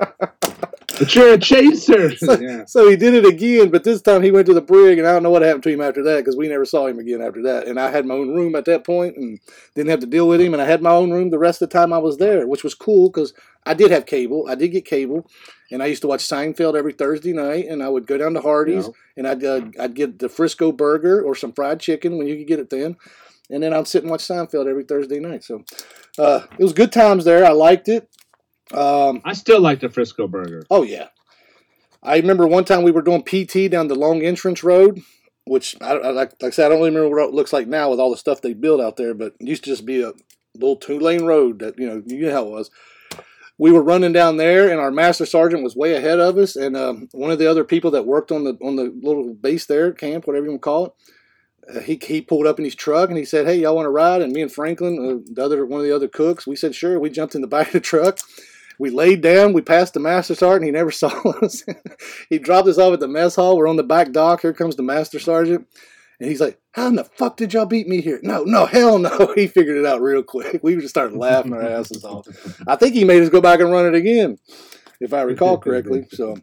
But 1.00 1.16
you're 1.16 1.34
a 1.34 1.38
chaser. 1.38 2.10
yeah. 2.40 2.66
So 2.66 2.90
he 2.90 2.96
did 2.96 3.14
it 3.16 3.26
again, 3.26 3.70
but 3.70 3.84
this 3.84 4.02
time 4.02 4.22
he 4.22 4.32
went 4.32 4.46
to 4.48 4.54
the 4.54 4.62
brig, 4.62 5.00
and 5.00 5.08
I 5.08 5.12
don't 5.14 5.24
know 5.24 5.30
what 5.32 5.42
happened 5.42 5.64
to 5.64 5.72
him 5.74 5.82
after 5.82 6.04
that 6.04 6.18
because 6.18 6.36
we 6.38 6.48
never 6.48 6.66
saw 6.66 6.86
him 6.88 7.00
again 7.00 7.22
after 7.22 7.42
that. 7.44 7.68
And 7.68 7.80
I 7.80 7.90
had 7.90 8.06
my 8.06 8.14
own 8.16 8.36
room 8.36 8.56
at 8.56 8.66
that 8.66 8.86
point 8.86 9.16
and 9.18 9.40
didn't 9.76 9.90
have 9.90 10.02
to 10.02 10.06
deal 10.06 10.28
with 10.28 10.42
him, 10.42 10.54
and 10.54 10.62
I 10.62 10.66
had 10.66 10.82
my 10.82 10.92
own 10.92 11.12
room 11.12 11.30
the 11.30 11.40
rest 11.40 11.62
of 11.62 11.70
the 11.70 11.74
time 11.78 11.94
I 11.94 11.98
was 11.98 12.18
there, 12.18 12.46
which 12.48 12.64
was 12.64 12.76
cool 12.76 13.10
because 13.10 13.34
I 13.66 13.74
did 13.74 13.92
have 13.92 14.06
cable. 14.06 14.46
I 14.48 14.56
did 14.56 14.70
get 14.70 14.86
cable, 14.86 15.28
and 15.72 15.82
I 15.82 15.88
used 15.88 16.02
to 16.04 16.08
watch 16.08 16.22
Seinfeld 16.28 16.78
every 16.78 16.94
Thursday 16.94 17.34
night, 17.34 17.66
and 17.68 17.82
I 17.82 17.90
would 17.90 18.06
go 18.08 18.18
down 18.18 18.34
to 18.34 18.42
Hardee's, 18.42 18.86
Yeah. 18.88 18.92
and 19.18 19.28
I'd 19.28 19.44
uh, 19.44 19.62
I'd 19.80 19.96
get 19.96 20.20
the 20.20 20.30
Frisco 20.30 20.72
burger 20.72 21.22
or 21.22 21.36
some 21.36 21.54
fried 21.54 21.80
chicken 21.80 22.18
when 22.18 22.28
you 22.28 22.38
could 22.38 22.48
get 22.48 22.60
it 22.60 22.70
then. 22.70 22.98
And 23.52 23.64
then 23.64 23.74
I'd 23.74 23.88
sit 23.88 24.04
and 24.04 24.12
watch 24.12 24.22
Seinfeld 24.28 24.68
every 24.70 24.84
Thursday 24.84 25.20
night. 25.20 25.44
So 25.44 25.64
uh, 26.20 26.42
it 26.52 26.64
was 26.64 26.72
good 26.72 26.92
times 26.92 27.26
there. 27.26 27.44
I 27.44 27.50
liked 27.50 27.90
it. 27.90 28.08
Um, 28.74 29.22
I 29.26 29.34
still 29.34 29.62
like 29.62 29.80
the 29.80 29.90
Frisco 29.90 30.28
burger. 30.28 30.64
Oh 30.70 30.84
yeah, 30.84 31.08
I 32.04 32.18
remember 32.18 32.48
one 32.48 32.66
time 32.66 32.84
we 32.84 32.92
were 32.92 33.02
doing 33.02 33.24
PT 33.24 33.72
down 33.72 33.88
the 33.88 33.96
Long 33.96 34.22
Entrance 34.22 34.64
Road, 34.64 35.02
which 35.46 35.76
I, 35.82 35.94
I 35.94 36.12
like. 36.12 36.34
Like 36.42 36.44
I 36.44 36.50
said, 36.52 36.68
I 36.68 36.70
don't 36.70 36.80
really 36.80 36.92
remember 36.92 37.16
what 37.16 37.30
it 37.30 37.34
looks 37.36 37.54
like 37.54 37.68
now 37.68 37.90
with 37.90 38.00
all 38.00 38.12
the 38.12 38.18
stuff 38.18 38.42
they 38.42 38.54
built 38.54 38.82
out 38.82 38.98
there, 38.98 39.14
but 39.14 39.34
it 39.40 39.48
used 39.48 39.64
to 39.64 39.70
just 39.70 39.86
be 39.86 40.02
a 40.02 40.14
little 40.56 40.76
two 40.76 41.00
lane 41.00 41.26
road 41.26 41.60
that 41.60 41.78
you 41.78 41.88
know 41.88 42.04
you 42.06 42.28
know 42.28 42.32
how 42.32 42.46
it 42.46 42.52
was. 42.52 42.72
We 43.58 43.74
were 43.74 43.84
running 43.84 44.14
down 44.14 44.38
there, 44.38 44.70
and 44.70 44.80
our 44.80 44.92
master 44.92 45.26
sergeant 45.26 45.64
was 45.64 45.76
way 45.76 45.94
ahead 45.96 46.20
of 46.20 46.38
us, 46.38 46.56
and 46.56 46.78
um, 46.78 47.10
one 47.12 47.32
of 47.32 47.40
the 47.40 47.48
other 47.48 47.66
people 47.66 47.92
that 47.92 48.06
worked 48.06 48.32
on 48.32 48.46
the 48.46 48.58
on 48.62 48.76
the 48.76 48.94
little 49.02 49.34
base 49.34 49.66
there, 49.66 49.92
camp, 49.92 50.28
whatever 50.28 50.46
you 50.46 50.52
want 50.52 50.62
to 50.62 50.64
call 50.64 50.86
it. 50.86 50.94
Uh, 51.70 51.80
he, 51.82 52.00
he 52.02 52.20
pulled 52.20 52.48
up 52.48 52.58
in 52.58 52.66
his 52.66 52.74
truck 52.74 53.10
and 53.10 53.18
he 53.18 53.26
said, 53.26 53.46
"Hey, 53.46 53.60
y'all 53.60 53.76
want 53.76 53.86
to 53.86 53.92
ride?" 53.92 54.22
And 54.22 54.32
me 54.32 54.42
and 54.42 54.52
Franklin, 54.52 55.24
uh, 55.28 55.32
the 55.34 55.44
other 55.44 55.66
one 55.66 55.82
of 55.82 55.86
the 55.86 55.96
other 55.96 56.08
cooks, 56.08 56.48
we 56.48 56.56
said, 56.56 56.74
"Sure." 56.74 57.00
We 57.00 57.10
jumped 57.10 57.36
in 57.36 57.42
the 57.42 57.48
back 57.48 57.68
of 57.68 57.74
the 57.74 57.80
truck. 57.82 58.20
We 58.80 58.90
laid 58.90 59.22
down. 59.22 59.54
We 59.54 59.62
passed 59.62 59.94
the 59.94 60.00
master 60.00 60.34
sergeant. 60.34 60.66
He 60.66 60.72
never 60.72 60.92
saw 60.92 61.10
us. 61.42 61.64
he 62.30 62.40
dropped 62.40 62.68
us 62.68 62.80
off 62.80 62.94
at 62.94 63.00
the 63.00 63.08
mess 63.08 63.36
hall. 63.36 63.58
We're 63.58 63.68
on 63.68 63.76
the 63.76 63.84
back 63.84 64.12
dock. 64.12 64.42
Here 64.42 64.54
comes 64.54 64.76
the 64.76 64.84
master 64.84 65.20
sergeant. 65.20 65.68
And 66.20 66.30
he's 66.30 66.42
like, 66.42 66.60
How 66.72 66.88
in 66.88 66.96
the 66.96 67.04
fuck 67.04 67.38
did 67.38 67.54
y'all 67.54 67.66
beat 67.66 67.88
me 67.88 68.02
here? 68.02 68.20
No, 68.24 68.44
no, 68.44 68.66
hell 68.66 68.98
no. 68.98 69.34
He 69.36 69.48
figured 69.48 69.78
it 69.78 69.86
out 69.86 70.02
real 70.02 70.24
quick. 70.24 70.62
We 70.64 70.76
just 70.76 70.90
started 70.90 71.18
laughing 71.18 71.54
our 71.54 71.62
asses 71.62 72.04
off. 72.04 72.28
I 72.68 72.76
think 72.76 72.94
he 72.96 73.04
made 73.06 73.22
us 73.22 73.30
go 73.30 73.42
back 73.42 73.60
and 73.60 73.72
run 73.72 73.86
it 73.86 73.96
again, 73.96 74.38
if 75.00 75.14
I 75.14 75.22
recall 75.22 75.58
correctly. 75.58 76.08
So, 76.12 76.36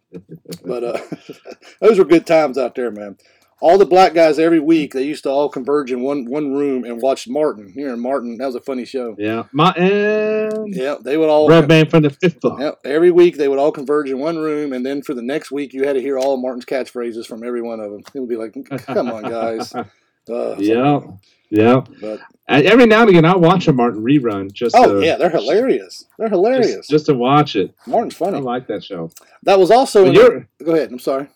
but 0.64 0.84
uh, 0.84 1.00
those 1.80 1.98
were 1.98 2.04
good 2.04 2.26
times 2.26 2.56
out 2.56 2.74
there, 2.74 2.90
man. 2.90 3.16
All 3.60 3.78
the 3.78 3.86
black 3.86 4.12
guys 4.12 4.38
every 4.38 4.60
week, 4.60 4.92
they 4.92 5.04
used 5.04 5.22
to 5.22 5.30
all 5.30 5.48
converge 5.48 5.90
in 5.90 6.02
one 6.02 6.26
one 6.26 6.52
room 6.52 6.84
and 6.84 7.00
watch 7.00 7.26
Martin. 7.26 7.72
Here 7.72 7.92
in 7.92 8.00
Martin, 8.00 8.36
that 8.36 8.46
was 8.46 8.54
a 8.54 8.60
funny 8.60 8.84
show. 8.84 9.16
Yeah. 9.18 9.44
And 9.76 10.74
Yeah, 10.74 10.96
they 11.00 11.16
would 11.16 11.30
all 11.30 11.48
Red 11.48 11.66
Man 11.66 11.88
from 11.88 12.02
the 12.02 12.10
fifth 12.10 12.40
floor. 12.40 12.60
Yep. 12.60 12.80
Every 12.84 13.10
week 13.10 13.38
they 13.38 13.48
would 13.48 13.58
all 13.58 13.72
converge 13.72 14.10
in 14.10 14.18
one 14.18 14.36
room, 14.36 14.74
and 14.74 14.84
then 14.84 15.02
for 15.02 15.14
the 15.14 15.22
next 15.22 15.50
week 15.50 15.72
you 15.72 15.86
had 15.86 15.94
to 15.94 16.02
hear 16.02 16.18
all 16.18 16.34
of 16.34 16.40
Martin's 16.40 16.66
catchphrases 16.66 17.26
from 17.26 17.42
every 17.42 17.62
one 17.62 17.80
of 17.80 17.90
them. 17.90 18.02
It 18.14 18.20
would 18.20 18.28
be 18.28 18.36
like, 18.36 18.54
"Come 18.86 19.10
on, 19.10 19.22
guys." 19.22 19.72
Uh, 20.28 20.56
Yeah. 20.58 21.02
Yeah. 21.50 21.84
But 22.00 22.20
I, 22.48 22.62
every 22.62 22.86
now 22.86 23.02
and 23.02 23.10
again, 23.10 23.24
I 23.24 23.36
watch 23.36 23.68
a 23.68 23.72
Martin 23.72 24.02
rerun 24.02 24.52
just 24.52 24.74
oh 24.76 25.00
to, 25.00 25.06
yeah, 25.06 25.16
they're 25.16 25.30
hilarious. 25.30 26.04
They're 26.18 26.28
hilarious. 26.28 26.76
just, 26.76 26.90
just 26.90 27.06
to 27.06 27.14
watch 27.14 27.54
it. 27.54 27.72
Martin's 27.86 28.16
funny. 28.16 28.38
I 28.38 28.40
like 28.40 28.66
that 28.66 28.82
show. 28.82 29.10
That 29.44 29.58
was 29.58 29.70
also. 29.70 30.10
You're, 30.10 30.48
go 30.64 30.74
ahead. 30.74 30.90
I'm 30.90 30.98
sorry. 30.98 31.28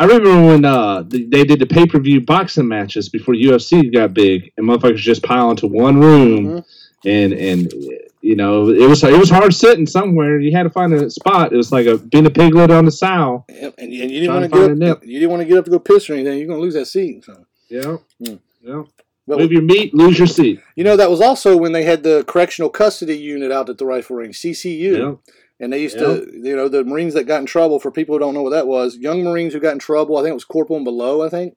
I 0.00 0.04
remember 0.04 0.46
when 0.46 0.64
uh, 0.64 1.02
they 1.06 1.44
did 1.44 1.58
the 1.58 1.66
pay 1.66 1.86
per 1.86 1.98
view 2.00 2.22
boxing 2.22 2.66
matches 2.66 3.08
before 3.10 3.34
UFC 3.34 3.92
got 3.92 4.14
big, 4.14 4.50
and 4.56 4.66
motherfuckers 4.66 4.96
just 4.96 5.22
pile 5.22 5.50
into 5.50 5.66
one 5.66 6.00
room, 6.00 6.46
Mhm. 6.46 6.64
and 7.04 7.32
and 7.34 7.74
you 8.22 8.34
know 8.34 8.68
it 8.70 8.88
was 8.88 9.04
it 9.04 9.18
was 9.18 9.28
hard 9.28 9.52
sitting 9.52 9.86
somewhere. 9.86 10.40
You 10.40 10.52
had 10.56 10.62
to 10.62 10.70
find 10.70 10.92
a 10.94 11.10
spot. 11.10 11.52
It 11.52 11.56
was 11.56 11.70
like 11.70 11.86
a 11.86 11.98
being 11.98 12.24
a 12.24 12.30
piglet 12.30 12.70
on 12.70 12.86
the 12.86 12.90
sow. 12.90 13.44
Yep, 13.50 13.74
And, 13.76 13.92
and 13.92 14.10
you 14.10 14.20
didn't 14.20 14.34
want 14.34 14.50
to 14.52 14.78
get 14.78 14.88
up. 14.90 15.04
You 15.06 15.20
didn't 15.20 15.30
want 15.30 15.42
to 15.42 15.46
get 15.48 15.58
up 15.58 15.64
to 15.66 15.70
go 15.70 15.78
piss 15.78 16.08
or 16.08 16.14
anything. 16.14 16.38
You're 16.38 16.46
going 16.46 16.58
to 16.60 16.64
lose 16.64 16.74
that 16.74 16.86
seat. 16.86 17.24
So. 17.26 17.34
Yeah, 17.68 17.96
Mm. 18.24 18.38
yeah. 18.62 18.82
But 19.28 19.38
Move 19.38 19.52
your 19.52 19.62
meat, 19.62 19.94
lose 19.94 20.18
your 20.18 20.26
seat. 20.26 20.60
you 20.76 20.82
know 20.82 20.96
that 20.96 21.08
was 21.10 21.20
also 21.20 21.56
when 21.56 21.72
they 21.72 21.84
had 21.84 22.02
the 22.02 22.24
correctional 22.26 22.68
custody 22.70 23.16
unit 23.18 23.52
out 23.52 23.68
at 23.68 23.76
the 23.78 23.84
rifle 23.86 24.16
range, 24.16 24.38
CCU. 24.40 24.96
Yeah, 24.98 25.14
And 25.60 25.72
they 25.72 25.82
used 25.82 25.98
to, 25.98 26.26
you 26.32 26.56
know, 26.56 26.68
the 26.68 26.84
Marines 26.84 27.12
that 27.14 27.24
got 27.24 27.40
in 27.40 27.46
trouble, 27.46 27.78
for 27.78 27.90
people 27.90 28.14
who 28.14 28.18
don't 28.18 28.32
know 28.34 28.42
what 28.42 28.50
that 28.50 28.66
was, 28.66 28.96
young 28.96 29.22
Marines 29.22 29.52
who 29.52 29.60
got 29.60 29.74
in 29.74 29.78
trouble, 29.78 30.16
I 30.16 30.22
think 30.22 30.30
it 30.30 30.34
was 30.34 30.44
corporal 30.44 30.78
and 30.78 30.84
below, 30.84 31.22
I 31.22 31.28
think. 31.28 31.54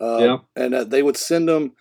Uh, 0.00 0.18
Yeah. 0.20 0.38
And 0.54 0.74
uh, 0.74 0.84
they 0.84 1.02
would 1.02 1.16
send 1.16 1.48
them, 1.48 1.72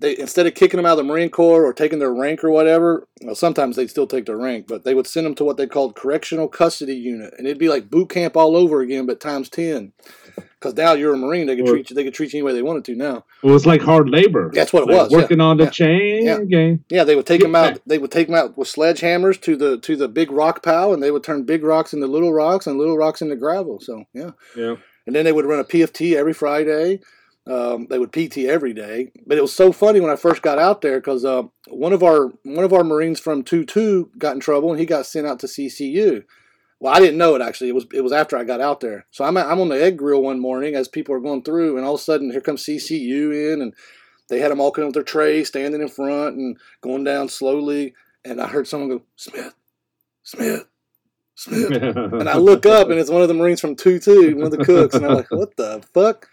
they 0.00 0.18
instead 0.18 0.46
of 0.46 0.54
kicking 0.54 0.78
them 0.78 0.86
out 0.86 0.98
of 0.98 0.98
the 0.98 1.04
Marine 1.04 1.30
Corps 1.30 1.64
or 1.64 1.72
taking 1.72 2.00
their 2.00 2.12
rank 2.12 2.42
or 2.42 2.50
whatever, 2.50 3.06
well, 3.22 3.36
sometimes 3.36 3.76
they'd 3.76 3.90
still 3.90 4.06
take 4.08 4.26
their 4.26 4.36
rank, 4.36 4.66
but 4.66 4.82
they 4.84 4.94
would 4.94 5.06
send 5.06 5.24
them 5.24 5.34
to 5.36 5.44
what 5.44 5.56
they 5.56 5.66
called 5.66 5.94
correctional 5.94 6.48
custody 6.48 6.96
unit. 6.96 7.32
And 7.38 7.46
it'd 7.46 7.58
be 7.58 7.68
like 7.68 7.90
boot 7.90 8.10
camp 8.10 8.36
all 8.36 8.56
over 8.56 8.80
again, 8.80 9.06
but 9.06 9.20
times 9.20 9.48
10. 9.48 9.92
Because 10.58 10.74
now 10.74 10.92
you're 10.92 11.14
a 11.14 11.16
Marine, 11.16 11.46
they 11.46 11.56
could 11.56 11.68
Or- 11.68 11.72
treat 11.72 11.90
you, 11.90 11.96
they 11.96 12.04
could 12.04 12.14
treat 12.14 12.32
you 12.32 12.38
any 12.38 12.42
way 12.44 12.52
they 12.52 12.62
wanted 12.62 12.84
to 12.86 12.94
now. 12.94 13.24
it 13.42 13.46
was 13.50 13.66
like 13.66 13.80
hard 13.82 14.08
labor. 14.08 14.50
That's 14.54 14.72
what 14.72 14.84
it 14.84 14.88
Like 14.88 14.96
was, 15.04 15.12
yeah. 15.12 15.18
Working 15.18 15.40
on 15.40 15.56
the 15.56 15.64
Yeah. 15.64 15.70
chain 15.70 16.24
Yeah. 16.24 16.40
gang. 16.44 16.84
Yeah, 16.90 17.04
they 17.04 17.16
would 17.16 17.26
take 17.26 17.40
them 17.42 17.54
out. 17.54 17.78
They 17.86 17.98
would 17.98 18.10
take 18.10 18.26
them 18.28 18.36
out 18.36 18.56
with 18.58 18.68
sledgehammers 18.68 19.40
to 19.42 19.56
the 19.56 19.78
to 19.78 19.96
the 19.96 20.08
big 20.08 20.30
rock 20.30 20.62
pile, 20.62 20.92
and 20.92 21.02
they 21.02 21.10
would 21.10 21.22
turn 21.24 21.44
big 21.44 21.62
rocks 21.64 21.92
into 21.92 22.06
little 22.06 22.32
rocks 22.32 22.66
and 22.66 22.78
little 22.78 22.96
rocks 22.96 23.22
into 23.22 23.36
gravel. 23.36 23.80
So 23.80 24.04
yeah, 24.14 24.30
Yeah, 24.56 24.76
and 25.06 25.14
then 25.14 25.24
they 25.24 25.32
would 25.32 25.46
run 25.46 25.60
a 25.60 25.64
PFT 25.64 26.16
every 26.16 26.32
Friday. 26.34 27.00
Um, 27.46 27.86
they 27.88 27.98
would 27.98 28.12
PT 28.12 28.46
every 28.46 28.74
day, 28.74 29.10
but 29.26 29.38
it 29.38 29.40
was 29.40 29.54
so 29.54 29.72
funny 29.72 30.00
when 30.00 30.10
I 30.10 30.16
first 30.16 30.42
got 30.42 30.58
out 30.58 30.82
there 30.82 31.00
because 31.00 31.24
uh, 31.24 31.44
one 31.68 31.94
of 31.94 32.02
our 32.02 32.30
one 32.42 32.64
of 32.64 32.74
our 32.74 32.84
Marines 32.84 33.20
from 33.20 33.42
two 33.42 33.64
two 33.64 34.10
got 34.18 34.34
in 34.34 34.40
trouble 34.40 34.70
and 34.70 34.78
he 34.78 34.84
got 34.84 35.06
sent 35.06 35.26
out 35.26 35.38
to 35.40 35.46
CCU. 35.46 36.24
Well, 36.80 36.94
I 36.94 37.00
didn't 37.00 37.18
know 37.18 37.34
it 37.34 37.42
actually. 37.42 37.70
It 37.70 37.74
was 37.74 37.86
it 37.92 38.02
was 38.02 38.12
after 38.12 38.36
I 38.36 38.44
got 38.44 38.60
out 38.60 38.80
there. 38.80 39.06
So 39.10 39.24
I'm 39.24 39.36
I'm 39.36 39.60
on 39.60 39.68
the 39.68 39.82
egg 39.82 39.96
grill 39.96 40.22
one 40.22 40.40
morning 40.40 40.74
as 40.74 40.88
people 40.88 41.14
are 41.14 41.20
going 41.20 41.42
through, 41.42 41.76
and 41.76 41.84
all 41.84 41.94
of 41.94 42.00
a 42.00 42.02
sudden 42.04 42.30
here 42.30 42.40
comes 42.40 42.64
CCU 42.64 43.52
in, 43.52 43.60
and 43.60 43.74
they 44.28 44.38
had 44.38 44.50
them 44.50 44.60
all 44.60 44.70
coming 44.70 44.88
with 44.88 44.94
their 44.94 45.02
tray, 45.02 45.42
standing 45.44 45.80
in 45.80 45.88
front 45.88 46.36
and 46.36 46.56
going 46.80 47.04
down 47.04 47.28
slowly. 47.28 47.94
And 48.24 48.40
I 48.40 48.46
heard 48.46 48.68
someone 48.68 48.90
go, 48.90 49.02
Smith, 49.16 49.54
Smith, 50.22 50.66
Smith. 51.34 51.70
And 51.96 52.28
I 52.28 52.36
look 52.36 52.66
up, 52.66 52.90
and 52.90 52.98
it's 52.98 53.10
one 53.10 53.22
of 53.22 53.28
the 53.28 53.34
Marines 53.34 53.60
from 53.60 53.74
two 53.74 53.98
two, 53.98 54.36
one 54.36 54.46
of 54.46 54.50
the 54.52 54.64
cooks, 54.64 54.94
and 54.94 55.04
I'm 55.04 55.14
like, 55.14 55.30
what 55.30 55.56
the 55.56 55.82
fuck? 55.94 56.28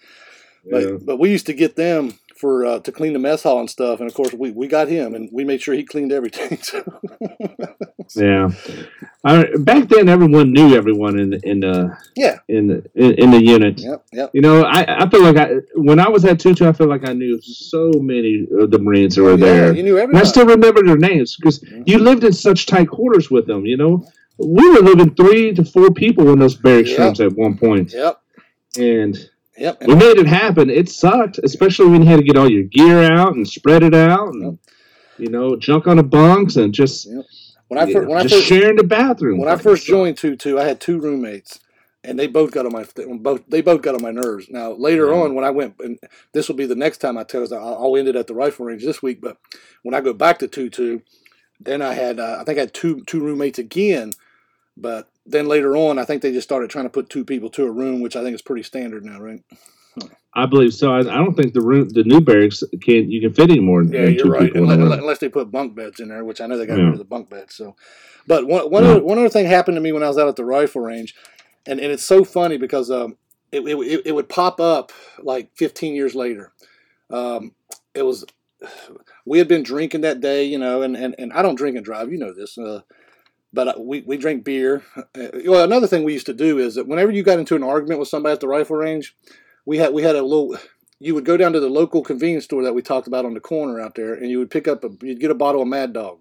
But, 0.69 1.05
but 1.05 1.17
we 1.17 1.29
used 1.29 1.45
to 1.45 1.53
get 1.53 1.75
them 1.75 2.17
for 2.45 2.63
uh, 2.63 2.79
to 2.79 2.91
clean 2.91 3.13
the 3.13 3.17
mess 3.19 3.41
hall 3.41 3.59
and 3.59 3.67
stuff, 3.67 3.99
and 3.99 4.07
of 4.07 4.13
course 4.13 4.31
we, 4.33 4.51
we 4.51 4.67
got 4.67 4.87
him, 4.87 5.15
and 5.15 5.29
we 5.31 5.43
made 5.43 5.59
sure 5.63 5.73
he 5.73 5.83
cleaned 5.83 6.11
everything. 6.11 6.59
So. 8.07 8.21
Yeah. 8.23 8.51
I, 9.23 9.47
back 9.57 9.87
then, 9.89 10.09
everyone 10.09 10.53
knew 10.53 10.75
everyone 10.75 11.17
in 11.19 11.31
the 11.31 11.39
in 11.43 11.59
the 11.61 11.97
yeah, 12.15 12.37
in 12.47 12.67
the 12.67 12.85
in, 12.93 13.13
in 13.23 13.31
the 13.31 13.43
unit. 13.43 13.79
yep, 13.79 14.05
yep. 14.13 14.29
You 14.35 14.41
know, 14.41 14.61
I, 14.63 15.03
I 15.03 15.09
feel 15.09 15.23
like 15.23 15.37
I 15.37 15.47
when 15.73 15.99
I 15.99 16.07
was 16.07 16.23
at 16.23 16.39
two 16.39 16.53
two, 16.53 16.67
I 16.67 16.73
feel 16.73 16.85
like 16.87 17.09
I 17.09 17.13
knew 17.13 17.41
so 17.41 17.91
many 17.95 18.45
of 18.59 18.69
the 18.69 18.77
Marines 18.77 19.15
that 19.15 19.23
were 19.23 19.31
yeah, 19.31 19.37
there. 19.37 19.73
you 19.75 19.81
knew 19.81 19.97
And 19.97 20.15
I 20.15 20.21
still 20.21 20.45
remember 20.45 20.83
their 20.83 20.97
names 20.97 21.35
because 21.35 21.63
you 21.87 21.97
lived 21.97 22.23
in 22.23 22.31
such 22.33 22.67
tight 22.67 22.89
quarters 22.89 23.31
with 23.31 23.47
them. 23.47 23.65
You 23.65 23.77
know, 23.77 24.07
we 24.37 24.69
were 24.69 24.81
living 24.81 25.15
three 25.15 25.51
to 25.55 25.65
four 25.65 25.89
people 25.91 26.31
in 26.31 26.37
those 26.37 26.53
barracks 26.55 26.91
Yeah. 26.91 27.05
rooms 27.05 27.21
at 27.21 27.31
one 27.33 27.57
point, 27.57 27.91
Yep, 27.91 28.21
and 28.77 29.17
yep. 29.57 29.81
we 29.85 29.95
made 29.95 30.17
it 30.17 30.27
happen. 30.27 30.69
It 30.69 30.89
sucked, 30.89 31.39
especially 31.43 31.87
when 31.87 32.01
you 32.01 32.07
had 32.07 32.17
to 32.17 32.23
get 32.23 32.37
all 32.37 32.49
your 32.49 32.63
gear 32.63 33.03
out 33.03 33.35
and 33.35 33.47
spread 33.47 33.83
it 33.83 33.93
out, 33.93 34.33
and 34.33 34.59
you 35.17 35.29
know, 35.29 35.55
junk 35.55 35.87
on 35.87 35.97
the 35.97 36.03
bunks 36.03 36.55
and 36.55 36.73
just 36.73 37.07
when 37.67 37.79
I 37.79 37.85
yeah, 37.85 37.93
first 37.93 38.09
when 38.09 38.17
I 38.17 38.27
first 38.27 38.45
sharing 38.45 38.75
the 38.75 38.83
bathroom. 38.83 39.39
when 39.39 39.49
I 39.49 39.57
first 39.57 39.85
joined 39.85 40.17
two 40.17 40.35
two, 40.35 40.59
I 40.59 40.65
had 40.65 40.79
two 40.79 40.99
roommates, 40.99 41.59
and 42.03 42.19
they 42.19 42.27
both 42.27 42.51
got 42.51 42.65
on 42.65 42.73
my 42.73 42.85
both 43.17 43.43
they 43.47 43.61
both 43.61 43.81
got 43.81 43.95
on 43.95 44.01
my 44.01 44.11
nerves. 44.11 44.47
Now 44.49 44.71
later 44.73 45.13
on, 45.13 45.33
when 45.33 45.45
I 45.45 45.49
went, 45.49 45.75
and 45.79 45.99
this 46.33 46.47
will 46.47 46.55
be 46.55 46.65
the 46.65 46.75
next 46.75 46.99
time 46.99 47.17
I 47.17 47.23
tell 47.23 47.41
I'll, 47.53 47.75
I'll 47.75 47.97
end 47.97 48.07
it 48.07 48.15
at 48.15 48.27
the 48.27 48.35
rifle 48.35 48.65
range 48.65 48.83
this 48.83 49.01
week. 49.01 49.21
But 49.21 49.37
when 49.83 49.95
I 49.95 50.01
go 50.01 50.13
back 50.13 50.39
to 50.39 50.47
two 50.47 50.69
two, 50.69 51.01
then 51.59 51.81
I 51.81 51.93
had 51.93 52.19
uh, 52.19 52.37
I 52.39 52.43
think 52.43 52.57
I 52.57 52.61
had 52.61 52.73
two 52.73 53.03
two 53.05 53.21
roommates 53.21 53.59
again, 53.59 54.11
but 54.77 55.09
then 55.25 55.47
later 55.47 55.75
on 55.75 55.97
I 55.99 56.05
think 56.05 56.21
they 56.21 56.31
just 56.31 56.47
started 56.47 56.69
trying 56.69 56.85
to 56.85 56.89
put 56.89 57.09
two 57.09 57.25
people 57.25 57.49
to 57.51 57.65
a 57.65 57.71
room, 57.71 58.01
which 58.01 58.15
I 58.15 58.23
think 58.23 58.35
is 58.35 58.41
pretty 58.41 58.63
standard 58.63 59.03
now, 59.05 59.19
right? 59.19 59.41
I 60.33 60.45
believe 60.45 60.73
so. 60.73 60.91
I, 60.93 60.99
I 60.99 61.03
don't 61.03 61.33
think 61.35 61.53
the 61.53 61.61
room, 61.61 61.87
the 61.89 62.03
new 62.03 62.19
barracks 62.19 62.61
can 62.81 63.09
you 63.09 63.21
can 63.21 63.33
fit 63.33 63.49
any 63.49 63.59
more. 63.61 63.83
Yeah, 63.83 64.01
than 64.05 64.15
you're 64.15 64.25
two 64.25 64.31
right. 64.31 64.51
people 64.51 64.69
in 64.71 64.81
a 64.81 64.83
Unless, 64.83 64.99
unless 64.99 65.19
they 65.19 65.29
put 65.29 65.49
bunk 65.51 65.75
beds 65.75 65.99
in 66.01 66.09
there, 66.09 66.25
which 66.25 66.41
I 66.41 66.47
know 66.47 66.57
they 66.57 66.65
got 66.65 66.77
Yeah. 66.77 66.83
rid 66.85 66.93
of 66.93 66.99
the 66.99 67.05
bunk 67.05 67.29
beds. 67.29 67.55
So, 67.55 67.75
but 68.27 68.45
one 68.45 68.69
one, 68.69 68.83
Yeah. 68.83 68.91
other, 68.91 69.03
one 69.03 69.17
other 69.17 69.29
thing 69.29 69.45
happened 69.45 69.75
to 69.75 69.81
me 69.81 69.93
when 69.93 70.03
I 70.03 70.09
was 70.09 70.17
out 70.17 70.27
at 70.27 70.35
the 70.35 70.45
rifle 70.45 70.81
range, 70.81 71.15
and, 71.65 71.79
and 71.79 71.91
it's 71.91 72.03
so 72.05 72.23
funny 72.25 72.57
because 72.57 72.91
um 72.91 73.17
it, 73.51 73.61
it, 73.61 73.75
it, 73.77 74.01
it 74.07 74.11
would 74.15 74.27
pop 74.27 74.59
up 74.59 74.91
like 75.23 75.51
15 75.55 75.95
years 75.95 76.15
later. 76.15 76.51
Um, 77.09 77.53
it 77.93 78.03
was 78.03 78.25
we 79.25 79.37
had 79.37 79.47
been 79.47 79.63
drinking 79.63 80.01
that 80.01 80.19
day, 80.19 80.43
you 80.43 80.57
know, 80.57 80.81
and, 80.81 80.97
and, 80.97 81.15
and 81.17 81.31
I 81.31 81.41
don't 81.41 81.55
drink 81.55 81.77
and 81.77 81.85
drive, 81.85 82.11
you 82.11 82.17
know 82.17 82.33
this. 82.33 82.57
Uh, 82.57 82.81
but 83.55 83.67
uh, 83.69 83.73
we, 83.79 84.01
we 84.01 84.17
drink 84.17 84.43
beer. 84.43 84.83
Uh, 84.95 85.03
well, 85.45 85.63
another 85.63 85.87
thing 85.87 86.03
we 86.03 86.13
used 86.13 86.25
to 86.27 86.33
do 86.33 86.59
is 86.59 86.75
that 86.75 86.87
whenever 86.87 87.11
you 87.11 87.23
got 87.23 87.39
into 87.39 87.55
an 87.55 87.63
argument 87.63 87.99
with 87.99 88.09
somebody 88.09 88.33
at 88.33 88.41
the 88.41 88.47
rifle 88.47 88.75
range, 88.75 89.15
we 89.65 89.77
had 89.77 89.93
we 89.93 90.03
had 90.03 90.15
a 90.15 90.21
little. 90.21 90.57
You 90.99 91.13
would 91.15 91.25
go 91.25 91.35
down 91.35 91.53
to 91.53 91.59
the 91.59 91.69
local 91.69 92.03
convenience 92.03 92.45
store 92.45 92.63
that 92.63 92.73
we 92.73 92.81
talked 92.81 93.07
about 93.07 93.25
on 93.25 93.33
the 93.33 93.39
corner 93.39 93.81
out 93.81 93.95
there, 93.95 94.13
and 94.13 94.29
you 94.29 94.39
would 94.39 94.51
pick 94.51 94.67
up 94.67 94.83
a 94.83 94.89
you'd 95.01 95.19
get 95.19 95.31
a 95.31 95.35
bottle 95.35 95.61
of 95.61 95.67
Mad 95.67 95.93
Dog, 95.93 96.19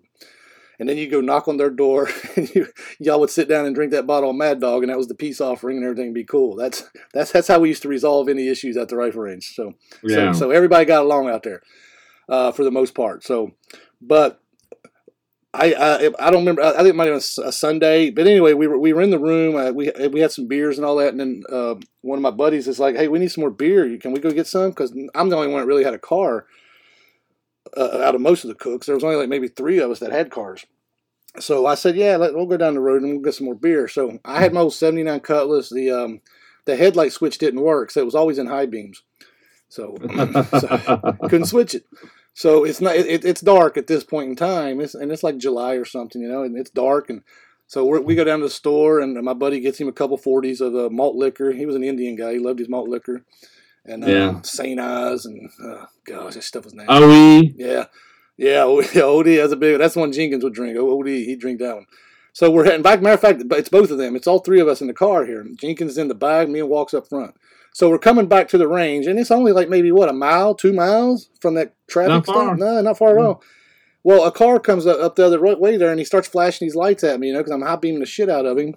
and 0.78 0.88
then 0.88 0.96
you'd 0.96 1.10
go 1.10 1.20
knock 1.20 1.48
on 1.48 1.56
their 1.56 1.70
door, 1.70 2.08
and 2.36 2.52
you, 2.54 2.68
y'all 2.98 3.20
would 3.20 3.30
sit 3.30 3.48
down 3.48 3.66
and 3.66 3.74
drink 3.74 3.92
that 3.92 4.06
bottle 4.06 4.30
of 4.30 4.36
Mad 4.36 4.60
Dog, 4.60 4.82
and 4.82 4.90
that 4.90 4.98
was 4.98 5.08
the 5.08 5.14
peace 5.14 5.40
offering, 5.40 5.76
and 5.76 5.84
everything 5.84 6.06
would 6.06 6.14
be 6.14 6.24
cool. 6.24 6.56
That's 6.56 6.84
that's 7.12 7.32
that's 7.32 7.48
how 7.48 7.58
we 7.58 7.68
used 7.68 7.82
to 7.82 7.88
resolve 7.88 8.28
any 8.28 8.48
issues 8.48 8.76
at 8.76 8.88
the 8.88 8.96
rifle 8.96 9.22
range. 9.22 9.54
So 9.54 9.74
yeah. 10.02 10.32
so, 10.32 10.38
so 10.38 10.50
everybody 10.50 10.84
got 10.84 11.02
along 11.02 11.28
out 11.28 11.42
there 11.42 11.62
uh, 12.28 12.52
for 12.52 12.64
the 12.64 12.70
most 12.70 12.94
part. 12.94 13.24
So, 13.24 13.52
but 14.00 14.40
I 15.54 15.72
I, 15.72 16.10
I 16.18 16.30
don't 16.30 16.40
remember. 16.40 16.62
I 16.62 16.76
think 16.76 16.88
it 16.88 16.96
might 16.96 17.08
have 17.08 17.22
been 17.36 17.46
a 17.46 17.52
Sunday. 17.52 18.10
But 18.10 18.26
anyway, 18.26 18.52
we 18.54 18.66
were 18.66 18.78
we 18.78 18.92
were 18.92 19.02
in 19.02 19.10
the 19.10 19.18
room. 19.18 19.56
Uh, 19.56 19.70
we 19.70 19.90
we 20.10 20.20
had 20.20 20.32
some 20.32 20.48
beers 20.48 20.76
and 20.76 20.84
all 20.84 20.96
that. 20.96 21.10
And 21.10 21.20
then 21.20 21.42
uh, 21.50 21.76
one 22.02 22.18
of 22.18 22.22
my 22.22 22.30
buddies 22.30 22.66
is 22.66 22.80
like, 22.80 22.96
"Hey, 22.96 23.08
we 23.08 23.18
need 23.18 23.30
some 23.30 23.42
more 23.42 23.50
beer. 23.50 23.96
Can 23.98 24.12
we 24.12 24.20
go 24.20 24.30
get 24.30 24.46
some?" 24.46 24.70
Because 24.70 24.92
I'm 25.14 25.28
the 25.28 25.36
only 25.36 25.48
one 25.48 25.60
that 25.60 25.66
really 25.66 25.84
had 25.84 25.94
a 25.94 25.98
car. 25.98 26.46
Uh, 27.76 28.02
out 28.02 28.14
of 28.14 28.20
most 28.20 28.44
of 28.44 28.48
the 28.48 28.54
cooks, 28.54 28.86
there 28.86 28.94
was 28.94 29.04
only 29.04 29.16
like 29.16 29.28
maybe 29.28 29.48
three 29.48 29.78
of 29.78 29.90
us 29.90 30.00
that 30.00 30.12
had 30.12 30.30
cars. 30.30 30.66
So 31.38 31.66
I 31.66 31.76
said, 31.76 31.96
"Yeah, 31.96 32.16
let, 32.16 32.34
we'll 32.34 32.46
go 32.46 32.56
down 32.56 32.74
the 32.74 32.80
road 32.80 33.02
and 33.02 33.12
we'll 33.12 33.22
get 33.22 33.34
some 33.34 33.46
more 33.46 33.54
beer." 33.54 33.88
So 33.88 34.18
I 34.24 34.40
had 34.40 34.52
my 34.52 34.60
old 34.60 34.74
'79 34.74 35.20
Cutlass. 35.20 35.70
The 35.70 35.90
um, 35.90 36.20
the 36.64 36.76
headlight 36.76 37.12
switch 37.12 37.38
didn't 37.38 37.60
work, 37.60 37.90
so 37.90 38.00
it 38.00 38.04
was 38.06 38.14
always 38.14 38.38
in 38.38 38.46
high 38.46 38.66
beams. 38.66 39.02
So, 39.68 39.96
so 40.60 41.16
couldn't 41.28 41.46
switch 41.46 41.74
it. 41.74 41.84
So 42.34 42.64
it's 42.64 42.80
not. 42.80 42.96
It, 42.96 43.24
it's 43.24 43.40
dark 43.40 43.76
at 43.76 43.86
this 43.86 44.02
point 44.02 44.28
in 44.28 44.36
time, 44.36 44.80
it's, 44.80 44.94
and 44.94 45.12
it's 45.12 45.22
like 45.22 45.38
July 45.38 45.74
or 45.74 45.84
something, 45.84 46.20
you 46.20 46.28
know, 46.28 46.42
and 46.42 46.58
it's 46.58 46.70
dark, 46.70 47.08
and 47.08 47.22
so 47.68 47.84
we're, 47.84 48.00
we 48.00 48.16
go 48.16 48.24
down 48.24 48.40
to 48.40 48.46
the 48.46 48.50
store, 48.50 48.98
and 49.00 49.14
my 49.22 49.34
buddy 49.34 49.60
gets 49.60 49.80
him 49.80 49.88
a 49.88 49.92
couple 49.92 50.16
forties 50.16 50.60
of 50.60 50.72
the 50.72 50.90
malt 50.90 51.14
liquor. 51.14 51.52
He 51.52 51.64
was 51.64 51.76
an 51.76 51.84
Indian 51.84 52.16
guy; 52.16 52.32
he 52.32 52.38
loved 52.40 52.58
his 52.58 52.68
malt 52.68 52.88
liquor, 52.88 53.24
and 53.84 54.02
uh, 54.04 54.08
Yeah. 54.08 54.40
Saint 54.42 54.80
Ides, 54.80 55.26
and 55.26 55.48
uh, 55.64 55.86
gosh, 56.04 56.34
that 56.34 56.42
stuff 56.42 56.64
was 56.64 56.74
nasty. 56.74 56.92
OE. 56.92 57.42
Yeah, 57.56 57.84
yeah. 58.36 58.80
Yeah, 58.94 59.04
OD 59.04 59.26
that's 59.26 59.52
a 59.52 59.56
big. 59.56 59.78
That's 59.78 59.94
the 59.94 60.00
one 60.00 60.12
Jenkins 60.12 60.42
would 60.42 60.54
drink. 60.54 60.76
OD, 60.76 61.06
he'd 61.06 61.38
drink 61.38 61.60
that 61.60 61.76
one. 61.76 61.86
So 62.32 62.50
we're 62.50 62.66
in 62.68 62.82
fact, 62.82 63.00
matter 63.00 63.14
of 63.14 63.20
fact, 63.20 63.44
it's 63.52 63.68
both 63.68 63.92
of 63.92 63.98
them. 63.98 64.16
It's 64.16 64.26
all 64.26 64.40
three 64.40 64.58
of 64.58 64.66
us 64.66 64.80
in 64.80 64.88
the 64.88 64.92
car 64.92 65.24
here. 65.24 65.46
Jenkins 65.56 65.92
is 65.92 65.98
in 65.98 66.08
the 66.08 66.16
back, 66.16 66.48
me 66.48 66.58
and 66.58 66.68
Walks 66.68 66.92
up 66.92 67.08
front. 67.08 67.36
So 67.74 67.90
we're 67.90 67.98
coming 67.98 68.28
back 68.28 68.46
to 68.50 68.58
the 68.58 68.68
range, 68.68 69.06
and 69.08 69.18
it's 69.18 69.32
only 69.32 69.50
like 69.50 69.68
maybe 69.68 69.90
what 69.90 70.08
a 70.08 70.12
mile, 70.12 70.54
two 70.54 70.72
miles 70.72 71.28
from 71.40 71.54
that 71.54 71.74
traffic 71.88 72.24
stop. 72.24 72.56
No, 72.56 72.80
not 72.80 72.96
far 72.96 73.10
at 73.10 73.16
Mm. 73.16 73.26
all. 73.26 73.42
Well, 74.04 74.24
a 74.24 74.30
car 74.30 74.60
comes 74.60 74.86
up, 74.86 75.16
the 75.16 75.26
other 75.26 75.40
way 75.40 75.76
there, 75.76 75.90
and 75.90 75.98
he 75.98 76.04
starts 76.04 76.28
flashing 76.28 76.66
these 76.66 76.76
lights 76.76 77.02
at 77.02 77.18
me, 77.18 77.26
you 77.28 77.32
know, 77.32 77.40
because 77.40 77.50
I'm 77.52 77.62
hot 77.62 77.82
beaming 77.82 77.98
the 77.98 78.06
shit 78.06 78.28
out 78.28 78.46
of 78.46 78.56
him, 78.56 78.76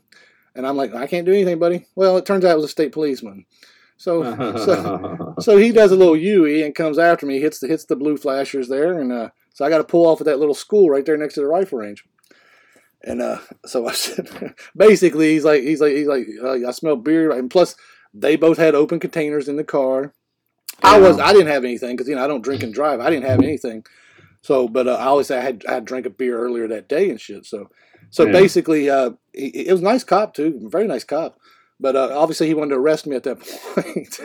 and 0.55 0.65
I'm 0.65 0.75
like, 0.75 0.95
I 0.95 1.05
can't 1.05 1.27
do 1.27 1.31
anything, 1.31 1.59
buddy. 1.59 1.85
Well, 1.95 2.17
it 2.17 2.25
turns 2.25 2.43
out 2.43 2.53
it 2.53 2.55
was 2.55 2.65
a 2.65 2.69
state 2.69 2.91
policeman. 2.91 3.45
So, 3.97 4.23
so 4.65 5.35
so 5.39 5.57
he 5.57 5.71
does 5.71 5.91
a 5.91 5.95
little 5.95 6.17
Yui 6.17 6.63
and 6.63 6.73
comes 6.73 6.97
after 6.97 7.27
me, 7.27 7.39
hits 7.39 7.59
the 7.59 7.67
hits 7.67 7.85
the 7.85 7.95
blue 7.95 8.17
flashers 8.17 8.67
there, 8.67 8.97
and 8.99 9.11
uh, 9.13 9.29
so 9.53 9.63
I 9.63 9.69
got 9.69 9.77
to 9.77 9.83
pull 9.83 10.07
off 10.07 10.21
at 10.21 10.25
that 10.25 10.39
little 10.39 10.55
school 10.55 10.89
right 10.89 11.05
there 11.05 11.17
next 11.17 11.35
to 11.35 11.41
the 11.41 11.47
rifle 11.47 11.77
range. 11.77 12.03
And 13.03 13.21
uh, 13.21 13.39
so 13.67 13.87
I 13.87 13.91
said, 13.93 14.55
basically, 14.75 15.33
he's 15.33 15.45
like, 15.45 15.61
he's 15.61 15.81
like, 15.81 15.93
he's 15.93 16.07
like, 16.07 16.25
uh, 16.43 16.67
I 16.67 16.71
smell 16.71 16.95
beer, 16.95 17.31
and 17.31 17.51
plus 17.51 17.75
they 18.13 18.35
both 18.35 18.57
had 18.57 18.75
open 18.75 18.99
containers 18.99 19.47
in 19.47 19.55
the 19.55 19.63
car. 19.63 20.13
I 20.83 20.99
was, 20.99 21.19
I 21.19 21.33
didn't 21.33 21.47
have 21.47 21.63
anything 21.63 21.95
because 21.95 22.07
you 22.07 22.15
know 22.15 22.23
I 22.23 22.27
don't 22.27 22.43
drink 22.43 22.63
and 22.63 22.73
drive. 22.73 22.99
I 22.99 23.09
didn't 23.09 23.25
have 23.25 23.41
anything. 23.41 23.83
So, 24.41 24.67
but 24.67 24.87
uh, 24.87 24.93
I 24.93 25.05
always 25.05 25.27
say 25.27 25.37
I 25.37 25.41
had 25.41 25.63
I 25.67 25.73
had 25.73 25.85
drank 25.85 26.05
a 26.05 26.09
beer 26.09 26.37
earlier 26.39 26.67
that 26.67 26.87
day 26.87 27.09
and 27.09 27.19
shit. 27.19 27.45
So, 27.45 27.69
so 28.11 28.25
Yeah. 28.25 28.31
basically, 28.31 28.89
uh, 28.89 29.11
he, 29.33 29.47
it 29.47 29.71
was 29.71 29.81
a 29.81 29.85
nice 29.85 30.03
cop 30.03 30.33
too, 30.35 30.59
very 30.71 30.87
nice 30.87 31.03
cop. 31.03 31.39
But 31.79 31.95
uh, 31.95 32.09
obviously, 32.17 32.47
he 32.47 32.53
wanted 32.53 32.71
to 32.75 32.79
arrest 32.79 33.07
me 33.07 33.15
at 33.15 33.23
that 33.23 33.39
point. 33.75 34.19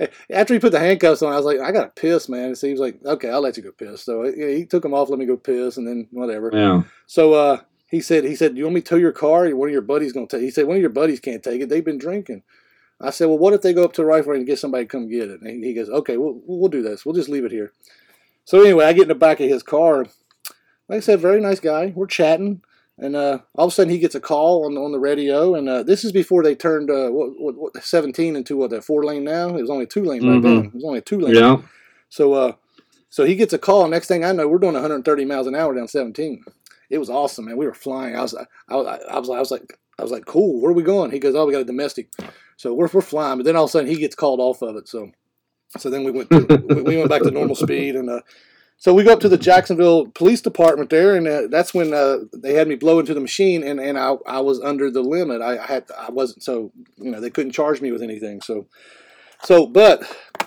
After 0.30 0.54
he 0.54 0.60
put 0.60 0.72
the 0.72 0.80
handcuffs 0.80 1.22
on, 1.22 1.32
I 1.32 1.36
was 1.36 1.44
like, 1.46 1.60
I 1.60 1.70
got 1.72 1.94
to 1.94 2.00
piss, 2.00 2.28
man. 2.28 2.54
So 2.56 2.66
he 2.66 2.72
was 2.72 2.80
like, 2.80 2.98
okay, 3.04 3.30
I'll 3.30 3.40
let 3.40 3.56
you 3.56 3.62
go 3.62 3.70
piss. 3.72 4.02
So 4.02 4.24
yeah, 4.24 4.48
he 4.48 4.66
took 4.66 4.82
them 4.82 4.94
off, 4.94 5.08
let 5.08 5.18
me 5.18 5.26
go 5.26 5.36
piss, 5.36 5.76
and 5.76 5.86
then 5.86 6.08
whatever. 6.10 6.50
yeah. 6.52 6.82
So 7.06 7.34
uh, 7.34 7.60
he 7.94 8.00
said, 8.00 8.24
he 8.24 8.34
said, 8.36 8.56
you 8.56 8.64
want 8.64 8.74
me 8.74 8.80
to 8.80 8.88
tow 8.88 8.96
your 8.96 9.12
car? 9.12 9.48
One 9.50 9.68
of 9.68 9.72
your 9.72 9.82
buddies 9.82 10.12
going 10.12 10.26
to 10.28 10.36
take? 10.36 10.44
He 10.44 10.50
said, 10.50 10.66
one 10.66 10.76
of 10.76 10.80
your 10.80 10.90
buddies 10.90 11.20
can't 11.20 11.42
take 11.42 11.60
it. 11.60 11.68
They've 11.68 11.84
been 11.84 11.98
drinking. 11.98 12.42
I 13.00 13.10
said, 13.10 13.26
well, 13.26 13.38
what 13.38 13.52
if 13.54 13.62
they 13.62 13.72
go 13.72 13.84
up 13.84 13.92
to 13.94 14.02
the 14.02 14.06
rifle 14.06 14.32
range 14.32 14.40
and 14.42 14.46
get 14.46 14.58
somebody 14.58 14.84
to 14.84 14.88
come 14.88 15.08
get 15.08 15.28
it? 15.30 15.40
And 15.42 15.64
he 15.64 15.74
goes, 15.74 15.88
okay, 15.88 16.16
we'll 16.16 16.40
we'll 16.46 16.68
do 16.68 16.82
this. 16.82 17.04
We'll 17.04 17.14
just 17.14 17.28
leave 17.28 17.44
it 17.44 17.52
here. 17.52 17.72
So 18.44 18.60
anyway, 18.62 18.84
I 18.84 18.92
get 18.92 19.02
in 19.02 19.08
the 19.08 19.14
back 19.14 19.40
of 19.40 19.48
his 19.48 19.62
car. 19.62 20.06
Like 20.88 20.98
I 20.98 21.00
said, 21.00 21.20
very 21.20 21.40
nice 21.40 21.60
guy. 21.60 21.92
We're 21.94 22.06
chatting, 22.06 22.62
and 22.98 23.16
uh, 23.16 23.38
all 23.56 23.66
of 23.66 23.72
a 23.72 23.74
sudden 23.74 23.90
he 23.92 23.98
gets 23.98 24.14
a 24.14 24.20
call 24.20 24.66
on 24.66 24.76
on 24.76 24.92
the 24.92 25.00
radio, 25.00 25.54
and 25.54 25.68
uh, 25.68 25.82
this 25.82 26.04
is 26.04 26.12
before 26.12 26.42
they 26.42 26.54
turned 26.54 26.90
uh, 26.90 27.08
what, 27.08 27.30
what, 27.38 27.54
what 27.74 27.82
17 27.82 28.36
into 28.36 28.56
what 28.56 28.70
that 28.70 28.84
four 28.84 29.04
lane 29.04 29.24
now. 29.24 29.48
It 29.56 29.62
was 29.62 29.70
only 29.70 29.86
two 29.86 30.04
lane 30.04 30.20
back 30.22 30.40
Mhm. 30.40 30.42
then. 30.42 30.64
It 30.66 30.74
was 30.74 30.84
only 30.84 30.98
a 30.98 31.02
two 31.02 31.20
lane. 31.20 31.34
Yeah. 31.34 31.56
So 32.10 32.32
uh, 32.34 32.52
so 33.08 33.24
he 33.24 33.34
gets 33.34 33.52
a 33.52 33.58
call. 33.58 33.88
Next 33.88 34.08
thing 34.08 34.24
I 34.24 34.32
know, 34.32 34.46
we're 34.48 34.58
doing 34.58 34.74
130 34.74 35.24
miles 35.24 35.46
an 35.46 35.54
hour 35.54 35.74
down 35.74 35.88
17. 35.88 36.44
It 36.94 36.98
was 36.98 37.10
awesome, 37.10 37.46
man. 37.46 37.56
We 37.56 37.66
were 37.66 37.74
flying. 37.74 38.16
I 38.16 38.22
was 38.22 38.34
I 38.34 38.74
was 38.74 38.86
I 38.86 39.18
was, 39.18 39.30
I 39.30 39.38
was 39.40 39.50
like 39.50 39.78
I 39.98 40.02
was 40.02 40.12
like, 40.12 40.24
cool. 40.24 40.60
Where 40.60 40.70
are 40.70 40.74
we 40.74 40.82
going? 40.82 41.10
He 41.10 41.18
goes, 41.18 41.34
oh, 41.34 41.46
we 41.46 41.52
got 41.52 41.62
a 41.62 41.64
domestic. 41.64 42.08
So 42.56 42.72
we're 42.72 42.88
we're 42.92 43.00
flying, 43.00 43.38
but 43.38 43.44
then 43.44 43.56
all 43.56 43.64
of 43.64 43.70
a 43.70 43.72
sudden 43.72 43.90
he 43.90 43.96
gets 43.96 44.14
called 44.14 44.40
off 44.40 44.62
of 44.62 44.76
it. 44.76 44.88
So 44.88 45.10
so 45.76 45.90
then 45.90 46.04
we 46.04 46.12
went 46.12 46.30
to, 46.30 46.64
we, 46.68 46.82
we 46.82 46.96
went 46.96 47.10
back 47.10 47.22
to 47.22 47.30
normal 47.30 47.56
speed 47.56 47.96
and. 47.96 48.08
Uh, 48.08 48.20
so 48.76 48.92
we 48.92 49.04
go 49.04 49.12
up 49.12 49.20
to 49.20 49.28
the 49.28 49.38
Jacksonville 49.38 50.08
Police 50.08 50.40
Department 50.40 50.90
there, 50.90 51.14
and 51.14 51.26
uh, 51.26 51.42
that's 51.48 51.72
when 51.72 51.94
uh, 51.94 52.18
they 52.34 52.54
had 52.54 52.68
me 52.68 52.74
blow 52.74 52.98
into 52.98 53.14
the 53.14 53.20
machine, 53.20 53.62
and, 53.62 53.80
and 53.80 53.96
I, 53.96 54.16
I 54.26 54.40
was 54.40 54.60
under 54.60 54.90
the 54.90 55.00
limit. 55.00 55.40
I, 55.40 55.56
I 55.56 55.66
had 55.66 55.84
I 55.96 56.10
wasn't 56.10 56.42
so 56.42 56.72
you 56.96 57.10
know 57.10 57.20
they 57.20 57.30
couldn't 57.30 57.52
charge 57.52 57.80
me 57.80 57.92
with 57.92 58.02
anything. 58.02 58.40
So 58.40 58.66
so 59.42 59.66
but 59.66 60.02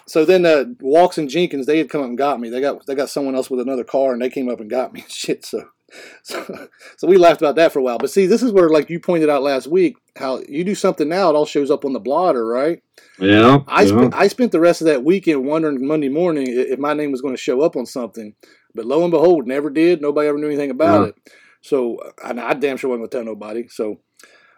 so 0.05 0.25
then 0.25 0.45
uh, 0.45 0.65
Walks 0.81 1.17
and 1.17 1.29
Jenkins 1.29 1.65
they 1.65 1.77
had 1.77 1.89
come 1.89 2.01
up 2.01 2.09
and 2.09 2.17
got 2.17 2.39
me. 2.39 2.49
They 2.49 2.61
got 2.61 2.85
they 2.85 2.95
got 2.95 3.09
someone 3.09 3.35
else 3.35 3.49
with 3.49 3.59
another 3.59 3.83
car, 3.83 4.13
and 4.13 4.21
they 4.21 4.29
came 4.29 4.49
up 4.49 4.59
and 4.59 4.69
got 4.69 4.93
me. 4.93 5.05
Shit. 5.09 5.45
So 5.45 5.69
so 6.23 6.67
so 6.97 7.07
we 7.07 7.17
laughed 7.17 7.41
about 7.41 7.55
that 7.55 7.71
for 7.71 7.79
a 7.79 7.81
while. 7.83 7.97
But 7.97 8.09
see, 8.09 8.25
this 8.25 8.43
is 8.43 8.51
where 8.51 8.69
like 8.69 8.89
you 8.89 8.99
pointed 8.99 9.29
out 9.29 9.43
last 9.43 9.67
week 9.67 9.95
how 10.15 10.41
you 10.47 10.63
do 10.63 10.75
something 10.75 11.07
now, 11.07 11.29
it 11.29 11.35
all 11.35 11.45
shows 11.45 11.71
up 11.71 11.85
on 11.85 11.93
the 11.93 11.99
blotter, 11.99 12.45
right? 12.45 12.81
Yeah. 13.19 13.59
I 13.67 13.83
yeah. 13.83 13.87
spent 13.87 14.13
I 14.13 14.27
spent 14.27 14.51
the 14.51 14.59
rest 14.59 14.81
of 14.81 14.85
that 14.85 15.03
weekend 15.03 15.45
wondering 15.45 15.85
Monday 15.85 16.09
morning 16.09 16.45
if 16.47 16.79
my 16.79 16.93
name 16.93 17.11
was 17.11 17.21
going 17.21 17.35
to 17.35 17.41
show 17.41 17.61
up 17.61 17.75
on 17.75 17.85
something, 17.85 18.35
but 18.75 18.85
lo 18.85 19.03
and 19.03 19.11
behold, 19.11 19.47
never 19.47 19.69
did. 19.69 20.01
Nobody 20.01 20.27
ever 20.27 20.37
knew 20.37 20.47
anything 20.47 20.71
about 20.71 21.01
Yeah. 21.01 21.07
it. 21.09 21.15
So 21.61 21.99
and 22.23 22.39
I 22.39 22.53
damn 22.53 22.77
sure 22.77 22.89
wasn't 22.89 23.01
going 23.01 23.09
to 23.09 23.17
tell 23.17 23.25
nobody. 23.25 23.67
So, 23.69 23.99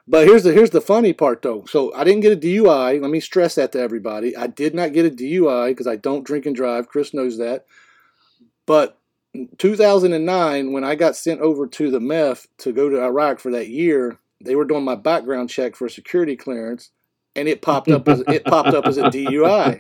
but 0.07 0.27
here's 0.27 0.43
the 0.43 0.51
here's 0.51 0.71
the 0.71 0.81
funny 0.81 1.13
part 1.13 1.41
though. 1.41 1.65
So 1.65 1.93
I 1.93 2.03
didn't 2.03 2.21
get 2.21 2.33
a 2.33 2.47
DUI. 2.47 3.01
Let 3.01 3.11
me 3.11 3.19
stress 3.19 3.55
that 3.55 3.71
to 3.73 3.79
everybody. 3.79 4.35
I 4.35 4.47
did 4.47 4.73
not 4.73 4.93
get 4.93 5.05
a 5.05 5.09
DUI 5.09 5.69
because 5.69 5.87
I 5.87 5.95
don't 5.95 6.25
drink 6.25 6.45
and 6.45 6.55
drive. 6.55 6.87
Chris 6.89 7.13
knows 7.13 7.37
that. 7.37 7.65
But 8.65 8.98
2009, 9.57 10.71
when 10.71 10.83
I 10.83 10.95
got 10.95 11.15
sent 11.15 11.41
over 11.41 11.67
to 11.67 11.91
the 11.91 11.99
MEF 11.99 12.47
to 12.59 12.71
go 12.71 12.89
to 12.89 13.03
Iraq 13.03 13.39
for 13.39 13.51
that 13.51 13.69
year, 13.69 14.19
they 14.43 14.55
were 14.55 14.65
doing 14.65 14.83
my 14.83 14.95
background 14.95 15.49
check 15.49 15.75
for 15.75 15.87
security 15.89 16.35
clearance, 16.35 16.91
and 17.35 17.47
it 17.47 17.61
popped 17.61 17.89
up 17.89 18.07
as 18.07 18.23
it 18.27 18.45
popped 18.45 18.69
up 18.69 18.85
as 18.85 18.97
a 18.97 19.03
DUI. 19.03 19.79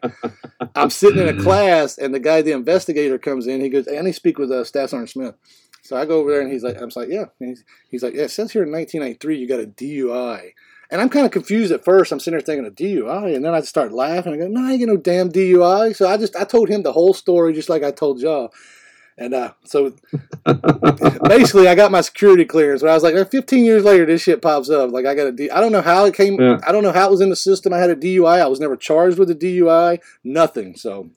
I'm 0.75 0.89
sitting 0.89 1.19
in 1.19 1.39
a 1.39 1.41
class, 1.43 1.97
and 1.97 2.13
the 2.13 2.19
guy, 2.19 2.41
the 2.41 2.51
investigator, 2.51 3.17
comes 3.17 3.47
in. 3.47 3.61
He 3.61 3.69
goes, 3.69 3.87
"I 3.87 4.01
need 4.01 4.11
to 4.11 4.13
speak 4.13 4.37
with 4.37 4.51
uh, 4.51 4.63
Staff 4.63 4.91
Sergeant 4.91 5.09
Smith." 5.09 5.35
So 5.81 5.97
I 5.97 6.05
go 6.05 6.19
over 6.19 6.31
there, 6.31 6.41
and 6.41 6.51
he's 6.51 6.63
like, 6.63 6.79
"I'm 6.79 6.91
like, 6.95 7.09
yeah." 7.09 7.25
And 7.39 7.49
he's, 7.49 7.63
he's 7.89 8.03
like, 8.03 8.13
"Yeah, 8.13 8.23
it 8.23 8.31
says 8.31 8.51
here 8.51 8.63
in 8.63 8.71
1993 8.71 9.37
you 9.37 9.47
got 9.47 9.59
a 9.59 9.65
DUI." 9.65 10.51
And 10.91 11.01
I'm 11.01 11.09
kind 11.09 11.25
of 11.25 11.31
confused 11.31 11.71
at 11.71 11.85
first. 11.85 12.11
I'm 12.11 12.19
sitting 12.19 12.37
there 12.37 12.41
thinking 12.41 12.65
a 12.65 12.71
DUI, 12.71 13.35
and 13.35 13.45
then 13.45 13.53
I 13.53 13.61
start 13.61 13.91
laughing. 13.91 14.33
I 14.33 14.37
go, 14.37 14.47
"No, 14.47 14.65
I 14.65 14.71
ain't 14.71 14.79
get 14.79 14.87
no 14.87 14.97
damn 14.97 15.31
DUI." 15.31 15.95
So 15.95 16.07
I 16.07 16.17
just 16.17 16.35
I 16.35 16.43
told 16.43 16.69
him 16.69 16.83
the 16.83 16.93
whole 16.93 17.13
story, 17.13 17.53
just 17.53 17.69
like 17.69 17.83
I 17.83 17.91
told 17.91 18.19
y'all. 18.19 18.53
And 19.19 19.33
uh, 19.33 19.51
so 19.65 19.93
basically, 21.27 21.67
I 21.67 21.75
got 21.75 21.91
my 21.91 21.99
security 21.99 22.45
clearance. 22.45 22.81
But 22.81 22.89
I 22.89 22.93
was 22.93 23.03
like, 23.03 23.29
15 23.29 23.65
years 23.65 23.83
later, 23.83 24.05
this 24.05 24.21
shit 24.21 24.41
pops 24.41 24.69
up. 24.69 24.91
Like 24.91 25.05
I 25.05 25.13
got 25.13 25.27
a 25.27 25.31
D. 25.33 25.49
I 25.51 25.59
don't 25.59 25.73
know 25.73 25.81
how 25.81 26.05
it 26.05 26.13
came. 26.13 26.39
Yeah. 26.39 26.59
I 26.65 26.71
don't 26.71 26.83
know 26.83 26.93
how 26.93 27.07
it 27.07 27.11
was 27.11 27.19
in 27.19 27.29
the 27.29 27.35
system. 27.35 27.73
I 27.73 27.79
had 27.79 27.89
a 27.89 27.97
DUI. 27.97 28.39
I 28.39 28.47
was 28.47 28.61
never 28.61 28.77
charged 28.77 29.19
with 29.19 29.29
a 29.29 29.35
DUI. 29.35 29.99
Nothing. 30.23 30.77
So 30.77 31.09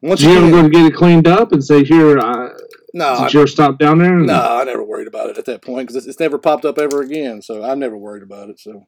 once 0.00 0.22
you 0.22 0.30
ever 0.32 0.48
go 0.48 0.62
to 0.62 0.68
get 0.68 0.86
it 0.86 0.94
cleaned 0.94 1.26
up 1.26 1.50
and 1.50 1.64
say, 1.64 1.82
here, 1.82 2.20
I, 2.20 2.50
No, 2.92 3.16
Did 3.16 3.22
I, 3.24 3.28
you 3.30 3.40
ever 3.40 3.46
stop 3.48 3.78
down 3.78 3.98
there? 3.98 4.14
no, 4.14 4.60
I 4.60 4.62
never 4.62 4.84
worried 4.84 5.08
about 5.08 5.30
it 5.30 5.36
at 5.36 5.46
that 5.46 5.60
point 5.60 5.88
because 5.88 5.96
it's, 5.96 6.06
it's 6.06 6.20
never 6.20 6.38
popped 6.38 6.64
up 6.64 6.78
ever 6.78 7.02
again. 7.02 7.42
So 7.42 7.64
I've 7.64 7.78
never 7.78 7.96
worried 7.96 8.22
about 8.22 8.48
it. 8.48 8.60
So 8.60 8.86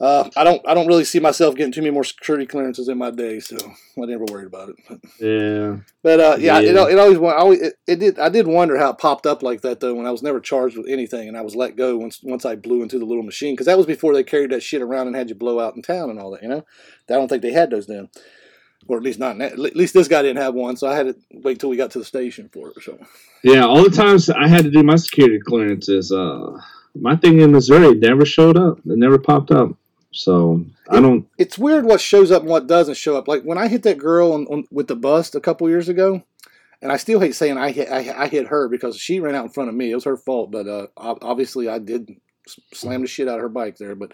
uh, 0.00 0.28
I 0.34 0.44
don't 0.44 0.66
I 0.66 0.72
don't 0.74 0.86
really 0.86 1.04
see 1.04 1.20
myself 1.20 1.54
getting 1.56 1.72
too 1.72 1.82
many 1.82 1.90
more 1.92 2.04
security 2.04 2.46
clearances 2.46 2.88
in 2.88 2.96
my 2.98 3.10
day. 3.10 3.38
So 3.40 3.56
I 3.58 4.06
never 4.06 4.24
worried 4.24 4.46
about 4.46 4.70
it. 4.70 4.76
But, 4.88 4.98
Yeah. 5.20 5.76
but 6.02 6.20
uh, 6.20 6.36
yeah, 6.40 6.58
It, 6.60 6.74
Yeah. 6.74 6.88
it 6.88 6.98
always 6.98 7.18
I 7.18 7.36
always 7.36 7.60
it, 7.60 7.74
it 7.86 7.96
did 8.00 8.18
I 8.18 8.28
did 8.30 8.46
wonder 8.46 8.78
how 8.78 8.90
it 8.90 8.98
popped 8.98 9.26
up 9.26 9.42
like 9.42 9.60
that 9.60 9.80
though 9.80 9.94
when 9.94 10.06
I 10.06 10.10
was 10.10 10.22
never 10.22 10.40
charged 10.40 10.78
with 10.78 10.88
anything 10.88 11.28
and 11.28 11.36
I 11.36 11.42
was 11.42 11.54
let 11.54 11.76
go 11.76 11.96
once 11.98 12.20
once 12.22 12.44
I 12.46 12.56
blew 12.56 12.82
into 12.82 12.98
the 12.98 13.04
little 13.04 13.22
machine 13.22 13.52
because 13.54 13.66
that 13.66 13.76
was 13.76 13.86
before 13.86 14.14
they 14.14 14.24
carried 14.24 14.50
that 14.52 14.62
shit 14.62 14.80
around 14.82 15.06
and 15.08 15.16
had 15.16 15.28
you 15.28 15.34
blow 15.34 15.60
out 15.60 15.76
in 15.76 15.82
town 15.82 16.08
and 16.10 16.18
all 16.18 16.30
that. 16.30 16.42
You 16.42 16.48
know, 16.48 16.64
I 17.08 17.12
don't 17.12 17.28
think 17.28 17.42
they 17.42 17.52
had 17.52 17.70
those 17.70 17.86
then. 17.86 18.08
Or 18.88 18.96
at 18.96 19.02
least 19.02 19.18
not. 19.18 19.36
that- 19.38 19.52
At 19.52 19.76
least 19.76 19.92
this 19.92 20.08
guy 20.08 20.22
didn't 20.22 20.42
have 20.42 20.54
one, 20.54 20.74
so 20.76 20.88
I 20.88 20.96
had 20.96 21.06
to 21.08 21.16
wait 21.34 21.60
till 21.60 21.68
we 21.68 21.76
got 21.76 21.90
to 21.92 21.98
the 21.98 22.04
station 22.04 22.48
for 22.52 22.68
it. 22.70 22.82
So 22.82 22.98
Yeah, 23.44 23.66
all 23.66 23.82
the 23.84 23.90
times 23.90 24.30
I 24.30 24.48
had 24.48 24.64
to 24.64 24.70
do 24.70 24.82
my 24.82 24.96
security 24.96 25.38
clearances, 25.38 26.10
uh, 26.10 26.58
my 26.98 27.14
thing 27.14 27.40
in 27.40 27.52
Missouri 27.52 27.94
never 27.94 28.24
showed 28.24 28.56
up. 28.56 28.78
It 28.78 28.96
never 28.98 29.18
popped 29.18 29.50
up. 29.50 29.76
So 30.12 30.64
I 30.88 31.00
don't. 31.00 31.28
it's 31.38 31.58
weird 31.58 31.84
what 31.84 32.00
shows 32.00 32.30
up 32.30 32.42
and 32.42 32.50
what 32.50 32.66
doesn't 32.66 32.96
show 32.96 33.16
up. 33.16 33.28
Like 33.28 33.42
when 33.42 33.58
I 33.58 33.68
hit 33.68 33.84
that 33.84 33.98
girl 33.98 34.32
on, 34.32 34.46
on, 34.46 34.64
with 34.70 34.88
the 34.88 34.96
bus 34.96 35.34
a 35.34 35.40
couple 35.40 35.68
years 35.68 35.88
ago, 35.88 36.24
and 36.82 36.90
I 36.90 36.96
still 36.96 37.20
hate 37.20 37.34
saying 37.34 37.58
I 37.58 37.70
hit 37.70 37.90
I, 37.90 38.24
I 38.24 38.28
hit 38.28 38.48
her 38.48 38.68
because 38.68 38.96
she 38.96 39.20
ran 39.20 39.34
out 39.34 39.44
in 39.44 39.50
front 39.50 39.68
of 39.68 39.76
me. 39.76 39.90
It 39.90 39.94
was 39.94 40.04
her 40.04 40.16
fault, 40.16 40.50
but 40.50 40.66
uh, 40.66 40.86
obviously 40.96 41.68
I 41.68 41.78
did 41.78 42.16
slam 42.74 43.02
the 43.02 43.06
shit 43.06 43.28
out 43.28 43.36
of 43.36 43.42
her 43.42 43.48
bike 43.48 43.76
there. 43.76 43.94
But 43.94 44.12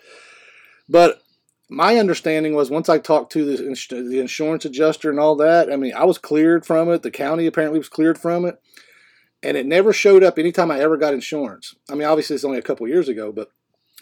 but 0.89 1.23
my 1.69 1.97
understanding 1.97 2.55
was 2.55 2.71
once 2.71 2.89
I 2.89 2.99
talked 2.99 3.33
to 3.33 3.45
the 3.45 3.67
ins- 3.67 3.89
the 3.89 4.21
insurance 4.21 4.65
adjuster 4.67 5.11
and 5.11 5.19
all 5.19 5.37
that, 5.37 5.73
I 5.73 5.77
mean 5.77 5.95
I 5.95 6.05
was 6.05 6.19
cleared 6.19 6.67
from 6.67 6.91
it. 6.91 7.03
The 7.03 7.11
county 7.11 7.47
apparently 7.47 7.79
was 7.79 7.89
cleared 7.89 8.19
from 8.19 8.45
it, 8.45 8.61
and 9.43 9.57
it 9.57 9.65
never 9.65 9.95
showed 9.95 10.23
up 10.23 10.39
anytime 10.39 10.71
I 10.71 10.81
ever 10.81 10.99
got 10.99 11.15
insurance. 11.15 11.75
I 11.91 11.95
mean 11.95 12.07
obviously 12.07 12.35
it's 12.35 12.45
only 12.45 12.59
a 12.59 12.63
couple 12.63 12.87
years 12.87 13.09
ago, 13.09 13.33
but 13.33 13.51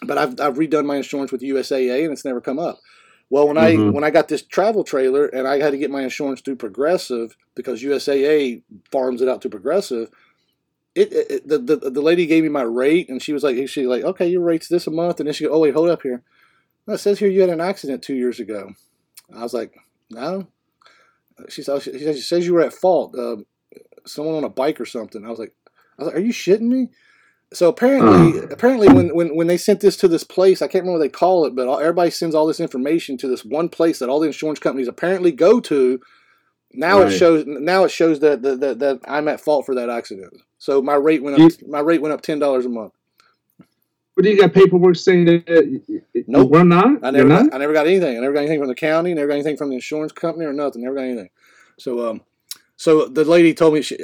but 0.03 0.17
I've 0.17 0.39
I've 0.39 0.55
redone 0.55 0.85
my 0.85 0.97
insurance 0.97 1.31
with 1.31 1.41
USAA 1.41 2.03
and 2.03 2.11
it's 2.13 2.25
never 2.25 2.41
come 2.41 2.59
up. 2.59 2.79
Well, 3.29 3.47
when 3.47 3.57
I 3.57 3.75
Mhm. 3.77 3.93
when 3.93 4.03
I 4.03 4.11
got 4.11 4.27
this 4.27 4.43
travel 4.43 4.83
trailer 4.83 5.25
and 5.25 5.47
I 5.47 5.59
had 5.59 5.71
to 5.71 5.77
get 5.77 5.89
my 5.91 6.03
insurance 6.03 6.41
through 6.41 6.57
Progressive 6.57 7.35
because 7.55 7.81
USAA 7.83 8.61
farms 8.91 9.21
it 9.21 9.27
out 9.29 9.41
to 9.43 9.49
Progressive, 9.49 10.09
it, 10.93 11.11
it 11.11 11.47
the, 11.47 11.57
the 11.57 11.75
the 11.89 12.01
lady 12.01 12.25
gave 12.25 12.43
me 12.43 12.49
my 12.49 12.61
rate 12.61 13.09
and 13.09 13.21
she 13.21 13.33
was 13.33 13.43
like 13.43 13.67
she 13.67 13.87
like 13.87 14.03
okay 14.03 14.27
your 14.27 14.41
rate's 14.41 14.67
this 14.67 14.87
a 14.87 14.91
month 14.91 15.19
and 15.19 15.27
then 15.27 15.33
she 15.33 15.45
go 15.45 15.51
oh 15.51 15.59
wait 15.59 15.73
hold 15.73 15.89
up 15.89 16.03
here, 16.03 16.21
no, 16.87 16.93
it 16.93 16.99
says 16.99 17.19
here 17.19 17.29
you 17.29 17.41
had 17.41 17.49
an 17.49 17.61
accident 17.61 18.03
two 18.03 18.15
years 18.15 18.39
ago. 18.39 18.71
I 19.35 19.41
was 19.41 19.53
like 19.53 19.73
no, 20.11 20.47
she 21.49 21.63
said- 21.63 21.81
she 21.81 22.21
says 22.21 22.45
you 22.45 22.53
were 22.53 22.61
at 22.61 22.73
fault, 22.73 23.17
uh, 23.17 23.37
someone 24.05 24.35
on 24.35 24.43
a 24.43 24.49
bike 24.49 24.79
or 24.79 24.85
something. 24.85 25.25
I 25.25 25.29
was 25.29 25.39
like 25.39 25.53
I 25.97 26.03
was 26.03 26.07
like 26.13 26.17
are 26.21 26.25
you 26.25 26.31
shitting 26.33 26.61
me? 26.69 26.89
So 27.55 27.69
apparently, 27.69 28.39
apparently, 28.51 28.89
when, 28.89 29.15
when 29.15 29.35
when 29.35 29.47
they 29.47 29.57
sent 29.57 29.79
this 29.79 29.95
to 29.97 30.07
this 30.09 30.23
place, 30.25 30.61
I 30.61 30.67
can't 30.67 30.83
remember 30.83 30.99
what 30.99 31.05
they 31.05 31.09
call 31.09 31.45
it, 31.45 31.55
but 31.55 31.67
all, 31.67 31.79
everybody 31.79 32.11
sends 32.11 32.35
all 32.35 32.45
this 32.47 32.59
information 32.59 33.17
to 33.19 33.27
this 33.29 33.45
one 33.45 33.69
place 33.69 33.99
that 33.99 34.09
all 34.09 34.19
the 34.19 34.27
insurance 34.27 34.59
companies 34.59 34.87
apparently 34.89 35.31
go 35.31 35.59
to. 35.61 35.99
Now 36.73 36.99
Right. 37.01 37.11
it 37.13 37.17
shows. 37.17 37.45
Now 37.47 37.85
it 37.85 37.91
shows 37.91 38.19
that, 38.19 38.41
that 38.41 38.59
that 38.59 38.79
that 38.79 38.99
I'm 39.07 39.29
at 39.29 39.39
fault 39.39 39.65
for 39.65 39.73
that 39.75 39.89
accident. 39.89 40.33
So 40.57 40.81
my 40.81 40.95
rate 40.95 41.23
went 41.23 41.39
up. 41.41 41.51
my 41.67 41.79
rate 41.79 42.01
went 42.01 42.13
up 42.13 42.21
ten 42.21 42.39
dollars 42.39 42.65
a 42.65 42.69
month. 42.69 42.91
What 44.15 44.23
do 44.23 44.29
you 44.29 44.39
got 44.39 44.53
paperwork 44.53 44.95
saying 44.97 45.25
that 45.25 45.47
you- 45.67 45.81
you- 45.87 46.23
Nope. 46.27 46.49
we're 46.49 46.63
not? 46.63 47.03
I 47.03 47.09
You're 47.11 47.11
never, 47.25 47.27
not? 47.29 47.43
got, 47.51 47.53
I 47.55 47.57
never 47.59 47.73
got 47.73 47.87
anything. 47.87 48.17
I 48.17 48.21
never 48.21 48.33
got 48.33 48.39
anything 48.41 48.59
from 48.59 48.69
the 48.69 48.75
county. 48.75 49.13
Never 49.13 49.27
got 49.27 49.33
anything 49.35 49.57
from 49.57 49.69
the 49.69 49.75
insurance 49.75 50.11
company 50.13 50.45
or 50.45 50.53
nothing. 50.53 50.81
Never 50.83 50.95
got 50.95 51.03
anything. 51.03 51.29
So, 51.77 52.09
um, 52.09 52.21
so 52.77 53.07
the 53.07 53.23
lady 53.23 53.53
told 53.53 53.73
me 53.73 53.81
she 53.81 53.97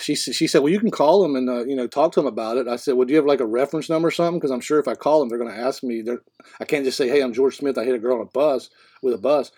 she 0.00 0.14
she 0.14 0.46
said, 0.46 0.60
well, 0.62 0.72
you 0.72 0.78
can 0.80 0.90
call 0.90 1.22
them 1.22 1.34
and 1.36 1.48
uh, 1.50 1.64
you 1.64 1.74
know 1.74 1.86
talk 1.86 2.12
to 2.12 2.20
them 2.20 2.26
about 2.28 2.56
it. 2.56 2.68
I 2.68 2.76
said, 2.76 2.94
well, 2.94 3.06
do 3.06 3.12
you 3.12 3.16
have 3.18 3.26
like 3.26 3.40
a 3.40 3.46
reference 3.46 3.88
number 3.90 4.08
or 4.08 4.12
something? 4.12 4.38
Because 4.38 4.50
I'm 4.52 4.60
sure 4.60 4.78
if 4.78 4.86
I 4.88 4.94
call 4.94 5.20
them, 5.20 5.28
they're 5.28 5.38
going 5.38 5.50
to 5.50 5.56
ask 5.58 5.82
me. 5.82 6.02
They're, 6.02 6.22
I 6.60 6.64
can't 6.64 6.84
just 6.84 6.96
say, 6.96 7.08
hey, 7.08 7.20
I'm 7.22 7.32
George 7.32 7.56
Smith. 7.56 7.76
I 7.78 7.84
hit 7.84 7.94
a 7.94 7.98
girl 7.98 8.16
on 8.16 8.22
a 8.22 8.26
bus 8.26 8.70
with 9.02 9.14
a 9.14 9.18
bus. 9.18 9.50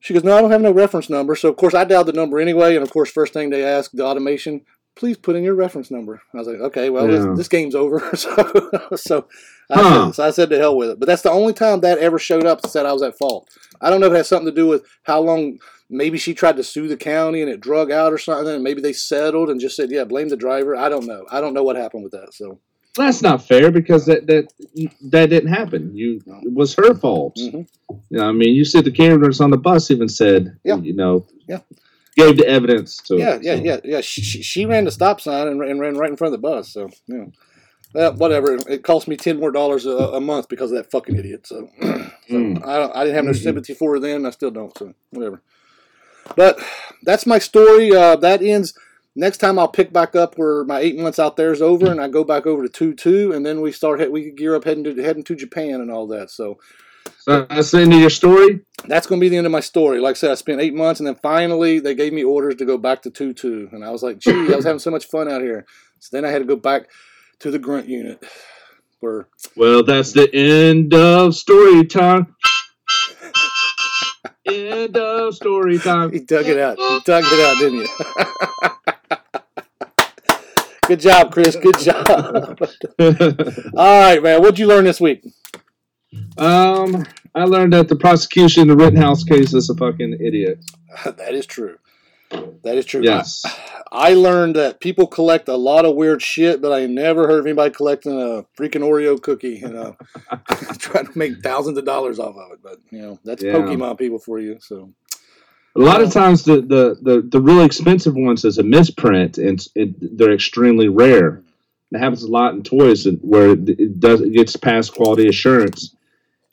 She 0.00 0.14
goes, 0.14 0.24
no, 0.24 0.36
I 0.36 0.40
don't 0.40 0.50
have 0.52 0.62
no 0.62 0.70
reference 0.72 1.10
number. 1.10 1.34
So 1.34 1.48
of 1.48 1.56
course 1.56 1.74
I 1.74 1.84
dialed 1.84 2.06
the 2.06 2.12
number 2.12 2.38
anyway, 2.38 2.74
and 2.76 2.82
of 2.84 2.90
course 2.90 3.10
first 3.10 3.32
thing 3.32 3.50
they 3.50 3.64
ask 3.64 3.90
the 3.92 4.04
automation, 4.06 4.62
please 4.94 5.16
put 5.16 5.34
in 5.36 5.42
your 5.42 5.54
reference 5.54 5.90
number. 5.90 6.22
I 6.32 6.38
was 6.38 6.46
like, 6.46 6.60
okay, 6.60 6.88
well 6.88 7.06
Yeah. 7.10 7.18
this, 7.18 7.36
this 7.38 7.48
game's 7.48 7.74
over. 7.74 7.98
so 8.16 8.70
so 8.96 9.26
I, 9.70 9.74
Huh. 9.82 10.04
said, 10.06 10.14
so 10.14 10.24
I 10.26 10.30
said 10.30 10.50
to 10.50 10.58
hell 10.58 10.76
with 10.76 10.90
it. 10.90 11.00
But 11.00 11.06
that's 11.06 11.22
the 11.22 11.30
only 11.32 11.52
time 11.52 11.80
that 11.80 11.98
ever 11.98 12.18
showed 12.18 12.46
up 12.46 12.62
and 12.62 12.70
said 12.70 12.86
I 12.86 12.92
was 12.92 13.02
at 13.02 13.18
fault. 13.18 13.50
I 13.80 13.90
don't 13.90 14.00
know 14.00 14.06
if 14.06 14.12
it 14.14 14.16
has 14.18 14.28
something 14.28 14.46
to 14.46 14.54
do 14.54 14.66
with 14.68 14.84
how 15.02 15.20
long. 15.20 15.58
Maybe 15.90 16.18
she 16.18 16.34
tried 16.34 16.56
to 16.56 16.62
sue 16.64 16.86
the 16.88 16.96
county 16.98 17.40
and 17.40 17.50
it 17.50 17.60
drug 17.60 17.90
out 17.90 18.12
or 18.12 18.18
something. 18.18 18.54
And 18.54 18.62
maybe 18.64 18.80
they 18.82 18.92
settled 18.92 19.48
and 19.48 19.58
just 19.60 19.74
said, 19.76 19.90
yeah, 19.90 20.04
blame 20.04 20.28
the 20.28 20.36
driver. 20.36 20.76
I 20.76 20.88
don't 20.90 21.06
know. 21.06 21.24
I 21.30 21.40
don't 21.40 21.54
know 21.54 21.62
what 21.62 21.76
happened 21.76 22.02
with 22.02 22.12
that. 22.12 22.34
So 22.34 22.58
That's 22.96 23.22
not 23.22 23.46
fair 23.46 23.70
because 23.70 24.04
that 24.06 24.26
that 24.26 24.48
that 25.10 25.30
didn't 25.30 25.48
happen. 25.52 25.96
You 25.96 26.20
it 26.42 26.52
was 26.52 26.74
her 26.74 26.94
fault. 26.94 27.36
Mhm. 27.36 27.66
You 28.10 28.18
know, 28.18 28.28
I 28.28 28.32
mean, 28.32 28.54
you 28.54 28.64
said 28.66 28.84
the 28.84 28.90
cameras 28.90 29.40
on 29.40 29.50
the 29.50 29.56
bus 29.56 29.90
even 29.90 30.08
said, 30.08 30.58
Yeah. 30.64 30.76
you 30.76 30.94
know, 30.94 31.26
Yeah. 31.48 31.60
gave 32.16 32.36
the 32.36 32.46
evidence 32.46 32.98
to 33.06 33.16
yeah, 33.16 33.36
it. 33.36 33.42
yeah, 33.44 33.56
so. 33.56 33.62
yeah, 33.62 33.80
yeah. 33.84 34.00
She, 34.02 34.20
she, 34.22 34.42
she 34.42 34.66
ran 34.66 34.84
the 34.84 34.90
stop 34.90 35.20
sign 35.22 35.48
and, 35.48 35.62
and 35.62 35.80
ran 35.80 35.96
right 35.96 36.10
in 36.10 36.16
front 36.18 36.34
of 36.34 36.40
the 36.42 36.46
bus. 36.48 36.68
So 36.72 36.90
yeah. 37.06 37.26
Well, 37.94 38.12
whatever. 38.14 38.58
It 38.68 38.82
cost 38.84 39.08
me 39.08 39.16
ten 39.16 39.40
more 39.40 39.50
dollars 39.50 39.86
a, 39.86 39.90
a 40.18 40.20
month 40.20 40.50
because 40.50 40.70
of 40.70 40.76
that 40.76 40.90
fucking 40.90 41.16
idiot. 41.16 41.46
So, 41.46 41.70
so 41.80 41.88
Mm. 42.28 42.62
I 42.66 42.76
don't, 42.78 42.94
I 42.94 43.04
didn't 43.04 43.16
have 43.16 43.24
no 43.24 43.30
Mhm. 43.30 43.42
sympathy 43.42 43.72
for 43.72 43.92
her 43.94 43.98
then. 43.98 44.26
I 44.26 44.30
still 44.30 44.50
don't. 44.50 44.76
So 44.76 44.92
whatever. 45.10 45.40
But 46.36 46.60
that's 47.02 47.26
my 47.26 47.38
story. 47.38 47.94
Uh, 47.94 48.16
that 48.16 48.42
ends. 48.42 48.74
Next 49.16 49.38
time 49.38 49.58
I'll 49.58 49.68
pick 49.68 49.92
back 49.92 50.14
up 50.14 50.38
where 50.38 50.64
my 50.64 50.78
eight 50.78 50.96
months 50.96 51.18
out 51.18 51.36
there 51.36 51.52
is 51.52 51.60
over, 51.60 51.90
and 51.90 52.00
I 52.00 52.08
go 52.08 52.22
back 52.24 52.46
over 52.46 52.62
to 52.62 52.68
two 52.68 52.94
two, 52.94 53.32
and 53.32 53.44
then 53.44 53.60
we 53.60 53.72
start. 53.72 54.10
We 54.12 54.30
gear 54.30 54.54
up 54.54 54.64
heading 54.64 54.84
to 54.84 54.94
heading 55.02 55.24
to 55.24 55.34
Japan 55.34 55.80
and 55.80 55.90
all 55.90 56.06
that. 56.08 56.30
So 56.30 56.58
So 57.18 57.44
that's 57.50 57.72
the 57.72 57.80
end 57.80 57.92
of 57.94 58.00
your 58.00 58.10
story. 58.10 58.60
that's 58.86 59.08
going 59.08 59.20
to 59.20 59.24
be 59.24 59.28
the 59.28 59.36
end 59.36 59.46
of 59.46 59.50
my 59.52 59.60
story. 59.60 60.00
Like 60.00 60.12
I 60.12 60.14
said, 60.18 60.30
I 60.30 60.34
spent 60.34 60.60
eight 60.60 60.74
months, 60.74 61.00
and 61.00 61.06
then 61.06 61.16
finally 61.16 61.80
they 61.80 61.94
gave 61.96 62.12
me 62.12 62.22
orders 62.22 62.54
to 62.56 62.64
go 62.64 62.78
back 62.78 63.02
to 63.02 63.10
two 63.10 63.32
two, 63.32 63.68
and 63.72 63.84
I 63.84 63.90
was 63.90 64.02
like, 64.04 64.18
"Gee, 64.18 64.30
I 64.52 64.56
was 64.56 64.64
having 64.64 64.78
so 64.78 64.90
much 64.92 65.06
fun 65.06 65.28
out 65.28 65.42
here." 65.42 65.66
So 65.98 66.16
then 66.16 66.24
I 66.24 66.30
had 66.30 66.38
to 66.38 66.44
go 66.44 66.56
back 66.56 66.88
to 67.40 67.50
the 67.50 67.58
grunt 67.58 67.88
unit, 67.88 68.24
where 69.00 69.26
Well, 69.56 69.82
that's 69.82 70.12
the 70.12 70.32
end 70.32 70.94
of 70.94 71.34
story 71.34 71.84
time. 71.86 72.36
End 74.48 74.96
of 74.96 75.34
story 75.34 75.78
time. 75.78 76.12
you 76.12 76.20
dug 76.20 76.46
it 76.46 76.58
out. 76.58 76.78
You 76.78 77.00
dug 77.04 77.24
it 77.26 77.40
out, 77.46 77.58
didn't 77.58 77.80
you? 77.80 77.88
Good 80.86 81.00
job, 81.00 81.32
Chris. 81.32 81.54
Good 81.56 81.78
job. 81.80 82.58
All 83.76 84.00
right, 84.00 84.22
man. 84.22 84.40
What'd 84.40 84.58
you 84.58 84.66
learn 84.66 84.84
this 84.84 85.00
week? 85.00 85.22
um, 86.38 87.04
I 87.34 87.44
learned 87.44 87.74
that 87.74 87.88
the 87.88 87.96
prosecution 87.96 88.62
in 88.62 88.68
the 88.68 88.76
Rittenhouse 88.76 89.22
case 89.22 89.52
is 89.52 89.68
a 89.68 89.74
fucking 89.74 90.14
idiot. 90.20 90.64
that 91.04 91.34
is 91.34 91.44
true. 91.46 91.76
That 92.30 92.76
is 92.76 92.84
true. 92.86 93.02
Yes. 93.02 93.44
I 93.90 94.12
learned 94.12 94.56
that 94.56 94.80
people 94.80 95.06
collect 95.06 95.48
a 95.48 95.56
lot 95.56 95.86
of 95.86 95.94
weird 95.96 96.20
shit, 96.20 96.60
but 96.60 96.72
I 96.72 96.84
never 96.84 97.26
heard 97.26 97.40
of 97.40 97.46
anybody 97.46 97.72
collecting 97.74 98.12
a 98.12 98.44
freaking 98.60 98.82
Oreo 98.82 99.20
cookie, 99.20 99.60
you 99.62 99.68
know, 99.68 99.96
trying 100.78 101.06
to 101.06 101.18
make 101.18 101.42
thousands 101.42 101.78
of 101.78 101.86
dollars 101.86 102.18
off 102.18 102.36
of 102.36 102.52
it. 102.52 102.58
But 102.62 102.80
you 102.90 103.00
know, 103.00 103.18
that's 103.24 103.42
Yeah. 103.42 103.54
Pokemon 103.54 103.98
people 103.98 104.18
for 104.18 104.38
you. 104.40 104.58
So 104.60 104.92
A 105.74 105.80
lot 105.80 106.02
of 106.02 106.12
times, 106.12 106.44
the, 106.44 106.56
the, 106.60 106.98
the, 107.00 107.22
the 107.26 107.40
really 107.40 107.64
expensive 107.64 108.14
ones 108.14 108.44
is 108.44 108.58
a 108.58 108.62
misprint, 108.62 109.38
and 109.38 109.66
it, 109.74 110.18
they're 110.18 110.34
extremely 110.34 110.88
rare. 110.88 111.42
It 111.90 111.98
happens 111.98 112.22
a 112.24 112.30
lot 112.30 112.52
in 112.52 112.62
toys 112.62 113.06
and- 113.06 113.20
where 113.22 113.52
it 113.52 113.66
it 113.70 113.98
does 114.00 114.20
it 114.20 114.34
gets 114.34 114.54
past 114.54 114.94
quality 114.94 115.28
assurance, 115.28 115.96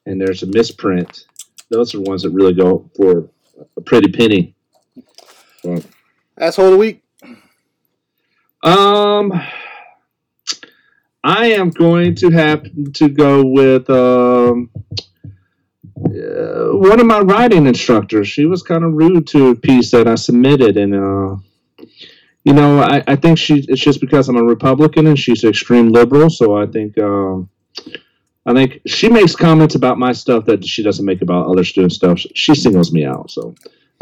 and 0.05 0.21
there's 0.21 0.43
a 0.43 0.47
misprint. 0.47 1.25
Those 1.69 1.93
are 1.93 1.97
the 1.97 2.09
ones 2.09 2.23
that 2.23 2.29
really 2.29 2.53
go 2.53 2.89
for 2.95 3.27
a 3.75 3.81
pretty 3.81 4.09
penny. 4.09 4.54
Asshole 6.37 6.65
of 6.65 6.71
the 6.71 6.77
week. 6.77 7.03
Um, 8.63 9.33
I 11.23 11.47
am 11.47 11.69
going 11.69 12.15
to 12.15 12.29
have 12.29 12.63
to 12.93 13.09
go 13.09 13.45
with 13.45 13.89
um, 13.89 14.69
uh, 15.97 16.69
one 16.77 16.99
of 16.99 17.05
my 17.05 17.19
writing 17.19 17.67
instructors. 17.67 18.27
She 18.27 18.45
was 18.45 18.63
kind 18.63 18.83
of 18.83 18.93
rude 18.93 19.27
to 19.27 19.49
a 19.49 19.55
piece 19.55 19.91
that 19.91 20.07
I 20.07 20.15
submitted, 20.15 20.77
and 20.77 20.93
uh, 20.95 21.37
you 22.43 22.53
know, 22.53 22.79
I, 22.79 23.03
I 23.07 23.15
think 23.15 23.37
she 23.37 23.65
it's 23.67 23.81
just 23.81 24.01
because 24.01 24.29
I'm 24.29 24.37
a 24.37 24.43
Republican 24.43 25.07
and 25.07 25.17
she's 25.17 25.43
extreme 25.43 25.89
liberal. 25.89 26.29
So 26.29 26.55
I 26.55 26.67
think 26.67 26.97
um, 26.99 27.49
I 28.45 28.53
think 28.53 28.81
she 28.85 29.09
makes 29.09 29.35
comments 29.35 29.75
about 29.75 29.97
my 29.97 30.11
stuff 30.11 30.45
that 30.45 30.65
she 30.65 30.83
doesn't 30.83 31.05
make 31.05 31.21
about 31.23 31.47
other 31.47 31.63
student 31.63 31.93
stuff. 31.93 32.19
She 32.35 32.53
singles 32.53 32.91
me 32.91 33.05
out. 33.05 33.31
So 33.31 33.55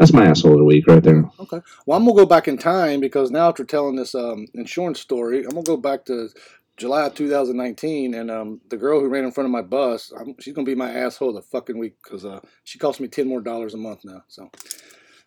that's 0.04 0.12
my 0.12 0.26
asshole 0.26 0.52
of 0.52 0.58
the 0.58 0.64
week 0.64 0.86
right 0.86 1.02
there. 1.02 1.30
Okay. 1.40 1.60
Well, 1.86 1.96
I'm 1.96 2.04
gonna 2.04 2.14
go 2.14 2.26
back 2.26 2.46
in 2.46 2.58
time 2.58 3.00
because 3.00 3.30
now 3.30 3.48
after 3.48 3.64
telling 3.64 3.96
this 3.96 4.14
um, 4.14 4.46
insurance 4.52 5.00
story, 5.00 5.44
I'm 5.44 5.52
gonna 5.52 5.62
go 5.62 5.78
back 5.78 6.04
to 6.06 6.28
July 6.76 7.06
of 7.06 7.14
2019, 7.14 8.12
and 8.12 8.30
um, 8.30 8.60
the 8.68 8.76
girl 8.76 9.00
who 9.00 9.08
ran 9.08 9.24
in 9.24 9.30
front 9.30 9.46
of 9.46 9.50
my 9.50 9.62
bus, 9.62 10.12
I'm, 10.18 10.34
she's 10.40 10.52
gonna 10.52 10.66
be 10.66 10.74
my 10.74 10.92
asshole 10.92 11.30
of 11.30 11.36
the 11.36 11.42
fucking 11.42 11.78
week 11.78 11.94
because 12.02 12.26
uh, 12.26 12.40
she 12.64 12.78
costs 12.78 13.00
me 13.00 13.08
ten 13.08 13.26
more 13.26 13.40
dollars 13.40 13.72
a 13.72 13.78
month 13.78 14.00
now. 14.04 14.24
So, 14.28 14.50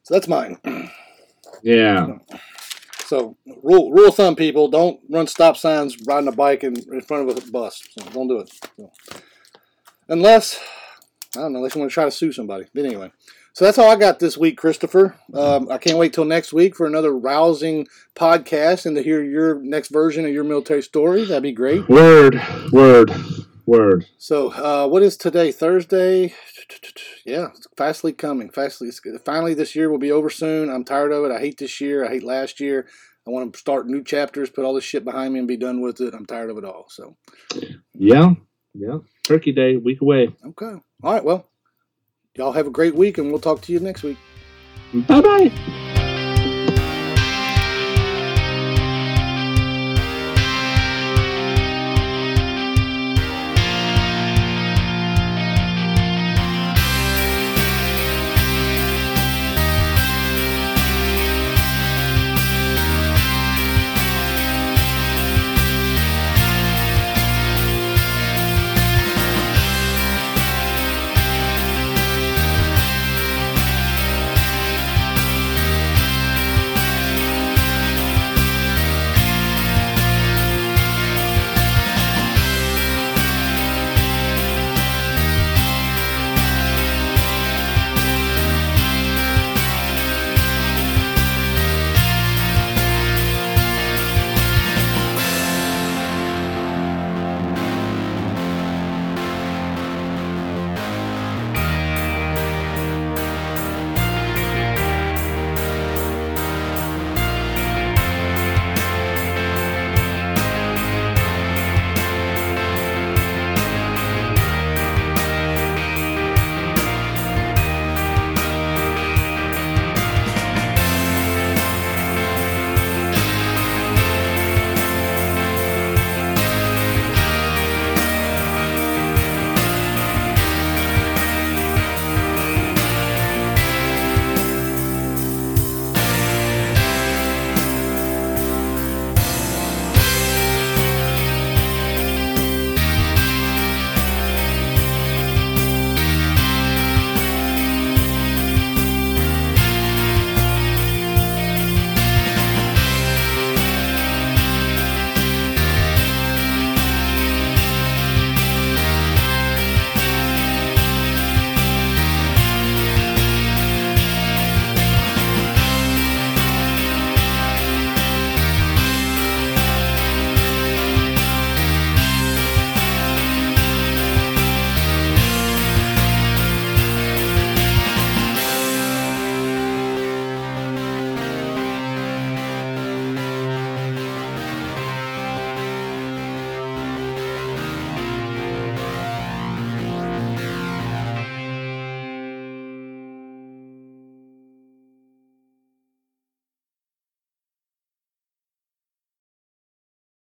so 0.04 0.14
that's 0.14 0.28
mine. 0.28 0.60
Yeah. 1.64 2.18
So 3.06 3.36
rule 3.64 3.92
rule 3.92 4.12
thumb, 4.12 4.36
people, 4.36 4.68
don't 4.68 5.00
run 5.10 5.26
stop 5.26 5.58
signs 5.58 5.98
riding 6.06 6.28
a 6.28 6.34
bike 6.34 6.64
in, 6.64 6.76
in 6.94 7.02
front 7.02 7.28
of 7.28 7.36
a 7.36 7.52
bus. 7.52 7.82
So 7.98 8.08
don't 8.12 8.28
do 8.28 8.40
it. 8.42 8.52
So, 8.78 8.92
unless 10.08 10.60
I 11.36 11.42
don't 11.42 11.54
know, 11.54 11.60
unless 11.60 11.74
you 11.74 11.82
want 11.82 11.90
to 11.90 11.94
try 11.94 12.06
to 12.06 12.12
sue 12.12 12.32
somebody. 12.32 12.66
But 12.74 12.86
anyway, 12.86 13.12
so 13.58 13.66
that's 13.66 13.80
all 13.80 13.90
I 13.90 13.96
got 13.96 14.20
this 14.20 14.38
week, 14.38 14.56
Christopher. 14.56 15.16
Um, 15.34 15.68
I 15.72 15.80
can't 15.80 15.98
wait 15.98 16.14
till 16.14 16.26
next 16.26 16.54
week 16.54 16.76
for 16.76 16.86
another 16.86 17.18
rousing 17.18 17.88
podcast 18.14 18.86
and 18.86 18.96
to 18.96 19.02
hear 19.02 19.24
your 19.24 19.60
next 19.64 19.88
version 19.88 20.26
of 20.26 20.32
your 20.32 20.44
military 20.44 20.84
story. 20.84 21.26
That'd 21.26 21.42
be 21.42 21.54
great. 21.54 21.90
Word, 21.90 22.40
word, 22.72 23.12
word. 23.66 24.06
So, 24.20 24.52
uh, 24.54 24.88
what 24.88 25.02
is 25.02 25.18
today? 25.18 25.52
Thursday. 25.52 26.36
Yeah, 27.26 27.48
it's 27.56 27.66
fastly 27.76 28.14
coming. 28.14 28.52
Fastly, 28.52 28.92
finally, 29.26 29.56
this 29.56 29.76
year 29.76 29.90
will 29.90 29.98
be 29.98 30.12
over 30.12 30.30
soon. 30.30 30.70
I'm 30.70 30.84
tired 30.84 31.12
of 31.12 31.26
it. 31.26 31.32
I 31.32 31.40
hate 31.40 31.58
this 31.58 31.82
year. 31.82 32.06
I 32.06 32.10
hate 32.10 32.24
last 32.24 32.60
year. 32.60 32.88
I 33.26 33.32
want 33.32 33.52
to 33.52 33.60
start 33.60 33.88
new 33.88 34.04
chapters, 34.04 34.52
put 34.52 34.66
all 34.66 34.76
this 34.76 34.84
shit 34.84 35.04
behind 35.04 35.34
me, 35.34 35.40
and 35.40 35.48
be 35.48 35.58
done 35.58 35.82
with 35.82 36.00
it. 36.00 36.14
I'm 36.14 36.28
tired 36.28 36.52
of 36.52 36.60
it 36.60 36.64
all. 36.64 36.86
So, 36.90 37.18
Yeah, 37.96 38.36
yeah. 38.76 39.00
Turkey 39.24 39.52
Day, 39.52 39.78
week 39.78 40.02
away. 40.02 40.36
okay. 40.46 40.76
All 41.02 41.14
right. 41.14 41.24
Well, 41.24 41.50
y'all 42.38 42.54
have 42.54 42.68
a 42.68 42.72
great 42.72 42.96
week, 42.96 43.18
and 43.18 43.30
we'll 43.30 43.42
talk 43.42 43.62
to 43.62 43.74
you 43.74 43.80
next 43.80 44.04
week. 44.04 44.18
Bye 44.94 45.22
bye. 45.22 45.84